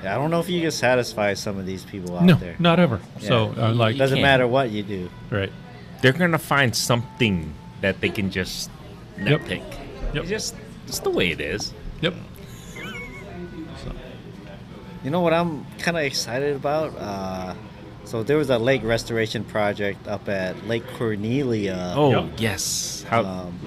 I 0.00 0.14
don't 0.14 0.30
know 0.30 0.40
if 0.40 0.48
you 0.48 0.60
can 0.60 0.70
satisfy 0.72 1.34
some 1.34 1.58
of 1.58 1.66
these 1.66 1.84
people 1.84 2.16
out 2.16 2.24
no, 2.24 2.34
there. 2.34 2.56
not 2.58 2.80
ever. 2.80 3.00
So 3.20 3.54
uh, 3.56 3.72
like, 3.72 3.94
It 3.94 3.98
doesn't 3.98 4.16
can't. 4.16 4.22
matter 4.24 4.46
what 4.48 4.70
you 4.70 4.82
do. 4.82 5.10
right? 5.30 5.52
They're 6.00 6.12
gonna 6.12 6.38
find 6.38 6.74
something 6.74 7.54
that 7.82 8.00
they 8.00 8.08
can 8.08 8.30
just 8.30 8.70
Yep. 9.18 9.42
nitpick. 9.42 9.62
Yep. 10.14 10.16
It's 10.24 10.28
just 10.30 10.54
it's 10.88 10.98
the 11.00 11.10
way 11.10 11.30
it 11.30 11.40
is. 11.40 11.72
Yep. 12.00 12.14
You 15.04 15.10
know 15.10 15.20
what 15.20 15.32
I'm 15.32 15.64
kind 15.78 15.96
of 15.96 16.04
excited 16.04 16.54
about? 16.56 16.94
Uh, 16.96 17.54
so 18.04 18.22
there 18.22 18.36
was 18.36 18.50
a 18.50 18.58
lake 18.58 18.82
restoration 18.82 19.44
project 19.44 20.06
up 20.08 20.28
at 20.28 20.66
Lake 20.66 20.84
Cornelia. 20.98 21.94
Oh 21.96 22.10
Yep. 22.10 22.32
yes. 22.38 23.04
How? 23.08 23.24
Um, 23.24 23.58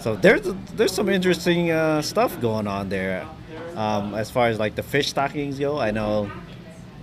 so 0.00 0.16
there's 0.16 0.42
there's 0.74 0.92
some 0.92 1.08
interesting 1.08 1.70
uh, 1.70 2.02
stuff 2.02 2.40
going 2.40 2.66
on 2.66 2.88
there. 2.88 3.26
Um, 3.76 4.14
as 4.14 4.30
far 4.30 4.48
as 4.48 4.58
like 4.58 4.74
the 4.74 4.82
fish 4.82 5.08
stockings 5.08 5.58
go, 5.58 5.78
I 5.78 5.90
know 5.92 6.30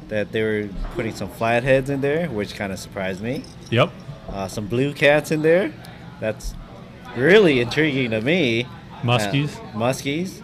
that 0.10 0.32
they 0.32 0.42
were 0.44 0.70
putting 0.96 1.16
some 1.16 1.30
flatheads 1.30 1.90
in 1.90 2.02
there, 2.02 2.28
which 2.30 2.56
kind 2.56 2.72
of 2.74 2.80
surprised 2.80 3.22
me. 3.22 3.44
Yep. 3.72 3.92
Uh, 4.30 4.48
some 4.48 4.68
blue 4.68 4.94
cats 4.94 5.32
in 5.32 5.42
there. 5.42 5.72
That's 6.20 6.54
really 7.16 7.60
intriguing 7.62 8.12
to 8.12 8.22
me. 8.22 8.66
Muskies. 9.02 9.58
Uh, 9.58 9.78
muskies. 9.78 10.42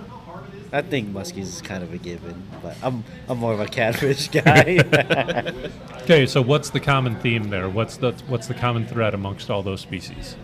I 0.72 0.82
think 0.82 1.10
muskies 1.10 1.44
is 1.44 1.62
kind 1.62 1.84
of 1.84 1.94
a 1.94 1.98
given, 1.98 2.42
but 2.66 2.76
I'm 2.84 3.04
I'm 3.30 3.38
more 3.38 3.54
of 3.54 3.60
a 3.60 3.68
catfish 3.68 4.28
guy. 4.30 4.80
Okay, 6.06 6.28
so 6.28 6.40
what's 6.40 6.70
the 6.70 6.80
common 6.80 7.16
theme 7.20 7.50
there? 7.50 7.68
What's 7.68 7.98
the 7.98 8.12
what's 8.28 8.46
the 8.46 8.54
common 8.54 8.86
thread 8.86 9.16
amongst 9.16 9.50
all 9.50 9.64
those 9.64 9.82
species? 9.82 10.36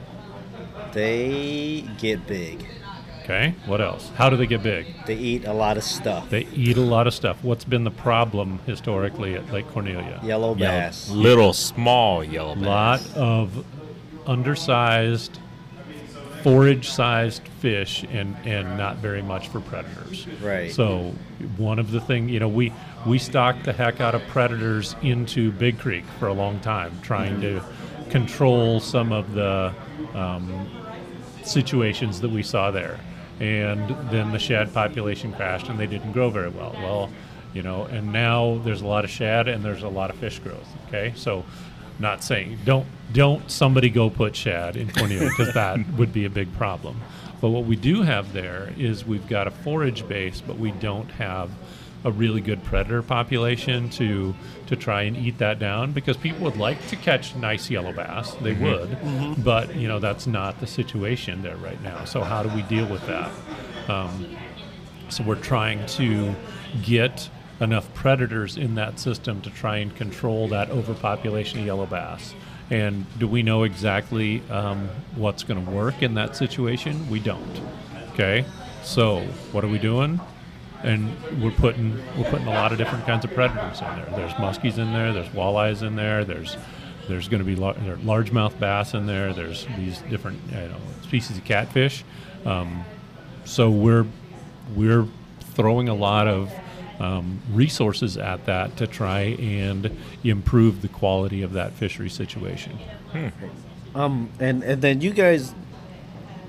they 0.93 1.85
get 1.99 2.25
big. 2.27 2.65
Okay, 3.23 3.53
what 3.67 3.79
else? 3.79 4.09
How 4.15 4.29
do 4.31 4.35
they 4.37 4.47
get 4.47 4.63
big? 4.63 4.87
They 5.05 5.15
eat 5.15 5.45
a 5.45 5.53
lot 5.53 5.77
of 5.77 5.83
stuff. 5.83 6.29
They 6.31 6.47
eat 6.55 6.77
a 6.77 6.81
lot 6.81 7.05
of 7.05 7.13
stuff. 7.13 7.37
What's 7.43 7.63
been 7.63 7.83
the 7.83 7.91
problem 7.91 8.59
historically 8.65 9.35
at 9.35 9.51
Lake 9.53 9.67
Cornelia? 9.69 10.19
Yellow 10.23 10.55
Yellow- 10.55 10.57
bass. 10.57 11.09
little 11.11 11.53
small 11.53 12.23
yellow 12.23 12.53
A 12.53 12.55
bass. 12.55 12.65
lot 12.65 13.17
of 13.17 13.63
undersized, 14.25 15.39
forage-sized 16.43 17.41
fish, 17.59 18.03
and 18.11 18.35
and 18.45 18.77
not 18.77 18.97
very 18.97 19.21
much 19.21 19.47
for 19.49 19.59
predators. 19.61 20.27
Right. 20.41 20.71
So 20.71 21.13
one 21.57 21.79
of 21.79 21.91
the 21.91 21.99
thing, 22.01 22.29
you 22.29 22.39
know, 22.39 22.47
we 22.49 22.73
we 23.05 23.17
stocked 23.17 23.63
the 23.65 23.73
heck 23.73 23.99
out 24.01 24.15
of 24.15 24.21
predators 24.27 24.95
into 25.01 25.51
Big 25.51 25.79
Creek 25.79 26.03
for 26.19 26.27
a 26.27 26.33
long 26.33 26.59
time, 26.59 26.91
trying 27.01 27.41
to 27.41 27.61
control 28.09 28.79
some 28.79 29.11
of 29.11 29.33
the 29.33 29.73
um, 30.13 30.69
situations 31.43 32.21
that 32.21 32.29
we 32.31 32.43
saw 32.43 32.71
there. 32.71 32.99
and 33.39 33.89
then 34.11 34.31
the 34.31 34.37
shad 34.39 34.71
population 34.71 35.33
crashed 35.33 35.67
and 35.67 35.79
they 35.79 35.87
didn't 35.87 36.11
grow 36.11 36.29
very 36.29 36.49
well. 36.49 36.73
Well, 36.73 37.09
you 37.53 37.63
know, 37.63 37.85
and 37.85 38.13
now 38.13 38.61
there's 38.63 38.81
a 38.81 38.87
lot 38.87 39.03
of 39.03 39.09
shad 39.09 39.47
and 39.47 39.65
there's 39.65 39.81
a 39.83 39.89
lot 39.89 40.11
of 40.11 40.15
fish 40.17 40.37
growth. 40.39 40.67
Okay, 40.87 41.11
so 41.15 41.43
not 42.01 42.23
saying 42.23 42.59
don't 42.65 42.87
don't 43.13 43.49
somebody 43.49 43.89
go 43.89 44.09
put 44.09 44.35
shad 44.35 44.75
in 44.75 44.91
Cornelia 44.91 45.29
because 45.29 45.53
that 45.53 45.79
would 45.93 46.13
be 46.13 46.25
a 46.25 46.29
big 46.29 46.53
problem. 46.53 47.01
But 47.39 47.49
what 47.49 47.65
we 47.65 47.75
do 47.75 48.03
have 48.03 48.33
there 48.33 48.73
is 48.77 49.05
we've 49.05 49.27
got 49.27 49.47
a 49.47 49.51
forage 49.51 50.07
base, 50.07 50.41
but 50.41 50.59
we 50.59 50.71
don't 50.71 51.09
have 51.11 51.49
a 52.03 52.11
really 52.11 52.41
good 52.41 52.63
predator 52.63 53.01
population 53.01 53.89
to 53.89 54.33
to 54.67 54.75
try 54.75 55.03
and 55.03 55.15
eat 55.17 55.37
that 55.37 55.59
down 55.59 55.91
because 55.91 56.17
people 56.17 56.43
would 56.43 56.57
like 56.57 56.87
to 56.87 56.95
catch 56.95 57.35
nice 57.35 57.69
yellow 57.69 57.93
bass. 57.93 58.33
They 58.35 58.53
would. 58.53 59.43
But 59.43 59.75
you 59.75 59.87
know 59.87 59.99
that's 59.99 60.27
not 60.27 60.59
the 60.59 60.67
situation 60.67 61.41
there 61.41 61.57
right 61.57 61.81
now. 61.83 62.05
So 62.05 62.21
how 62.21 62.43
do 62.43 62.49
we 62.55 62.63
deal 62.63 62.87
with 62.87 63.05
that? 63.07 63.31
Um, 63.89 64.37
so 65.09 65.23
we're 65.23 65.35
trying 65.35 65.85
to 65.87 66.33
get 66.81 67.29
enough 67.61 67.93
predators 67.93 68.57
in 68.57 68.75
that 68.75 68.99
system 68.99 69.39
to 69.41 69.49
try 69.49 69.77
and 69.77 69.95
control 69.95 70.47
that 70.47 70.69
overpopulation 70.69 71.59
of 71.59 71.65
yellow 71.65 71.85
bass 71.85 72.33
and 72.69 73.05
do 73.19 73.27
we 73.27 73.43
know 73.43 73.63
exactly 73.63 74.41
um, 74.49 74.89
what's 75.15 75.43
going 75.43 75.63
to 75.63 75.71
work 75.71 76.01
in 76.01 76.15
that 76.15 76.35
situation 76.35 77.09
we 77.09 77.19
don't 77.19 77.61
okay 78.11 78.43
so 78.83 79.21
what 79.51 79.63
are 79.63 79.67
we 79.67 79.77
doing 79.77 80.19
and 80.83 81.15
we're 81.41 81.51
putting 81.51 81.97
we're 82.17 82.29
putting 82.29 82.47
a 82.47 82.51
lot 82.51 82.71
of 82.71 82.77
different 82.77 83.05
kinds 83.05 83.23
of 83.23 83.33
predators 83.33 83.79
in 83.79 83.87
there. 83.95 84.07
There's 84.15 84.33
muskies 84.33 84.77
in 84.77 84.93
there. 84.93 85.13
There's 85.13 85.29
walleyes 85.29 85.83
in 85.83 85.95
there. 85.95 86.25
There's 86.25 86.57
there's 87.07 87.27
going 87.27 87.39
to 87.39 87.45
be 87.45 87.55
lar- 87.55 87.75
largemouth 87.75 88.57
bass 88.59 88.93
in 88.93 89.05
there. 89.05 89.33
There's 89.33 89.67
these 89.77 89.99
different 90.03 90.39
you 90.49 90.55
know, 90.55 90.77
species 91.03 91.37
of 91.37 91.43
catfish. 91.43 92.03
Um, 92.45 92.83
so 93.45 93.69
we're 93.69 94.05
we're 94.75 95.07
throwing 95.53 95.89
a 95.89 95.95
lot 95.95 96.27
of 96.27 96.51
um, 97.01 97.41
resources 97.51 98.15
at 98.15 98.45
that 98.45 98.77
to 98.77 98.85
try 98.85 99.21
and 99.39 99.97
improve 100.23 100.83
the 100.83 100.87
quality 100.87 101.41
of 101.41 101.53
that 101.53 101.73
fishery 101.73 102.09
situation. 102.09 102.77
Um, 103.95 104.29
and 104.39 104.63
and 104.63 104.81
then 104.81 105.01
you 105.01 105.11
guys, 105.11 105.53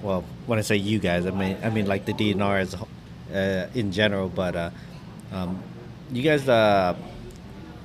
well, 0.03 0.24
when 0.47 0.59
I 0.59 0.62
say 0.62 0.77
you 0.77 0.99
guys, 0.99 1.27
I 1.27 1.31
mean 1.31 1.57
I 1.62 1.70
mean 1.70 1.87
like 1.87 2.05
the 2.05 2.12
DNR 2.12 2.61
as 2.61 2.77
uh, 3.35 3.69
in 3.74 3.93
general, 3.93 4.29
but 4.29 4.55
uh, 4.55 4.70
um, 5.33 5.62
you 6.12 6.23
guys 6.23 6.47
uh, 6.49 6.95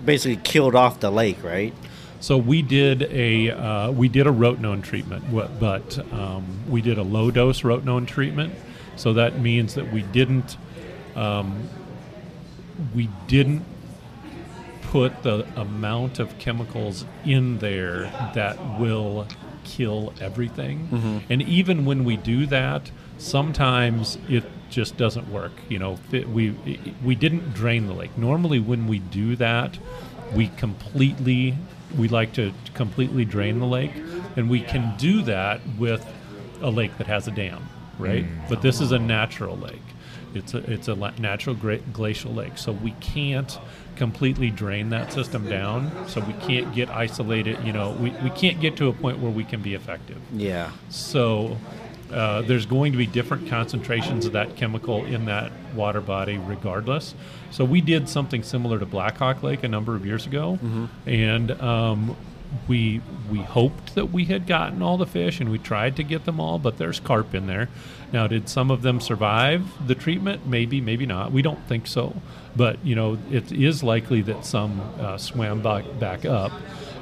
basically 0.03 0.41
killed 0.43 0.75
off 0.75 0.99
the 0.99 1.09
lake, 1.09 1.41
right? 1.43 1.73
So 2.19 2.37
we 2.37 2.61
did 2.61 3.03
a 3.03 3.51
uh, 3.51 3.91
we 3.91 4.09
did 4.09 4.27
a 4.27 4.31
rotenone 4.31 4.83
treatment, 4.83 5.23
but 5.59 5.99
um, 6.11 6.45
we 6.69 6.81
did 6.81 6.97
a 6.97 7.03
low 7.03 7.31
dose 7.31 7.61
rotenone 7.61 8.05
treatment. 8.05 8.53
So 8.97 9.13
that 9.13 9.39
means 9.39 9.75
that 9.75 9.93
we 9.93 10.01
didn't 10.01 10.57
um, 11.15 11.69
we 12.95 13.09
didn't 13.27 13.63
put 14.81 15.23
the 15.23 15.45
amount 15.59 16.19
of 16.19 16.37
chemicals 16.39 17.05
in 17.25 17.57
there 17.59 18.03
that 18.33 18.79
will 18.79 19.27
kill 19.63 20.13
everything. 20.21 20.87
Mm-hmm. 20.87 21.17
And 21.29 21.41
even 21.41 21.85
when 21.85 22.05
we 22.05 22.15
do 22.17 22.45
that, 22.47 22.89
sometimes 23.17 24.17
it 24.29 24.45
just 24.69 24.97
doesn't 24.97 25.29
work. 25.29 25.51
You 25.69 25.79
know, 25.79 25.99
we 26.11 26.51
we 27.03 27.15
didn't 27.15 27.53
drain 27.53 27.87
the 27.87 27.93
lake. 27.93 28.17
Normally, 28.17 28.59
when 28.59 28.87
we 28.87 28.99
do 28.99 29.35
that, 29.35 29.77
we 30.33 30.47
completely 30.49 31.55
we 31.97 32.07
like 32.07 32.33
to 32.33 32.53
completely 32.73 33.25
drain 33.25 33.59
the 33.59 33.65
lake, 33.65 33.93
and 34.35 34.49
we 34.49 34.61
can 34.61 34.95
do 34.97 35.21
that 35.23 35.61
with 35.77 36.05
a 36.61 36.69
lake 36.69 36.97
that 36.97 37.07
has 37.07 37.27
a 37.27 37.31
dam, 37.31 37.67
right? 37.99 38.25
Mm. 38.25 38.49
But 38.49 38.61
this 38.61 38.81
is 38.81 38.91
a 38.91 38.99
natural 38.99 39.57
lake. 39.57 39.81
It's 40.37 40.53
a 40.53 40.71
it's 40.71 40.87
a 40.87 40.95
natural 41.19 41.55
glacial 41.93 42.33
lake, 42.33 42.57
so 42.57 42.71
we 42.71 42.91
can't 42.99 43.57
completely 43.95 44.51
drain 44.51 44.89
that 44.91 45.11
system 45.11 45.49
down. 45.49 46.07
So 46.07 46.21
we 46.21 46.33
can't 46.33 46.73
get 46.73 46.89
isolated. 46.89 47.57
You 47.63 47.73
know, 47.73 47.91
we, 47.99 48.11
we 48.23 48.29
can't 48.29 48.59
get 48.61 48.77
to 48.77 48.87
a 48.87 48.93
point 48.93 49.19
where 49.19 49.31
we 49.31 49.43
can 49.43 49.61
be 49.61 49.73
effective. 49.73 50.17
Yeah. 50.31 50.71
So 50.89 51.57
uh, 52.11 52.41
there's 52.43 52.65
going 52.65 52.91
to 52.93 52.97
be 52.97 53.05
different 53.05 53.49
concentrations 53.49 54.25
of 54.25 54.33
that 54.33 54.55
chemical 54.55 55.03
in 55.05 55.25
that 55.25 55.51
water 55.75 55.99
body 56.01 56.37
regardless. 56.37 57.13
So 57.51 57.65
we 57.65 57.81
did 57.81 58.07
something 58.07 58.43
similar 58.43 58.79
to 58.79 58.85
Blackhawk 58.85 59.43
Lake 59.43 59.63
a 59.63 59.67
number 59.67 59.95
of 59.95 60.05
years 60.05 60.25
ago, 60.25 60.59
and 61.05 61.51
um, 61.61 62.15
we 62.67 63.01
we 63.29 63.39
hoped 63.39 63.95
that 63.95 64.11
we 64.11 64.25
had 64.25 64.47
gotten 64.47 64.81
all 64.81 64.97
the 64.97 65.05
fish, 65.05 65.39
and 65.39 65.49
we 65.51 65.59
tried 65.59 65.95
to 65.97 66.03
get 66.03 66.25
them 66.25 66.39
all, 66.39 66.59
but 66.59 66.77
there's 66.77 66.99
carp 66.99 67.33
in 67.33 67.47
there. 67.47 67.69
Now, 68.11 68.27
did 68.27 68.47
some 68.47 68.71
of 68.71 68.81
them 68.81 69.01
survive 69.01 69.65
the 69.85 69.95
treatment? 69.95 70.47
Maybe, 70.47 70.79
maybe 70.79 71.05
not. 71.05 71.31
We 71.31 71.41
don't 71.41 71.65
think 71.67 71.87
so, 71.87 72.15
but 72.55 72.83
you 72.85 72.95
know, 72.95 73.17
it 73.29 73.51
is 73.51 73.83
likely 73.83 74.21
that 74.23 74.45
some 74.45 74.79
uh, 74.99 75.17
swam 75.17 75.61
back 75.61 75.85
back 75.99 76.25
up. 76.25 76.51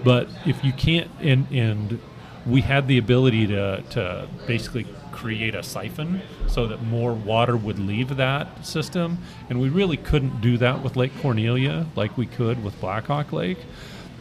But 0.04 0.28
if 0.46 0.64
you 0.64 0.74
can't, 0.74 1.10
and 1.22 1.48
and 1.52 2.00
we 2.46 2.62
had 2.62 2.88
the 2.88 2.98
ability 2.98 3.48
to, 3.48 3.82
to 3.90 4.28
basically 4.46 4.86
create 5.12 5.56
a 5.56 5.64
siphon 5.64 6.22
so 6.48 6.68
that 6.68 6.84
more 6.84 7.14
water 7.14 7.58
would 7.58 7.80
leave 7.80 8.18
that 8.18 8.66
system. 8.66 9.18
And 9.50 9.60
we 9.60 9.70
really 9.70 9.98
couldn't 9.98 10.42
do 10.42 10.58
that 10.58 10.84
with 10.84 10.96
Lake 10.96 11.14
Cornelia 11.22 11.88
like 11.96 12.18
we 12.18 12.28
could 12.28 12.64
with 12.64 12.80
Blackhawk 12.80 13.32
Lake. 13.32 13.58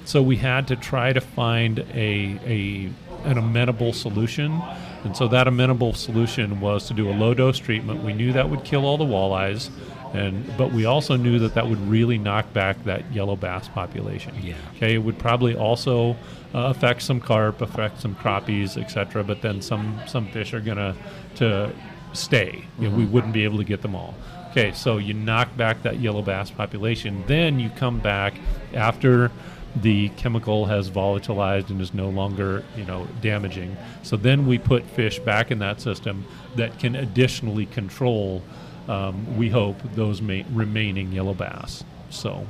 So 0.05 0.23
we 0.23 0.37
had 0.37 0.69
to 0.69 0.77
try 0.77 1.13
to 1.13 1.21
find 1.21 1.81
a, 1.95 2.39
a 2.45 2.91
an 3.25 3.39
amenable 3.39 3.93
solution. 3.93 4.63
And 5.05 5.17
so 5.17 5.29
that 5.29 5.49
amenable 5.49 5.95
solution 5.95 6.61
was 6.61 6.87
to 6.89 6.95
do 6.95 7.09
a 7.11 7.13
low 7.13 7.35
dose 7.35 7.59
treatment. 7.59 8.05
We 8.05 8.13
knew 8.13 8.33
that 8.33 8.49
would 8.49 8.65
kill 8.65 8.85
all 8.85 8.97
the 8.97 9.05
walleyes. 9.05 9.71
And, 10.15 10.57
but 10.57 10.73
we 10.73 10.85
also 10.85 11.17
knew 11.17 11.41
that 11.41 11.55
that 11.55 11.69
would 11.69 11.81
really 11.89 12.19
knock 12.19 12.53
back 12.53 12.83
that 12.85 13.13
yellow 13.13 13.35
bass 13.35 13.69
population. 13.69 14.33
Yeah. 14.41 14.55
Okay, 14.77 14.95
it 14.95 14.99
would 14.99 15.19
probably 15.19 15.57
also 15.57 16.13
uh, 16.55 16.71
affect 16.71 17.03
some 17.03 17.21
carp, 17.21 17.61
affect 17.61 18.01
some 18.01 18.15
crappies, 18.15 18.81
etc. 18.81 19.25
But 19.25 19.43
then 19.43 19.61
some 19.61 20.01
some 20.07 20.29
fish 20.29 20.55
are 20.55 20.61
gonna 20.61 20.95
to 21.37 21.73
stay. 22.13 22.65
You 22.79 22.89
know, 22.89 22.97
we 22.97 23.05
wouldn't 23.05 23.33
be 23.33 23.43
able 23.43 23.59
to 23.59 23.65
get 23.65 23.83
them 23.83 23.97
all. 23.97 24.15
Okay, 24.51 24.71
so 24.71 24.99
you 24.99 25.15
knock 25.15 25.57
back 25.57 25.83
that 25.83 25.99
yellow 25.99 26.23
bass 26.23 26.49
population. 26.49 27.25
Then 27.27 27.59
you 27.59 27.71
come 27.71 27.99
back 27.99 28.35
after 28.73 29.33
the 29.77 30.09
chemical 30.11 30.67
has 30.67 30.91
volatilized 30.91 31.71
and 31.71 31.81
is 31.81 31.95
no 31.95 32.09
longer 32.09 32.65
you 32.77 32.85
know 32.85 33.07
damaging. 33.21 33.77
So 34.03 34.17
then 34.17 34.47
we 34.47 34.59
put 34.59 34.85
fish 34.85 35.19
back 35.19 35.51
in 35.51 35.59
that 35.61 35.81
system 35.81 36.25
that 36.57 36.79
can 36.79 36.95
additionally 36.95 37.67
control. 37.67 38.43
Um, 38.89 39.37
we 39.37 39.49
hope 39.49 39.77
those 39.95 40.21
ma- 40.21 40.43
remaining 40.53 41.11
yellow 41.13 41.35
bass. 41.35 41.85
So, 42.11 42.47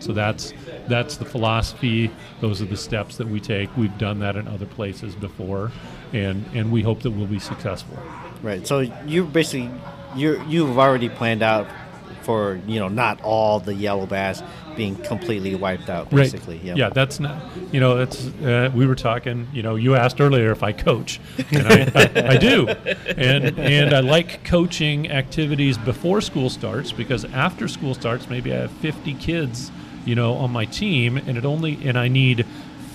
so 0.00 0.12
that's 0.12 0.52
that's 0.88 1.16
the 1.16 1.24
philosophy. 1.24 2.10
Those 2.40 2.60
are 2.60 2.66
the 2.66 2.76
steps 2.76 3.16
that 3.16 3.26
we 3.26 3.40
take. 3.40 3.74
We've 3.76 3.96
done 3.96 4.18
that 4.18 4.36
in 4.36 4.46
other 4.46 4.66
places 4.66 5.14
before, 5.14 5.72
and 6.12 6.44
and 6.54 6.70
we 6.70 6.82
hope 6.82 7.00
that 7.02 7.10
we'll 7.12 7.26
be 7.26 7.38
successful. 7.38 7.96
Right. 8.42 8.66
So 8.66 8.80
you 9.06 9.24
basically 9.24 9.70
you 10.14 10.42
you've 10.46 10.78
already 10.78 11.08
planned 11.08 11.42
out 11.42 11.66
for 12.22 12.60
you 12.66 12.78
know 12.78 12.88
not 12.88 13.22
all 13.22 13.60
the 13.60 13.74
yellow 13.74 14.04
bass 14.04 14.42
being 14.76 14.96
completely 14.96 15.54
wiped 15.54 15.88
out. 15.88 16.10
Basically. 16.10 16.58
Right. 16.58 16.76
Yeah, 16.76 16.90
that's 16.90 17.18
not. 17.18 17.42
You 17.72 17.80
know, 17.80 17.96
that's. 17.96 18.26
Uh, 18.26 18.70
we 18.74 18.86
were 18.86 18.94
talking. 18.94 19.48
You 19.52 19.62
know, 19.62 19.76
you 19.76 19.94
asked 19.94 20.20
earlier 20.20 20.52
if 20.52 20.62
I 20.62 20.72
coach, 20.72 21.20
and 21.50 21.66
I, 21.66 21.90
I, 21.94 22.28
I 22.34 22.36
do, 22.36 22.68
and 22.68 23.58
and 23.58 23.94
I 23.94 24.00
like 24.00 24.44
coaching 24.44 25.10
activities 25.10 25.78
before 25.78 26.20
school 26.20 26.50
starts 26.50 26.92
because 26.92 27.24
after 27.24 27.68
school 27.68 27.94
starts, 27.94 28.28
maybe 28.28 28.52
I 28.52 28.56
have 28.56 28.70
50 28.70 29.14
kids, 29.14 29.70
you 30.04 30.14
know, 30.14 30.34
on 30.34 30.52
my 30.52 30.64
team, 30.64 31.16
and 31.16 31.36
it 31.36 31.44
only 31.44 31.78
and 31.88 31.98
I 31.98 32.08
need 32.08 32.46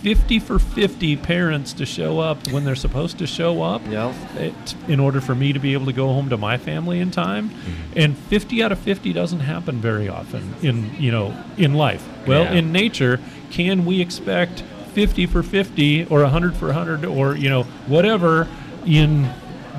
50 0.02 0.40
for 0.40 0.58
50 0.58 1.16
parents 1.18 1.74
to 1.74 1.86
show 1.86 2.20
up 2.20 2.48
when 2.52 2.66
they're 2.66 2.76
supposed 2.76 3.20
to 3.20 3.28
show 3.28 3.62
up. 3.62 3.82
Yep. 3.88 4.16
it, 4.36 4.76
in 4.88 5.00
order 5.00 5.22
for 5.22 5.36
me 5.36 5.54
to 5.54 5.60
be 5.60 5.74
able 5.74 5.86
to 5.86 5.94
go 5.94 6.08
home 6.08 6.30
to 6.30 6.38
my 6.38 6.58
family 6.58 7.00
in 7.00 7.12
time. 7.12 7.50
Mm-hmm. 7.50 7.94
And 7.98 8.18
50 8.18 8.64
out 8.64 8.72
of 8.72 8.80
50 8.80 9.14
doesn't 9.14 9.42
happen 9.42 9.80
very 9.80 10.10
often 10.10 10.56
in 10.64 10.96
you 10.96 11.12
know 11.12 11.36
in 11.58 11.74
life. 11.76 12.04
Well 12.26 12.44
Yeah. 12.46 12.54
in 12.54 12.72
nature 12.72 13.20
can 13.52 13.86
we 13.86 14.02
expect 14.02 14.62
50 14.94 15.26
for 15.28 15.44
50 15.44 16.06
or 16.06 16.22
100 16.24 16.56
for 16.56 16.68
100 16.68 17.06
or 17.06 17.36
you 17.36 17.50
know 17.50 17.64
whatever 17.88 18.48
in 18.86 19.30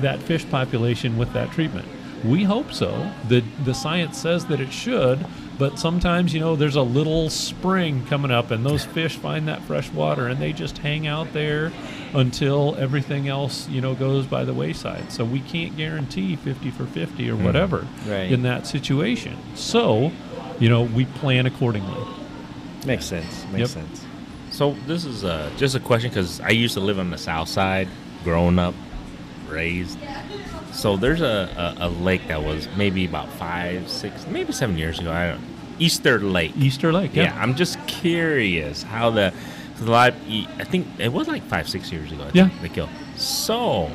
that 0.01 0.19
fish 0.21 0.49
population 0.49 1.17
with 1.17 1.33
that 1.33 1.51
treatment? 1.51 1.87
We 2.23 2.43
hope 2.45 2.71
so. 2.71 3.11
The 3.27 3.43
the 3.65 3.73
science 3.73 4.17
says 4.17 4.45
that 4.45 4.61
it 4.61 4.71
should 4.71 5.25
but 5.63 5.79
sometimes 5.79 6.33
you 6.33 6.41
know 6.41 6.57
there's 6.57 6.75
a 6.75 6.81
little 6.81 7.29
spring 7.29 8.05
coming 8.07 8.31
up 8.31 8.51
and 8.51 8.65
those 8.65 8.83
fish 8.83 9.15
find 9.15 9.47
that 9.47 9.61
fresh 9.61 9.89
water 9.93 10.27
and 10.27 10.41
they 10.41 10.51
just 10.51 10.77
hang 10.79 11.07
out 11.07 11.31
there 11.31 11.71
until 12.13 12.75
everything 12.77 13.29
else 13.29 13.69
you 13.69 13.79
know 13.79 13.95
goes 13.95 14.25
by 14.25 14.43
the 14.43 14.53
wayside 14.53 15.09
so 15.09 15.23
we 15.23 15.39
can't 15.39 15.77
guarantee 15.77 16.35
50 16.35 16.69
for 16.71 16.85
50 16.85 17.29
or 17.29 17.37
whatever 17.37 17.87
Right. 18.05 18.29
in 18.29 18.41
that 18.43 18.67
situation 18.67 19.37
so 19.55 20.11
you 20.59 20.67
know 20.67 20.81
we 20.83 21.05
plan 21.05 21.45
accordingly 21.45 22.03
Makes 22.85 23.05
sense. 23.05 23.45
Makes 23.45 23.59
Yep. 23.59 23.69
sense. 23.69 24.05
So 24.51 24.75
this 24.85 25.05
is 25.05 25.23
uh, 25.23 25.49
just 25.55 25.73
a 25.73 25.79
question 25.79 26.09
because 26.09 26.41
I 26.41 26.49
used 26.49 26.73
to 26.73 26.81
live 26.81 26.99
on 26.99 27.09
the 27.11 27.17
south 27.17 27.47
side, 27.47 27.87
growing 28.25 28.59
up, 28.59 28.75
raised. 29.47 29.97
So 30.73 30.97
there's 30.97 31.21
a, 31.21 31.75
a, 31.79 31.87
a 31.87 31.89
lake 31.89 32.27
that 32.27 32.43
was 32.43 32.67
maybe 32.75 33.05
about 33.05 33.29
five, 33.29 33.87
six, 33.87 34.27
maybe 34.27 34.51
seven 34.51 34.77
years 34.77 34.99
ago. 34.99 35.13
I 35.13 35.29
don't. 35.29 35.52
Easter 35.79 36.19
Lake. 36.19 36.53
Easter 36.57 36.91
Lake. 36.93 37.15
Yeah, 37.15 37.23
Yeah. 37.23 37.41
I'm 37.41 37.55
just 37.55 37.85
curious 37.87 38.83
how 38.83 39.09
the 39.09 39.33
a 39.81 39.83
lot. 39.83 40.13
I 40.29 40.63
think 40.63 40.87
it 40.97 41.11
was 41.11 41.27
like 41.27 41.43
five, 41.43 41.67
six 41.67 41.91
years 41.91 42.11
ago. 42.11 42.23
I 42.23 42.29
Yeah. 42.33 42.49
they 42.61 42.69
killed. 42.69 42.89
So, 43.17 43.91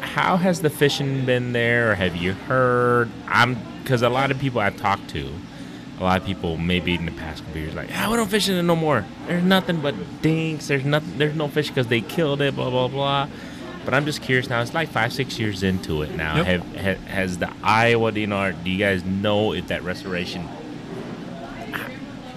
how 0.00 0.36
has 0.36 0.60
the 0.60 0.70
fishing 0.70 1.24
been 1.24 1.52
there? 1.52 1.92
Or 1.92 1.94
have 1.94 2.16
you 2.16 2.32
heard? 2.32 3.08
I'm 3.28 3.56
because 3.82 4.02
a 4.02 4.08
lot 4.08 4.30
of 4.30 4.38
people 4.38 4.60
I've 4.60 4.76
talked 4.76 5.08
to, 5.10 5.30
a 6.00 6.02
lot 6.04 6.20
of 6.20 6.26
people 6.26 6.56
maybe 6.56 6.94
in 6.94 7.06
the 7.06 7.12
past 7.12 7.44
couple 7.44 7.60
years 7.60 7.74
like, 7.74 7.88
ah, 7.94 8.08
we 8.10 8.16
don't 8.16 8.28
fish 8.28 8.48
in 8.48 8.56
it 8.56 8.62
no 8.64 8.76
more. 8.76 9.04
There's 9.28 9.44
nothing 9.44 9.80
but 9.80 9.94
dinks. 10.22 10.66
There's 10.66 10.84
nothing. 10.84 11.16
There's 11.18 11.36
no 11.36 11.48
fish 11.48 11.68
because 11.68 11.86
they 11.86 12.00
killed 12.00 12.40
it. 12.42 12.54
Blah 12.54 12.70
blah 12.70 12.88
blah. 12.88 13.28
But 13.84 13.94
I'm 13.94 14.04
just 14.04 14.20
curious 14.20 14.50
now. 14.50 14.60
It's 14.62 14.74
like 14.74 14.88
five, 14.88 15.12
six 15.12 15.38
years 15.38 15.62
into 15.62 16.02
it 16.02 16.16
now. 16.16 16.36
Yep. 16.38 16.46
Have, 16.46 16.76
ha, 16.76 17.02
has 17.08 17.38
the 17.38 17.48
Iowa 17.62 18.10
DNR? 18.10 18.52
Do 18.64 18.70
you 18.70 18.78
guys 18.78 19.04
know 19.04 19.52
if 19.52 19.68
that 19.68 19.84
restoration? 19.84 20.46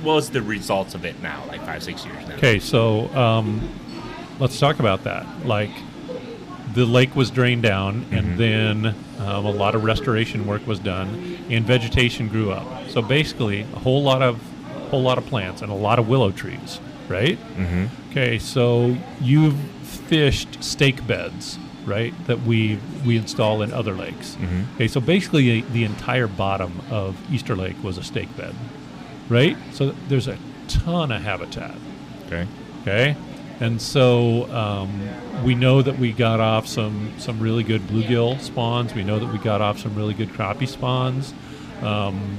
Was 0.03 0.29
the 0.29 0.41
results 0.41 0.95
of 0.95 1.05
it 1.05 1.21
now? 1.21 1.43
Like 1.47 1.61
five, 1.65 1.83
six 1.83 2.05
years 2.05 2.27
now. 2.27 2.35
Okay, 2.35 2.59
so 2.59 3.07
um, 3.15 3.67
let's 4.39 4.59
talk 4.59 4.79
about 4.79 5.03
that. 5.03 5.25
Like, 5.45 5.71
the 6.73 6.85
lake 6.85 7.15
was 7.15 7.31
drained 7.31 7.63
down, 7.63 8.05
and 8.11 8.37
then 8.37 8.95
um, 9.19 9.45
a 9.45 9.51
lot 9.51 9.73
of 9.75 9.83
restoration 9.83 10.45
work 10.45 10.65
was 10.67 10.79
done, 10.79 11.37
and 11.49 11.65
vegetation 11.65 12.27
grew 12.27 12.51
up. 12.51 12.89
So 12.89 13.01
basically, 13.01 13.61
a 13.61 13.79
whole 13.79 14.03
lot 14.03 14.21
of 14.21 14.39
whole 14.91 15.01
lot 15.01 15.17
of 15.17 15.25
plants 15.27 15.61
and 15.61 15.71
a 15.71 15.75
lot 15.75 15.99
of 15.99 16.07
willow 16.09 16.31
trees, 16.31 16.79
right? 17.07 17.37
Mm-hmm. 17.57 17.85
Okay, 18.11 18.39
so 18.39 18.95
you've 19.21 19.55
fished 19.83 20.63
stake 20.63 21.05
beds, 21.05 21.59
right? 21.85 22.13
That 22.27 22.41
we 22.41 22.79
we 23.05 23.17
install 23.17 23.61
in 23.63 23.73
other 23.73 23.93
lakes. 23.93 24.35
Mhm. 24.39 24.65
Okay, 24.75 24.87
so 24.87 24.99
basically 25.01 25.61
the 25.61 25.83
entire 25.83 26.27
bottom 26.27 26.71
of 26.89 27.15
Easter 27.33 27.55
Lake 27.55 27.75
was 27.83 27.97
a 27.97 28.03
stake 28.03 28.35
bed, 28.37 28.55
right? 29.29 29.57
So 29.71 29.91
there's 30.07 30.27
a 30.27 30.37
ton 30.67 31.11
of 31.11 31.21
habitat. 31.21 31.75
Okay. 32.27 32.47
Okay, 32.81 33.15
and 33.59 33.81
so 33.81 34.49
um, 34.53 35.09
we 35.43 35.53
know 35.53 35.81
that 35.81 35.99
we 35.99 36.13
got 36.13 36.39
off 36.39 36.65
some 36.65 37.13
some 37.17 37.39
really 37.39 37.63
good 37.63 37.81
bluegill 37.81 38.39
spawns. 38.39 38.93
We 38.93 39.03
know 39.03 39.19
that 39.19 39.31
we 39.31 39.37
got 39.37 39.61
off 39.61 39.79
some 39.79 39.95
really 39.95 40.13
good 40.13 40.29
crappie 40.29 40.67
spawns. 40.67 41.33
Um, 41.81 42.37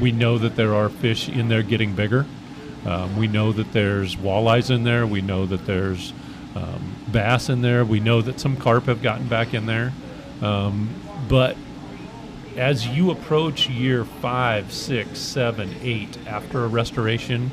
we 0.00 0.12
know 0.12 0.38
that 0.38 0.56
there 0.56 0.74
are 0.74 0.88
fish 0.88 1.28
in 1.28 1.48
there 1.48 1.62
getting 1.62 1.94
bigger. 1.94 2.26
Um, 2.86 3.16
we 3.16 3.28
know 3.28 3.52
that 3.52 3.72
there's 3.72 4.16
walleyes 4.16 4.74
in 4.74 4.82
there. 4.82 5.06
We 5.06 5.20
know 5.20 5.46
that 5.46 5.66
there's 5.66 6.12
um, 6.54 6.94
bass 7.12 7.48
in 7.48 7.62
there. 7.62 7.84
We 7.84 8.00
know 8.00 8.22
that 8.22 8.40
some 8.40 8.56
carp 8.56 8.84
have 8.84 9.02
gotten 9.02 9.28
back 9.28 9.54
in 9.54 9.66
there. 9.66 9.92
Um, 10.40 10.88
but 11.28 11.56
as 12.56 12.86
you 12.86 13.10
approach 13.10 13.68
year 13.68 14.04
five, 14.04 14.72
six, 14.72 15.18
seven, 15.18 15.74
eight 15.82 16.16
after 16.26 16.64
a 16.64 16.68
restoration, 16.68 17.50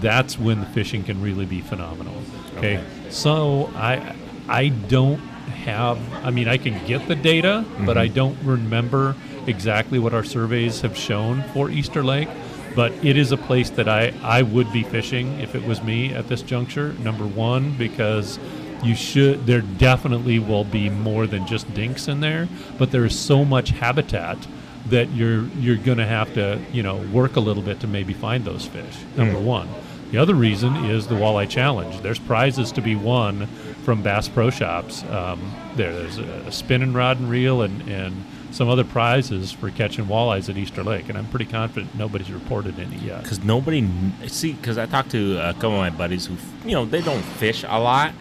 that's 0.00 0.38
when 0.38 0.60
the 0.60 0.66
fishing 0.66 1.04
can 1.04 1.20
really 1.22 1.46
be 1.46 1.60
phenomenal. 1.60 2.14
Okay, 2.56 2.78
Okay. 2.78 3.10
so 3.10 3.70
I 3.76 4.14
I 4.48 4.68
don't 4.68 5.20
have. 5.64 5.98
I 6.24 6.30
mean, 6.30 6.48
I 6.48 6.58
can 6.58 6.84
get 6.86 7.06
the 7.08 7.14
data, 7.14 7.64
but 7.84 7.96
I 7.96 8.06
mm-hmm. 8.06 8.14
don't 8.14 8.38
remember 8.42 9.16
exactly 9.46 9.98
what 9.98 10.14
our 10.14 10.24
surveys 10.24 10.80
have 10.80 10.96
shown 10.96 11.42
for 11.54 11.70
Easter 11.70 12.02
Lake. 12.04 12.28
But 12.74 12.92
it 13.04 13.16
is 13.16 13.30
a 13.30 13.36
place 13.36 13.70
that 13.70 13.88
I, 13.88 14.12
I 14.20 14.42
would 14.42 14.72
be 14.72 14.82
fishing 14.82 15.38
if 15.38 15.54
it 15.54 15.64
was 15.64 15.80
me 15.82 16.12
at 16.12 16.26
this 16.26 16.42
juncture. 16.42 16.92
Number 16.94 17.24
one, 17.24 17.76
because 17.76 18.38
you 18.84 18.94
should 18.94 19.46
there 19.46 19.62
definitely 19.62 20.38
will 20.38 20.64
be 20.64 20.88
more 20.88 21.26
than 21.26 21.46
just 21.46 21.72
dinks 21.74 22.08
in 22.08 22.20
there 22.20 22.48
but 22.78 22.90
there 22.90 23.04
is 23.04 23.18
so 23.18 23.44
much 23.44 23.70
habitat 23.70 24.38
that 24.86 25.10
you're 25.12 25.46
you're 25.58 25.76
going 25.76 25.98
to 25.98 26.06
have 26.06 26.32
to 26.34 26.60
you 26.72 26.82
know 26.82 26.96
work 27.12 27.36
a 27.36 27.40
little 27.40 27.62
bit 27.62 27.80
to 27.80 27.86
maybe 27.86 28.12
find 28.12 28.44
those 28.44 28.66
fish 28.66 28.96
number 29.16 29.38
one. 29.38 29.68
The 30.10 30.18
other 30.18 30.34
reason 30.34 30.76
is 30.84 31.08
the 31.08 31.16
walleye 31.16 31.48
challenge. 31.48 32.00
There's 32.02 32.20
prizes 32.20 32.70
to 32.72 32.80
be 32.80 32.94
won 32.94 33.46
from 33.84 34.02
bass 34.02 34.28
pro 34.28 34.50
shops 34.50 35.02
um, 35.04 35.52
there, 35.76 35.92
there's 35.92 36.18
a, 36.18 36.52
spinning 36.52 36.92
rod 36.92 37.18
and 37.18 37.28
reel 37.28 37.62
and, 37.62 37.88
and 37.88 38.24
some 38.52 38.68
other 38.68 38.84
prizes 38.84 39.50
for 39.50 39.70
catching 39.70 40.06
walleyes 40.06 40.48
at 40.48 40.56
easter 40.56 40.84
lake 40.84 41.08
and 41.08 41.18
i'm 41.18 41.26
pretty 41.26 41.44
confident 41.44 41.92
nobody's 41.96 42.30
reported 42.30 42.78
any 42.78 42.96
yet. 42.98 43.22
Because 43.22 43.42
nobody 43.42 43.88
see. 44.28 44.52
Because 44.52 44.78
I 44.78 44.86
talked 44.86 45.10
to 45.10 45.38
a 45.38 45.52
couple 45.54 45.72
of 45.72 45.78
my 45.78 45.90
buddies 45.90 46.26
who, 46.26 46.36
you 46.64 46.74
know, 46.74 46.84
they 46.84 47.02
don't 47.02 47.22
fish 47.22 47.64
a 47.66 47.80
lot, 47.80 48.14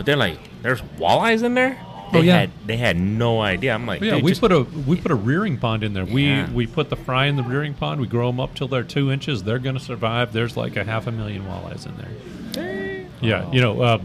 but 0.00 0.06
they're 0.06 0.16
like, 0.16 0.38
"There's 0.62 0.80
walleyes 0.98 1.42
in 1.42 1.52
there." 1.54 1.78
They 2.12 2.18
Oh, 2.18 2.22
yeah. 2.22 2.38
Had, 2.40 2.50
they 2.66 2.76
had 2.78 2.96
no 2.98 3.40
idea. 3.40 3.72
I'm 3.74 3.86
like, 3.86 4.00
Yeah, 4.00 4.16
we 4.16 4.30
just- 4.32 4.40
put 4.40 4.50
a 4.50 4.62
we 4.62 4.96
put 4.96 5.12
a 5.12 5.14
rearing 5.14 5.58
pond 5.58 5.84
in 5.84 5.92
there. 5.92 6.04
Yeah. 6.04 6.46
We 6.48 6.54
we 6.54 6.66
put 6.66 6.88
the 6.90 6.96
fry 6.96 7.26
in 7.26 7.36
the 7.36 7.42
rearing 7.44 7.74
pond. 7.74 8.00
We 8.00 8.06
grow 8.08 8.28
them 8.28 8.40
up 8.40 8.54
till 8.54 8.66
they're 8.66 8.82
two 8.82 9.12
inches. 9.12 9.42
They're 9.44 9.58
going 9.60 9.76
to 9.76 9.84
survive. 9.84 10.32
There's 10.32 10.56
like 10.56 10.76
a 10.76 10.84
half 10.84 11.06
a 11.06 11.12
million 11.12 11.44
walleyes 11.44 11.86
in 11.86 11.96
there. 11.98 13.06
Yeah, 13.20 13.50
you 13.52 13.60
know, 13.60 13.80
uh, 13.80 13.98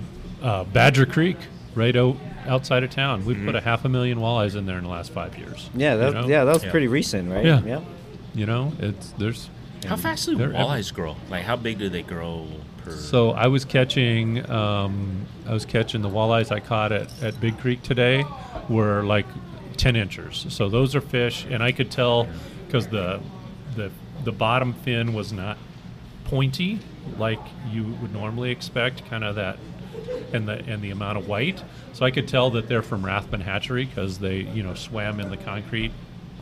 uh, 0.44 0.64
Badger 0.66 1.06
Creek, 1.06 1.38
right 1.74 1.96
out 1.96 2.18
outside 2.48 2.84
of 2.84 2.90
town. 2.92 3.26
We 3.26 3.34
Mm-hmm. 3.34 3.46
put 3.46 3.56
a 3.56 3.62
half 3.62 3.86
a 3.86 3.90
million 3.90 4.20
walleyes 4.20 4.56
in 4.56 4.66
there 4.66 4.78
in 4.78 4.84
the 4.84 4.90
last 4.90 5.12
five 5.12 5.38
years. 5.38 5.70
Yeah, 5.74 5.96
that, 5.96 6.08
you 6.08 6.14
know? 6.22 6.28
yeah, 6.28 6.44
that 6.44 6.54
was 6.54 6.64
Yeah. 6.64 6.72
pretty 6.72 6.88
recent, 6.88 7.32
right? 7.32 7.46
Yeah. 7.46 7.62
yeah. 7.66 7.80
You 8.36 8.46
know, 8.46 8.74
it's 8.80 9.14
there's. 9.18 9.50
How 9.88 9.96
fast 9.96 10.26
do 10.28 10.36
They're 10.36 10.50
ev- 10.54 10.56
walleyes 10.68 10.94
grow? 10.94 11.16
Like, 11.30 11.44
how 11.44 11.56
big 11.56 11.80
do 11.80 11.90
they 11.90 12.02
grow 12.04 12.46
So 12.92 13.32
I 13.32 13.48
was 13.48 13.66
catching, 13.66 14.50
um, 14.50 15.26
I 15.48 15.54
was 15.54 15.66
catching 15.66 16.02
the 16.02 16.10
walleyes 16.10 16.52
I 16.52 16.60
caught 16.60 16.92
at, 16.92 17.12
at 17.24 17.40
Big 17.40 17.58
Creek 17.60 17.82
today 17.84 18.26
were 18.70 19.04
like 19.04 19.26
ten 19.78 19.96
inches. 19.96 20.46
So 20.50 20.70
those 20.70 20.96
are 20.96 21.02
fish, 21.02 21.46
and 21.50 21.62
I 21.62 21.72
could 21.72 21.92
tell 21.92 22.28
because 22.66 22.88
the 22.88 23.22
the 23.76 23.92
the 24.24 24.32
bottom 24.32 24.74
fin 24.74 25.14
was 25.14 25.32
not 25.32 25.58
pointy 26.26 26.80
like 27.18 27.40
you 27.72 27.84
would 28.02 28.14
normally 28.14 28.52
expect, 28.52 29.08
kind 29.10 29.24
of 29.24 29.36
that, 29.36 29.58
and 30.34 30.48
the 30.48 30.64
and 30.68 30.82
the 30.82 30.92
amount 30.92 31.18
of 31.18 31.28
white. 31.28 31.64
So 31.94 32.06
I 32.06 32.12
could 32.12 32.28
tell 32.28 32.50
that 32.52 32.68
they're 32.68 32.82
from 32.82 33.06
Rathbun 33.06 33.42
Hatchery 33.42 33.86
because 33.86 34.20
they 34.20 34.38
you 34.38 34.64
know 34.64 34.74
swam 34.74 35.20
in 35.20 35.30
the 35.30 35.38
concrete 35.38 35.92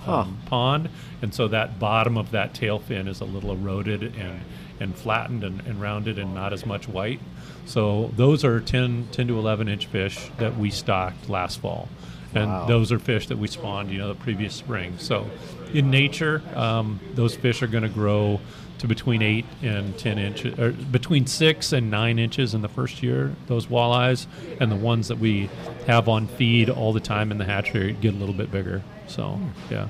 um, 0.07 0.37
pond, 0.45 0.89
and 1.21 1.33
so 1.33 1.47
that 1.49 1.79
bottom 1.79 2.17
of 2.17 2.31
that 2.31 2.53
tail 2.53 2.79
fin 2.79 3.07
is 3.07 3.21
a 3.21 3.25
little 3.25 3.51
eroded 3.51 4.03
and 4.03 4.41
and 4.83 4.95
flattened 4.95 5.43
and, 5.43 5.61
and 5.61 5.81
rounded 5.81 6.19
and 6.19 6.35
not 6.35 6.53
as 6.53 6.65
much 6.65 6.87
white. 6.87 7.19
So 7.65 8.11
those 8.15 8.43
are 8.43 8.59
10, 8.59 9.07
10 9.11 9.27
to 9.29 9.39
11 9.39 9.67
inch 9.67 9.87
fish 9.87 10.29
that 10.37 10.57
we 10.57 10.69
stocked 10.69 11.29
last 11.29 11.59
fall. 11.59 11.87
And 12.35 12.49
Wow. 12.51 12.65
those 12.65 12.91
are 12.91 12.99
fish 12.99 13.27
that 13.27 13.37
we 13.37 13.47
spawned, 13.47 13.89
you 13.91 13.97
know, 13.97 14.07
the 14.09 14.15
previous 14.15 14.53
spring. 14.53 14.95
So 14.97 15.27
in 15.73 15.89
nature, 15.89 16.41
um, 16.55 16.99
those 17.15 17.35
fish 17.35 17.61
are 17.63 17.67
going 17.67 17.83
to 17.83 17.89
grow 17.89 18.39
to 18.79 18.87
between 18.87 19.21
eight 19.21 19.45
and 19.61 19.97
10 19.97 20.17
inches, 20.17 20.59
or 20.59 20.71
between 20.71 21.25
six 21.27 21.71
and 21.71 21.89
nine 21.89 22.19
inches 22.19 22.53
in 22.53 22.61
the 22.61 22.67
first 22.67 23.01
year, 23.03 23.33
those 23.47 23.67
walleyes. 23.67 24.25
And 24.59 24.71
the 24.71 24.75
ones 24.75 25.07
that 25.07 25.19
we 25.19 25.49
have 25.87 26.09
on 26.09 26.27
feed 26.27 26.69
all 26.69 26.91
the 26.91 26.99
time 26.99 27.31
in 27.31 27.37
the 27.37 27.45
hatchery 27.45 27.93
get 27.93 28.13
a 28.13 28.17
little 28.17 28.35
bit 28.35 28.51
bigger. 28.51 28.81
So, 29.07 29.39
yeah. 29.69 29.87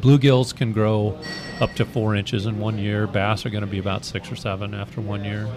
Bluegills 0.00 0.54
can 0.54 0.72
grow 0.72 1.18
up 1.60 1.74
to 1.74 1.84
four 1.84 2.14
inches 2.14 2.46
in 2.46 2.58
one 2.58 2.78
year. 2.78 3.06
Bass 3.06 3.44
are 3.44 3.50
going 3.50 3.62
to 3.62 3.66
be 3.70 3.78
about 3.78 4.04
six 4.04 4.30
or 4.30 4.36
seven 4.36 4.74
after 4.74 5.00
one 5.00 5.24
year. 5.24 5.48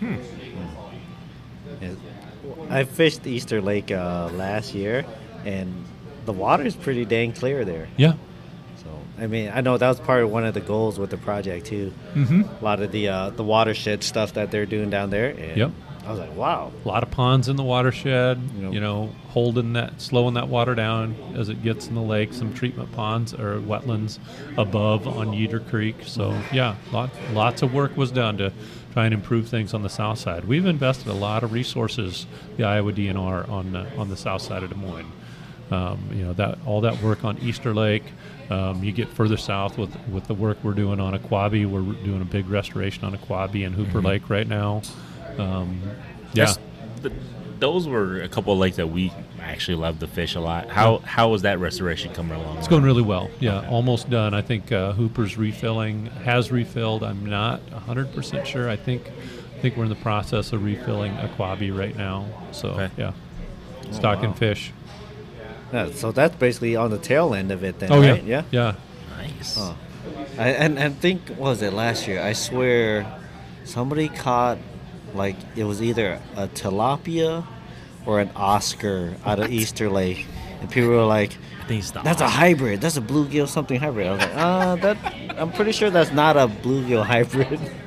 Yeah. 0.00 1.94
I 2.70 2.84
fished 2.84 3.26
Easter 3.26 3.60
Lake 3.60 3.90
uh, 3.90 4.30
last 4.32 4.74
year, 4.74 5.04
and 5.44 5.84
the 6.24 6.32
water 6.32 6.64
is 6.64 6.74
pretty 6.74 7.04
dang 7.04 7.32
clear 7.32 7.64
there. 7.64 7.88
Yeah. 7.96 8.14
So 8.76 8.88
I 9.18 9.26
mean, 9.26 9.50
I 9.52 9.60
know 9.60 9.76
that 9.76 9.88
was 9.88 10.00
part 10.00 10.22
of 10.22 10.30
one 10.30 10.44
of 10.44 10.54
the 10.54 10.60
goals 10.60 10.98
with 10.98 11.10
the 11.10 11.18
project 11.18 11.66
too. 11.66 11.92
Mm-hmm. 12.14 12.42
A 12.42 12.64
lot 12.64 12.80
of 12.80 12.92
the 12.92 13.08
uh, 13.08 13.30
the 13.30 13.44
watershed 13.44 14.02
stuff 14.02 14.34
that 14.34 14.50
they're 14.50 14.66
doing 14.66 14.90
down 14.90 15.10
there. 15.10 15.30
And 15.30 15.56
Yep. 15.56 15.70
I 16.06 16.10
was 16.10 16.18
like, 16.18 16.34
wow. 16.36 16.72
A 16.84 16.88
lot 16.88 17.02
of 17.02 17.10
ponds 17.10 17.48
in 17.48 17.56
the 17.56 17.62
watershed, 17.62 18.40
Yep. 18.58 18.72
you 18.72 18.80
know, 18.80 19.10
holding 19.28 19.74
that, 19.74 20.00
slowing 20.00 20.34
that 20.34 20.48
water 20.48 20.74
down 20.74 21.14
as 21.36 21.48
it 21.48 21.62
gets 21.62 21.86
in 21.86 21.94
the 21.94 22.02
lake. 22.02 22.32
Some 22.32 22.52
treatment 22.52 22.90
ponds 22.92 23.32
or 23.32 23.58
wetlands 23.60 24.18
above 24.58 25.06
on 25.06 25.28
Yeader 25.32 25.60
Creek. 25.68 25.96
So, 26.04 26.36
yeah, 26.52 26.74
lot, 26.92 27.10
lots 27.32 27.62
of 27.62 27.72
work 27.72 27.96
was 27.96 28.10
done 28.10 28.36
to 28.38 28.52
try 28.92 29.04
and 29.04 29.14
improve 29.14 29.48
things 29.48 29.74
on 29.74 29.82
the 29.82 29.88
south 29.88 30.18
side. 30.18 30.44
We've 30.44 30.66
invested 30.66 31.06
a 31.08 31.14
lot 31.14 31.44
of 31.44 31.52
resources, 31.52 32.26
the 32.56 32.64
Iowa 32.64 32.92
DNR, 32.92 33.48
on 33.48 33.72
the, 33.72 33.86
on 33.96 34.08
the 34.08 34.16
south 34.16 34.42
side 34.42 34.62
of 34.64 34.70
Des 34.70 34.76
Moines. 34.76 35.10
Um, 35.70 36.10
you 36.12 36.22
know 36.22 36.34
that 36.34 36.58
all 36.66 36.82
that 36.82 37.00
work 37.02 37.24
on 37.24 37.38
Easter 37.38 37.72
Lake. 37.72 38.02
Um, 38.50 38.84
you 38.84 38.92
get 38.92 39.08
further 39.08 39.38
south 39.38 39.78
with 39.78 39.96
with 40.10 40.26
the 40.26 40.34
work 40.34 40.58
we're 40.62 40.74
doing 40.74 41.00
on 41.00 41.18
Ahquabi. 41.18 41.64
We're 41.64 41.94
doing 42.04 42.20
a 42.20 42.26
big 42.26 42.46
restoration 42.50 43.04
on 43.04 43.16
Ahquabi 43.16 43.64
and 43.64 43.74
Hooper 43.74 44.02
Lake 44.02 44.28
right 44.28 44.46
now. 44.46 44.82
Um, 45.38 45.80
yeah, 46.34 46.46
That's- 46.46 46.58
th- 47.02 47.14
those 47.58 47.86
were 47.86 48.20
a 48.22 48.28
couple 48.28 48.52
of 48.52 48.58
lakes 48.58 48.76
that 48.76 48.88
we 48.88 49.12
actually 49.40 49.76
love 49.76 49.98
to 50.00 50.06
fish 50.06 50.34
a 50.34 50.40
lot. 50.40 50.68
How 50.68 50.98
how 50.98 51.28
was 51.28 51.42
that 51.42 51.58
restoration 51.60 52.12
coming 52.12 52.38
along? 52.40 52.58
It's 52.58 52.68
going 52.68 52.82
really 52.82 53.02
well. 53.02 53.30
Yeah, 53.40 53.68
almost 53.68 54.10
done. 54.10 54.34
I 54.34 54.42
think 54.42 54.72
uh, 54.72 54.92
Hooper's 54.92 55.36
refilling 55.36 56.06
has 56.24 56.50
refilled. 56.50 57.02
I'm 57.04 57.24
not 57.26 57.60
100% 57.70 58.44
sure. 58.46 58.68
I 58.68 58.76
think 58.76 59.08
I 59.56 59.60
think 59.60 59.76
we're 59.76 59.84
in 59.84 59.90
the 59.90 59.94
process 59.96 60.52
of 60.52 60.64
refilling 60.64 61.12
Ahquabi 61.16 61.76
right 61.76 61.96
now. 61.96 62.26
So 62.50 62.70
Okay. 62.70 62.90
yeah, 62.96 63.12
stocking 63.92 64.30
wow. 64.30 64.36
fish. 64.36 64.72
Yeah, 65.72 65.90
so 65.92 66.10
that's 66.12 66.34
basically 66.36 66.74
on 66.76 66.90
the 66.90 66.98
tail 66.98 67.32
end 67.32 67.50
of 67.52 67.62
it 67.64 67.78
then, 67.78 67.92
Oh 67.92 68.00
right? 68.00 68.22
yeah, 68.24 68.42
yeah. 68.50 68.74
Nice. 69.16 69.56
Oh. 69.58 69.76
I, 70.36 70.48
and 70.48 70.78
and 70.78 70.98
think 70.98 71.28
what 71.28 71.40
was 71.50 71.62
it 71.62 71.72
last 71.72 72.06
year? 72.08 72.20
I 72.20 72.32
swear, 72.32 73.06
somebody 73.64 74.08
caught 74.08 74.58
like 75.14 75.36
it 75.56 75.64
was 75.64 75.82
either 75.82 76.20
a 76.36 76.48
tilapia 76.48 77.44
or 78.06 78.20
an 78.20 78.30
Oscar 78.34 79.14
out 79.24 79.38
of 79.38 79.50
Easter 79.52 79.88
Lake, 79.88 80.26
and 80.60 80.70
people 80.70 80.90
were 80.90 81.04
like, 81.04 81.36
I 81.62 81.66
think 81.66 81.80
it's 81.82 81.90
the 81.92 82.02
"That's 82.02 82.20
a 82.20 82.28
hybrid. 82.28 82.80
That's 82.80 82.96
a 82.96 83.00
bluegill 83.00 83.46
something 83.48 83.78
hybrid." 83.78 84.06
I 84.08 84.10
was 84.12 84.20
like, 84.20 84.34
"Uh, 84.34 84.76
that 84.76 85.38
I'm 85.38 85.52
pretty 85.52 85.72
sure 85.72 85.90
that's 85.90 86.10
not 86.12 86.36
a 86.36 86.48
bluegill 86.48 87.04
hybrid 87.04 87.60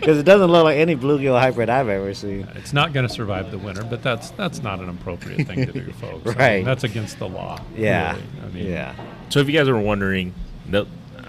because 0.00 0.18
it 0.18 0.24
doesn't 0.24 0.50
look 0.50 0.64
like 0.64 0.78
any 0.78 0.96
bluegill 0.96 1.38
hybrid 1.38 1.68
I've 1.70 1.88
ever 1.88 2.12
seen." 2.14 2.48
It's 2.56 2.72
not 2.72 2.92
going 2.92 3.06
to 3.06 3.12
survive 3.12 3.50
the 3.52 3.58
winter, 3.58 3.84
but 3.84 4.02
that's 4.02 4.30
that's 4.30 4.62
not 4.62 4.80
an 4.80 4.88
appropriate 4.88 5.46
thing 5.46 5.64
to 5.66 5.72
do, 5.72 5.92
folks. 6.00 6.26
I 6.26 6.28
mean, 6.30 6.38
Right. 6.38 6.64
that's 6.64 6.82
against 6.84 7.18
the 7.20 7.28
law. 7.28 7.60
Yeah, 7.76 8.14
really. 8.14 8.24
I 8.42 8.48
mean, 8.48 8.66
yeah. 8.72 8.94
So 9.28 9.38
if 9.38 9.46
you 9.48 9.52
guys 9.56 9.68
are 9.68 9.78
wondering, 9.78 10.34
the, 10.68 10.86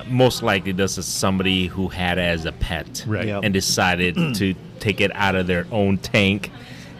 most 0.07 0.43
likely 0.43 0.71
this 0.71 0.97
is 0.97 1.05
somebody 1.05 1.67
who 1.67 1.87
had 1.87 2.17
it 2.17 2.21
as 2.21 2.45
a 2.45 2.51
pet 2.51 3.03
Right. 3.07 3.27
Yep. 3.27 3.43
and 3.43 3.53
decided 3.53 4.15
to 4.35 4.53
take 4.79 5.01
it 5.01 5.11
out 5.15 5.35
of 5.35 5.47
their 5.47 5.65
own 5.71 5.97
tank 5.97 6.51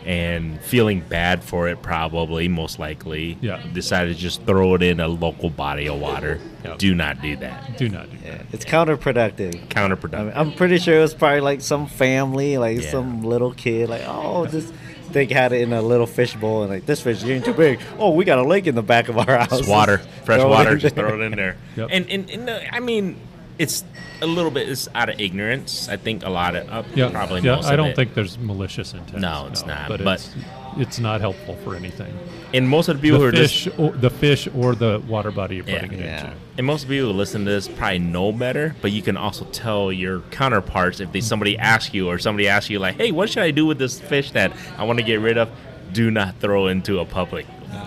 and 0.05 0.59
feeling 0.61 0.99
bad 0.99 1.41
for 1.41 1.69
it 1.69 1.81
probably 1.81 2.49
most 2.49 2.77
likely 2.77 3.38
Yeah. 3.39 3.61
decided 3.73 4.15
to 4.15 4.21
just 4.21 4.43
throw 4.43 4.75
it 4.75 4.84
in 4.84 4.99
a 4.99 5.07
local 5.07 5.49
body 5.49 5.88
of 5.88 5.99
water 5.99 6.39
Yep. 6.65 6.77
do 6.77 6.93
not 6.93 7.21
do 7.21 7.35
that 7.38 7.77
Do 7.77 7.88
not 7.89 8.09
do 8.11 8.17
Yeah, 8.25 8.31
that. 8.38 8.45
it's 8.51 8.65
counterproductive. 8.65 9.55
I 9.55 9.57
counterproductive 9.67 10.25
mean, 10.25 10.34
I'm 10.35 10.51
pretty 10.53 10.77
sure 10.77 10.97
it 10.97 11.01
was 11.01 11.13
probably 11.13 11.39
like 11.41 11.61
some 11.61 11.88
family, 11.88 12.57
like 12.57 12.81
Yeah. 12.81 12.89
some 12.91 13.23
little 13.23 13.53
kid, 13.53 13.89
like, 13.89 14.03
oh, 14.07 14.45
this. 14.45 14.71
They 15.14 15.26
had 15.27 15.53
it 15.53 15.61
in 15.61 15.72
a 15.73 15.81
little 15.81 16.07
fish 16.07 16.35
bowl, 16.35 16.64
and 16.64 16.72
like 16.72 16.85
this 16.85 17.02
fish 17.02 17.18
is 17.18 17.23
getting 17.23 17.44
too 17.44 17.53
big. 17.53 17.80
Oh, 17.99 18.10
we 18.11 18.26
got 18.26 18.40
a 18.40 18.44
lake 18.44 18.68
in 18.68 18.76
the 18.76 18.81
back 18.84 19.10
of 19.10 19.18
our 19.18 19.38
house. 19.38 19.60
It's 19.60 19.68
water 19.68 19.98
fresh 20.26 20.40
Throw 20.41 20.49
water 20.49 20.76
just 20.77 20.95
throw 20.95 21.19
it 21.22 21.23
in 21.26 21.31
there 21.35 21.56
Yep. 21.76 21.90
and, 21.91 22.10
and, 22.10 22.30
and 22.30 22.49
uh, 22.49 22.60
i 22.72 22.80
mean 22.80 23.18
it's 23.60 23.84
a 24.22 24.26
little 24.26 24.49
bit 24.52 24.69
it's 24.69 24.88
out 24.95 25.10
of 25.10 25.19
ignorance 25.19 25.90
i 25.90 25.98
think 25.98 26.23
a 26.26 26.30
lot 26.30 26.56
of 26.56 26.69
uh, 26.72 26.84
Yeah, 26.95 27.10
probably 27.10 27.41
yeah. 27.41 27.56
most 27.56 27.65
I 27.68 27.72
of 27.73 27.77
don't 27.77 27.90
it. 27.90 27.95
think 27.98 28.14
there's 28.14 28.38
malicious 28.40 28.94
intent. 28.94 29.19
No, 29.19 29.48
it's 29.52 29.65
not, 29.65 29.90
But, 29.90 30.02
but- 30.03 30.15
it's 30.19 30.34
it's 30.77 30.99
not 30.99 31.21
helpful 31.21 31.55
for 31.63 31.75
anything. 31.75 32.13
and 32.53 32.69
most 32.69 32.87
of 32.87 32.97
the 32.97 33.01
people 33.01 33.19
who 33.19 33.25
are 33.25 33.31
fish, 33.31 33.63
just 33.65 33.79
or, 33.79 33.91
the 33.93 34.09
fish, 34.09 34.47
or 34.55 34.75
the 34.75 35.01
water 35.07 35.31
body 35.31 35.55
you're 35.55 35.65
Yeah. 35.67 35.79
putting 35.81 35.99
it 35.99 36.05
Yeah. 36.05 36.19
into. 36.25 36.33
And 36.57 36.67
most 36.67 36.87
people 36.87 37.11
who 37.11 37.17
listen 37.17 37.45
to 37.45 37.51
this 37.51 37.67
probably 37.67 37.99
know 37.99 38.31
better, 38.31 38.75
but 38.81 38.91
you 38.91 39.01
can 39.01 39.17
also 39.17 39.45
tell 39.45 39.91
your 39.91 40.19
counterparts 40.31 40.99
if 40.99 41.11
they 41.11 41.21
somebody 41.21 41.57
asks 41.57 41.93
you 41.93 42.07
or 42.09 42.19
somebody 42.19 42.47
asks 42.47 42.69
you 42.69 42.77
like, 42.79 42.97
"Hey, 42.97 43.11
what 43.11 43.29
should 43.29 43.43
I 43.43 43.51
do 43.51 43.65
with 43.65 43.79
this 43.79 43.99
fish 43.99 44.31
that 44.31 44.51
I 44.77 44.83
want 44.83 44.99
to 44.99 45.03
get 45.05 45.19
rid 45.19 45.37
of?" 45.37 45.49
Do 45.93 46.11
not 46.11 46.35
throw 46.39 46.67
into 46.67 46.99
a 46.99 47.05
public 47.05 47.45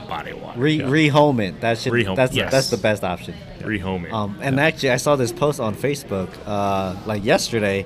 body 0.09 0.31
of 0.33 0.43
water. 0.43 0.59
Re 0.59 0.75
Yeah. 0.79 0.85
rehome 0.87 1.41
it. 1.41 1.61
That 1.61 1.79
should. 1.79 1.93
Rehome, 1.93 2.17
that's 2.17 2.35
yes. 2.35 2.51
that's 2.51 2.71
the 2.71 2.77
best 2.77 3.05
option. 3.05 3.35
Rehome 3.63 4.05
it. 4.07 4.13
Um, 4.13 4.37
and 4.41 4.59
actually, 4.61 4.91
I 4.91 4.97
saw 4.97 5.17
this 5.17 5.33
post 5.33 5.59
on 5.61 5.75
Facebook 5.75 6.29
uh, 6.47 6.95
like 7.07 7.25
yesterday. 7.25 7.85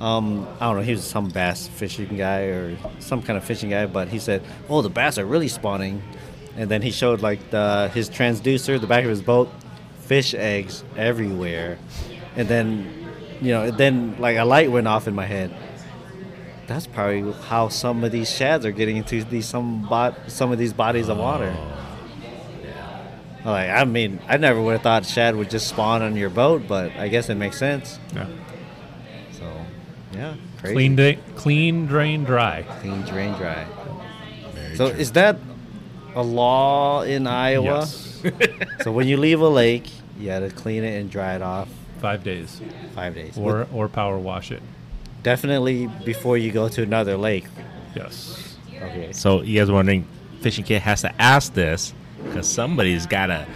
Um, 0.00 0.48
I 0.58 0.66
don't 0.66 0.76
know. 0.76 0.82
He 0.82 0.92
was 0.92 1.04
some 1.04 1.28
bass 1.28 1.68
fishing 1.68 2.16
guy 2.16 2.44
or 2.44 2.76
some 3.00 3.20
kind 3.22 3.36
of 3.36 3.44
fishing 3.44 3.68
guy, 3.70 3.84
but 3.86 4.08
he 4.08 4.18
said, 4.18 4.42
"Oh, 4.68 4.80
the 4.80 4.88
bass 4.88 5.18
are 5.18 5.26
really 5.26 5.48
spawning." 5.48 6.02
And 6.56 6.70
then 6.70 6.82
he 6.82 6.90
showed 6.90 7.20
like 7.20 7.50
the, 7.50 7.90
his 7.92 8.08
transducer, 8.10 8.80
the 8.80 8.86
back 8.86 9.04
of 9.04 9.10
his 9.10 9.22
boat, 9.22 9.50
fish 10.00 10.34
eggs 10.34 10.82
everywhere. 10.96 11.78
And 12.34 12.48
then, 12.48 13.08
you 13.40 13.52
know, 13.52 13.70
then 13.70 14.16
like 14.18 14.36
a 14.36 14.44
light 14.44 14.70
went 14.70 14.88
off 14.88 15.06
in 15.06 15.14
my 15.14 15.26
head. 15.26 15.54
That's 16.66 16.86
probably 16.86 17.32
how 17.32 17.68
some 17.68 18.02
of 18.02 18.10
these 18.12 18.30
shads 18.30 18.64
are 18.64 18.72
getting 18.72 18.96
into 18.96 19.22
these 19.24 19.46
some 19.46 19.88
bot 19.88 20.16
some 20.28 20.50
of 20.50 20.58
these 20.58 20.72
bodies 20.72 21.08
of 21.08 21.18
water. 21.18 21.54
Like 23.44 23.70
I 23.70 23.84
mean, 23.84 24.20
I 24.28 24.36
never 24.36 24.60
would 24.62 24.72
have 24.72 24.82
thought 24.82 25.04
shad 25.04 25.36
would 25.36 25.50
just 25.50 25.68
spawn 25.68 26.02
on 26.02 26.16
your 26.16 26.30
boat, 26.30 26.62
but 26.68 26.92
I 26.92 27.08
guess 27.08 27.28
it 27.28 27.36
makes 27.36 27.58
sense. 27.58 27.98
Yeah. 28.14 28.26
So, 30.20 30.26
yeah, 30.26 30.34
crazy. 30.60 30.74
Clean, 30.74 30.96
da- 30.96 31.18
clean, 31.36 31.86
drain, 31.86 32.24
dry. 32.24 32.62
clean, 32.80 33.02
drain, 33.02 33.32
dry. 33.34 33.66
Very 34.54 34.76
So 34.76 34.90
true. 34.90 34.98
is 35.00 35.12
that 35.12 35.36
a 36.14 36.22
law 36.22 37.02
in 37.02 37.26
Iowa? 37.26 37.64
Yes. 37.64 38.06
So 38.84 38.92
when 38.92 39.08
you 39.08 39.16
leave 39.16 39.40
a 39.40 39.48
lake, 39.48 39.88
you 40.18 40.26
got 40.26 40.40
to 40.40 40.50
clean 40.50 40.84
it 40.84 41.00
and 41.00 41.10
dry 41.10 41.34
it 41.36 41.42
off 41.42 41.68
Five 42.00 42.22
days, 42.22 42.60
five 42.94 43.14
days. 43.14 43.36
or 43.38 43.66
or 43.72 43.88
power 43.88 44.18
wash 44.18 44.50
it. 44.52 44.62
definitely 45.22 45.86
before 46.04 46.36
you 46.36 46.50
go 46.52 46.68
to 46.68 46.82
another 46.82 47.16
lake. 47.16 47.46
Yes. 47.96 48.56
Okay. 48.76 49.12
so 49.12 49.40
you 49.42 49.58
guys 49.58 49.68
are 49.70 49.74
wondering, 49.74 50.06
Fishing 50.40 50.64
Kit 50.64 50.82
has 50.82 51.00
to 51.02 51.12
ask 51.20 51.52
this 51.54 51.92
because 52.24 52.46
somebody's 52.48 53.06
got 53.06 53.30
a 53.30 53.46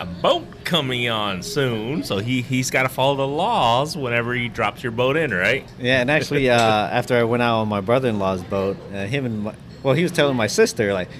a 0.00 0.06
boat 0.06 0.64
coming 0.64 1.08
on 1.10 1.42
soon, 1.42 2.02
so 2.02 2.18
he 2.18 2.40
he's 2.40 2.70
got 2.70 2.84
to 2.84 2.88
follow 2.88 3.16
the 3.16 3.28
laws 3.28 3.96
whenever 3.96 4.32
he 4.34 4.48
drops 4.48 4.82
your 4.82 4.92
boat 4.92 5.16
in, 5.16 5.30
right? 5.30 5.68
Yeah, 5.78 6.00
and 6.00 6.10
actually, 6.10 6.48
uh, 6.48 6.56
after 6.58 7.16
I 7.16 7.24
went 7.24 7.42
out 7.42 7.60
on 7.60 7.68
my 7.68 7.82
brother-in-law's 7.82 8.42
boat, 8.44 8.78
uh, 8.94 9.04
him 9.04 9.26
and 9.26 9.42
my, 9.42 9.54
well, 9.82 9.94
he 9.94 10.02
was 10.02 10.10
telling 10.12 10.36
my 10.36 10.46
sister 10.46 10.94
like, 10.94 11.10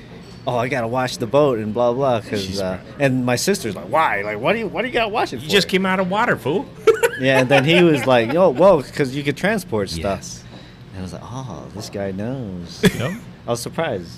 "Oh, 0.46 0.56
I 0.56 0.68
gotta 0.68 0.88
wash 0.88 1.18
the 1.18 1.26
boat 1.26 1.58
and 1.58 1.74
blah 1.74 1.92
blah," 1.92 2.20
because 2.20 2.58
uh, 2.58 2.80
and 2.98 3.26
my 3.26 3.36
sister's 3.36 3.76
like, 3.76 3.90
"Why? 3.90 4.22
Like, 4.22 4.40
what 4.40 4.54
do 4.54 4.60
you 4.60 4.66
what 4.66 4.80
do 4.82 4.88
you 4.88 4.94
gotta 4.94 5.14
it 5.14 5.32
You 5.32 5.40
for?" 5.40 5.46
just 5.52 5.68
came 5.68 5.84
out 5.84 6.00
of 6.00 6.10
water, 6.10 6.36
fool. 6.38 6.66
yeah, 7.20 7.40
and 7.40 7.50
then 7.50 7.64
he 7.66 7.82
was 7.82 8.06
like, 8.06 8.32
"Yo, 8.32 8.50
whoa," 8.50 8.82
because 8.82 9.14
you 9.14 9.22
could 9.22 9.36
transport 9.36 9.90
stuff. 9.90 10.20
Yes. 10.20 10.44
And 10.92 11.00
I 11.00 11.02
was 11.02 11.12
like, 11.12 11.22
"Oh, 11.22 11.68
this 11.74 11.90
guy 11.90 12.12
knows." 12.12 12.82
Yep. 12.94 13.12
I 13.46 13.50
was 13.50 13.60
surprised. 13.60 14.10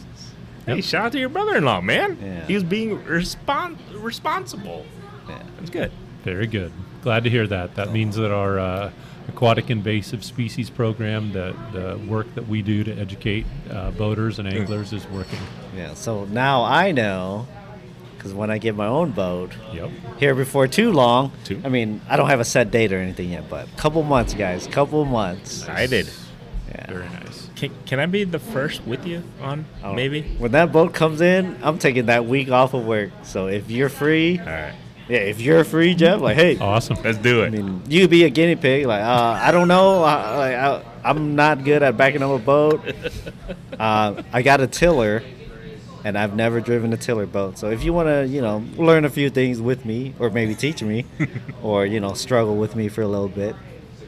Hey, 0.66 0.76
Yep. 0.76 0.84
shout 0.84 1.04
out 1.06 1.12
to 1.12 1.18
your 1.18 1.28
brother-in-law, 1.28 1.80
man. 1.80 2.16
Yeah. 2.22 2.46
He 2.46 2.54
was 2.54 2.62
being 2.64 2.98
respon- 3.00 3.76
responsible. 3.94 4.84
Yeah. 5.28 5.42
That's 5.58 5.70
good. 5.70 5.90
Very 6.24 6.46
good. 6.46 6.72
Glad 7.02 7.24
to 7.24 7.30
hear 7.30 7.46
that. 7.48 7.74
That 7.74 7.92
means 7.92 8.14
that 8.16 8.30
our 8.32 8.58
uh, 8.60 8.90
aquatic 9.28 9.70
invasive 9.70 10.22
species 10.24 10.70
program, 10.70 11.32
the, 11.32 11.54
the 11.72 11.98
work 12.08 12.32
that 12.36 12.46
we 12.48 12.62
do 12.62 12.84
to 12.84 12.92
educate 12.96 13.44
uh, 13.70 13.90
boaters 13.92 14.38
and 14.38 14.46
anglers, 14.46 14.92
is 14.92 15.04
working. 15.08 15.38
Yeah. 15.76 15.94
So 15.94 16.26
now 16.26 16.62
I 16.62 16.92
know, 16.92 17.48
because 18.16 18.32
when 18.32 18.50
I 18.52 18.58
get 18.58 18.76
my 18.76 18.86
own 18.86 19.10
boat 19.10 19.50
Yep. 19.72 19.90
here 20.20 20.34
before 20.36 20.68
too 20.68 20.92
long, 20.92 21.32
Two? 21.42 21.60
I 21.64 21.68
mean, 21.68 22.00
I 22.08 22.16
don't 22.16 22.28
have 22.28 22.38
a 22.40 22.44
set 22.44 22.70
date 22.70 22.92
or 22.92 22.98
anything 22.98 23.30
yet, 23.30 23.50
but 23.50 23.66
a 23.66 23.76
couple 23.76 24.02
months, 24.04 24.32
guys, 24.34 24.66
A 24.66 24.70
couple 24.70 25.04
months. 25.04 25.62
Excited. 25.62 26.08
Yeah. 26.68 26.86
Very 26.86 27.08
nice. 27.08 27.41
Can, 27.62 27.70
can 27.86 28.00
I 28.00 28.06
be 28.06 28.24
the 28.24 28.40
first 28.40 28.84
with 28.84 29.06
you 29.06 29.22
on 29.40 29.64
Oh, 29.84 29.94
maybe? 29.94 30.22
when 30.38 30.50
that 30.50 30.72
boat 30.72 30.92
comes 30.94 31.20
in, 31.20 31.56
I'm 31.62 31.78
taking 31.78 32.06
that 32.06 32.26
week 32.26 32.50
off 32.50 32.74
of 32.74 32.84
work. 32.84 33.10
So 33.22 33.46
if 33.46 33.70
you're 33.70 33.88
free, 33.88 34.40
All 34.40 34.46
right. 34.46 34.74
yeah, 35.08 35.18
if 35.18 35.40
you're 35.40 35.62
free, 35.62 35.94
Jeff, 35.94 36.20
like, 36.20 36.34
hey, 36.36 36.58
Awesome. 36.58 36.96
Let's 37.04 37.18
do 37.18 37.44
it. 37.44 37.46
I 37.46 37.50
mean, 37.50 37.80
you 37.88 38.00
could 38.00 38.10
be 38.10 38.24
a 38.24 38.30
guinea 38.30 38.56
pig. 38.56 38.86
Like, 38.86 39.02
uh, 39.02 39.38
I 39.40 39.52
don't 39.52 39.68
know. 39.68 40.02
Uh, 40.02 40.34
like, 40.38 40.54
I, 40.56 40.82
I'm 41.04 41.36
not 41.36 41.62
good 41.62 41.84
at 41.84 41.96
backing 41.96 42.20
up 42.24 42.32
a 42.32 42.38
boat. 42.42 42.82
Uh, 43.78 44.22
I 44.32 44.42
got 44.42 44.60
a 44.60 44.66
tiller, 44.68 45.24
and 46.04 46.16
I've 46.16 46.36
never 46.36 46.60
driven 46.60 46.92
a 46.92 46.96
tiller 46.96 47.26
boat. 47.26 47.58
So 47.58 47.70
if 47.70 47.82
you 47.82 47.92
want 47.92 48.06
to, 48.08 48.26
you 48.28 48.40
know, 48.40 48.62
learn 48.76 49.04
a 49.04 49.08
few 49.10 49.28
things 49.28 49.60
with 49.60 49.84
me, 49.84 50.14
or 50.20 50.30
maybe 50.30 50.54
teach 50.54 50.82
me, 50.84 51.04
or 51.62 51.84
you 51.84 51.98
know, 51.98 52.12
struggle 52.12 52.54
with 52.56 52.76
me 52.76 52.88
for 52.88 53.02
a 53.02 53.08
little 53.08 53.28
bit. 53.28 53.56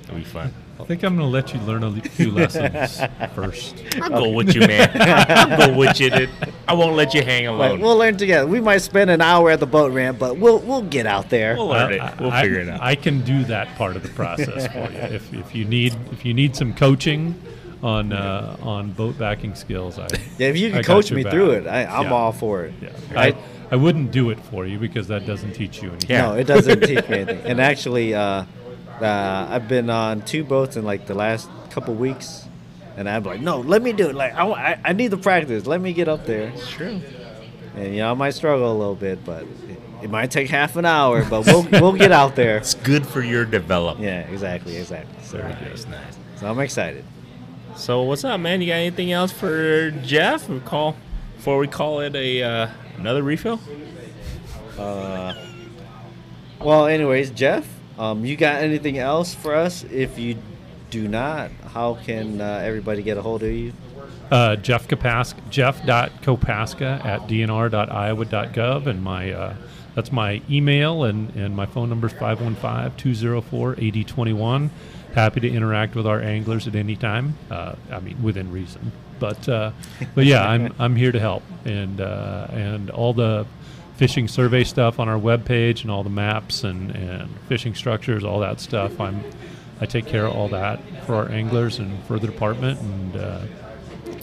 It'll 0.04 0.16
be 0.16 0.22
fun. 0.24 0.52
I 0.80 0.84
think 0.84 1.02
I'm 1.04 1.16
going 1.16 1.26
to 1.28 1.32
let 1.32 1.54
you 1.54 1.60
learn 1.60 1.82
a 1.84 1.92
few 2.02 2.30
lessons 2.32 3.00
first. 3.34 3.82
I'll 4.02 4.10
go 4.10 4.30
with 4.30 4.54
you, 4.54 4.60
man. 4.62 4.90
I'll 4.94 5.68
go 5.68 5.76
with 5.78 5.98
you. 6.00 6.10
Dude. 6.10 6.30
I 6.66 6.74
won't 6.74 6.96
let 6.96 7.14
you 7.14 7.22
hang 7.22 7.46
Like, 7.46 7.70
alone. 7.70 7.80
we'll 7.80 7.96
learn 7.96 8.16
together. 8.16 8.46
We 8.46 8.60
might 8.60 8.78
spend 8.78 9.08
an 9.10 9.20
hour 9.20 9.50
at 9.50 9.60
the 9.60 9.66
boat 9.66 9.92
ramp, 9.92 10.18
but 10.18 10.36
we'll 10.36 10.58
we'll 10.58 10.82
get 10.82 11.06
out 11.06 11.30
there. 11.30 11.54
We'll 11.56 11.68
learn 11.68 12.00
I- 12.00 12.12
it. 12.12 12.20
We'll 12.20 12.30
I- 12.30 12.42
figure 12.42 12.58
it 12.58 12.68
out. 12.68 12.80
I 12.82 12.96
can 12.96 13.20
do 13.22 13.44
that 13.44 13.74
part 13.76 13.94
of 13.96 14.02
the 14.02 14.08
process 14.10 14.66
for 14.72 14.78
you. 14.92 14.98
If, 14.98 15.32
if 15.32 15.54
you 15.54 15.64
need 15.64 15.94
if 16.12 16.24
you 16.24 16.34
need 16.34 16.56
some 16.56 16.74
coaching 16.74 17.40
on 17.82 18.12
uh, 18.12 18.56
on 18.60 18.90
boat 18.92 19.16
backing 19.16 19.54
skills, 19.54 19.98
I 19.98 20.08
Yeah, 20.38 20.48
if 20.48 20.56
you 20.58 20.70
can 20.70 20.78
got 20.82 20.86
coach 20.86 21.12
me 21.12 21.22
back. 21.22 21.32
through 21.32 21.50
it, 21.52 21.66
I, 21.66 21.84
I'm 21.84 22.04
Yeah. 22.06 22.12
all 22.12 22.32
for 22.32 22.64
it. 22.64 22.74
Yeah, 22.82 22.88
I, 23.14 23.26
I, 23.28 23.34
I 23.72 23.76
wouldn't 23.76 24.10
do 24.10 24.30
it 24.30 24.40
for 24.40 24.66
you 24.66 24.78
because 24.78 25.06
that 25.08 25.24
doesn't 25.24 25.52
teach 25.52 25.82
you 25.82 25.90
anything. 25.90 26.10
Yeah. 26.10 26.22
No, 26.22 26.34
it 26.34 26.44
doesn't 26.48 26.80
teach 26.80 27.08
me 27.08 27.18
anything. 27.20 27.40
And 27.44 27.60
actually, 27.60 28.14
uh, 28.14 28.44
uh, 29.00 29.46
I've 29.50 29.68
been 29.68 29.90
on 29.90 30.22
two 30.22 30.44
boats 30.44 30.76
in 30.76 30.84
like 30.84 31.06
the 31.06 31.14
last 31.14 31.48
couple 31.70 31.94
weeks, 31.94 32.46
and 32.96 33.08
I'm 33.08 33.22
like, 33.24 33.40
no, 33.40 33.60
let 33.60 33.82
me 33.82 33.92
do 33.92 34.08
it. 34.08 34.14
Like, 34.14 34.34
I, 34.34 34.46
I, 34.46 34.80
I 34.84 34.92
need 34.92 35.08
the 35.08 35.16
practice. 35.16 35.66
Let 35.66 35.80
me 35.80 35.92
get 35.92 36.08
up 36.08 36.26
there. 36.26 36.48
It's 36.48 36.68
true. 36.70 37.00
And 37.76 37.92
you 37.92 37.98
know, 37.98 38.10
I 38.10 38.14
might 38.14 38.30
struggle 38.34 38.70
a 38.70 38.76
little 38.78 38.94
bit, 38.94 39.24
but 39.24 39.42
it, 39.42 39.78
it 40.04 40.10
might 40.10 40.30
take 40.30 40.48
half 40.48 40.76
an 40.76 40.84
hour. 40.84 41.24
But 41.24 41.44
we'll 41.46 41.62
we'll 41.72 41.92
get 41.92 42.12
out 42.12 42.36
there. 42.36 42.56
It's 42.58 42.74
good 42.74 43.04
for 43.06 43.20
your 43.22 43.44
development. 43.44 44.04
Yeah, 44.06 44.20
exactly, 44.20 44.76
exactly. 44.76 45.14
So, 45.24 45.38
Nice, 45.38 45.86
nice. 45.86 46.16
so 46.36 46.46
I'm 46.50 46.60
excited. 46.60 47.04
So 47.76 48.02
what's 48.02 48.22
up, 48.22 48.38
man? 48.38 48.60
You 48.60 48.68
got 48.68 48.74
anything 48.74 49.10
else 49.10 49.32
for 49.32 49.90
Jeff? 50.02 50.48
We 50.48 50.60
call 50.60 50.96
before 51.36 51.58
we 51.58 51.66
call 51.66 51.98
it 52.00 52.14
a 52.14 52.42
uh, 52.42 52.68
another 52.98 53.22
refill. 53.24 53.58
Uh, 54.78 55.34
Well, 56.60 56.86
anyways, 56.86 57.30
Jeff, 57.32 57.66
um, 57.98 58.24
you 58.24 58.36
got 58.36 58.62
anything 58.62 58.98
else 58.98 59.34
for 59.34 59.54
us? 59.54 59.84
If 59.84 60.18
you 60.18 60.36
do 60.90 61.08
not, 61.08 61.50
how 61.72 61.94
can 61.94 62.40
uh, 62.40 62.62
everybody 62.64 63.02
get 63.02 63.16
a 63.16 63.22
hold 63.22 63.42
of 63.42 63.52
you? 63.52 63.72
Uh, 64.30 64.56
Jeff 64.56 64.88
Kopaska, 64.88 65.38
jeff.kopaska 65.50 67.04
at 67.04 67.20
dnr.iowa.gov, 67.22 68.86
and 68.86 69.02
my 69.02 69.32
uh, 69.32 69.56
that's 69.94 70.10
my 70.10 70.40
email, 70.50 71.04
and, 71.04 71.34
and 71.36 71.54
my 71.54 71.66
phone 71.66 71.88
number 71.88 72.08
is 72.08 72.12
515-204-8021. 72.14 74.70
Happy 75.14 75.40
to 75.40 75.48
interact 75.48 75.94
with 75.94 76.06
our 76.06 76.20
anglers 76.20 76.66
at 76.66 76.74
any 76.74 76.96
time. 76.96 77.36
Uh, 77.50 77.74
I 77.90 78.00
mean, 78.00 78.22
within 78.22 78.50
reason. 78.50 78.92
But 79.20 79.48
uh, 79.48 79.70
but 80.16 80.24
yeah, 80.24 80.44
I'm 80.44 80.74
I'm 80.80 80.96
here 80.96 81.12
to 81.12 81.20
help, 81.20 81.44
and 81.64 82.00
uh, 82.00 82.48
and 82.50 82.90
all 82.90 83.12
the 83.12 83.46
fishing 83.96 84.28
survey 84.28 84.64
stuff 84.64 84.98
on 84.98 85.08
our 85.08 85.18
webpage, 85.18 85.82
and 85.82 85.90
all 85.90 86.02
the 86.02 86.10
maps 86.10 86.64
and, 86.64 86.90
and 86.92 87.30
fishing 87.48 87.74
structures, 87.74 88.24
all 88.24 88.40
that 88.40 88.60
stuff. 88.60 89.00
I'm 89.00 89.24
I 89.80 89.86
take 89.86 90.06
care 90.06 90.26
of 90.26 90.34
all 90.34 90.48
that 90.48 90.80
for 91.04 91.14
our 91.14 91.28
anglers 91.30 91.78
and 91.78 92.02
for 92.04 92.18
the 92.18 92.26
department, 92.26 92.80
and 92.80 93.16
uh, 93.16 93.40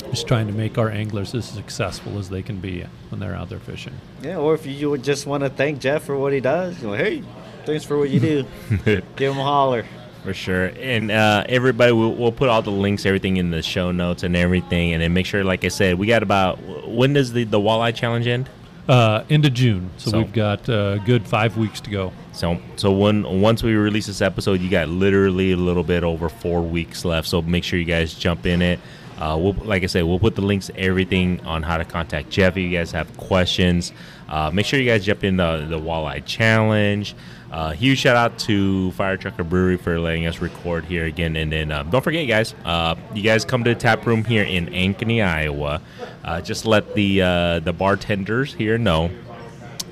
just 0.10 0.28
trying 0.28 0.48
to 0.48 0.54
make 0.54 0.78
our 0.78 0.90
anglers 0.90 1.36
as 1.36 1.46
successful 1.46 2.18
as 2.18 2.30
they 2.30 2.42
can 2.42 2.60
be 2.60 2.86
when 3.10 3.20
they're 3.20 3.36
out 3.36 3.50
there 3.50 3.60
fishing. 3.60 3.94
Yeah, 4.22 4.38
or 4.38 4.54
if 4.54 4.66
you 4.66 4.90
would 4.90 5.04
just 5.04 5.28
want 5.28 5.44
to 5.44 5.50
thank 5.50 5.80
Jeff 5.80 6.04
for 6.04 6.18
what 6.18 6.34
he 6.34 6.40
does, 6.40 6.82
you 6.82 6.94
hey, 6.94 7.24
thanks 7.66 7.84
for 7.84 7.98
what 7.98 8.10
you 8.10 8.20
do. 8.20 8.46
Give 9.16 9.34
him 9.34 9.40
a 9.40 9.44
holler. 9.44 9.86
For 10.24 10.34
sure. 10.34 10.68
And 10.68 11.10
uh, 11.10 11.44
everybody, 11.50 11.92
we'll, 11.92 12.14
we'll 12.14 12.32
put 12.32 12.48
all 12.48 12.62
the 12.62 12.72
links, 12.72 13.06
everything 13.08 13.38
in 13.38 13.50
the 13.50 13.64
show 13.64 13.92
notes 13.92 14.22
and 14.22 14.36
everything. 14.36 14.94
And 14.94 15.02
then 15.02 15.14
make 15.14 15.26
sure, 15.26 15.44
like 15.44 15.66
I 15.66 15.70
said, 15.70 15.98
we 15.98 16.06
got 16.06 16.22
about, 16.22 16.60
when 16.88 17.14
does 17.14 17.34
the, 17.34 17.44
the 17.44 17.60
walleye 17.60 17.96
challenge 17.96 18.28
end? 18.28 18.48
Uh, 18.88 19.24
end 19.30 19.46
of 19.46 19.54
June, 19.54 19.90
so, 19.98 20.12
So- 20.12 20.18
we've 20.20 20.34
got 20.34 20.68
a 20.68 21.02
good 21.06 21.28
five 21.28 21.56
weeks 21.58 21.80
to 21.82 21.90
go. 21.90 22.12
So, 22.34 22.60
so 22.78 22.92
when 22.92 23.42
once 23.42 23.62
we 23.64 23.74
release 23.76 24.08
this 24.08 24.22
episode, 24.22 24.60
you 24.62 24.70
got 24.70 24.90
literally 24.90 25.52
a 25.52 25.58
little 25.58 25.84
bit 25.84 26.04
over 26.04 26.30
four 26.30 26.62
weeks 26.62 27.06
left. 27.06 27.28
So 27.28 27.42
make 27.42 27.64
sure 27.64 27.78
you 27.78 27.86
guys 27.86 28.14
jump 28.14 28.46
in 28.46 28.62
it. 28.62 28.80
Uh, 29.20 29.38
we'll, 29.40 29.54
like 29.66 29.84
I 29.84 29.86
said, 29.86 30.04
we'll 30.06 30.18
put 30.18 30.36
the 30.36 30.42
links, 30.42 30.72
everything 30.76 31.40
on 31.46 31.62
how 31.62 31.78
to 31.78 31.86
contact 31.86 32.32
Jeff. 32.32 32.54
If 32.58 32.64
you 32.64 32.76
guys 32.76 32.92
have 32.92 33.16
questions, 33.18 33.92
uh, 34.28 34.50
make 34.52 34.66
sure 34.66 34.80
you 34.80 34.90
guys 34.90 35.06
jump 35.06 35.24
in 35.24 35.38
the 35.38 35.66
the 35.70 35.80
walleye 35.80 36.26
challenge. 36.26 37.14
Uh, 37.52 37.72
huge 37.72 38.00
shout 38.00 38.16
out 38.16 38.40
to 38.40 38.92
Firetrucker 38.96 39.48
Brewery 39.48 39.78
for 39.78 40.00
letting 40.00 40.26
us 40.26 40.40
record 40.40 40.86
here 40.86 41.06
again. 41.06 41.36
And 41.36 41.52
then 41.52 41.72
um, 41.72 41.90
don't 41.90 42.02
forget, 42.02 42.28
guys, 42.28 42.56
uh, 42.64 42.96
you 43.14 43.22
guys 43.22 43.44
come 43.44 43.64
to 43.66 43.74
the 43.74 43.80
tap 43.80 44.06
room 44.06 44.24
here 44.24 44.44
in 44.44 44.68
Ankeny, 44.68 45.26
Iowa. 45.26 45.82
Uh, 46.24 46.40
just 46.40 46.66
let 46.66 46.94
the 46.96 47.22
uh, 47.22 47.60
the 47.60 47.74
bartenders 47.74 48.54
here 48.54 48.78
know 48.78 49.12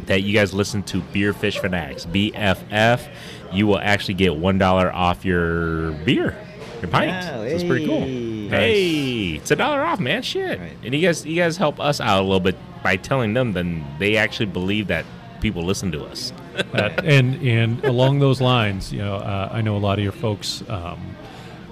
that 0.05 0.23
you 0.23 0.33
guys 0.33 0.53
listen 0.53 0.81
to 0.83 1.01
Beer 1.13 1.33
Fish 1.33 1.59
Fanatics, 1.59 2.05
BFF, 2.05 3.07
you 3.51 3.67
will 3.67 3.79
actually 3.79 4.15
get 4.15 4.35
one 4.35 4.57
dollar 4.57 4.91
off 4.91 5.25
your 5.25 5.91
beer, 5.91 6.35
your 6.81 6.89
pint. 6.89 7.11
Yeah, 7.11 7.29
so 7.29 7.41
it's 7.43 7.63
pretty 7.63 7.85
cool. 7.85 8.01
hey. 8.01 8.49
Hey, 8.49 9.35
it's 9.35 9.51
a 9.51 9.55
dollar 9.55 9.83
off, 9.83 9.99
man. 9.99 10.21
Shit. 10.21 10.59
Right. 10.59 10.77
And 10.83 10.93
you 10.95 11.01
guys, 11.01 11.25
you 11.25 11.35
guys 11.35 11.57
help 11.57 11.79
us 11.79 12.01
out 12.01 12.19
a 12.19 12.23
little 12.23 12.39
bit 12.39 12.55
by 12.83 12.95
telling 12.95 13.33
them. 13.33 13.53
Then 13.53 13.85
they 13.99 14.17
actually 14.17 14.47
believe 14.47 14.87
that 14.87 15.05
people 15.41 15.63
listen 15.63 15.91
to 15.91 16.03
us. 16.05 16.33
Uh, 16.73 16.89
and 17.03 17.35
and 17.45 17.83
along 17.85 18.19
those 18.19 18.41
lines, 18.41 18.91
you 18.91 18.99
know, 18.99 19.15
uh, 19.15 19.49
I 19.51 19.61
know 19.61 19.75
a 19.75 19.79
lot 19.79 19.97
of 19.97 20.03
your 20.03 20.13
folks 20.13 20.63
um, 20.69 21.15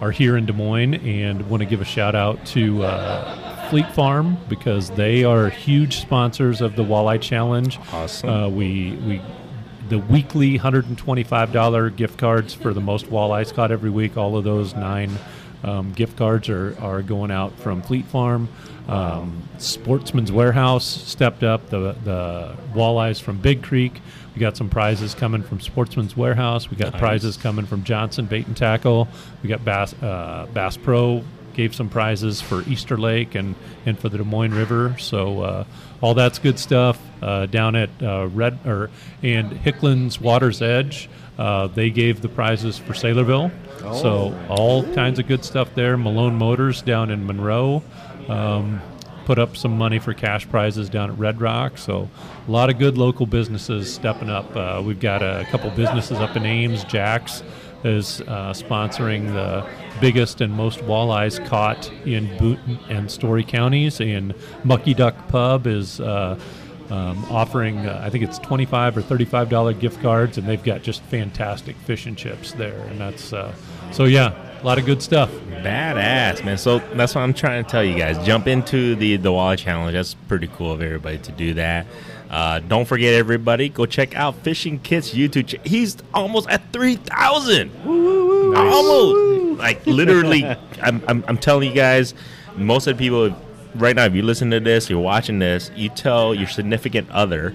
are 0.02 0.12
here 0.12 0.38
in 0.38 0.46
Des 0.46 0.54
Moines, 0.54 0.96
and 0.96 1.50
want 1.50 1.62
to 1.62 1.66
give 1.68 1.82
a 1.82 1.86
shout 1.86 2.16
out 2.16 2.44
to 2.48 2.84
uh, 2.84 3.70
Fleet 3.70 3.90
Farm 3.94 4.38
because 4.50 4.90
they 4.92 5.24
are 5.24 5.50
huge 5.50 6.00
sponsors 6.00 6.62
of 6.62 6.76
the 6.76 6.84
Walleye 6.84 7.22
Challenge. 7.22 7.80
Awesome. 7.92 8.30
Uh, 8.30 8.50
we 8.50 8.92
we 9.06 9.22
the 9.90 10.00
weekly 10.00 10.60
$125 10.60 11.96
gift 11.96 12.18
cards 12.18 12.54
for 12.54 12.74
the 12.74 12.82
most 12.82 13.06
walleyes 13.06 13.54
caught 13.54 13.72
every 13.72 13.90
week. 13.90 14.18
All 14.18 14.36
of 14.38 14.44
those 14.44 14.76
nine 14.76 15.12
um, 15.64 15.92
gift 15.94 16.18
cards 16.18 16.50
are, 16.50 16.78
are 16.82 17.02
going 17.02 17.32
out 17.32 17.58
from 17.60 17.82
Fleet 17.82 18.06
Farm. 18.06 18.50
Um, 18.88 19.48
Sportsman's 19.58 20.32
Warehouse 20.32 20.86
stepped 20.86 21.44
up 21.44 21.70
the, 21.70 21.94
the 22.04 22.56
walleyes 22.74 23.22
from 23.22 23.38
Big 23.38 23.64
Creek. 23.64 24.02
We 24.38 24.42
got 24.42 24.56
some 24.56 24.70
prizes 24.70 25.16
coming 25.16 25.42
from 25.42 25.60
Sportsman's 25.60 26.16
Warehouse. 26.16 26.70
We 26.70 26.78
got 26.78 26.92
Nice. 26.94 27.00
prizes 27.00 27.38
coming 27.38 27.66
from 27.66 27.84
Johnson 27.84 28.28
Bait 28.28 28.46
and 28.46 28.56
Tackle. 28.56 29.08
We 29.42 29.50
got 29.50 29.66
Bass 29.66 29.96
uh, 30.00 30.46
Bass 30.54 30.78
Pro 30.78 31.24
gave 31.56 31.74
some 31.74 31.90
prizes 31.90 32.40
for 32.40 32.62
Easter 32.70 33.00
Lake 33.00 33.34
and, 33.34 33.56
and 33.88 33.98
for 33.98 34.10
the 34.10 34.20
Des 34.20 34.24
Moines 34.24 34.54
River. 34.54 34.96
So 35.00 35.42
uh, 35.42 35.64
all 36.02 36.14
that's 36.14 36.38
good 36.38 36.60
stuff 36.60 37.00
uh, 37.24 37.48
down 37.48 37.76
at 37.76 37.90
uh, 38.00 38.28
Red 38.28 38.60
or 38.64 38.92
and 39.24 39.52
Hicklin's 39.54 40.22
Water's 40.22 40.62
Edge. 40.62 41.10
Uh, 41.40 41.66
they 41.66 41.90
gave 41.90 42.22
the 42.22 42.30
prizes 42.30 42.78
for 42.78 42.94
Saylorville. 42.94 43.50
So 43.80 44.40
all 44.50 44.84
kinds 44.94 45.18
of 45.18 45.28
good 45.28 45.44
stuff 45.44 45.74
there. 45.74 45.98
Malone 45.98 46.36
Motors 46.36 46.84
down 46.84 47.10
in 47.10 47.26
Monroe. 47.26 47.82
Um, 48.30 48.82
put 49.28 49.38
up 49.38 49.58
some 49.58 49.78
money 49.78 50.00
for 50.00 50.14
cash 50.14 50.48
prizes 50.48 50.90
down 50.90 51.12
at 51.12 51.18
Red 51.20 51.42
Rock. 51.42 51.78
So 51.78 52.10
a 52.48 52.52
lot 52.52 52.70
of 52.70 52.80
good 52.80 52.98
local 52.98 53.26
businesses 53.26 53.94
stepping 53.94 54.30
up. 54.30 54.56
Uh, 54.56 54.82
we've 54.84 55.02
got 55.02 55.22
a 55.22 55.46
couple 55.52 55.70
businesses 55.72 56.18
up 56.20 56.38
in 56.38 56.46
Ames. 56.46 56.86
Jack's 56.86 57.44
is 57.84 58.22
uh, 58.22 58.54
sponsoring 58.54 59.34
the 59.34 59.68
biggest 60.00 60.40
and 60.40 60.54
most 60.54 60.80
walleyes 60.80 61.46
caught 61.46 61.92
in 62.06 62.38
Boone 62.38 62.80
and 62.90 63.12
Story 63.12 63.44
counties, 63.44 64.00
and 64.00 64.34
Mucky 64.64 64.94
Duck 64.94 65.28
Pub 65.28 65.68
is. 65.68 66.00
Uh, 66.00 66.40
um, 66.90 67.26
offering, 67.26 67.86
uh, 67.86 68.00
I 68.02 68.10
think 68.10 68.24
it's 68.24 68.40
twenty-five 68.40 68.96
or 68.96 69.02
thirty-five 69.02 69.50
dollar 69.50 69.74
gift 69.74 70.02
cards, 70.02 70.38
and 70.38 70.48
they've 70.48 70.64
got 70.64 70.84
just 70.84 71.02
fantastic 71.02 71.76
fish 71.76 72.06
and 72.06 72.18
chips 72.18 72.54
there, 72.54 72.80
and 72.88 72.98
that's 72.98 73.34
uh, 73.34 73.54
so 73.92 74.06
yeah, 74.06 74.30
a 74.62 74.66
lot 74.66 74.78
of 74.80 74.86
good 74.86 75.02
stuff. 75.02 75.30
Badass, 75.32 76.44
man. 76.46 76.58
So 76.58 76.80
that's 76.80 77.16
what 77.16 77.22
I'm 77.22 77.34
trying 77.34 77.64
to 77.64 77.70
tell 77.70 77.84
you 77.84 77.98
guys. 77.98 78.24
Jump 78.26 78.48
into 78.48 78.96
the 78.96 79.18
the 79.18 79.30
Walleye 79.30 79.58
Challenge. 79.58 79.94
That's 79.94 80.14
pretty 80.14 80.48
cool 80.48 80.72
of 80.72 80.82
everybody 80.82 81.18
to 81.20 81.32
do 81.32 81.54
that. 81.56 81.86
Uh, 82.30 82.60
don't 82.60 82.86
forget, 82.86 83.14
everybody, 83.14 83.70
go 83.70 83.86
check 83.86 84.14
out 84.16 84.36
Fishing 84.44 84.80
Kit's 84.80 85.14
YouTube. 85.14 85.48
Ch- 85.48 85.68
He's 85.68 85.98
almost 86.14 86.50
at 86.50 86.72
three 86.74 86.96
thousand. 86.98 87.72
Almost, 87.86 89.60
like 89.60 89.86
literally. 89.88 90.44
I'm, 90.82 91.02
I'm 91.08 91.24
I'm 91.28 91.38
telling 91.38 91.70
you 91.70 91.76
guys, 91.76 92.14
most 92.56 92.88
of 92.88 92.98
the 92.98 93.04
people 93.04 93.36
right 93.76 93.96
now, 93.96 94.06
if 94.06 94.14
you 94.14 94.24
listen 94.24 94.52
to 94.52 94.60
this, 94.60 94.90
you're 94.90 95.00
watching 95.00 95.40
this, 95.40 95.72
you 95.76 95.90
tell 95.90 96.34
your 96.36 96.48
significant 96.48 97.10
other, 97.12 97.54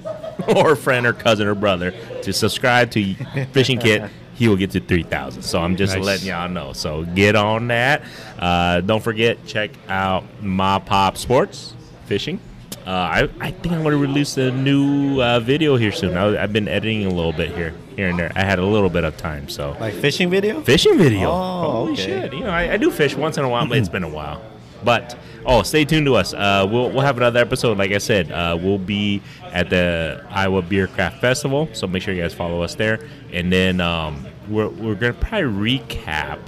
or 0.56 0.74
friend, 0.76 1.06
or 1.06 1.12
cousin, 1.12 1.46
or 1.46 1.54
brother 1.54 1.92
to 2.22 2.32
subscribe 2.32 2.90
to 2.92 3.14
Fishing 3.52 3.78
Kit. 3.78 4.10
He 4.42 4.48
will 4.48 4.56
get 4.56 4.72
to 4.72 4.80
3,000. 4.80 5.40
So 5.42 5.60
I'm 5.62 5.76
just 5.76 5.94
Nice. 5.94 6.04
letting 6.04 6.26
y'all 6.26 6.48
know. 6.48 6.72
So 6.72 7.04
get 7.04 7.36
on 7.36 7.68
that. 7.68 8.02
Uh, 8.40 8.80
don't 8.80 9.00
forget, 9.00 9.38
check 9.46 9.70
out 9.88 10.24
MaPop 10.42 11.16
Sports 11.16 11.74
Fishing. 12.06 12.40
Uh, 12.84 12.90
I, 12.90 13.28
I 13.40 13.52
think 13.52 13.72
I'm 13.72 13.82
going 13.84 13.92
to 13.92 13.98
release 13.98 14.36
a 14.38 14.50
new 14.50 15.22
uh, 15.22 15.38
video 15.38 15.76
here 15.76 15.92
soon. 15.92 16.16
I, 16.16 16.42
I've 16.42 16.52
been 16.52 16.66
editing 16.66 17.06
a 17.06 17.10
little 17.10 17.32
bit 17.32 17.54
here, 17.54 17.72
here 17.94 18.08
and 18.08 18.18
there. 18.18 18.32
I 18.34 18.42
had 18.42 18.58
a 18.58 18.66
little 18.66 18.90
bit 18.90 19.04
of 19.04 19.16
time, 19.16 19.48
so 19.48 19.76
Like 19.78 19.94
fishing 19.94 20.28
video? 20.28 20.60
fishing 20.62 20.98
video. 20.98 21.30
Oh, 21.30 21.70
Holy 21.70 21.92
okay. 21.92 22.04
shit! 22.04 22.32
You 22.32 22.40
know, 22.40 22.50
I, 22.50 22.72
I 22.72 22.76
do 22.78 22.90
fish 22.90 23.14
once 23.14 23.38
in 23.38 23.44
a 23.44 23.48
while, 23.48 23.68
but 23.68 23.78
it's 23.78 23.88
been 23.88 24.02
a 24.02 24.08
while. 24.08 24.42
But 24.84 25.16
oh, 25.46 25.62
stay 25.62 25.84
tuned 25.84 26.06
to 26.06 26.16
us. 26.16 26.34
Uh, 26.34 26.66
we'll 26.68 26.90
we'll 26.90 27.02
have 27.06 27.16
another 27.16 27.38
episode. 27.38 27.78
Like 27.78 27.92
I 27.92 27.98
said, 27.98 28.32
uh, 28.32 28.58
we'll 28.60 28.78
be 28.78 29.22
at 29.52 29.70
the 29.70 30.26
Iowa 30.28 30.60
Beer 30.62 30.88
Craft 30.88 31.20
Festival, 31.20 31.68
so 31.72 31.86
make 31.86 32.02
sure 32.02 32.12
you 32.12 32.20
guys 32.22 32.34
follow 32.34 32.62
us 32.62 32.74
there. 32.74 32.98
And 33.32 33.52
then 33.52 33.80
um, 33.80 34.26
we're 34.52 34.68
we're 34.68 34.94
gonna 34.94 35.12
probably 35.14 35.78
recap 35.78 36.38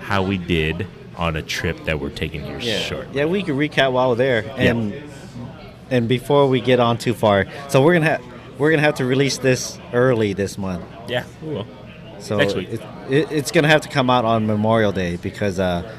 how 0.00 0.22
we 0.22 0.38
did 0.38 0.86
on 1.16 1.36
a 1.36 1.42
trip 1.42 1.84
that 1.84 1.98
we're 2.00 2.10
taking 2.10 2.42
here 2.44 2.58
Yeah. 2.60 2.78
short. 2.80 3.08
Yeah, 3.12 3.24
we 3.24 3.42
can 3.42 3.56
recap 3.56 3.92
while 3.92 4.10
we're 4.10 4.16
there. 4.16 4.44
And 4.56 4.94
and 5.90 6.08
before 6.08 6.48
we 6.48 6.60
get 6.60 6.80
on 6.80 6.98
too 6.98 7.14
far, 7.14 7.46
so 7.68 7.82
we're 7.82 7.94
gonna 7.94 8.06
have 8.06 8.22
we're 8.58 8.70
gonna 8.70 8.82
have 8.82 8.94
to 8.96 9.04
release 9.04 9.38
this 9.38 9.78
early 9.92 10.32
this 10.32 10.56
month. 10.58 10.84
Yeah, 11.08 11.24
we 11.42 11.54
will. 11.54 11.66
So 12.18 12.38
Next 12.38 12.54
week. 12.54 12.68
It, 12.70 12.80
it, 13.10 13.32
it's 13.32 13.50
gonna 13.52 13.68
have 13.68 13.82
to 13.82 13.88
come 13.88 14.08
out 14.10 14.24
on 14.24 14.46
Memorial 14.46 14.92
Day 14.92 15.16
because 15.16 15.60
uh, 15.60 15.92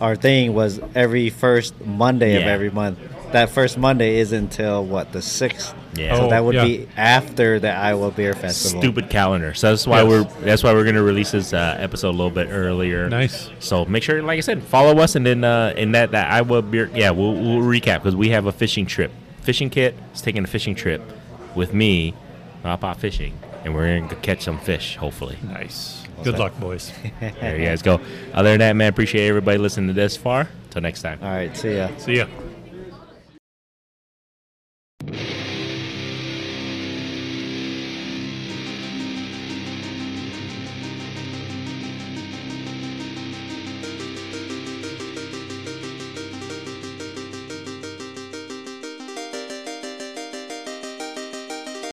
our 0.00 0.16
thing 0.16 0.54
was 0.54 0.80
every 0.94 1.28
first 1.30 1.78
Monday 1.84 2.36
of 2.40 2.44
every 2.44 2.70
month. 2.70 2.98
That 3.32 3.50
first 3.50 3.76
Monday 3.78 4.18
is 4.18 4.32
until 4.32 4.84
what 4.84 5.12
the 5.12 5.22
sixth. 5.22 5.74
Yeah. 5.94 6.14
So 6.16 6.26
Oh, 6.26 6.30
that 6.30 6.44
would 6.44 6.54
yeah. 6.54 6.64
be 6.64 6.88
after 6.96 7.58
the 7.58 7.70
Iowa 7.72 8.10
Beer 8.12 8.32
Festival. 8.34 8.80
Stupid 8.80 9.10
calendar. 9.10 9.54
So 9.54 9.70
that's 9.70 9.86
why 9.86 10.02
Yes. 10.02 10.08
we're 10.08 10.44
that's 10.44 10.62
why 10.62 10.72
we're 10.72 10.84
gonna 10.84 11.02
release 11.02 11.32
this 11.32 11.52
uh, 11.52 11.76
episode 11.80 12.10
a 12.10 12.16
little 12.16 12.30
bit 12.30 12.48
earlier. 12.50 13.08
Nice. 13.08 13.50
So 13.58 13.84
make 13.86 14.02
sure, 14.02 14.22
like 14.22 14.38
I 14.38 14.40
said, 14.40 14.62
follow 14.62 14.98
us, 15.00 15.16
and 15.16 15.26
then 15.26 15.42
uh, 15.44 15.74
in 15.76 15.92
that 15.92 16.12
that 16.12 16.30
Iowa 16.32 16.62
beer, 16.62 16.90
yeah, 16.94 17.10
we'll, 17.10 17.34
we'll 17.34 17.60
recap 17.62 17.98
because 18.02 18.14
we 18.16 18.28
have 18.30 18.46
a 18.46 18.52
fishing 18.52 18.86
trip. 18.86 19.10
Fishing 19.42 19.68
kit 19.70 19.94
is 20.14 20.20
taking 20.20 20.44
a 20.44 20.46
fishing 20.46 20.74
trip 20.74 21.02
with 21.56 21.74
me, 21.74 22.14
Pop 22.62 22.82
Pop 22.82 22.98
Fishing, 22.98 23.38
and 23.64 23.74
we're 23.74 23.98
gonna 24.00 24.14
catch 24.16 24.42
some 24.42 24.58
fish, 24.60 24.96
hopefully. 24.96 25.38
Nice. 25.42 26.04
Good 26.22 26.38
luck, 26.38 26.58
boys. 26.60 26.92
there 27.20 27.58
you 27.58 27.64
guys 27.64 27.80
go. 27.82 27.98
Other 28.34 28.50
than 28.50 28.58
that, 28.58 28.76
man, 28.76 28.88
appreciate 28.90 29.26
everybody 29.26 29.56
listening 29.58 29.88
to 29.88 29.94
this 29.94 30.16
far. 30.18 30.48
Till 30.70 30.82
next 30.82 31.00
time. 31.02 31.18
All 31.22 31.30
right. 31.30 31.56
See 31.56 31.76
ya. 31.76 31.88
See 31.96 32.16
ya. 32.18 32.26